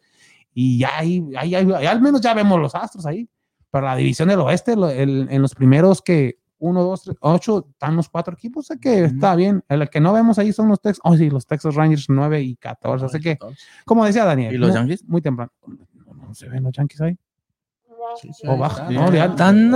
y 0.56 0.80
ya 0.80 0.98
ahí, 0.98 1.24
ahí, 1.38 1.54
ahí- 1.54 1.86
al 1.86 2.02
menos 2.02 2.22
ya 2.22 2.34
vemos 2.34 2.60
los 2.60 2.74
astros 2.74 3.06
ahí. 3.06 3.30
Pero 3.70 3.86
la 3.86 3.96
división 3.96 4.30
del 4.30 4.40
oeste, 4.40 4.76
lo- 4.76 4.90
el- 4.90 5.28
en 5.30 5.42
los 5.42 5.54
primeros 5.54 6.02
que 6.02 6.40
1, 6.60 6.82
2, 6.82 7.04
3, 7.04 7.18
8, 7.20 7.68
están 7.72 7.98
los 7.98 8.08
cuatro 8.08 8.34
equipos, 8.34 8.72
así 8.72 8.80
que 8.80 9.04
Ujú. 9.04 9.14
está 9.16 9.36
bien. 9.36 9.62
El 9.68 9.90
que 9.90 10.00
no 10.00 10.14
vemos 10.14 10.40
ahí 10.40 10.54
son 10.54 10.70
los 10.70 10.80
Texas, 10.82 11.02
oh 11.04 11.16
sí, 11.18 11.30
los 11.30 11.46
Texas 11.46 11.76
Rangers 11.76 12.06
9 12.08 12.42
y 12.42 12.56
14, 12.56 13.06
así 13.06 13.20
que, 13.20 13.38
como 13.86 14.06
decía 14.06 14.24
Daniel, 14.24 14.56
¿Y 14.56 14.58
los 14.58 14.70
muy- 14.70 14.78
Yankees? 14.80 15.04
muy 15.06 15.22
temprano. 15.22 15.52
No, 15.68 16.14
no 16.14 16.34
se 16.34 16.48
ven 16.48 16.64
los 16.64 16.72
Yankees 16.72 17.02
ahí. 17.02 17.18
Sí, 18.22 18.30
sí, 18.34 18.48
O 18.48 18.58
baja, 18.58 18.84
está. 18.84 18.94
no, 18.94 19.12
ya- 19.12 19.24
abajo. 19.24 19.32
Están 19.34 19.70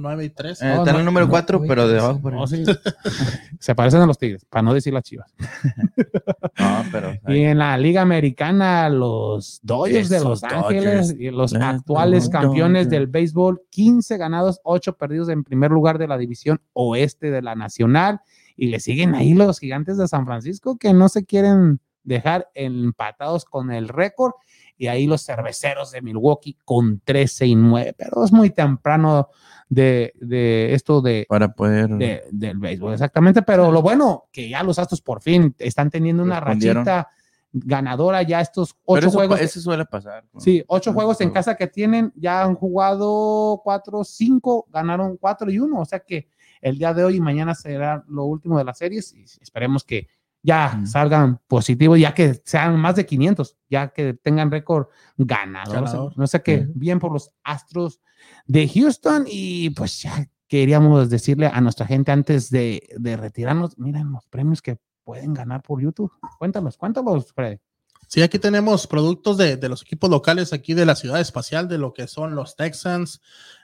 9 0.00 0.24
y 0.24 0.30
3. 0.30 0.62
Eh, 0.62 0.64
No, 0.64 0.70
están 0.72 0.86
en 0.88 0.92
no, 0.94 0.98
el 1.00 1.04
número 1.04 1.26
no, 1.26 1.30
4, 1.30 1.58
oye, 1.58 1.68
pero 1.68 1.88
de 1.88 1.98
sí, 1.98 2.04
abajo. 2.04 2.20
por 2.20 2.34
ahí. 2.34 2.40
Oh, 2.40 2.46
sí. 2.46 2.64
se 3.60 3.74
parecen 3.74 4.00
a 4.02 4.06
los 4.06 4.18
Tigres, 4.18 4.44
para 4.44 4.62
no 4.62 4.74
decir 4.74 4.92
las 4.92 5.02
chivas. 5.02 5.32
No, 6.58 6.82
pero. 6.90 7.12
Y 7.28 7.42
en 7.42 7.58
la 7.58 7.76
Liga 7.76 8.00
Americana, 8.02 8.88
los 8.88 9.60
Dodgers 9.62 10.08
de 10.08 10.20
Los 10.20 10.42
Ángeles, 10.42 11.14
y 11.18 11.30
los 11.30 11.54
actuales 11.54 12.28
campeones 12.30 12.88
del 12.88 13.06
béisbol, 13.08 13.60
15 13.70 14.16
ganados, 14.16 14.60
8 14.64 14.96
perdidos 14.96 15.28
en 15.28 15.44
primer 15.44 15.70
lugar 15.70 15.98
de 15.98 16.08
la 16.08 16.16
división 16.16 16.60
oeste 16.72 17.30
de 17.30 17.42
la 17.42 17.54
Nacional. 17.54 18.20
Y 18.56 18.68
le 18.68 18.80
siguen 18.80 19.14
ahí 19.14 19.34
los 19.34 19.58
gigantes 19.58 19.98
de 19.98 20.08
San 20.08 20.24
Francisco 20.24 20.78
que 20.78 20.94
no 20.94 21.10
se 21.10 21.26
quieren 21.26 21.78
dejar 22.06 22.48
empatados 22.54 23.44
con 23.44 23.70
el 23.70 23.88
récord. 23.88 24.32
Y 24.78 24.88
ahí 24.88 25.06
los 25.06 25.24
cerveceros 25.24 25.90
de 25.90 26.02
Milwaukee 26.02 26.56
con 26.64 27.00
13 27.00 27.46
y 27.46 27.54
9. 27.54 27.94
Pero 27.96 28.24
es 28.24 28.32
muy 28.32 28.50
temprano 28.50 29.28
de, 29.68 30.12
de 30.20 30.74
esto 30.74 31.00
de, 31.00 31.24
Para 31.28 31.52
poder. 31.54 31.88
de- 31.88 32.24
del 32.30 32.58
béisbol, 32.58 32.92
exactamente. 32.92 33.40
Pero 33.42 33.70
lo 33.72 33.80
bueno, 33.82 34.24
que 34.32 34.48
ya 34.48 34.62
los 34.62 34.78
Astros 34.78 35.00
por 35.00 35.22
fin 35.22 35.54
están 35.58 35.90
teniendo 35.90 36.22
una 36.22 36.40
rachita 36.40 37.08
ganadora 37.52 38.20
ya 38.22 38.42
estos 38.42 38.74
Pero 38.74 38.82
ocho 38.84 39.08
eso, 39.08 39.16
juegos. 39.16 39.40
eso 39.40 39.60
suele 39.60 39.86
pasar. 39.86 40.24
¿no? 40.32 40.40
Sí, 40.40 40.62
ocho 40.68 40.92
juegos 40.92 41.20
en 41.22 41.30
casa 41.30 41.54
que 41.56 41.66
tienen, 41.68 42.12
ya 42.14 42.42
han 42.42 42.54
jugado 42.54 43.62
cuatro, 43.64 44.04
cinco, 44.04 44.66
ganaron 44.70 45.16
cuatro 45.16 45.50
y 45.50 45.58
uno. 45.58 45.80
O 45.80 45.84
sea 45.86 46.00
que 46.00 46.28
el 46.60 46.76
día 46.78 46.92
de 46.92 47.02
hoy 47.04 47.16
y 47.16 47.20
mañana 47.20 47.54
será 47.54 48.04
lo 48.08 48.24
último 48.24 48.58
de 48.58 48.64
las 48.64 48.76
series 48.76 49.14
y 49.14 49.22
esperemos 49.40 49.84
que 49.84 50.06
ya 50.46 50.76
Mm. 50.76 50.86
salgan 50.86 51.40
positivos, 51.48 51.98
ya 51.98 52.14
que 52.14 52.40
sean 52.44 52.78
más 52.78 52.94
de 52.96 53.04
500, 53.04 53.56
ya 53.68 53.88
que 53.88 54.14
tengan 54.14 54.50
récord 54.50 54.86
ganador. 55.18 55.74
Ganador. 55.74 56.12
No 56.16 56.26
sé 56.26 56.40
qué, 56.42 56.66
bien 56.74 56.98
por 57.00 57.12
los 57.12 57.32
Astros 57.42 58.00
de 58.46 58.68
Houston 58.68 59.24
y 59.28 59.70
pues 59.70 60.00
ya 60.02 60.26
queríamos 60.48 61.10
decirle 61.10 61.48
a 61.48 61.60
nuestra 61.60 61.86
gente 61.86 62.12
antes 62.12 62.48
de, 62.50 62.88
de 62.96 63.16
retirarnos, 63.16 63.76
miren 63.78 64.12
los 64.12 64.24
premios 64.28 64.62
que 64.62 64.78
pueden 65.04 65.34
ganar 65.34 65.62
por 65.62 65.82
YouTube. 65.82 66.12
Cuéntanos, 66.38 66.76
cuéntanos, 66.76 67.32
Fred. 67.32 67.58
Sí, 68.08 68.22
aquí 68.22 68.38
tenemos 68.38 68.86
productos 68.86 69.36
de, 69.36 69.56
de 69.56 69.68
los 69.68 69.82
equipos 69.82 70.08
locales 70.08 70.52
aquí 70.52 70.74
de 70.74 70.86
la 70.86 70.94
ciudad 70.94 71.20
espacial, 71.20 71.66
de 71.66 71.78
lo 71.78 71.92
que 71.92 72.06
son 72.06 72.36
los 72.36 72.54
Texans, 72.54 73.20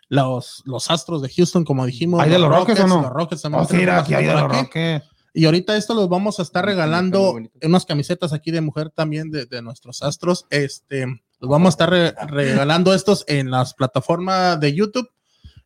los, 0.09 0.63
los 0.67 0.91
Astros 0.91 1.23
de 1.23 1.29
Houston, 1.29 1.65
como 1.65 1.87
dijimos. 1.87 2.21
¿Hay 2.21 2.29
de 2.31 2.41
los 2.41 2.51
Rockets 2.51 2.81
o 2.81 2.87
no? 2.89 3.03
Los 3.03 3.13
Rockets 3.13 3.43
también 3.43 3.63
Oh, 3.63 3.67
sí, 3.69 3.83
aquí 3.89 4.15
hay 4.15 4.27
de 4.27 4.33
los. 4.33 4.43
Rockets. 4.51 5.07
Y 5.35 5.47
ahorita 5.47 5.77
esto 5.77 5.95
los 5.95 6.09
vamos 6.09 6.39
a 6.39 6.43
estar 6.43 6.65
regalando 6.65 7.39
unas 7.63 7.87
camisetas 7.87 8.33
aquí 8.33 8.51
de 8.51 8.61
mujer 8.61 8.91
también 8.91 9.31
de, 9.31 9.47
de 9.47 9.63
nuestros 9.63 10.03
astros. 10.03 10.47
Este, 10.51 11.07
los 11.41 11.51
vamos 11.51 11.69
a 11.69 11.71
estar 11.71 11.91
re- 11.91 12.15
regalando 12.27 12.93
estos 12.93 13.25
en 13.29 13.51
las 13.51 13.73
plataformas 13.75 14.61
de 14.61 14.75
YouTube. 14.75 15.09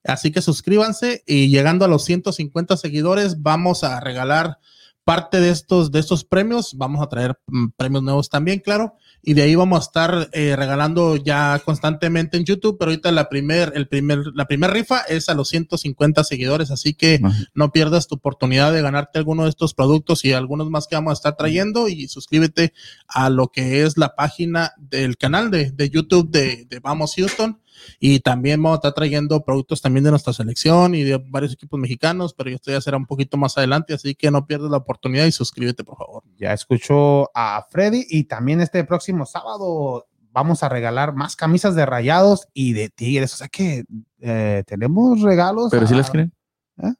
Así 0.04 0.30
que 0.30 0.40
suscríbanse 0.40 1.24
y 1.26 1.48
llegando 1.48 1.84
a 1.84 1.88
los 1.88 2.04
150 2.04 2.76
seguidores 2.76 3.42
vamos 3.42 3.82
a 3.82 3.98
regalar 3.98 4.58
parte 5.06 5.40
de 5.40 5.50
estos, 5.50 5.92
de 5.92 6.00
estos 6.00 6.24
premios. 6.24 6.74
Vamos 6.76 7.00
a 7.00 7.08
traer 7.08 7.38
mm, 7.46 7.68
premios 7.76 8.02
nuevos 8.02 8.28
también, 8.28 8.58
claro. 8.58 8.96
Y 9.22 9.34
de 9.34 9.42
ahí 9.42 9.54
vamos 9.54 9.78
a 9.78 9.82
estar 9.84 10.28
eh, 10.32 10.56
regalando 10.56 11.14
ya 11.14 11.62
constantemente 11.64 12.36
en 12.36 12.44
YouTube. 12.44 12.76
Pero 12.76 12.90
ahorita 12.90 13.12
la 13.12 13.28
primer, 13.28 13.72
el 13.76 13.86
primer, 13.86 14.18
la 14.34 14.46
primer 14.46 14.72
rifa 14.72 15.02
es 15.02 15.28
a 15.28 15.34
los 15.34 15.48
150 15.48 16.24
seguidores. 16.24 16.72
Así 16.72 16.92
que 16.92 17.20
Ajá. 17.22 17.32
no 17.54 17.70
pierdas 17.70 18.08
tu 18.08 18.16
oportunidad 18.16 18.72
de 18.72 18.82
ganarte 18.82 19.20
alguno 19.20 19.44
de 19.44 19.50
estos 19.50 19.74
productos 19.74 20.24
y 20.24 20.32
algunos 20.32 20.70
más 20.70 20.88
que 20.88 20.96
vamos 20.96 21.12
a 21.12 21.14
estar 21.14 21.36
trayendo 21.36 21.88
y 21.88 22.08
suscríbete 22.08 22.72
a 23.06 23.30
lo 23.30 23.52
que 23.52 23.84
es 23.84 23.96
la 23.98 24.16
página 24.16 24.72
del 24.76 25.16
canal 25.16 25.52
de, 25.52 25.70
de 25.70 25.88
YouTube 25.88 26.32
de, 26.32 26.64
de 26.64 26.80
Vamos 26.80 27.14
Houston 27.14 27.60
y 28.00 28.20
también 28.20 28.62
vamos 28.62 28.76
a 28.76 28.80
estar 28.80 28.92
trayendo 28.94 29.40
productos 29.44 29.80
también 29.80 30.04
de 30.04 30.10
nuestra 30.10 30.32
selección 30.32 30.94
y 30.94 31.02
de 31.02 31.18
varios 31.28 31.52
equipos 31.52 31.78
mexicanos, 31.78 32.34
pero 32.34 32.50
esto 32.50 32.70
ya 32.70 32.80
será 32.80 32.96
un 32.96 33.06
poquito 33.06 33.36
más 33.36 33.56
adelante, 33.58 33.94
así 33.94 34.14
que 34.14 34.30
no 34.30 34.46
pierdas 34.46 34.70
la 34.70 34.78
oportunidad 34.78 35.26
y 35.26 35.32
suscríbete 35.32 35.84
por 35.84 35.96
favor. 35.96 36.22
Ya 36.36 36.52
escuchó 36.52 37.30
a 37.34 37.64
Freddy 37.70 38.04
y 38.08 38.24
también 38.24 38.60
este 38.60 38.84
próximo 38.84 39.26
sábado 39.26 40.06
vamos 40.32 40.62
a 40.62 40.68
regalar 40.68 41.14
más 41.14 41.34
camisas 41.34 41.74
de 41.74 41.86
rayados 41.86 42.46
y 42.52 42.74
de 42.74 42.90
tigres. 42.90 43.32
O 43.32 43.36
sea 43.38 43.48
que 43.48 43.84
eh, 44.20 44.62
tenemos 44.66 45.22
regalos. 45.22 45.68
Pero 45.70 45.86
si 45.86 45.94
las 45.94 46.10
creen. 46.10 46.32
Ah, 46.78 46.92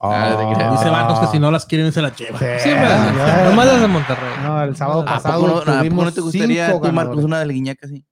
Ah, 0.00 0.36
te 0.38 0.54
creas. 0.54 0.72
Dice 0.78 0.90
Marcos 0.90 1.18
que 1.20 1.26
si 1.28 1.38
no 1.40 1.50
las 1.50 1.66
quieren 1.66 1.90
se 1.92 2.02
las 2.02 2.16
lleva. 2.16 2.38
Sí, 2.38 2.44
Sí, 2.60 2.70
pero 2.70 3.50
nomás 3.50 3.66
las 3.66 3.80
de 3.80 3.88
Monterrey. 3.88 4.32
No, 4.42 4.62
el 4.62 4.76
sábado 4.76 5.00
¿A 5.00 5.04
pasado 5.06 5.40
poco 5.40 5.64
no, 5.64 5.72
a 5.72 5.82
poco 5.82 6.04
no 6.04 6.12
te 6.12 6.20
gustaría 6.20 6.66
cinco 6.66 6.80
tú, 6.86 6.92
Marcos, 6.92 6.94
ganadores. 7.16 7.24
una 7.24 7.40
de 7.40 7.46
la 7.46 7.52
guiñaca 7.52 7.86
así? 7.86 8.04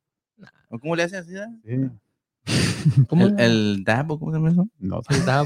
¿O 0.77 0.79
cómo 0.79 0.95
le 0.95 1.05
haces 1.05 1.21
así? 1.21 1.35
Sí. 1.65 1.91
¿Cómo? 3.09 3.27
El, 3.27 3.41
el 3.41 3.85
dab, 3.85 4.13
¿o 4.13 4.19
cómo 4.19 4.31
se 4.31 4.37
llama 4.37 4.51
eso? 4.51 4.69
No, 4.79 5.01
Está- 5.09 5.43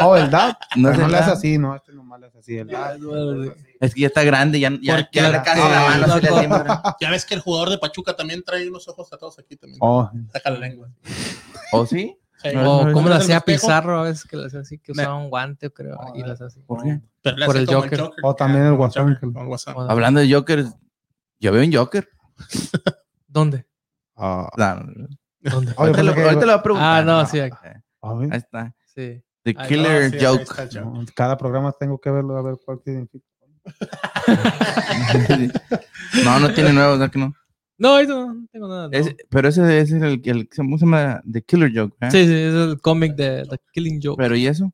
oh, 0.00 0.16
el 0.16 0.30
DAP. 0.30 0.56
No 0.76 0.82
No, 0.82 0.90
es 0.90 0.98
no 0.98 1.04
el 1.06 1.12
le 1.12 1.18
hace 1.18 1.26
dab. 1.28 1.36
así, 1.36 1.58
no, 1.58 1.76
este 1.76 1.92
nomás 1.92 2.20
le 2.20 2.26
hace 2.26 2.38
así. 2.38 2.56
El 2.56 2.68
DAP. 2.68 2.98
Es 3.80 3.94
que 3.94 4.00
ya 4.00 4.06
está 4.08 4.24
grande, 4.24 4.58
ya, 4.58 4.70
le 4.70 4.80
alcanza 5.20 5.68
la 5.68 5.86
ah, 5.86 6.48
mano. 6.48 6.82
Ya 7.00 7.10
ves 7.10 7.24
que 7.24 7.34
el 7.34 7.40
jugador 7.40 7.70
de 7.70 7.78
Pachuca 7.78 8.16
también 8.16 8.42
trae 8.42 8.68
unos 8.68 8.88
ojos 8.88 9.12
atados 9.12 9.38
aquí 9.38 9.56
también. 9.56 9.78
Oh, 9.82 10.10
Saca 10.32 10.50
la 10.50 10.58
lengua. 10.58 10.88
¿O 11.72 11.86
sí? 11.86 12.16
Sí. 12.42 12.48
O 12.48 12.52
no, 12.52 12.88
le 12.88 12.92
no, 12.94 13.14
hacía 13.14 13.36
el. 13.36 13.42
Pizarro 13.42 14.00
a 14.00 14.02
veces 14.04 14.24
que 14.24 14.36
le 14.36 14.46
hacía 14.46 14.60
así, 14.60 14.78
que 14.78 14.92
usaba 14.92 15.14
un 15.16 15.28
guante, 15.28 15.70
creo, 15.70 15.98
y 16.14 16.22
las 16.22 16.40
así. 16.40 16.60
¿Por 16.62 16.82
qué? 16.82 17.00
Por 17.22 17.56
el 17.56 17.66
Joker. 17.66 18.10
O 18.22 18.34
también 18.34 18.64
el 18.64 18.74
Guasón. 18.74 19.18
Hablando 19.88 20.20
de 20.20 20.32
Joker, 20.32 20.64
yo 21.38 21.52
veo 21.52 21.62
un 21.62 21.72
Joker. 21.72 22.08
¿Dónde? 23.32 23.64
ah, 24.16 24.48
No, 24.56 24.74
no. 24.74 25.06
¿Dónde? 25.40 25.72
Oye, 25.76 25.76
ahorita, 25.76 26.02
lo, 26.02 26.12
pensé 26.12 26.14
que- 26.14 26.22
ahorita 26.28 26.46
lo 26.46 26.52
voy 26.52 26.58
a 26.58 26.62
preguntar. 26.62 27.00
Ah, 27.00 27.04
no, 27.04 27.26
sí, 27.26 27.40
aquí. 27.40 27.56
a 28.02 28.14
ver. 28.14 28.32
Ahí 28.32 28.38
está. 28.38 28.74
Sí. 28.86 29.22
The 29.44 29.54
Ay, 29.56 29.68
Killer 29.68 30.02
Ah, 30.02 30.10
sí, 30.10 30.18
Joke. 30.76 31.12
cada 31.14 31.36
programa 31.38 31.72
tengo 31.72 31.98
que 31.98 32.10
verlo 32.10 32.36
a 32.36 32.42
ver 32.42 32.56
cuál 32.64 32.80
significa. 32.84 33.24
no, 36.24 36.40
no 36.40 36.52
tiene 36.54 36.72
nuevos, 36.72 36.98
¿no? 36.98 37.10
Que 37.10 37.18
no. 37.18 37.34
No, 37.78 37.88
ahorita 37.90 38.12
no, 38.12 38.34
no 38.34 38.46
tengo 38.52 38.68
nada. 38.68 38.88
no. 38.88 38.92
Es- 38.92 39.14
pero 39.30 39.48
ese, 39.48 39.62
ese 39.80 39.96
es 39.96 40.02
el, 40.02 40.20
el 40.24 40.48
¿cómo 40.54 40.76
se 40.76 40.84
llama? 40.84 41.22
The 41.30 41.42
Killer 41.42 41.70
Joke. 41.74 41.96
¿eh? 42.00 42.10
Sí, 42.10 42.26
sí, 42.26 42.34
es 42.34 42.54
el 42.54 42.80
cómic 42.80 43.14
de 43.14 43.44
The 43.48 43.56
Killing 43.72 44.00
Joke. 44.02 44.18
Pero 44.22 44.36
¿y 44.36 44.46
eso? 44.46 44.70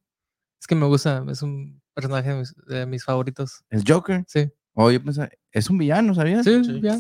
Es 0.61 0.67
que 0.67 0.75
me 0.75 0.87
gusta, 0.87 1.25
es 1.31 1.43
un 1.43 1.81
personaje 1.95 2.31
de 2.31 2.39
mis, 2.41 2.55
de 2.67 2.87
mis 2.87 3.05
favoritos. 3.05 3.63
¿El 3.71 3.85
Joker? 3.87 4.25
Sí. 4.27 4.49
Oh, 4.75 4.91
yo 4.91 5.03
pensaba, 5.03 5.29
es 5.53 5.71
un 5.71 5.79
villano, 5.79 6.15
¿sabías? 6.15 6.45
Sí, 6.45 6.65
Sí. 6.65 6.81
ya. 6.83 6.97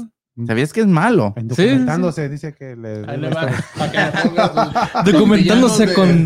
¿Sabías 0.46 0.72
que 0.72 0.80
es 0.80 0.86
malo? 0.86 1.32
En 1.36 1.48
Sí, 1.54 1.62
documentándose, 1.66 2.28
dice 2.28 2.54
que 2.54 2.76
le. 2.76 3.02
Va, 3.02 3.46
que 5.04 5.10
Documentándose 5.12 5.94
con. 5.94 6.24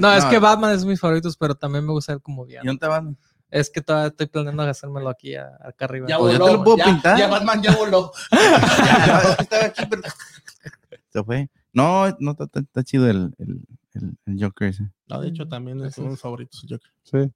No, 0.00 0.12
es 0.12 0.24
que 0.24 0.38
Batman 0.38 0.72
es 0.72 0.80
de 0.82 0.88
mis 0.88 0.98
favoritos, 1.00 1.36
pero 1.36 1.54
también 1.54 1.84
me 1.86 1.92
gusta 1.92 2.12
él 2.14 2.20
como 2.20 2.44
¿Y 2.44 2.48
villano. 2.48 2.66
dónde 2.66 2.80
te 2.80 2.86
van? 2.88 3.16
Es 3.50 3.70
que 3.70 3.80
todavía 3.80 4.08
estoy 4.08 4.26
planeando 4.26 4.64
hacérmelo 4.64 5.08
aquí 5.08 5.36
a- 5.36 5.56
acá 5.62 5.84
arriba. 5.84 6.08
Ya 6.08 6.18
Pues 6.18 6.32
yo 6.32 6.40
voló, 6.40 6.50
te 6.50 6.56
lo 6.58 6.64
puedo 6.64 6.76
ya, 6.78 6.84
pintar. 6.86 7.16
ya 7.18 7.28
Batman 7.28 7.62
ya 7.62 7.76
voló. 7.76 8.10
Estaba 9.38 9.64
aquí, 9.66 9.84
pero- 9.88 10.02
Se 11.10 11.22
fue. 11.22 11.48
No, 11.72 12.08
no, 12.18 12.32
está, 12.32 12.44
está- 12.44 12.60
está 12.60 12.82
chido 12.82 13.08
el, 13.08 13.32
el, 13.38 13.60
el, 13.94 14.16
el 14.26 14.42
Joker 14.44 14.68
ese. 14.68 14.90
No, 15.08 15.20
de 15.20 15.28
hecho, 15.28 15.46
también 15.46 15.80
es 15.84 15.96
uno 15.98 16.06
de 16.08 16.10
mis 16.12 16.20
favoritos. 16.20 16.64
Yo 16.68 16.78
Sí. 17.04 17.30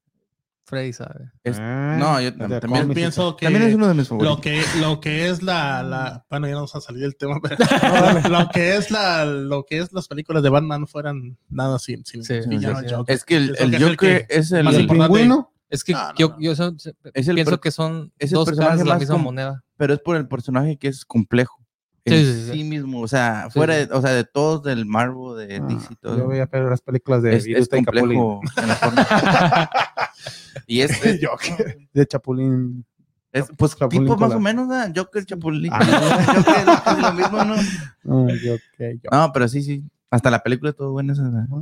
Freddy 0.69 0.93
sabe. 0.93 1.31
Es- 1.43 1.57
Ah, 1.59 1.97
no, 1.99 2.21
yo 2.21 2.35
también 2.37 2.61
cómics. 2.61 2.95
pienso 2.95 3.37
que 3.37 3.47
También 3.47 3.65
es 3.69 3.75
uno 3.75 3.89
de 3.89 3.95
mis 3.95 4.11
lo 4.11 4.19
favoritos. 4.19 4.41
que, 4.41 4.63
lo 4.81 5.01
que 5.01 5.29
es 5.31 5.43
la, 5.43 5.83
la. 5.83 6.27
Bueno, 6.29 6.47
ya 6.47 6.53
no 6.53 6.59
vamos 6.59 6.77
a 6.77 6.81
salir 6.83 7.01
del 7.03 7.17
tema, 7.17 7.41
pero 7.43 7.57
lo 8.29 8.49
que 8.51 8.77
es 8.77 8.91
la, 8.91 9.25
lo 9.25 9.65
que 9.65 9.79
es 9.79 9.93
las 9.93 10.09
películas 10.09 10.43
de 10.43 10.51
Batman 10.51 10.83
no 10.83 10.87
fueran 10.87 11.39
nada 11.49 11.79
sin, 11.79 12.05
sin 12.05 12.23
Sí, 12.23 12.41
villano 12.47 12.81
sí, 12.81 12.89
sí. 12.89 12.95
Joker. 12.95 13.15
Es 13.15 13.25
que 13.25 13.37
el, 13.37 13.57
el 13.57 13.57
que 13.57 13.63
es 13.65 13.73
el 13.73 13.83
Joker 13.83 13.97
que 13.97 14.27
es 14.29 14.53
el, 14.53 14.65
más 14.65 14.75
¿Y 14.75 14.77
el 14.77 14.87
pingüino? 14.87 15.53
Es 15.71 15.85
que 15.85 15.93
No, 15.93 16.09
no, 16.09 16.15
yo, 16.17 16.37
yo 16.39 16.55
son- 16.55 16.77
Es 17.15 17.29
el 17.29 17.35
pienso 17.35 17.51
per- 17.53 17.61
que 17.61 17.71
son 17.71 18.13
es 18.19 18.31
dos 18.31 18.45
personaje 18.47 18.71
caras 18.77 18.85
de 18.85 18.91
la 18.91 18.99
misma 18.99 19.17
moneda. 19.19 19.65
pero 19.77 19.95
es 19.95 20.01
por 20.01 20.17
el 20.17 20.29
personaje 20.29 20.77
que 20.79 20.89
es 20.89 21.05
complejo. 21.05 21.57
Sí, 22.07 22.15
En 22.15 22.25
sí, 22.25 22.33
sí. 22.47 22.53
sí 22.53 22.65
mismo, 22.65 23.01
o 23.03 23.09
sea, 23.09 23.49
fuera 23.51 23.75
sí. 23.79 23.87
De, 23.87 23.93
o 23.95 24.01
sea, 24.01 24.13
de 24.13 24.25
todos 24.25 24.63
del 24.63 24.87
Marvel, 24.87 25.47
de 25.47 25.57
Ah, 25.57 25.67
DC, 25.69 25.95
todo. 26.01 26.17
Yo 26.17 26.25
voy 26.25 26.39
a 26.39 26.47
ver 26.47 26.63
las 26.63 26.81
películas 26.81 27.23
de 27.23 27.37
es, 27.37 27.47
es 27.47 27.69
complejo 27.69 28.41
en 28.57 28.69
la 28.69 28.75
forma. 28.77 29.07
y 30.67 30.81
es, 30.81 31.05
es, 31.05 31.21
Joker. 31.25 31.79
De 31.93 32.07
Chapulín. 32.07 32.85
es, 33.33 33.47
pues 33.57 33.77
Chapulín 33.77 34.05
tipo 34.05 34.17
más 34.17 34.33
o 34.33 34.41
menos, 34.41 34.67
¿no? 34.69 34.77
Joker, 34.95 35.25
Chapulín. 35.25 35.71
Ah. 35.73 35.81
Joker 35.85 36.99
lo 37.03 37.13
mismo, 37.13 37.45
¿no? 37.45 37.55
Ah, 37.55 38.33
Joker, 38.35 38.95
Joker. 38.97 39.11
No, 39.13 39.31
pero 39.33 39.49
sí, 39.49 39.63
sí. 39.63 39.85
Hasta 40.11 40.31
la 40.31 40.43
película 40.43 40.73
todo 40.73 40.93
buena 40.93 41.13
esa. 41.13 41.23
No. 41.23 41.61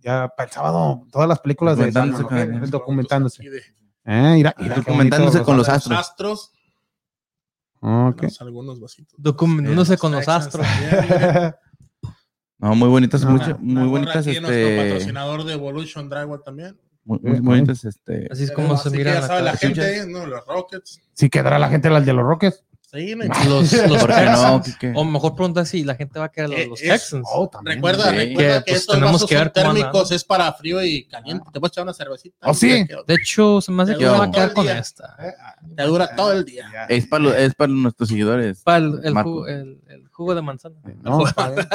Ya 0.00 0.28
para 0.36 0.48
el 0.48 0.52
sábado, 0.52 1.06
todas 1.12 1.28
las 1.28 1.38
películas 1.40 1.76
de 1.78 1.90
Documentándose 1.92 2.70
documentándose. 2.70 3.42
De 3.48 3.62
Eh, 4.04 4.42
Documentándose 4.76 5.38
bonito, 5.38 5.44
con 5.44 5.56
los 5.56 5.68
astros. 5.68 5.98
Astros. 5.98 6.52
Ok. 7.80 8.16
tenemos 8.16 8.40
algunos 8.40 8.80
vasitos. 8.80 9.14
Documentándose 9.18 9.96
con 9.98 10.12
los 10.12 10.26
astros. 10.28 10.66
también. 10.66 11.54
No, 12.58 12.76
muy 12.76 12.88
bonitas, 12.88 13.24
No, 13.24 13.32
mucho- 13.32 13.56
Una- 13.60 13.80
muy 13.80 13.88
bonitas, 13.88 14.24
aquí 14.24 14.34
de 14.36 14.40
Nuestro 14.40 14.60
este, 14.68 14.82
patrocinador 14.82 15.44
de 15.44 15.52
Evolution 15.52 16.08
Drywall 16.08 16.42
también. 16.44 16.78
Muy, 17.04 17.18
muy 17.20 17.40
bonitas, 17.40 17.84
este, 17.84 18.28
Así 18.30 18.44
es 18.44 18.52
como 18.52 18.76
se 18.76 18.90
mira 18.90 19.20
la 19.20 19.40
la 19.40 19.56
gente, 19.56 20.06
¿no? 20.06 20.26
Los 20.26 20.44
Rockets. 20.46 21.00
Sí 21.14 21.28
quedará 21.28 21.58
la 21.58 21.68
gente 21.68 21.90
las 21.90 22.06
de 22.06 22.12
los 22.12 22.24
Rockets. 22.24 22.64
Sí, 22.92 23.14
no 23.16 23.24
Los, 23.48 23.72
los 23.72 23.98
¿por 24.02 24.14
qué 24.14 24.24
no? 24.26 24.60
Texans. 24.60 24.64
Quique? 24.66 24.92
O 24.94 25.02
mejor 25.04 25.34
pregunta 25.34 25.64
si 25.64 25.82
la 25.82 25.94
gente 25.94 26.18
va 26.18 26.26
a 26.26 26.28
querer 26.30 26.50
los, 26.50 26.58
Eh, 26.58 26.66
los 26.66 26.82
es- 26.82 26.88
Texans. 26.90 27.26
Oh, 27.32 27.48
también. 27.48 27.76
Recuerda, 27.76 28.10
Sí. 28.10 28.16
recuerda 28.16 28.58
Que, 28.58 28.64
que, 28.66 28.70
pues, 28.70 28.80
estos 28.80 28.94
tenemos 28.96 29.12
vasos 29.22 29.28
que 29.30 29.50
térmicos, 29.50 30.12
es 30.12 30.24
para 30.24 30.52
frío 30.52 30.84
y 30.84 31.04
caliente. 31.06 31.46
Te 31.50 31.58
puedes 31.58 31.72
echar 31.72 31.84
una 31.84 31.94
cervecita. 31.94 32.36
Oh, 32.42 32.52
sí. 32.52 32.86
De 33.06 33.14
hecho, 33.14 33.62
se 33.62 33.72
me 33.72 33.82
hace 33.84 33.96
que 33.96 34.04
va 34.04 34.24
a 34.24 34.30
quedar 34.30 34.52
con 34.52 34.64
día. 34.66 34.78
esta. 34.78 35.16
te 35.74 35.82
dura 35.84 36.14
todo 36.14 36.32
el 36.32 36.44
día. 36.44 36.66
Es 36.90 37.06
para, 37.06 37.24
lo- 37.24 37.34
es 37.34 37.54
para 37.54 37.72
nuestros 37.72 38.10
seguidores. 38.10 38.60
Para 38.62 38.76
el, 38.84 39.00
el, 39.04 39.80
el 39.88 39.91
jugo 40.12 40.34
de 40.34 40.42
manzana. 40.42 40.76
No, 41.02 41.20
padre. 41.36 41.66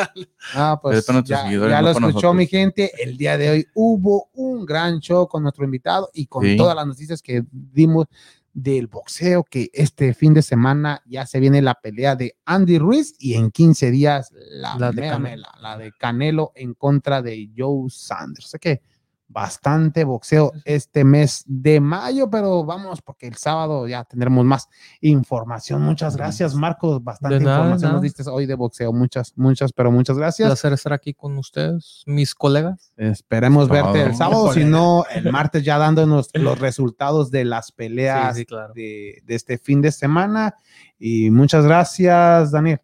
Ah, 0.54 0.80
pues 0.82 1.06
ya, 1.26 1.44
no 1.50 1.82
lo 1.82 1.90
escuchó 1.90 2.00
nosotros. 2.08 2.36
mi 2.36 2.48
gente. 2.48 2.92
El 3.04 3.18
día 3.18 3.38
de 3.38 3.50
hoy 3.50 3.68
hubo 3.74 4.30
un 4.34 4.66
gran 4.66 5.00
show 5.00 5.28
con 5.28 5.44
nuestro 5.44 5.66
invitado 5.66 6.10
y 6.14 6.28
con 6.28 6.44
Sí. 6.44 6.56
todas 6.56 6.76
las 6.76 6.88
noticias 6.88 7.22
que 7.22 7.44
dimos 7.52 8.06
del 8.54 8.88
boxeo, 8.88 9.44
que 9.44 9.70
este 9.74 10.14
fin 10.16 10.34
de 10.34 10.42
semana 10.42 11.04
ya 11.06 11.28
se 11.28 11.40
viene 11.40 11.62
la 11.62 11.76
pelea 11.76 12.16
de 12.16 12.36
Andy 12.46 12.80
Ruiz 12.80 13.14
y 13.20 13.36
en 13.36 13.52
15 13.52 13.92
días 13.92 14.32
la, 14.34 14.76
La 14.80 14.90
de 14.92 15.02
mera 15.02 15.14
Canelo. 15.14 15.30
mela, 15.36 15.52
la 15.62 15.78
de 15.78 15.92
Canelo 15.92 16.52
en 16.56 16.74
contra 16.74 17.22
de 17.22 17.52
Joe 17.56 17.88
Sanders. 17.90 18.50
Sé 18.50 18.58
que 18.60 18.82
bastante 19.30 20.04
boxeo 20.04 20.52
este 20.66 21.04
mes 21.04 21.44
de 21.46 21.80
mayo, 21.80 22.30
pero 22.30 22.64
vamos 22.64 23.02
porque 23.02 23.28
el 23.28 23.36
sábado 23.36 23.88
ya 23.88 24.04
tendremos 24.04 24.46
más 24.46 24.70
información. 25.02 25.82
Muchas 25.82 26.16
gracias, 26.16 26.56
Marcos. 26.56 27.04
Bastante 27.04 27.40
nada, 27.40 27.58
información 27.58 27.92
nos 27.94 28.02
diste 28.02 28.24
hoy 28.30 28.46
de 28.46 28.56
boxeo. 28.56 28.94
Muchas, 28.94 29.34
muchas, 29.36 29.74
pero 29.74 29.92
muchas 29.92 30.16
Un 30.16 30.22
gracias. 30.22 30.48
placer 30.48 30.74
estar 30.74 30.94
aquí 30.94 31.14
con 31.14 31.38
ustedes, 31.38 32.04
mis 32.06 32.34
colegas. 32.34 32.92
Esperemos 32.98 33.70
verte 33.70 34.02
el 34.04 34.16
sábado, 34.16 34.54
si 34.54 34.64
no, 34.64 35.06
el 35.14 35.32
martes 35.32 35.64
ya 35.64 35.78
dándonos 35.78 36.30
los 36.34 36.60
resultados 36.60 37.30
de 37.32 37.46
las 37.46 37.72
peleas 37.72 38.36
Sí, 38.36 38.42
sí, 38.42 38.46
claro. 38.46 38.74
de, 38.74 39.22
de 39.26 39.36
este 39.36 39.58
fin 39.58 39.82
de 39.82 39.92
semana. 39.92 40.56
Y 41.00 41.30
muchas 41.32 41.66
gracias, 41.66 42.52
Daniel. 42.52 42.82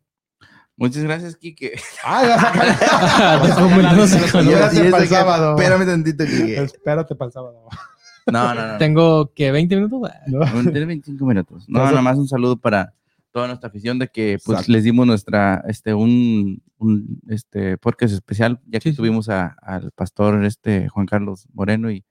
Muchas 0.75 1.03
gracias, 1.03 1.35
Kike. 1.35 1.73
Ah, 2.03 2.23
ya 2.25 3.51
con- 4.31 4.47
Espérate 4.49 4.89
para 4.91 5.03
el 5.03 5.09
sábado. 5.09 5.55
Espérame 5.57 5.85
tantito, 5.85 6.25
Kike. 6.25 6.63
Espérate 6.63 7.15
para 7.15 7.27
el 7.27 7.33
sábado. 7.33 7.67
No, 8.31 8.53
no, 8.55 8.67
no. 8.73 8.77
Tengo 8.77 9.31
que 9.33 9.51
20 9.51 9.75
minutos. 9.75 10.09
¿no? 10.27 10.45
Tiene 10.71 10.85
25 10.85 11.25
minutos. 11.25 11.65
No, 11.67 11.79
nada 11.83 12.01
más 12.01 12.17
un 12.17 12.27
saludo 12.27 12.57
para 12.57 12.93
toda 13.31 13.47
nuestra 13.47 13.67
afición 13.69 13.97
de 13.99 14.07
que 14.07 14.37
pues 14.45 14.57
Exacto. 14.59 14.71
les 14.71 14.83
dimos 14.83 15.07
nuestra 15.07 15.63
este 15.67 15.93
un, 15.93 16.61
un 16.77 17.19
este 17.29 17.77
podcast 17.79 18.13
especial 18.13 18.59
ya 18.67 18.79
que 18.79 18.91
sí. 18.91 18.95
tuvimos 18.95 19.27
a- 19.29 19.55
al 19.61 19.91
pastor 19.91 20.43
este 20.45 20.87
Juan 20.89 21.05
Carlos 21.07 21.47
Moreno 21.53 21.89
y 21.91 22.03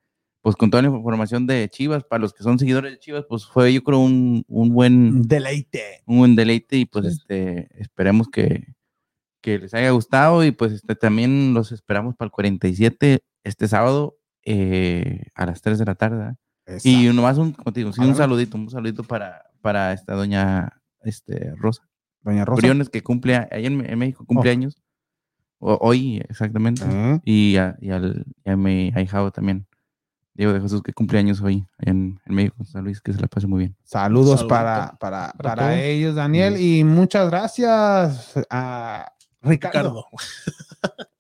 pues 0.42 0.56
con 0.56 0.70
toda 0.70 0.82
la 0.82 0.88
información 0.90 1.46
de 1.46 1.68
Chivas 1.70 2.04
para 2.04 2.20
los 2.20 2.34
que 2.34 2.42
son 2.42 2.58
seguidores 2.58 2.92
de 2.92 2.98
Chivas 2.98 3.24
pues 3.28 3.46
fue 3.46 3.72
yo 3.72 3.82
creo 3.82 4.00
un, 4.00 4.44
un 4.48 4.68
buen 4.74 5.22
Deleite. 5.22 6.02
un 6.06 6.18
buen 6.18 6.36
deleite 6.36 6.76
y 6.76 6.84
pues 6.84 7.06
Sí. 7.06 7.12
este 7.12 7.68
esperemos 7.80 8.28
que, 8.28 8.74
que 9.40 9.58
les 9.58 9.72
haya 9.74 9.90
gustado 9.90 10.44
y 10.44 10.50
pues 10.50 10.72
este 10.72 10.94
también 10.96 11.54
los 11.54 11.72
esperamos 11.72 12.14
para 12.16 12.26
el 12.26 12.32
47 12.32 13.20
este 13.44 13.68
sábado 13.68 14.18
eh, 14.44 15.26
a 15.34 15.46
las 15.46 15.62
3 15.62 15.78
de 15.78 15.84
la 15.84 15.94
tarde 15.94 16.34
¿eh? 16.66 16.78
y 16.82 17.06
nomás 17.14 17.38
un, 17.38 17.52
como 17.52 17.72
te 17.72 17.80
digo, 17.80 17.92
sí, 17.92 18.00
un 18.00 18.14
saludito 18.16 18.56
un 18.56 18.68
saludito 18.70 19.04
para 19.04 19.44
para 19.60 19.92
esta 19.92 20.14
doña 20.14 20.80
este 21.04 21.52
Rosa 21.56 21.88
Doña 22.22 22.44
Rosa. 22.44 22.60
Briones 22.60 22.88
que 22.88 23.02
cumple 23.02 23.34
allá 23.36 23.56
en, 23.68 23.84
en 23.88 23.98
México 23.98 24.24
cumpleaños 24.26 24.82
o- 25.58 25.78
hoy 25.80 26.20
exactamente 26.28 26.84
y 27.24 27.56
a, 27.56 27.76
y 27.80 27.90
al 27.90 28.24
y 28.44 28.50
a 28.50 28.56
mi 28.56 28.90
ahijado 28.96 29.30
también 29.30 29.66
Diego 30.34 30.52
de 30.52 30.60
Jesús 30.60 30.82
que 30.82 30.92
cumple 30.92 31.18
años 31.18 31.40
hoy 31.40 31.66
en, 31.78 32.20
en 32.24 32.34
México 32.34 32.64
San 32.64 32.84
Luis 32.84 33.00
que 33.00 33.12
se 33.12 33.20
la 33.20 33.28
pase 33.28 33.46
muy 33.46 33.58
bien 33.60 33.76
Saludos 33.84 34.44
para, 34.44 34.96
para, 34.98 35.32
Para 35.32 35.54
para 35.56 35.82
ellos, 35.82 36.14
Daniel, 36.14 36.60
y 36.60 36.84
muchas 36.84 37.28
gracias 37.28 38.34
a 38.48 39.12
Ricardo. 39.42 40.06
Ricardo. 40.82 41.06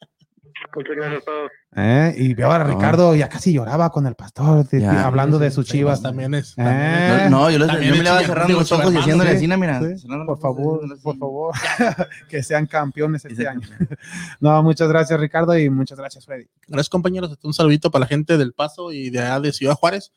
Muchas 0.74 0.96
gracias 0.96 1.22
a 1.22 1.24
todos. 1.24 1.50
Eh, 1.76 2.14
y 2.16 2.34
veo 2.34 2.50
a 2.50 2.62
Ricardo, 2.64 3.14
ya 3.14 3.28
casi 3.28 3.52
lloraba 3.52 3.90
con 3.90 4.06
el 4.06 4.14
pastor, 4.14 4.66
de- 4.68 4.80
Ya. 4.80 5.06
hablando 5.06 5.38
de 5.38 5.50
sus 5.50 5.66
chivas. 5.66 6.02
También 6.02 6.34
es. 6.34 6.52
Eh. 6.52 6.54
también 6.62 7.20
es- 7.20 7.30
no, 7.30 7.40
no, 7.40 7.50
yo, 7.50 7.58
los- 7.58 7.68
también 7.68 7.90
yo 7.92 7.98
me 7.98 8.02
le 8.04 8.10
iba 8.10 8.20
cerrando 8.20 8.46
digo, 8.48 8.60
los 8.60 8.72
ojos 8.72 8.84
y 8.84 8.86
hermano, 8.88 9.00
haciéndole 9.02 9.30
sí, 9.30 9.36
así, 9.36 9.60
mira 9.60 9.80
Sí, 9.80 9.98
cerrando 9.98 10.24
los 10.24 10.38
por 10.40 10.50
ojos, 10.50 10.56
favor, 10.56 10.74
haciéndole 10.76 10.94
así. 10.94 11.02
por 11.02 11.18
favor, 11.18 11.54
que 12.28 12.42
sean 12.42 12.66
campeones 12.66 13.24
este 13.24 13.46
año. 13.48 13.68
No, 14.40 14.62
muchas 14.62 14.88
gracias, 14.88 15.18
Ricardo, 15.20 15.56
y 15.58 15.68
muchas 15.70 15.98
gracias, 15.98 16.24
Freddy. 16.26 16.46
Gracias, 16.68 16.88
compañeros. 16.88 17.38
Un 17.42 17.54
saludito 17.54 17.90
para 17.90 18.00
la 18.00 18.06
gente 18.06 18.36
del 18.38 18.52
Paso 18.52 18.92
y 18.92 19.10
de 19.10 19.20
allá 19.20 19.40
de 19.40 19.52
Ciudad 19.52 19.74
Juárez, 19.74 20.12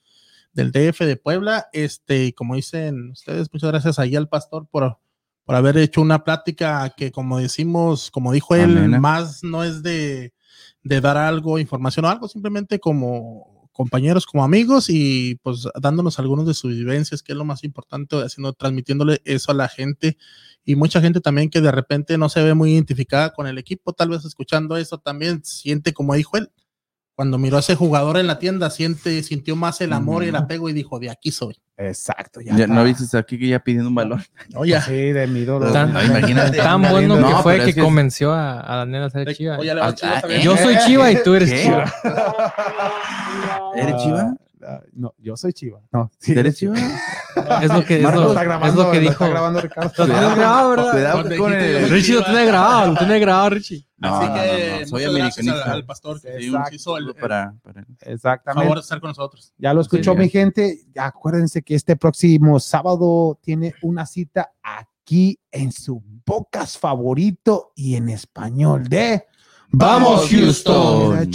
del 0.54 0.72
DF 0.72 1.06
de 1.06 1.18
Puebla. 1.18 1.68
Este, 1.74 2.26
y 2.26 2.34
como 2.34 2.56
dicen 2.56 3.12
ustedes, 3.12 3.50
muchas 3.54 3.72
gracias 3.72 4.00
ahí 4.00 4.16
al 4.16 4.28
pastor 4.30 4.68
por, 4.70 4.98
por 5.46 5.56
haber 5.56 5.78
hecho 5.78 6.02
una 6.02 6.24
plática 6.24 6.94
que, 6.98 7.12
como 7.12 7.40
decimos, 7.40 8.12
como 8.12 8.32
dijo 8.32 8.56
él, 8.56 8.78
Amena. 8.78 9.00
más 9.00 9.44
no 9.44 9.64
es 9.64 9.84
de, 9.84 10.34
de 10.84 11.02
dar 11.02 11.18
algo, 11.18 11.60
información 11.60 12.06
o 12.06 12.10
algo, 12.10 12.28
simplemente 12.28 12.80
como 12.80 13.70
compañeros, 13.72 14.26
como 14.26 14.44
amigos 14.44 14.90
y 14.90 15.36
pues 15.44 15.68
dándonos 15.80 16.18
algunos 16.18 16.48
de 16.48 16.54
sus 16.54 16.72
vivencias, 16.72 17.22
que 17.22 17.34
es 17.34 17.38
lo 17.38 17.44
más 17.44 17.64
importante, 17.64 18.16
haciendo, 18.16 18.54
transmitiéndole 18.54 19.22
eso 19.26 19.52
a 19.52 19.56
la 19.56 19.68
gente 19.68 20.18
y 20.64 20.76
mucha 20.76 21.02
gente 21.02 21.20
también 21.20 21.50
que 21.50 21.60
de 21.60 21.72
repente 21.72 22.18
no 22.18 22.30
se 22.30 22.42
ve 22.42 22.54
muy 22.54 22.72
identificada 22.72 23.34
con 23.34 23.48
el 23.48 23.58
equipo, 23.58 23.92
tal 23.92 24.10
vez 24.10 24.24
escuchando 24.24 24.78
eso 24.78 24.98
también 24.98 25.44
siente 25.44 25.94
como 25.94 26.16
dijo 26.16 26.38
él, 26.38 26.50
cuando 27.16 27.38
miró 27.38 27.58
a 27.58 27.60
ese 27.60 27.76
jugador 27.76 28.18
en 28.18 28.28
la 28.28 28.40
tienda, 28.40 28.70
siente, 28.70 29.22
sintió 29.24 29.56
más 29.56 29.82
el 29.82 29.94
amor 29.94 30.24
y 30.24 30.28
el 30.28 30.36
apego 30.36 30.70
y 30.70 30.74
dijo, 30.74 31.00
de 31.00 31.10
aquí 31.10 31.32
soy. 31.32 31.56
Exacto, 31.78 32.40
ya. 32.40 32.56
Ya, 32.56 32.64
está. 32.64 32.74
¿No 32.74 32.84
viste 32.86 33.18
aquí 33.18 33.38
que 33.38 33.50
ya 33.50 33.60
pidiendo 33.60 33.90
un 33.90 33.96
balón? 33.96 34.24
Oye, 34.56 34.80
Sí, 34.82 35.12
de 35.12 35.28
mi 35.28 35.42
ídolo. 35.42 35.72
Tan, 35.74 35.92
No, 35.92 36.02
imagínate. 36.02 36.58
tan 36.58 36.82
bueno 36.82 37.18
No, 37.18 37.28
que 37.28 37.34
fue 37.44 37.58
que, 37.58 37.66
es 37.70 37.74
que 37.76 37.80
es- 37.82 37.86
convenció 37.86 38.32
a, 38.34 38.62
a 38.74 38.78
Daniel 38.78 39.04
a 39.04 39.10
ser 39.10 39.34
chiva. 39.36 39.58
oye, 39.58 39.74
le 39.76 39.82
va 39.82 39.88
a 39.88 39.90
Ah, 39.90 39.96
ah, 40.04 40.22
también. 40.22 40.42
Yo 40.42 40.56
soy 40.56 40.78
chiva 40.86 41.12
y 41.12 41.22
tú 41.22 41.36
eres 41.36 41.52
¿Qué? 41.52 41.64
chiva. 41.64 41.94
¿Eres 43.76 43.96
chiva? 43.98 44.34
Ah, 44.68 44.82
no, 44.94 45.14
yo 45.18 45.38
soy 45.38 45.54
chiva. 45.54 45.80
No, 45.92 46.12
sí, 46.20 46.34
¿Eres 46.34 46.58
chiva? 46.58 46.76
Es 47.62 47.70
lo 47.72 47.84
que, 47.84 47.98
es 47.98 48.02
lo, 48.02 48.30
está 48.30 48.44
grabando, 48.46 48.68
es 48.68 48.76
lo 48.76 48.92
que 48.92 48.96
lo 48.98 49.02
dijo. 49.02 49.12
Está 49.12 49.28
grabando 49.28 49.60
Ricardo. 49.60 49.92
Lo 49.98 50.06
tienes 50.06 50.36
grabado, 50.38 50.70
¿verdad? 50.70 50.92
Cuidado 50.92 51.38
con 51.38 51.54
el... 51.54 51.90
Richie 51.90 52.14
lo 52.14 52.24
tiene 52.24 52.46
grabado, 52.46 52.92
lo 52.94 52.98
tiene 52.98 53.20
grabado, 53.20 53.50
Richie. 53.50 53.86
No, 53.98 54.16
Así 54.16 54.28
no, 54.30 54.34
que 54.36 54.70
no, 54.72 54.80
no, 54.80 54.88
soy 54.88 55.04
americanista. 55.04 55.64
al, 55.66 55.72
al 55.72 55.86
pastor 55.86 56.22
que 56.22 56.50
hizo 56.72 56.98
el, 56.98 57.14
para, 57.16 57.54
para- 57.62 57.86
Exactamente. 58.00 58.64
favor 58.64 58.78
de 58.78 58.82
estar 58.82 59.02
con 59.02 59.10
nosotros. 59.10 59.54
Ya 59.58 59.74
lo 59.74 59.82
escuchó 59.82 60.14
Sí. 60.14 60.18
mi 60.18 60.30
gente. 60.30 60.80
Acuérdense 60.98 61.62
que 61.62 61.76
este 61.76 61.98
próximo 61.98 62.58
sábado 62.62 63.38
tiene 63.42 63.74
una 63.82 64.06
cita 64.06 64.54
aquí 64.64 65.38
en 65.52 65.74
su 65.74 66.02
podcast 66.24 66.80
favorito 66.80 67.74
y 67.76 67.96
en 67.96 68.08
español 68.10 68.88
de 68.88 69.26
¡Vamos, 69.72 70.30
Houston! 70.30 71.30